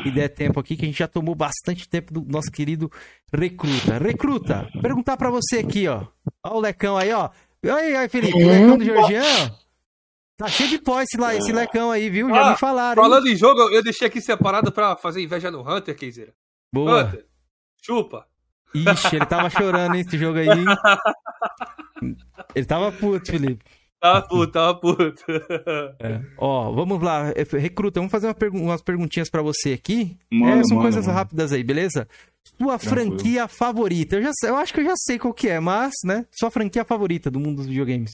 [0.05, 2.91] e der tempo aqui, que a gente já tomou bastante tempo do nosso querido
[3.33, 3.99] Recruta.
[3.99, 6.07] Recruta, perguntar para você aqui, ó.
[6.45, 7.31] Ó o Lecão aí, ó.
[7.65, 9.57] Aí, aí, Felipe, o Lecão do Georgiano.
[10.37, 12.29] Tá cheio de pó esse, lá, esse Lecão aí, viu?
[12.29, 13.03] Já ah, me falaram.
[13.03, 13.35] Falando hein?
[13.35, 16.35] em jogo, eu deixei aqui separado para fazer inveja no Hunter, Keizeira.
[16.73, 17.05] Boa.
[17.05, 17.27] Hunter,
[17.81, 18.27] chupa.
[18.75, 20.49] Ixi, ele tava chorando, hein, esse jogo aí.
[22.55, 23.65] Ele tava puto, Felipe.
[24.03, 25.23] Tava puto, tava puto.
[26.01, 26.21] É.
[26.37, 30.19] Ó, vamos lá, é, recruta, vamos fazer uma pergu umas perguntinhas para você aqui.
[30.29, 31.17] Mano, é, são mano, coisas mano.
[31.17, 32.09] rápidas aí, beleza?
[32.59, 33.17] Sua Tranquilo.
[33.17, 34.17] franquia favorita.
[34.17, 36.27] Eu, já, eu acho que eu já sei qual que é, mas, né?
[36.33, 38.11] Sua franquia favorita do mundo dos videogames.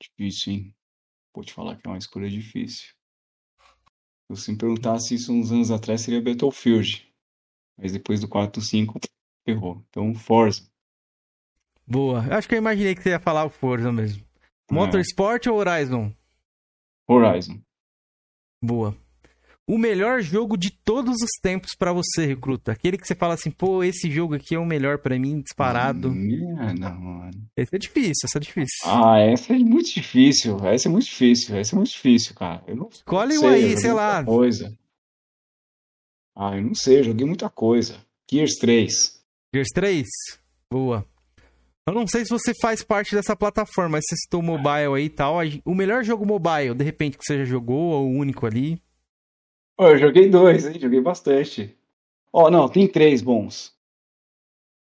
[0.00, 0.74] Difícil, hein?
[1.34, 2.86] Vou te falar que é uma escolha difícil.
[2.86, 7.04] Se você me perguntasse isso uns anos atrás, seria Battlefield.
[7.76, 9.00] Mas depois do 4 5,
[9.44, 9.84] ferrou.
[9.90, 10.69] Então, Forza.
[11.90, 12.24] Boa.
[12.30, 14.22] Acho que eu imaginei que você ia falar o Forza mesmo.
[14.70, 14.74] É.
[14.74, 16.12] Motorsport ou Horizon?
[17.08, 17.60] Horizon.
[18.62, 18.96] Boa.
[19.66, 22.72] O melhor jogo de todos os tempos para você, recruta.
[22.72, 26.10] Aquele que você fala assim, pô, esse jogo aqui é o melhor para mim, disparado.
[26.10, 27.48] Merda, mano.
[27.56, 28.78] Esse é difícil, essa é difícil.
[28.84, 30.64] Ah, essa é muito difícil.
[30.64, 31.56] Essa é muito difícil.
[31.56, 32.62] Essa é muito difícil, cara.
[32.66, 34.24] Eu não Escolhe um aí, sei lá.
[34.24, 34.76] Coisa.
[36.36, 38.04] Ah, eu não sei, eu joguei muita coisa.
[38.30, 39.22] Gears 3.
[39.54, 40.06] Gears 3?
[40.72, 41.06] Boa.
[41.86, 45.10] Eu não sei se você faz parte dessa plataforma, mas você citou mobile aí e
[45.10, 45.36] tal.
[45.64, 48.80] O melhor jogo mobile, de repente, que você já jogou, ou o único ali?
[49.78, 50.78] Eu joguei dois, hein?
[50.78, 51.76] Joguei bastante.
[52.32, 53.74] Ó, oh, não, tem três bons.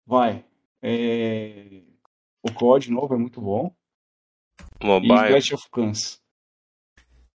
[0.07, 0.45] Vai.
[0.83, 1.83] É...
[2.43, 3.73] O COD novo é muito bom.
[4.83, 5.15] Mobile.
[5.15, 6.21] E Clash of Clans.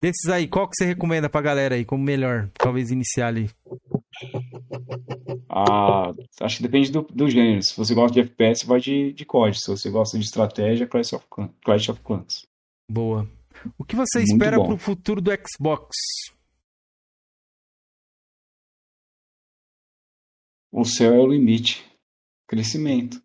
[0.01, 2.49] Desses aí, qual que você recomenda pra galera aí como melhor?
[2.55, 3.49] Talvez iniciar ali.
[5.57, 6.11] Ah,
[6.41, 7.63] acho que depende do, do gênero.
[7.63, 9.57] Se você gosta de FPS, vai de, de COD.
[9.57, 11.25] Se você gosta de estratégia, Clash of,
[11.63, 12.45] Clash of Clans.
[12.91, 13.25] Boa.
[13.77, 14.67] O que você Muito espera bom.
[14.67, 15.95] pro futuro do Xbox?
[20.73, 21.89] O céu é o limite.
[22.49, 23.23] Crescimento.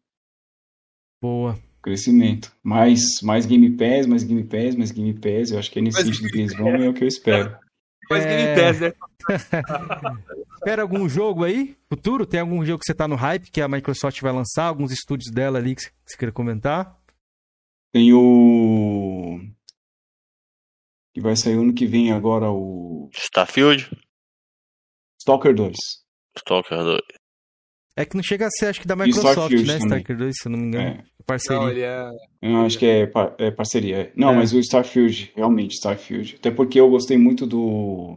[1.20, 1.58] Boa.
[1.82, 2.56] Crescimento.
[2.62, 5.50] Mais, mais Game Pass, mais Game Pass, mais Game Pass.
[5.50, 7.08] Eu acho que é nesse mais sentido que eles vão e é o que eu
[7.08, 7.58] espero.
[8.10, 8.54] É...
[8.54, 8.92] Game Pass, né?
[10.56, 11.76] Espera algum jogo aí?
[11.88, 12.26] Futuro?
[12.26, 14.64] Tem algum jogo que você tá no hype que a Microsoft vai lançar?
[14.64, 16.98] Alguns estúdios dela ali que você queira comentar?
[17.92, 19.40] Tem o.
[21.14, 23.08] Que vai sair ano que vem agora o.
[23.12, 23.90] Starfield?
[25.20, 25.76] Stalker 2.
[26.36, 27.00] Stalker 2.
[27.96, 29.78] É que não chega a ser, acho que da Microsoft, né?
[29.78, 29.98] Também.
[29.98, 30.88] Stalker 2, se eu não me engano.
[30.88, 31.04] É.
[31.30, 31.60] Parceria.
[31.60, 32.10] Não, ele é...
[32.42, 34.12] Eu acho que é, par é parceria.
[34.16, 34.36] Não, é.
[34.36, 36.36] mas o Starfield, realmente, Starfield.
[36.38, 38.16] Até porque eu gostei muito do.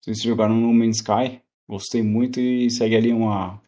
[0.00, 1.40] Vocês jogaram no Man's Sky.
[1.68, 3.60] Gostei muito e segue ali uma.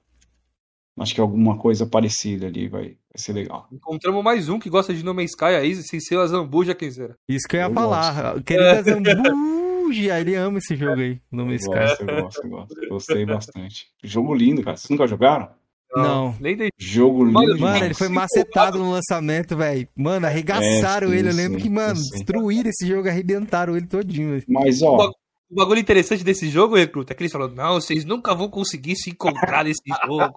[0.99, 3.67] Acho que alguma coisa parecida ali vai, vai ser legal.
[3.73, 6.91] Encontramos mais um que gosta de No Man's Sky aí, sem ser a Zambuja, quem
[6.91, 7.15] será?
[7.29, 8.43] Isso que eu ia eu falar.
[8.45, 11.75] Querida Zambuja, ele ama esse jogo aí, No Man's Sky.
[11.75, 12.89] Gosto, eu gosto, eu gosto.
[12.89, 13.87] Gostei bastante.
[14.05, 14.77] Jogo lindo, cara.
[14.77, 15.49] Vocês nunca jogaram?
[15.97, 16.35] Não.
[16.79, 17.33] Jogo lindo.
[17.33, 19.89] Mano, mano ele foi macetado no lançamento, velho.
[19.97, 21.29] Mano, arregaçaram é, sim, ele.
[21.29, 22.11] Eu lembro sim, que, mano, sim.
[22.11, 24.31] destruíram esse jogo, arrebentaram ele todinho.
[24.31, 24.45] Véio.
[24.49, 25.11] Mas, ó.
[25.51, 28.97] O bagulho interessante desse jogo, Recruta, é que eles falaram, não, vocês nunca vão conseguir
[28.97, 30.35] se encontrar nesse jogo.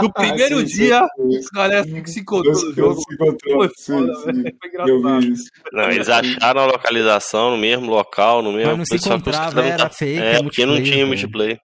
[0.00, 3.00] No primeiro ah, dia, os caras se encontrou no jogo.
[3.00, 3.56] Se encontrou.
[3.56, 4.42] Foi, foda, sim, sim.
[4.60, 5.34] foi engraçado.
[5.72, 8.76] Não, eles acharam a localização no mesmo local, no mesmo...
[8.76, 11.58] Mas não se encontrava, era fake, É, porque não tinha multiplayer.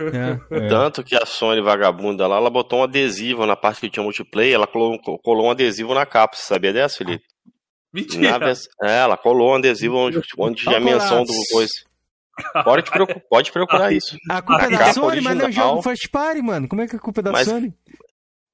[0.00, 0.56] É.
[0.56, 0.68] é.
[0.68, 4.54] Tanto que a Sony vagabunda lá, ela botou um adesivo na parte que tinha multiplayer,
[4.54, 6.36] ela colou, colou um adesivo na capa.
[6.36, 7.24] Você sabia dessa, Felipe?
[7.92, 8.38] Mentira!
[8.38, 11.72] Na, é, ela colou um adesivo onde, onde tinha a menção do coisa.
[12.64, 14.16] Pode, procurar, pode procurar isso.
[14.30, 16.66] A culpa a é da Sony, original, mas não é jogo first party, mano.
[16.66, 17.74] Como é que a culpa é da mas, Sony?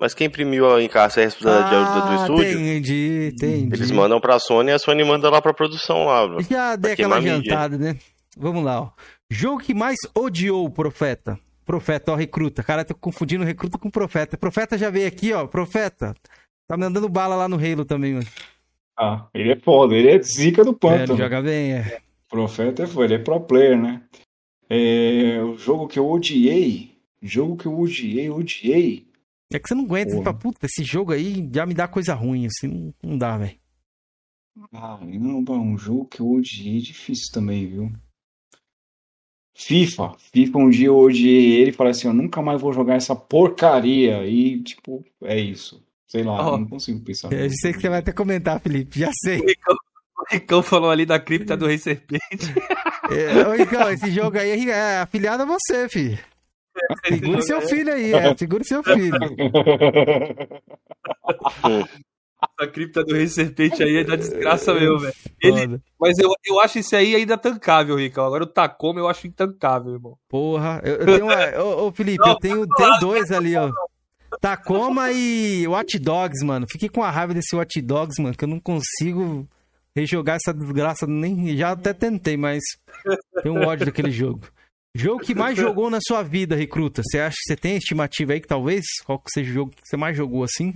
[0.01, 2.61] Mas quem imprimiu em casa é a responsabilidade ah, do, do estúdio?
[2.61, 3.75] Entendi, entendi.
[3.75, 6.27] Eles mandam pra Sony e a Sony manda lá pra produção lá.
[6.27, 7.97] Bro, Já dei aquela adiantada, né?
[8.37, 8.91] Vamos lá, ó.
[9.31, 11.39] Jogo que mais odiou o Profeta.
[11.69, 12.63] Profeta, ó, recruta.
[12.63, 14.39] Cara, tô confundindo recruta com profeta.
[14.39, 15.47] Profeta já veio aqui, ó.
[15.47, 16.15] Profeta.
[16.67, 18.27] Tá mandando bala lá no Halo também, mano.
[18.99, 21.13] Ah, ele é foda, ele é zica do pântano.
[21.13, 22.01] É, ele joga bem, é.
[22.27, 24.03] Profeta é foda, ele é pro player, né?
[24.71, 26.97] É, o jogo que eu odiei.
[27.21, 29.07] Jogo que eu odiei, odiei.
[29.53, 32.15] É que você não aguenta, você fala, puta, esse jogo aí já me dá coisa
[32.15, 33.59] ruim, assim, não, não dá, velho.
[34.73, 37.93] Caramba, um jogo que eu odiei difícil também, viu?
[39.59, 40.13] FIFA.
[40.33, 43.17] FIFA, um dia eu odiei ele e falei assim: eu nunca mais vou jogar essa
[43.17, 44.25] porcaria.
[44.25, 45.85] E, tipo, é isso.
[46.07, 47.33] Sei lá, oh, não consigo pensar.
[47.33, 49.41] Eu sei que você vai até comentar, Felipe, já sei.
[49.41, 52.55] O Ricão, falou ali da cripta do Rei Serpente.
[53.11, 56.19] É, ô, Ricão, esse jogo aí é afiliado a você, filho.
[57.07, 58.37] Segure seu filho aí, é.
[58.37, 59.19] Segure seu filho.
[62.61, 65.15] Essa cripta do Rei Serpente aí é da desgraça mesmo, velho.
[65.41, 65.81] Ele...
[65.99, 68.27] Mas eu, eu acho isso aí ainda tancável, Ricão.
[68.27, 70.19] Agora o Tacoma eu acho intancável, irmão.
[70.29, 71.63] Porra, eu, eu tenho uma...
[71.63, 73.71] ô, ô, Felipe, não, eu tenho, tenho dois ali, ó.
[74.41, 76.67] Tacoma e Watch Dogs, mano.
[76.71, 79.49] Fiquei com a raiva desse Watch Dogs, mano, que eu não consigo
[79.95, 81.07] rejogar essa desgraça.
[81.07, 82.63] Nem, já até tentei, mas
[83.43, 84.49] tenho um ódio daquele jogo.
[84.95, 87.03] Jogo que mais jogou na sua vida, recruta?
[87.05, 88.85] Você acha que você tem estimativa aí que talvez?
[89.05, 90.75] Qual que seja o jogo que você mais jogou assim?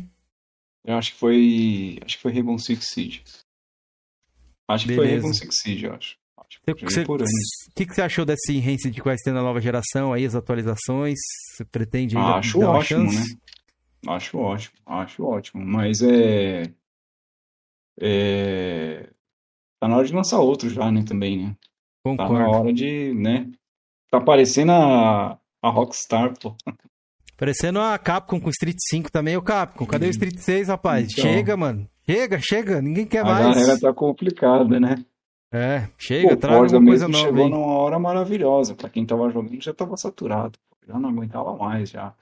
[0.84, 1.98] Eu acho que foi.
[2.04, 3.22] Acho que foi Rainbow Six Siege.
[4.68, 5.08] Acho que Beleza.
[5.08, 6.22] foi Rainbow Six Siege, eu acho.
[6.68, 6.74] O
[7.74, 11.18] que, que você achou desse Enhanced que vai ter na nova geração aí, as atualizações?
[11.52, 13.24] Você pretende ainda Acho dar ótimo, né?
[14.06, 15.64] Acho ótimo, acho ótimo.
[15.64, 16.62] Mas é.
[17.98, 19.08] É.
[19.80, 21.56] Tá na hora de lançar outro já, né, também, né?
[22.04, 22.34] Concordo.
[22.34, 23.50] Tá na hora de, né?
[24.10, 26.54] Tá parecendo a, a Rockstar, pô.
[27.36, 29.86] Parecendo a Capcom com Street 5 também, o Capcom.
[29.86, 31.08] Cadê o Street 6, rapaz?
[31.10, 31.88] Então, chega, mano.
[32.04, 32.82] Chega, chega.
[32.82, 33.46] Ninguém quer a mais.
[33.46, 35.04] A galera tá complicada, né?
[35.52, 37.50] É, chega, traz uma coisa nova chegou aí.
[37.50, 38.74] numa hora maravilhosa.
[38.74, 40.58] Pra quem tava jogando já tava saturado.
[40.86, 42.14] Já não aguentava mais, já.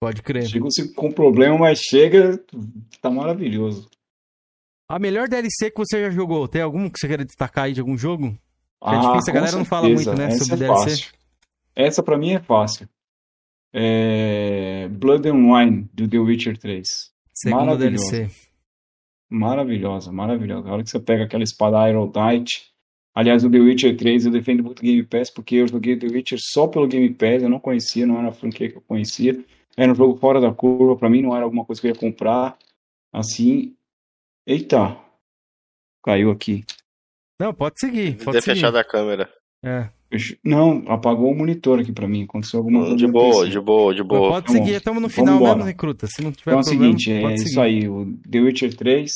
[0.00, 0.46] Pode crer.
[0.46, 0.66] Chega
[0.96, 2.42] com problema, mas chega,
[3.00, 3.88] tá maravilhoso.
[4.88, 7.80] A melhor DLC que você já jogou, tem algum que você quer destacar aí de
[7.80, 8.26] algum jogo?
[8.26, 8.30] É
[8.80, 9.58] ah, é difícil, a galera certeza.
[9.58, 10.90] não fala muito, né, Essa sobre é DLC.
[10.90, 11.12] Fácil.
[11.74, 12.88] Essa pra mim é fácil
[13.72, 17.12] é Blood and Wine do The Witcher 3.
[17.32, 18.28] Segundo DLC.
[19.30, 20.68] Maravilhosa, maravilhosa.
[20.68, 22.70] A hora que você pega aquela espada Iron Knight.
[23.14, 26.38] Aliás, o The Witcher 3 eu defendo muito Game Pass porque eu joguei The Witcher
[26.40, 29.42] só pelo Game Pass, eu não conhecia, não era a franquia que eu conhecia.
[29.76, 31.98] Era um jogo fora da curva, para mim não era alguma coisa que eu ia
[31.98, 32.58] comprar.
[33.12, 33.74] assim.
[34.46, 34.98] Eita!
[36.04, 36.64] Caiu aqui.
[37.38, 38.16] Não, pode seguir.
[38.22, 39.32] Pode ter fechado a câmera.
[39.62, 39.88] É.
[40.44, 42.24] Não, apagou o monitor aqui pra mim.
[42.24, 42.96] Aconteceu alguma coisa.
[42.96, 44.28] De boa, de boa, de boa.
[44.30, 46.06] Pode seguir, estamos no final mesmo, recruta.
[46.06, 47.88] Se não tiver então problema, é o seguinte, é isso aí.
[47.88, 49.10] O The Witcher 3,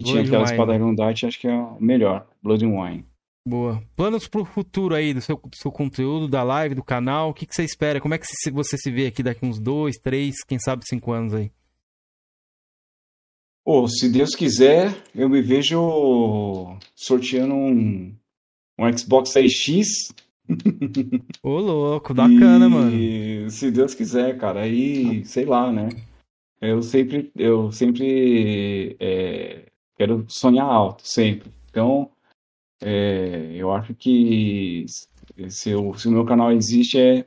[0.00, 2.26] que tinha aquela espada Irundate, acho que é o melhor.
[2.42, 3.04] Blood and Wine.
[3.48, 3.82] Boa.
[3.96, 7.46] Planos pro futuro aí do seu, do seu conteúdo, da live, do canal, o que,
[7.46, 8.00] que você espera?
[8.00, 11.32] Como é que você se vê aqui daqui uns dois, três, quem sabe cinco anos
[11.32, 11.50] aí?
[13.64, 18.14] Oh, se Deus quiser, eu me vejo sorteando um,
[18.78, 20.14] um Xbox 6X.
[21.42, 23.50] Ô, louco, bacana, e, mano.
[23.50, 25.88] Se Deus quiser, cara, aí, sei lá, né?
[26.60, 29.66] Eu sempre, eu sempre é,
[29.96, 31.52] quero sonhar alto, sempre.
[31.70, 32.10] Então,
[32.80, 34.86] é, eu acho que
[35.48, 37.26] se, eu, se o meu canal existe é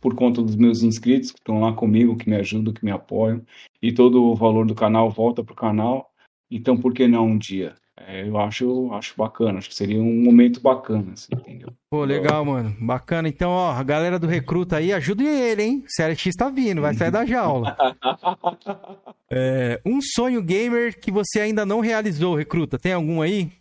[0.00, 3.42] por conta dos meus inscritos que estão lá comigo, que me ajudam, que me apoiam,
[3.82, 6.12] e todo o valor do canal volta para o canal.
[6.50, 7.74] Então, por que não um dia?
[8.10, 11.68] É, eu acho, acho bacana, acho que seria um momento bacana, assim, entendeu?
[11.90, 12.74] Pô, legal, mano.
[12.80, 13.28] Bacana.
[13.28, 15.84] Então, ó, a galera do Recruta aí, ajude ele, hein?
[15.86, 17.76] CLX tá vindo, vai sair da jaula.
[19.30, 23.52] é, um sonho gamer que você ainda não realizou, Recruta, tem algum aí?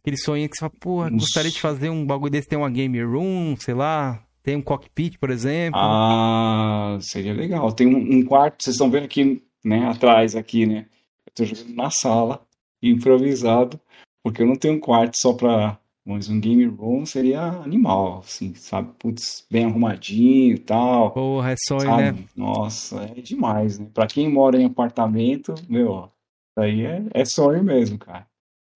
[0.00, 3.00] Aquele sonho que você fala, porra, gostaria de fazer um bagulho desse, ter uma game
[3.04, 5.78] room, sei lá, tem um cockpit, por exemplo.
[5.80, 7.70] Ah, seria legal.
[7.70, 10.86] Tem um, um quarto, vocês estão vendo aqui, né, atrás aqui, né?
[11.24, 12.42] Eu tô jogando na sala,
[12.82, 13.80] improvisado,
[14.22, 15.78] porque eu não tenho um quarto só pra.
[16.02, 18.90] Mas um game room seria animal, assim, sabe?
[18.98, 21.12] Putz, bem arrumadinho e tal.
[21.12, 22.02] Porra, é sonho, sabe?
[22.02, 22.24] né?
[22.34, 23.86] Nossa, é demais, né?
[23.92, 26.10] Pra quem mora em apartamento, meu,
[26.50, 28.26] isso aí é, é sonho mesmo, cara.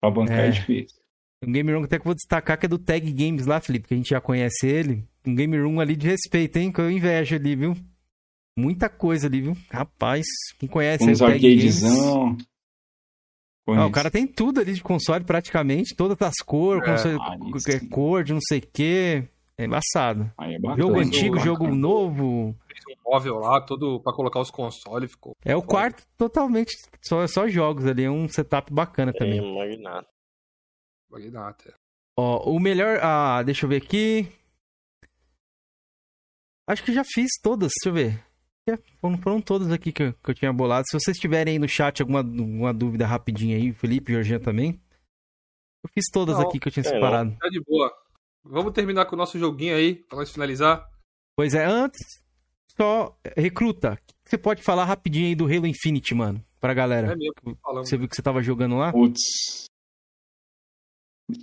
[0.00, 0.99] Pra bancar é, é difícil.
[1.42, 3.60] Um game room que até que eu vou destacar que é do Tag Games lá,
[3.60, 5.05] Felipe, que a gente já conhece ele.
[5.26, 6.70] Um game room ali de respeito, hein?
[6.70, 7.76] Que eu invejo ali, viu?
[8.57, 9.57] Muita coisa ali, viu?
[9.70, 10.26] Rapaz,
[10.58, 12.36] quem conhece Uns arcadezão.
[13.67, 17.91] Ah, o cara tem tudo ali de console praticamente, todas as cores, é, console, ah,
[17.91, 19.28] cor de não sei o que.
[19.57, 20.31] É embaçado.
[20.41, 22.57] É jogo antigo, jogo novo.
[22.67, 25.36] Fez um móvel lá, todo pra colocar os consoles, ficou.
[25.44, 29.41] É o quarto totalmente, só, só jogos ali, é um setup bacana é, também.
[29.55, 30.09] Magnata.
[31.09, 31.75] Magnata.
[32.17, 32.99] Ó, o melhor.
[33.01, 34.28] Ah, deixa eu ver aqui.
[36.67, 38.25] Acho que já fiz todas, deixa eu ver.
[39.01, 40.84] Foram, foram todas aqui que eu, que eu tinha bolado.
[40.89, 44.81] Se vocês tiverem aí no chat alguma, alguma dúvida rapidinha aí, Felipe e Jorginho também.
[45.83, 47.31] Eu fiz todas não, aqui que eu tinha é, separado.
[47.31, 47.36] Não.
[47.36, 47.93] Tá de boa.
[48.43, 50.89] Vamos terminar com o nosso joguinho aí, pra nós finalizar.
[51.36, 52.01] Pois é, antes,
[52.76, 53.93] só recruta.
[53.93, 56.43] O que você pode falar rapidinho aí do Halo Infinite, mano?
[56.59, 57.12] Pra galera.
[57.12, 58.93] É mesmo, Você viu que você tava jogando lá?
[58.93, 59.67] Putz,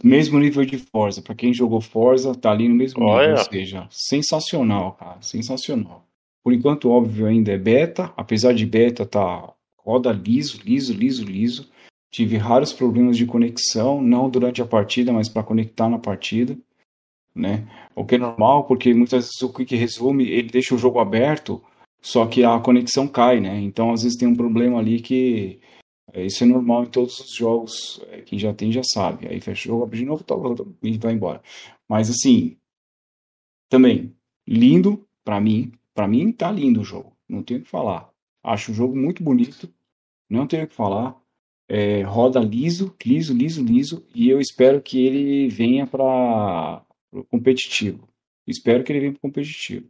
[0.04, 1.22] mesmo nível de Forza.
[1.22, 3.30] Para quem jogou Forza, tá ali no mesmo Olha.
[3.30, 3.44] nível.
[3.44, 5.22] Ou seja, sensacional, cara.
[5.22, 6.08] Sensacional.
[6.44, 8.14] Por enquanto, óbvio, ainda é beta.
[8.18, 11.70] Apesar de beta, tá roda liso, liso, liso, liso.
[12.10, 16.58] Tive raros problemas de conexão, não durante a partida, mas para conectar na partida,
[17.34, 17.68] né?
[17.96, 21.64] O que é normal, porque muitas vezes o Quick Resume ele deixa o jogo aberto,
[22.02, 23.62] só que a conexão cai, né?
[23.62, 25.62] Então às vezes tem um problema ali que
[26.14, 28.02] é, isso é normal em todos os jogos.
[28.10, 29.28] É, quem já tem já sabe.
[29.28, 31.42] Aí fecha o jogo, abre de novo tá, tá, e vai embora.
[31.88, 32.58] Mas assim,
[33.70, 34.14] também,
[34.48, 35.72] lindo para mim.
[35.94, 37.16] Para mim tá lindo o jogo.
[37.28, 38.10] Não tenho o que falar.
[38.44, 39.72] Acho o jogo muito bonito.
[40.30, 41.20] Não tenho o que falar.
[41.70, 44.06] É, roda liso, liso, liso, liso.
[44.14, 46.86] E eu espero que ele venha para
[47.30, 48.08] competitivo.
[48.48, 49.88] Espero que ele venha para competitivo.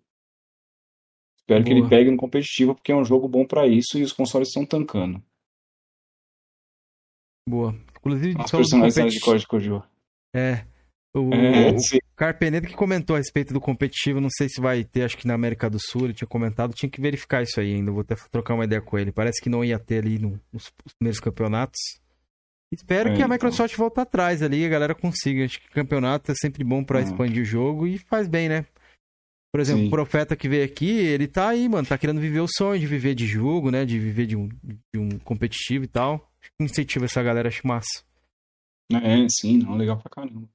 [1.38, 1.76] Espero Boa.
[1.76, 4.50] que ele pegue no competitivo, porque é um jogo bom para isso e os consoles
[4.50, 5.22] estão tancando.
[7.48, 7.76] Boa.
[7.98, 9.70] Inclusive, Os personagens de código de
[10.34, 10.66] É.
[11.14, 15.04] O, é, o Carpenedo que comentou a respeito do competitivo, não sei se vai ter,
[15.04, 17.92] acho que na América do Sul, ele tinha comentado, tinha que verificar isso aí ainda,
[17.92, 19.12] vou até trocar uma ideia com ele.
[19.12, 21.80] Parece que não ia ter ali no, nos primeiros campeonatos.
[22.74, 23.30] Espero é, que a então.
[23.30, 23.86] Microsoft então.
[23.86, 25.44] volte atrás ali, a galera consiga.
[25.44, 28.66] Acho que campeonato é sempre bom para expandir o jogo e faz bem, né?
[29.54, 29.88] Por exemplo, Sim.
[29.88, 32.88] o Profeta que veio aqui, ele tá aí, mano, tá querendo viver o sonho de
[32.88, 33.84] viver de jogo, né?
[33.84, 38.04] De viver de um, de um competitivo e tal incentiva essa galera, acho massa.
[39.00, 40.48] É, sim, não, legal pra caramba.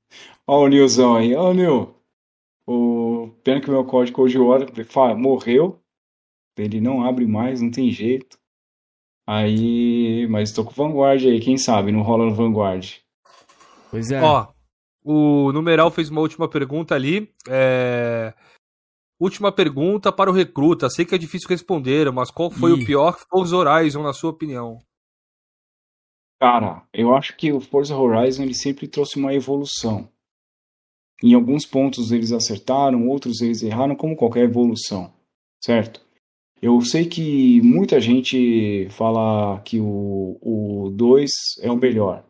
[0.46, 1.94] Ó o Nilzão aí, ó o Nil.
[2.66, 3.30] O...
[3.44, 4.66] Pena que o meu código de hora
[5.16, 5.80] morreu.
[6.56, 8.38] Ele não abre mais, não tem jeito.
[9.26, 12.94] Aí, mas tô com o Vanguard aí, quem sabe, não rola no Vanguard.
[13.90, 14.22] Pois é.
[14.22, 14.48] Ó,
[15.04, 17.32] o numeral fez uma última pergunta ali.
[17.48, 18.34] É...
[19.18, 20.90] Última pergunta para o recruta.
[20.90, 22.82] Sei que é difícil responder, mas qual foi Ih.
[22.82, 24.78] o pior Forza Horizon, na sua opinião?
[26.38, 30.08] Cara, eu acho que o Forza Horizon ele sempre trouxe uma evolução.
[31.22, 35.12] Em alguns pontos eles acertaram, outros eles erraram, como qualquer evolução,
[35.62, 36.04] certo?
[36.60, 42.24] Eu sei que muita gente fala que o 2 é o melhor.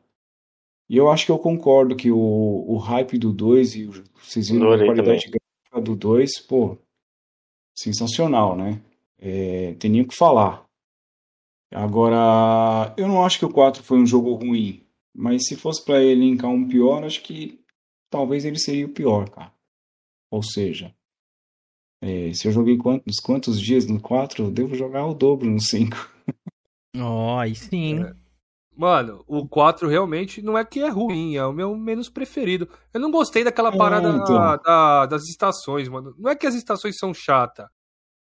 [0.88, 4.72] E eu acho que eu concordo que o, o hype do 2 e vocês viram
[4.72, 5.40] a qualidade também.
[5.70, 6.78] gráfica do 2, pô,
[7.76, 8.80] sensacional, né?
[9.18, 10.65] É, tem nem o que falar.
[11.72, 16.02] Agora, eu não acho que o 4 foi um jogo ruim, mas se fosse para
[16.02, 17.60] elencar um pior, acho que
[18.10, 19.52] talvez ele seria o pior, cara.
[20.30, 20.94] Ou seja,
[22.02, 25.60] é, se eu joguei quantos, quantos dias no 4, eu devo jogar o dobro no
[25.60, 25.96] 5.
[26.96, 28.02] Ó, oh, aí sim.
[28.04, 28.14] É.
[28.76, 32.68] Mano, o 4 realmente não é que é ruim, é o meu menos preferido.
[32.92, 34.34] Eu não gostei daquela é, parada então.
[34.34, 36.14] da, da, das estações, mano.
[36.18, 37.66] Não é que as estações são chatas.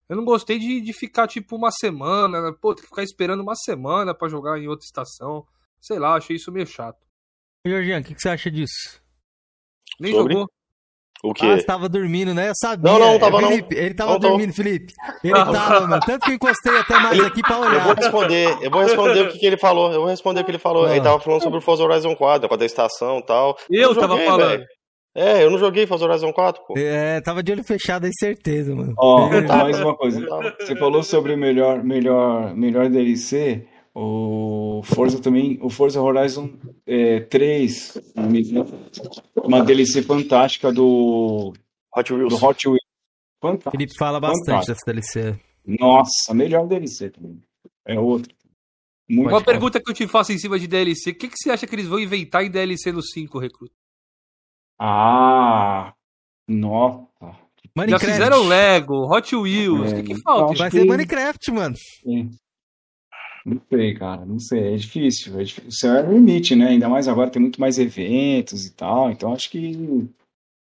[0.10, 3.56] Eu não gostei de, de ficar, tipo, uma semana, pô, tem que ficar esperando uma
[3.56, 5.46] semana para jogar em outra estação.
[5.80, 7.00] Sei lá, achei isso meio chato.
[7.66, 9.02] Jorginho, o que, que, você acha disso?
[10.00, 10.34] Nem Sobre?
[10.34, 10.50] jogou.
[11.24, 11.46] O quê?
[11.46, 12.50] Ah, você tava dormindo, né?
[12.50, 12.92] Eu sabia.
[12.92, 13.82] Não, não, tava Felipe, não.
[13.82, 14.56] Ele tava não, dormindo, não.
[14.56, 14.94] Felipe.
[15.24, 16.02] Ele tava, mano.
[16.04, 17.76] Tanto que eu encostei até mais aqui pra olhar.
[17.76, 19.92] Eu vou responder, eu vou responder o que, que ele falou.
[19.92, 20.86] Eu vou responder o que ele falou.
[20.86, 20.92] Ah.
[20.92, 23.56] Ele tava falando sobre o Forza Horizon 4, com a da estação e tal.
[23.70, 24.50] Eu, eu tava falando.
[24.50, 24.66] Véio.
[25.14, 26.73] É, eu não joguei Forza Horizon 4, pô.
[26.77, 28.93] É, tava de olho fechado aí, certeza, mano.
[28.98, 30.25] Ó, oh, mais uma coisa.
[30.59, 33.67] Você falou sobre o melhor, melhor, melhor DLC.
[33.93, 36.51] O Forza também, o Forza Horizon
[36.88, 38.14] é, 3,
[39.35, 41.53] uma DLC fantástica do
[41.93, 42.30] Hot Wheels.
[42.30, 42.81] Do Hot Wheels.
[43.41, 43.72] Fantástico.
[43.72, 44.93] Felipe fala bastante Fantástico.
[44.93, 45.40] dessa DLC.
[45.65, 47.41] Nossa, melhor DLC também.
[47.85, 48.33] É outra.
[49.09, 51.49] Muito Uma pergunta que eu te faço em cima de DLC: o que, que você
[51.49, 53.73] acha que eles vão inventar em DLC no 5, Recruta?
[54.84, 55.93] Ah,
[56.48, 57.06] nossa.
[57.77, 58.06] Minecraft.
[58.06, 60.58] Já fizeram Lego, Hot Wheels, o é, que, que falta?
[60.58, 60.80] Vai que...
[60.80, 61.76] ser Minecraft, mano.
[63.45, 65.40] Não sei, cara, não sei, é difícil.
[65.40, 65.69] É difícil.
[65.69, 66.69] O céu é o limite, né?
[66.69, 70.10] Ainda mais agora tem muito mais eventos e tal, então acho que.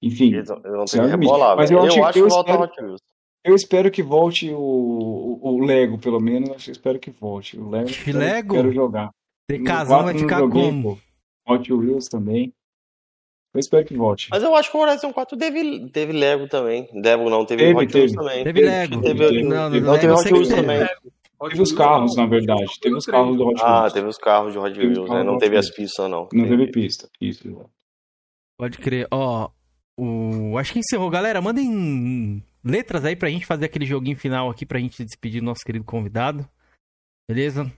[0.02, 0.34] Enfim.
[0.34, 3.02] Eles não tem que rebolar, mas eu, eu acho, acho que eu espero, Hot Wheels.
[3.46, 6.68] Eu espero que volte o, o, o Lego, pelo menos.
[6.68, 7.58] Eu espero que volte.
[7.58, 7.90] O Lego.
[8.08, 8.56] Lego?
[8.56, 9.12] Quero jogar.
[9.48, 11.00] Ter casal vai ficar como?
[11.48, 12.54] Hot Wheels também.
[13.54, 14.30] Eu espero que volte.
[14.32, 16.90] Mas eu acho que o Horizon 4 teve, teve Lego também.
[16.92, 18.44] Lego não, teve, teve Hot Wheels também.
[18.44, 19.02] Teve Lego.
[19.02, 20.88] Teve, teve, não, não, não, teve Hot Wheels também.
[21.50, 22.80] Teve os carros, na verdade.
[22.82, 23.92] Teve os carros do Hot ah, Wheels.
[23.92, 25.24] Ah, teve os carros de Hot Wheels, né?
[25.24, 26.28] Não teve as pistas, não.
[26.34, 27.70] Não teve pista, isso.
[28.58, 29.08] Pode crer.
[29.12, 29.50] Ó,
[30.00, 30.58] o...
[30.58, 31.10] acho que encerrou.
[31.12, 35.46] Galera, mandem letras aí pra gente fazer aquele joguinho final aqui pra gente despedir do
[35.46, 36.48] nosso querido convidado.
[37.30, 37.72] Beleza?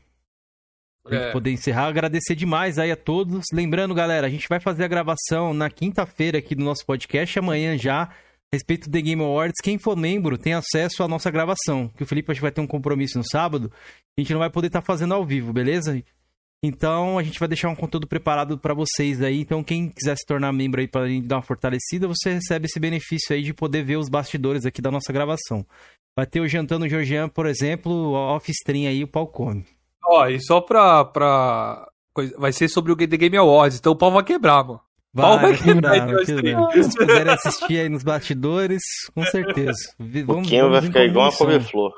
[1.07, 1.31] É.
[1.31, 3.45] poder encerrar, agradecer demais aí a todos.
[3.53, 7.77] Lembrando, galera, a gente vai fazer a gravação na quinta-feira aqui do nosso podcast, amanhã
[7.77, 8.09] já, a
[8.51, 9.61] respeito do The Game Awards.
[9.61, 12.61] Quem for membro tem acesso à nossa gravação, que o Felipe acho que vai ter
[12.61, 13.71] um compromisso no sábado,
[14.17, 16.01] a gente não vai poder estar tá fazendo ao vivo, beleza?
[16.63, 19.41] Então a gente vai deixar um conteúdo preparado para vocês aí.
[19.41, 23.35] Então quem quiser se tornar membro aí para dar uma fortalecida, você recebe esse benefício
[23.35, 25.63] aí de poder ver os bastidores aqui da nossa gravação.
[26.17, 29.65] Vai ter o Jantando Georgian, por exemplo, off-stream aí, o pau come.
[30.05, 31.87] Ó, e só pra, pra.
[32.37, 34.79] Vai ser sobre o The Game Awards, então o pau vai quebrar, mano.
[35.13, 36.05] Vai, pau vai quebrar.
[36.05, 36.83] vai quebrar.
[36.83, 38.81] Se puderem assistir aí nos bastidores,
[39.13, 39.93] com certeza.
[40.25, 41.91] Vamos, o Kim vai ficar igual uma couve-flor.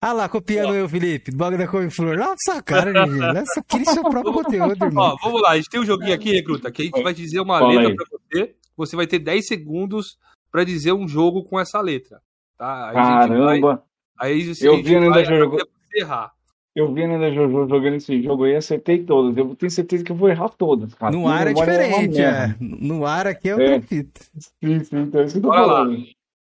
[0.00, 2.18] Ah lá, copiando eu, Felipe, do bagulho da couve-flor.
[2.18, 3.46] Nossa, cara, gente.
[3.54, 5.14] Só queria seu próprio conteúdo, irmão.
[5.14, 7.40] Ó, vamos lá, a gente tem um joguinho aqui, Recruta, que a gente vai dizer
[7.40, 7.96] uma Fala letra aí.
[7.96, 8.54] pra você.
[8.76, 10.18] Você vai ter 10 segundos
[10.50, 12.20] pra dizer um jogo com essa letra.
[12.58, 12.88] Tá?
[12.88, 13.82] Aí Caramba!
[14.18, 15.58] Vai, aí você eu vi ainda jogou.
[15.96, 16.32] Errar.
[16.74, 19.36] Eu vi ainda Jojo jogando esse jogo aí, acertei todas.
[19.36, 21.12] Eu tenho certeza que eu vou errar todas, cara.
[21.12, 22.56] No ar é, diferente, é.
[22.60, 23.80] No ar aqui é outra é.
[23.80, 24.20] fita.
[24.36, 25.98] Sim, sim, então é isso que eu tô Bora falando.
[25.98, 26.06] Lá.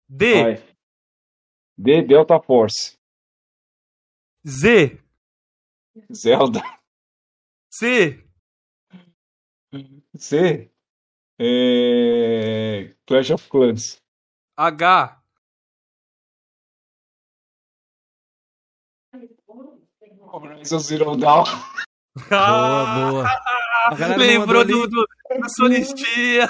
[0.09, 0.43] D.
[0.43, 0.63] Vai.
[1.77, 2.97] D, Delta Force.
[4.45, 4.99] Z.
[6.11, 6.61] Zelda.
[7.71, 8.21] C.
[10.15, 10.69] C.
[11.39, 12.93] É...
[13.05, 14.01] Clash of Clans.
[14.57, 15.18] H.
[20.37, 21.45] Horizon Zero Dawn.
[22.29, 23.25] Boa, boa.
[24.17, 26.47] Lembrou do, do, do Sonistia.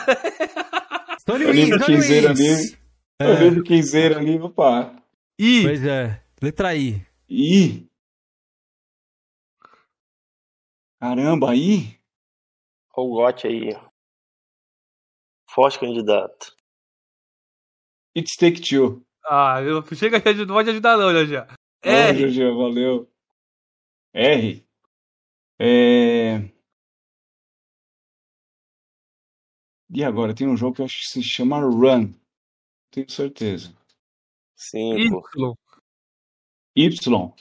[1.26, 2.78] Tony Eu lembro quinzeiro ali.
[3.22, 3.26] É.
[3.26, 4.96] Eu lembro quinzeiro ali, opa.
[5.40, 5.64] I.
[5.64, 6.24] Pois é.
[6.42, 7.06] Letra I.
[7.30, 7.88] I.
[11.00, 12.00] Caramba, I?
[12.96, 13.70] Olha o gote aí.
[15.50, 16.56] Forte candidato.
[18.16, 19.02] It's Take Two.
[19.26, 21.48] Ah, eu chega, não pode ajudar não, já já.
[21.84, 22.30] R.
[22.30, 23.10] já valeu.
[24.14, 24.66] R.
[25.60, 26.50] É...
[29.92, 30.34] E agora?
[30.34, 32.14] Tem um jogo que eu acho que se chama Run.
[32.92, 33.76] Tenho certeza.
[34.56, 35.22] Cinco.
[36.76, 36.90] Y.
[36.90, 37.34] Y.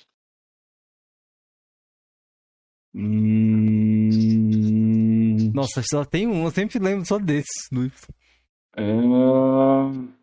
[2.95, 4.09] Hum...
[5.55, 7.69] Nossa, só tem um, eu sempre lembro só desse.
[7.71, 7.91] Do
[8.77, 10.18] É...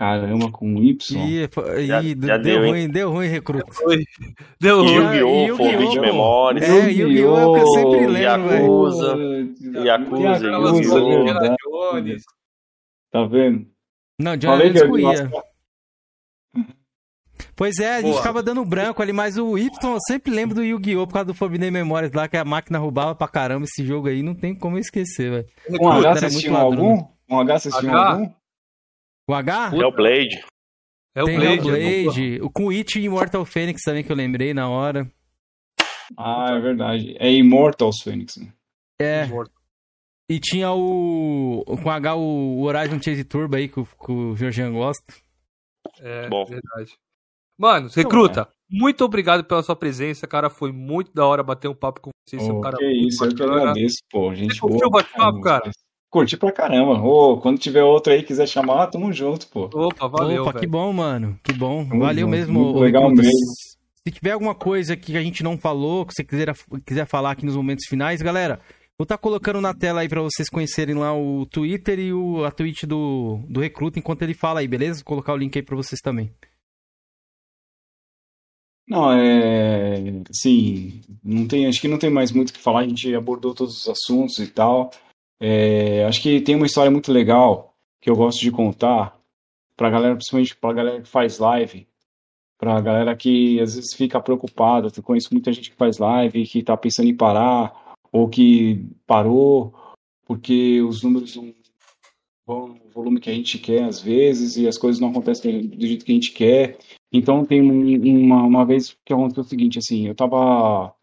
[0.00, 1.18] Caramba, com Y.
[1.28, 1.46] Ih,
[1.86, 3.70] já, já deu, deu ruim, deu ruim, recruta.
[4.58, 4.94] Deu ruim.
[4.94, 5.56] Yu-Gi-Oh!
[5.58, 6.62] Forbid Memories.
[6.62, 7.36] É, Yu-Gi-Oh!
[7.36, 8.62] é o que eu sempre lembro, velho.
[8.64, 9.18] Yakuza.
[9.84, 12.16] Yakuza, Yu-Gi-Oh!
[13.12, 13.66] Tá vendo?
[14.18, 15.30] Não, Johnny excluía.
[17.54, 18.22] Pois é, a gente Boa.
[18.22, 21.06] ficava dando branco ali, mas o Y eu sempre lembro do Yu-Gi-Oh!
[21.06, 24.22] por causa do Forbidden Memories lá, que a máquina roubava pra caramba esse jogo aí,
[24.22, 25.46] não tem como eu esquecer, velho.
[25.78, 27.04] Um H assistiu algum?
[27.28, 28.39] Um H assistiu algum?
[29.30, 29.70] O H?
[29.72, 30.44] É o Blade.
[31.14, 31.60] É o Tem Blade.
[31.60, 32.40] O Blade.
[32.42, 35.08] O com It e Immortal Phoenix também, que eu lembrei na hora.
[36.18, 37.16] Ah, é verdade.
[37.16, 38.52] É Immortal Phoenix, né?
[39.00, 39.28] É.
[40.28, 41.64] E tinha o.
[41.80, 45.14] Com H, o Horizon Chase Turbo aí, que, que o Georgian gosta.
[46.00, 46.44] É, Bom.
[46.44, 46.98] verdade.
[47.56, 48.46] Mano, recruta, é.
[48.68, 50.50] muito obrigado pela sua presença, cara.
[50.50, 52.36] Foi muito da hora bater um papo com você.
[52.36, 54.34] Oh, cara que isso, eu que agradeço, pô.
[54.34, 55.70] Gente você curtiu o bate-papo, cara?
[56.10, 57.00] Curti pra caramba.
[57.00, 59.70] Ô, quando tiver outro aí quiser chamar, tamo junto, pô.
[59.72, 60.42] Opa, valeu.
[60.42, 60.60] Opa, véio.
[60.60, 61.38] que bom, mano.
[61.42, 61.86] Que bom.
[61.86, 62.30] Tamo valeu junto.
[62.30, 62.60] mesmo.
[62.60, 63.30] Muito legal mesmo.
[63.30, 66.52] Se tiver alguma coisa que a gente não falou, que você quiser,
[66.84, 68.58] quiser falar aqui nos momentos finais, galera,
[68.98, 72.44] vou estar tá colocando na tela aí para vocês conhecerem lá o Twitter e o,
[72.44, 74.98] a Twitch do, do Recruta enquanto ele fala aí, beleza?
[75.00, 76.32] Vou colocar o link aí para vocês também.
[78.88, 80.02] Não, é.
[80.32, 83.54] Sim, não tem, acho que não tem mais muito o que falar, a gente abordou
[83.54, 84.90] todos os assuntos e tal.
[85.40, 89.18] É, acho que tem uma história muito legal que eu gosto de contar
[89.76, 91.88] pra galera, principalmente pra galera que faz live,
[92.58, 94.88] pra galera que às vezes fica preocupada.
[94.94, 99.74] Eu conheço muita gente que faz live, que tá pensando em parar, ou que parou
[100.26, 101.52] porque os números não
[102.46, 105.86] vão no volume que a gente quer às vezes e as coisas não acontecem do
[105.86, 106.78] jeito que a gente quer.
[107.12, 110.94] Então tem uma, uma vez que aconteceu o seguinte, assim, eu tava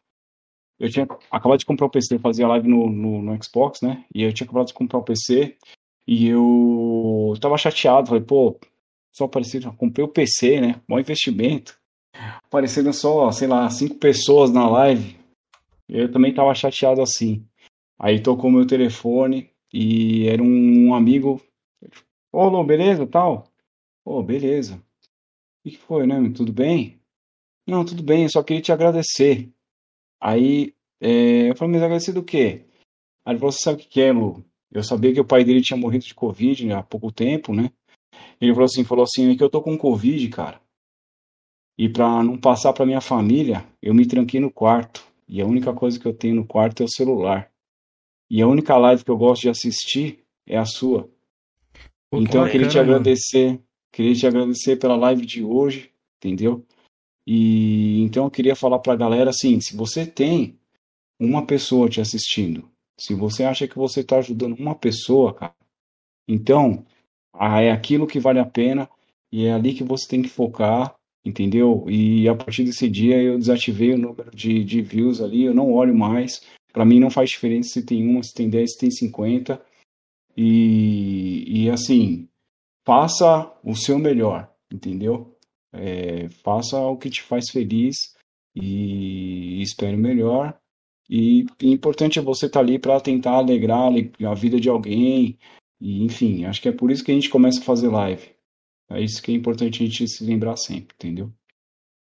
[0.80, 4.06] eu tinha acabado de comprar o PC, eu fazia live no, no, no, Xbox, né?
[4.14, 5.58] E eu tinha acabado de comprar o PC
[6.08, 8.60] e eu tava chateado, falei, pô,
[9.12, 10.82] só apareceram, comprei o PC, né?
[10.88, 11.80] Bom investimento.
[12.14, 15.18] Apareceram só, sei lá, cinco pessoas na live.
[15.90, 17.46] Eu também tava chateado assim.
[18.00, 21.42] Aí tocou meu telefone e era um amigo.
[22.32, 23.48] Ô, Lô, beleza, tal?
[24.06, 24.76] Ô, beleza.
[25.66, 26.16] O que foi, né?
[26.36, 27.00] Tudo bem?
[27.66, 29.52] Não, tudo bem, eu só queria te agradecer.
[30.20, 32.66] Aí é, eu falei, mas agradecer do quê?
[33.26, 34.44] Aí ele falou, você sabe o que é, Lu?
[34.72, 37.72] Eu sabia que o pai dele tinha morrido de Covid né, há pouco tempo, né?
[38.40, 40.62] Ele falou assim, falou assim, é que eu tô com Covid, cara.
[41.78, 45.06] E pra não passar pra minha família, eu me tranquei no quarto.
[45.28, 47.52] E a única coisa que eu tenho no quarto é o celular.
[48.30, 51.10] E a única live que eu gosto de assistir é a sua.
[52.10, 53.60] Pô, então eu queria te agradecer.
[53.92, 56.66] Queria te agradecer pela live de hoje, entendeu?
[57.28, 60.58] E então eu queria falar para a galera assim, se você tem
[61.20, 65.54] uma pessoa te assistindo, se você acha que você está ajudando uma pessoa, cara,
[66.26, 66.86] então
[67.34, 68.90] ah, é aquilo que vale a pena
[69.30, 71.86] e é ali que você tem que focar, entendeu?
[71.90, 75.74] E a partir desse dia eu desativei o número de, de views ali, eu não
[75.74, 76.42] olho mais.
[76.72, 79.62] Para mim não faz diferença se tem uma, se tem 10, se tem 50.
[80.38, 82.30] E, e assim,
[82.86, 85.37] faça o seu melhor, entendeu?
[85.74, 87.96] É, faça o que te faz feliz
[88.56, 90.58] e espere o melhor.
[91.10, 93.92] E o importante é você estar tá ali para tentar alegrar
[94.26, 95.38] a vida de alguém.
[95.80, 98.30] E, enfim, acho que é por isso que a gente começa a fazer live.
[98.90, 101.32] É isso que é importante a gente se lembrar sempre, entendeu?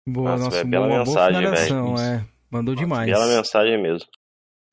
[0.07, 1.99] Boa, nossa, nossa bela mensagem, velho.
[1.99, 3.09] É, mandou demais.
[3.09, 4.07] Bela mensagem mesmo.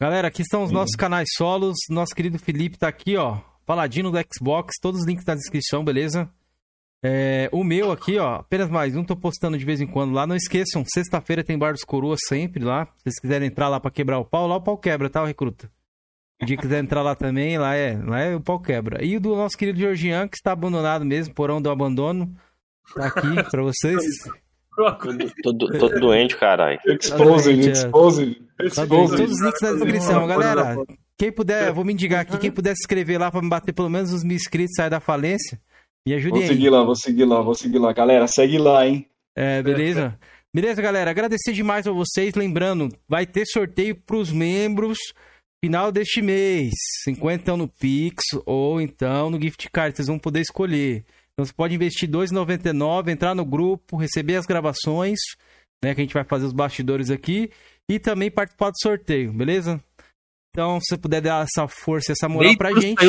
[0.00, 1.76] Galera, aqui estão os nossos canais solos.
[1.88, 3.38] Nosso querido Felipe tá aqui, ó.
[3.64, 6.28] Paladino do Xbox, todos os links na descrição, beleza?
[7.02, 10.26] É, o meu aqui, ó, apenas mais um, tô postando de vez em quando lá.
[10.26, 12.86] Não esqueçam, sexta-feira tem Bar dos Coroas sempre lá.
[12.98, 15.26] Se vocês quiserem entrar lá para quebrar o pau, lá o pau quebra, tá, o
[15.26, 15.70] recruta?
[16.42, 19.02] O dia que quiser entrar lá também, lá é, lá é o pau quebra.
[19.04, 22.34] E o do nosso querido Georgian, que está abandonado mesmo, porão do abandono.
[22.94, 24.02] Tá aqui pra vocês.
[25.42, 26.78] tô, tô, tô doente, caralho.
[26.86, 28.42] Exposed, exposed.
[28.74, 30.76] Tá Todos os links na descrição, galera.
[31.16, 33.90] Quem puder, vou me indicar aqui, quem puder se inscrever lá pra me bater pelo
[33.90, 35.60] menos os mil inscritos, sair da falência.
[36.06, 36.46] Me ajude vou aí.
[36.46, 37.92] Vou seguir lá, vou seguir lá, vou seguir lá.
[37.92, 39.06] Galera, segue lá, hein?
[39.36, 40.18] É, beleza?
[40.54, 41.10] Beleza, galera.
[41.10, 42.34] Agradecer demais a vocês.
[42.34, 44.98] Lembrando, vai ter sorteio para os membros
[45.64, 46.72] final deste mês.
[47.04, 49.96] 50 no Pix ou então no Gift Card.
[49.96, 51.04] Vocês vão poder escolher.
[51.32, 55.18] Então você pode investir R$ 2,99, entrar no grupo, receber as gravações,
[55.82, 55.94] né?
[55.94, 57.50] Que a gente vai fazer os bastidores aqui.
[57.88, 59.82] E também participar do sorteio, beleza?
[60.50, 63.04] Então, se você puder dar essa força, essa moral para pra gente.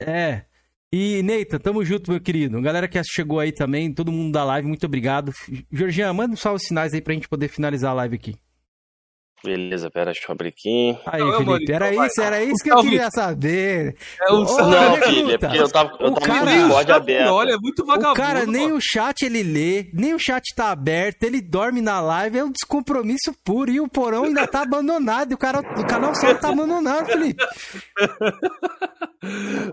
[0.00, 0.44] É.
[0.94, 2.60] E, Neita, tamo junto, meu querido.
[2.60, 5.32] Galera que chegou aí também, todo mundo da live, muito obrigado.
[5.72, 8.36] Georgian, manda uns salve sinais aí pra gente poder finalizar a live aqui.
[9.44, 10.96] Beleza, pera, deixa eu abrir aqui.
[11.04, 13.96] Aí, não, Felipe, era isso, era isso que eu queria saber.
[14.20, 14.44] É um...
[14.44, 17.32] Ô, não, filho, é porque eu tava, eu tava cara, com o Discord aberto.
[17.32, 18.12] Olha, é muito vagabundo.
[18.12, 18.76] O cara, nem mano.
[18.76, 22.52] o chat ele lê, nem o chat tá aberto, ele dorme na live, é um
[22.52, 23.70] descompromisso puro.
[23.70, 27.42] E o porão ainda tá abandonado, e o, cara, o canal só tá abandonado, Felipe.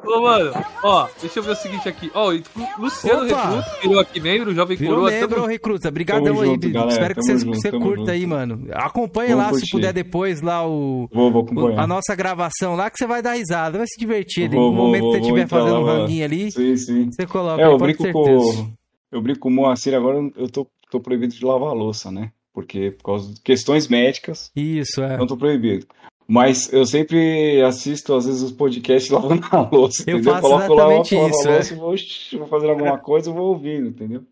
[0.04, 0.52] Ô, mano,
[0.84, 2.12] ó, deixa eu ver o seguinte aqui.
[2.14, 2.42] Ó, o
[2.80, 3.50] Luciano Opa.
[3.50, 5.12] Recruta virou aqui membro, jovem virou coroa.
[5.12, 5.48] membro, tamo...
[5.48, 5.90] Recruta.
[5.90, 8.12] Obrigadão aí, galera, Espero que você, junto, você curta junto.
[8.12, 8.68] aí, mano.
[8.74, 12.98] Acompanhe lá, se puder depois, lá o, vou, vou o, a nossa gravação lá, que
[12.98, 14.50] você vai dar risada, vai se divertir.
[14.50, 17.12] Vou, no momento vou, que você estiver fazendo um ranguinho ali, sim, sim.
[17.12, 18.72] você coloca é, aí, eu brinco com
[19.12, 22.32] Eu brinco com o Moacir, agora eu tô, tô proibido de lavar a louça, né?
[22.54, 24.52] Porque por causa de questões médicas.
[24.56, 25.18] Isso, é.
[25.18, 25.86] Não tô proibido.
[26.28, 30.34] Mas eu sempre assisto, às vezes, os podcasts lavando a louça, eu entendeu?
[30.34, 31.76] Faço Coloco lá, lavo, isso, a louça, é.
[31.76, 31.96] vou,
[32.38, 34.24] vou fazer alguma coisa, eu vou ouvindo, entendeu?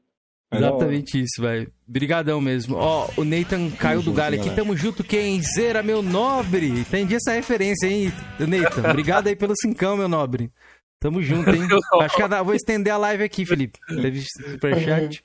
[0.52, 1.72] Exatamente isso, velho.
[1.86, 2.78] Brigadão mesmo.
[2.78, 4.54] Ó, o Nathan caiu do galho aqui.
[4.56, 5.42] Tamo junto, quem?
[5.42, 6.68] Zera, meu nobre.
[6.70, 8.90] Entendi essa referência, hein, Nathan?
[8.90, 10.52] Obrigado aí pelo cincão, meu nobre.
[11.00, 11.68] Tamo junto, hein?
[12.02, 13.78] Acho que vou estender a live aqui, Felipe.
[13.88, 15.22] Teve superchat.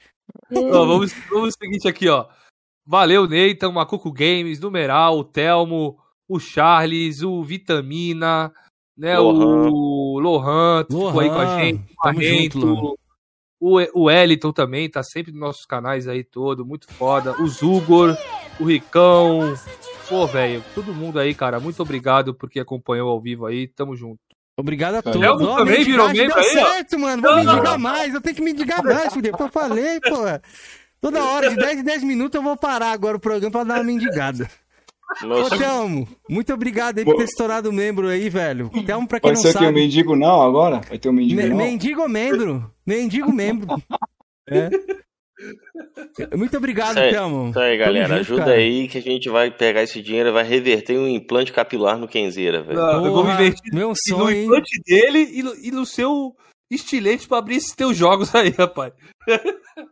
[0.54, 2.26] Ó, vamos, vamos seguinte aqui, ó.
[2.84, 8.52] Valeu, Nathan, Macuco Games, Numeral, o Telmo, o Charles, o Vitamina,
[8.98, 9.18] né?
[9.18, 9.70] Lohan.
[9.70, 12.98] O Lohan, ficou aí com a gente, o Marrento,
[13.62, 17.40] o, o Eliton também tá sempre nos nossos canais aí todo, muito foda.
[17.40, 18.18] O Zugor,
[18.58, 19.54] o Ricão.
[20.08, 23.68] Pô, velho, todo mundo aí, cara, muito obrigado porque acompanhou ao vivo aí.
[23.68, 24.18] Tamo junto.
[24.56, 25.22] Obrigado a todos.
[25.22, 27.22] Oh, também virou membro aí, certo, mano.
[27.22, 28.12] Vou me indicar mais.
[28.12, 29.32] Eu tenho que me indicar mais, fudeu.
[29.38, 30.16] Eu falei, pô.
[31.00, 33.74] Toda hora, de 10 em 10 minutos, eu vou parar agora o programa pra dar
[33.74, 34.50] uma mendigada.
[35.24, 38.70] Ô, Thelmo, muito obrigado aí por ter estourado o membro aí, velho.
[38.86, 39.66] Thelmo, pra quem Vai não ser sabe...
[39.66, 40.80] Vai ser o mendigo não agora?
[40.88, 41.56] Vai ter o um mendigo Me, não?
[41.56, 42.70] Mendigo membro.
[42.86, 43.66] Mendigo membro.
[44.48, 44.70] é.
[46.36, 47.50] Muito obrigado, Thelmo.
[47.50, 48.08] Isso aí, galera.
[48.08, 48.56] Junto, Ajuda cara.
[48.56, 52.08] aí que a gente vai pegar esse dinheiro e vai reverter um implante capilar no
[52.08, 52.78] Kenzeira, velho.
[52.78, 54.82] Não, eu vou me invertir meu sonho, no implante hein?
[54.86, 56.34] dele e no, e no seu
[56.70, 58.92] estilete pra abrir esses teus jogos aí, rapaz.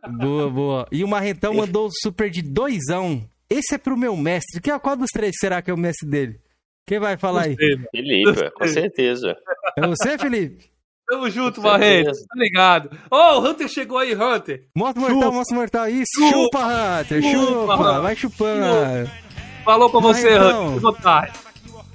[0.09, 0.87] Boa, boa.
[0.91, 3.23] E o Marrentão mandou super de doisão.
[3.51, 4.61] Esse é pro meu mestre.
[4.61, 6.39] Que, qual dos três será que é o mestre dele?
[6.87, 7.55] Quem vai falar aí?
[7.91, 9.35] Felipe, com certeza.
[9.77, 10.71] É você, Felipe?
[11.05, 12.11] Tamo junto, Barreto.
[12.11, 12.97] Tá ligado.
[13.11, 14.63] Ó, oh, o Hunter chegou aí, Hunter.
[14.73, 15.89] Mostra o mortal, mostra o mortal.
[15.89, 17.77] Isso, chupa, chupa Hunter, chupa.
[17.77, 18.01] chupa.
[18.01, 18.65] Vai chupando.
[18.65, 19.11] Chupa.
[19.65, 21.33] Falou pra você, então, Hunter.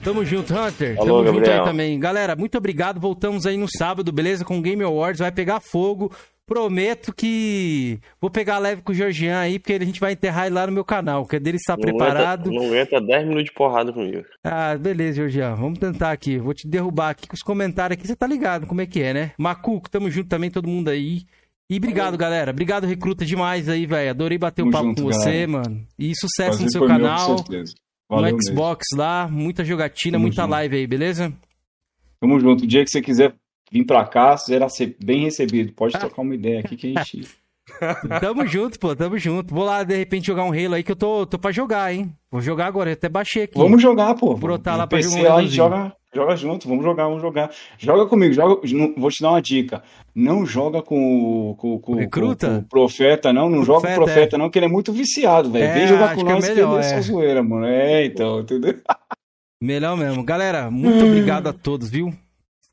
[0.04, 0.98] Tamo junto, Hunter.
[0.98, 1.44] Alô, Tamo Gabriel.
[1.46, 1.98] junto aí também.
[1.98, 3.00] Galera, muito obrigado.
[3.00, 4.44] Voltamos aí no sábado, beleza?
[4.44, 5.20] Com o Game Awards.
[5.20, 6.12] Vai pegar fogo.
[6.46, 10.54] Prometo que vou pegar leve com o Georgian aí, porque a gente vai enterrar ele
[10.54, 12.52] lá no meu canal, que é dele estar preparado.
[12.52, 14.24] não aguenta 10 minutos de porrada comigo.
[14.44, 15.56] Ah, beleza, Georgian.
[15.56, 16.38] Vamos tentar aqui.
[16.38, 18.06] Vou te derrubar aqui com os comentários aqui.
[18.06, 19.32] Você tá ligado como é que é, né?
[19.36, 21.22] Macuco, tamo junto também, todo mundo aí.
[21.68, 22.52] E obrigado, galera.
[22.52, 24.10] Obrigado, recruta, demais aí, velho.
[24.10, 25.48] Adorei bater o um papo junto, com você, galera.
[25.48, 25.86] mano.
[25.98, 27.44] E sucesso no seu canal.
[28.08, 29.02] Valeu no Xbox mesmo.
[29.02, 30.50] lá, muita jogatina, Tamo muita junto.
[30.52, 31.32] live aí, beleza?
[32.20, 32.62] Tamo junto.
[32.62, 33.34] O dia que você quiser
[33.70, 35.72] vir pra cá, será ser bem recebido.
[35.72, 37.28] Pode trocar uma ideia aqui que a gente.
[38.20, 39.54] tamo junto, pô, tamo junto.
[39.54, 42.12] Vou lá, de repente, jogar um Halo aí que eu tô, tô pra jogar, hein?
[42.30, 43.58] Vou jogar agora, eu até baixei aqui.
[43.58, 44.34] Vamos jogar, pô.
[44.34, 47.50] Brotar lá pra PC, jogar um joga, joga junto, vamos jogar, vamos jogar.
[47.76, 48.60] Joga comigo, joga,
[48.96, 49.82] vou te dar uma dica.
[50.14, 52.48] Não joga com, com, com, Recruta?
[52.48, 53.50] com o profeta, não.
[53.50, 54.38] Não joga com o profeta, é.
[54.38, 55.64] não, que ele é muito viciado, velho.
[55.64, 57.66] É, Vem jogar com nós que, é melhor, que é, é zoeira, mano.
[57.66, 58.76] É, então, entendeu?
[59.60, 60.22] Melhor mesmo.
[60.22, 62.12] Galera, muito obrigado a todos, viu?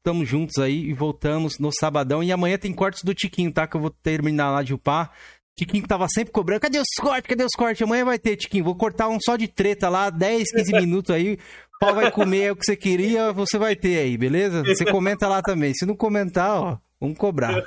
[0.06, 2.22] Estamos juntos aí e voltamos no sabadão.
[2.22, 3.66] E amanhã tem cortes do Tiquinho, tá?
[3.66, 5.14] Que eu vou terminar lá de upar.
[5.58, 6.60] Tiquinho tava sempre cobrando.
[6.60, 7.26] Cadê os cortes?
[7.26, 7.82] Cadê os cortes?
[7.82, 8.66] Amanhã vai ter, Tiquinho.
[8.66, 11.36] Vou cortar um só de treta lá, 10, 15 minutos aí.
[11.36, 14.62] O pau vai comer o que você queria, você vai ter aí, beleza?
[14.64, 15.74] Você comenta lá também.
[15.74, 17.64] Se não comentar, ó, vamos cobrar.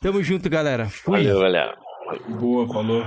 [0.00, 0.88] Tamo junto, galera.
[0.88, 1.18] Fui.
[1.18, 1.76] Valeu, galera.
[2.28, 3.04] Boa, falou.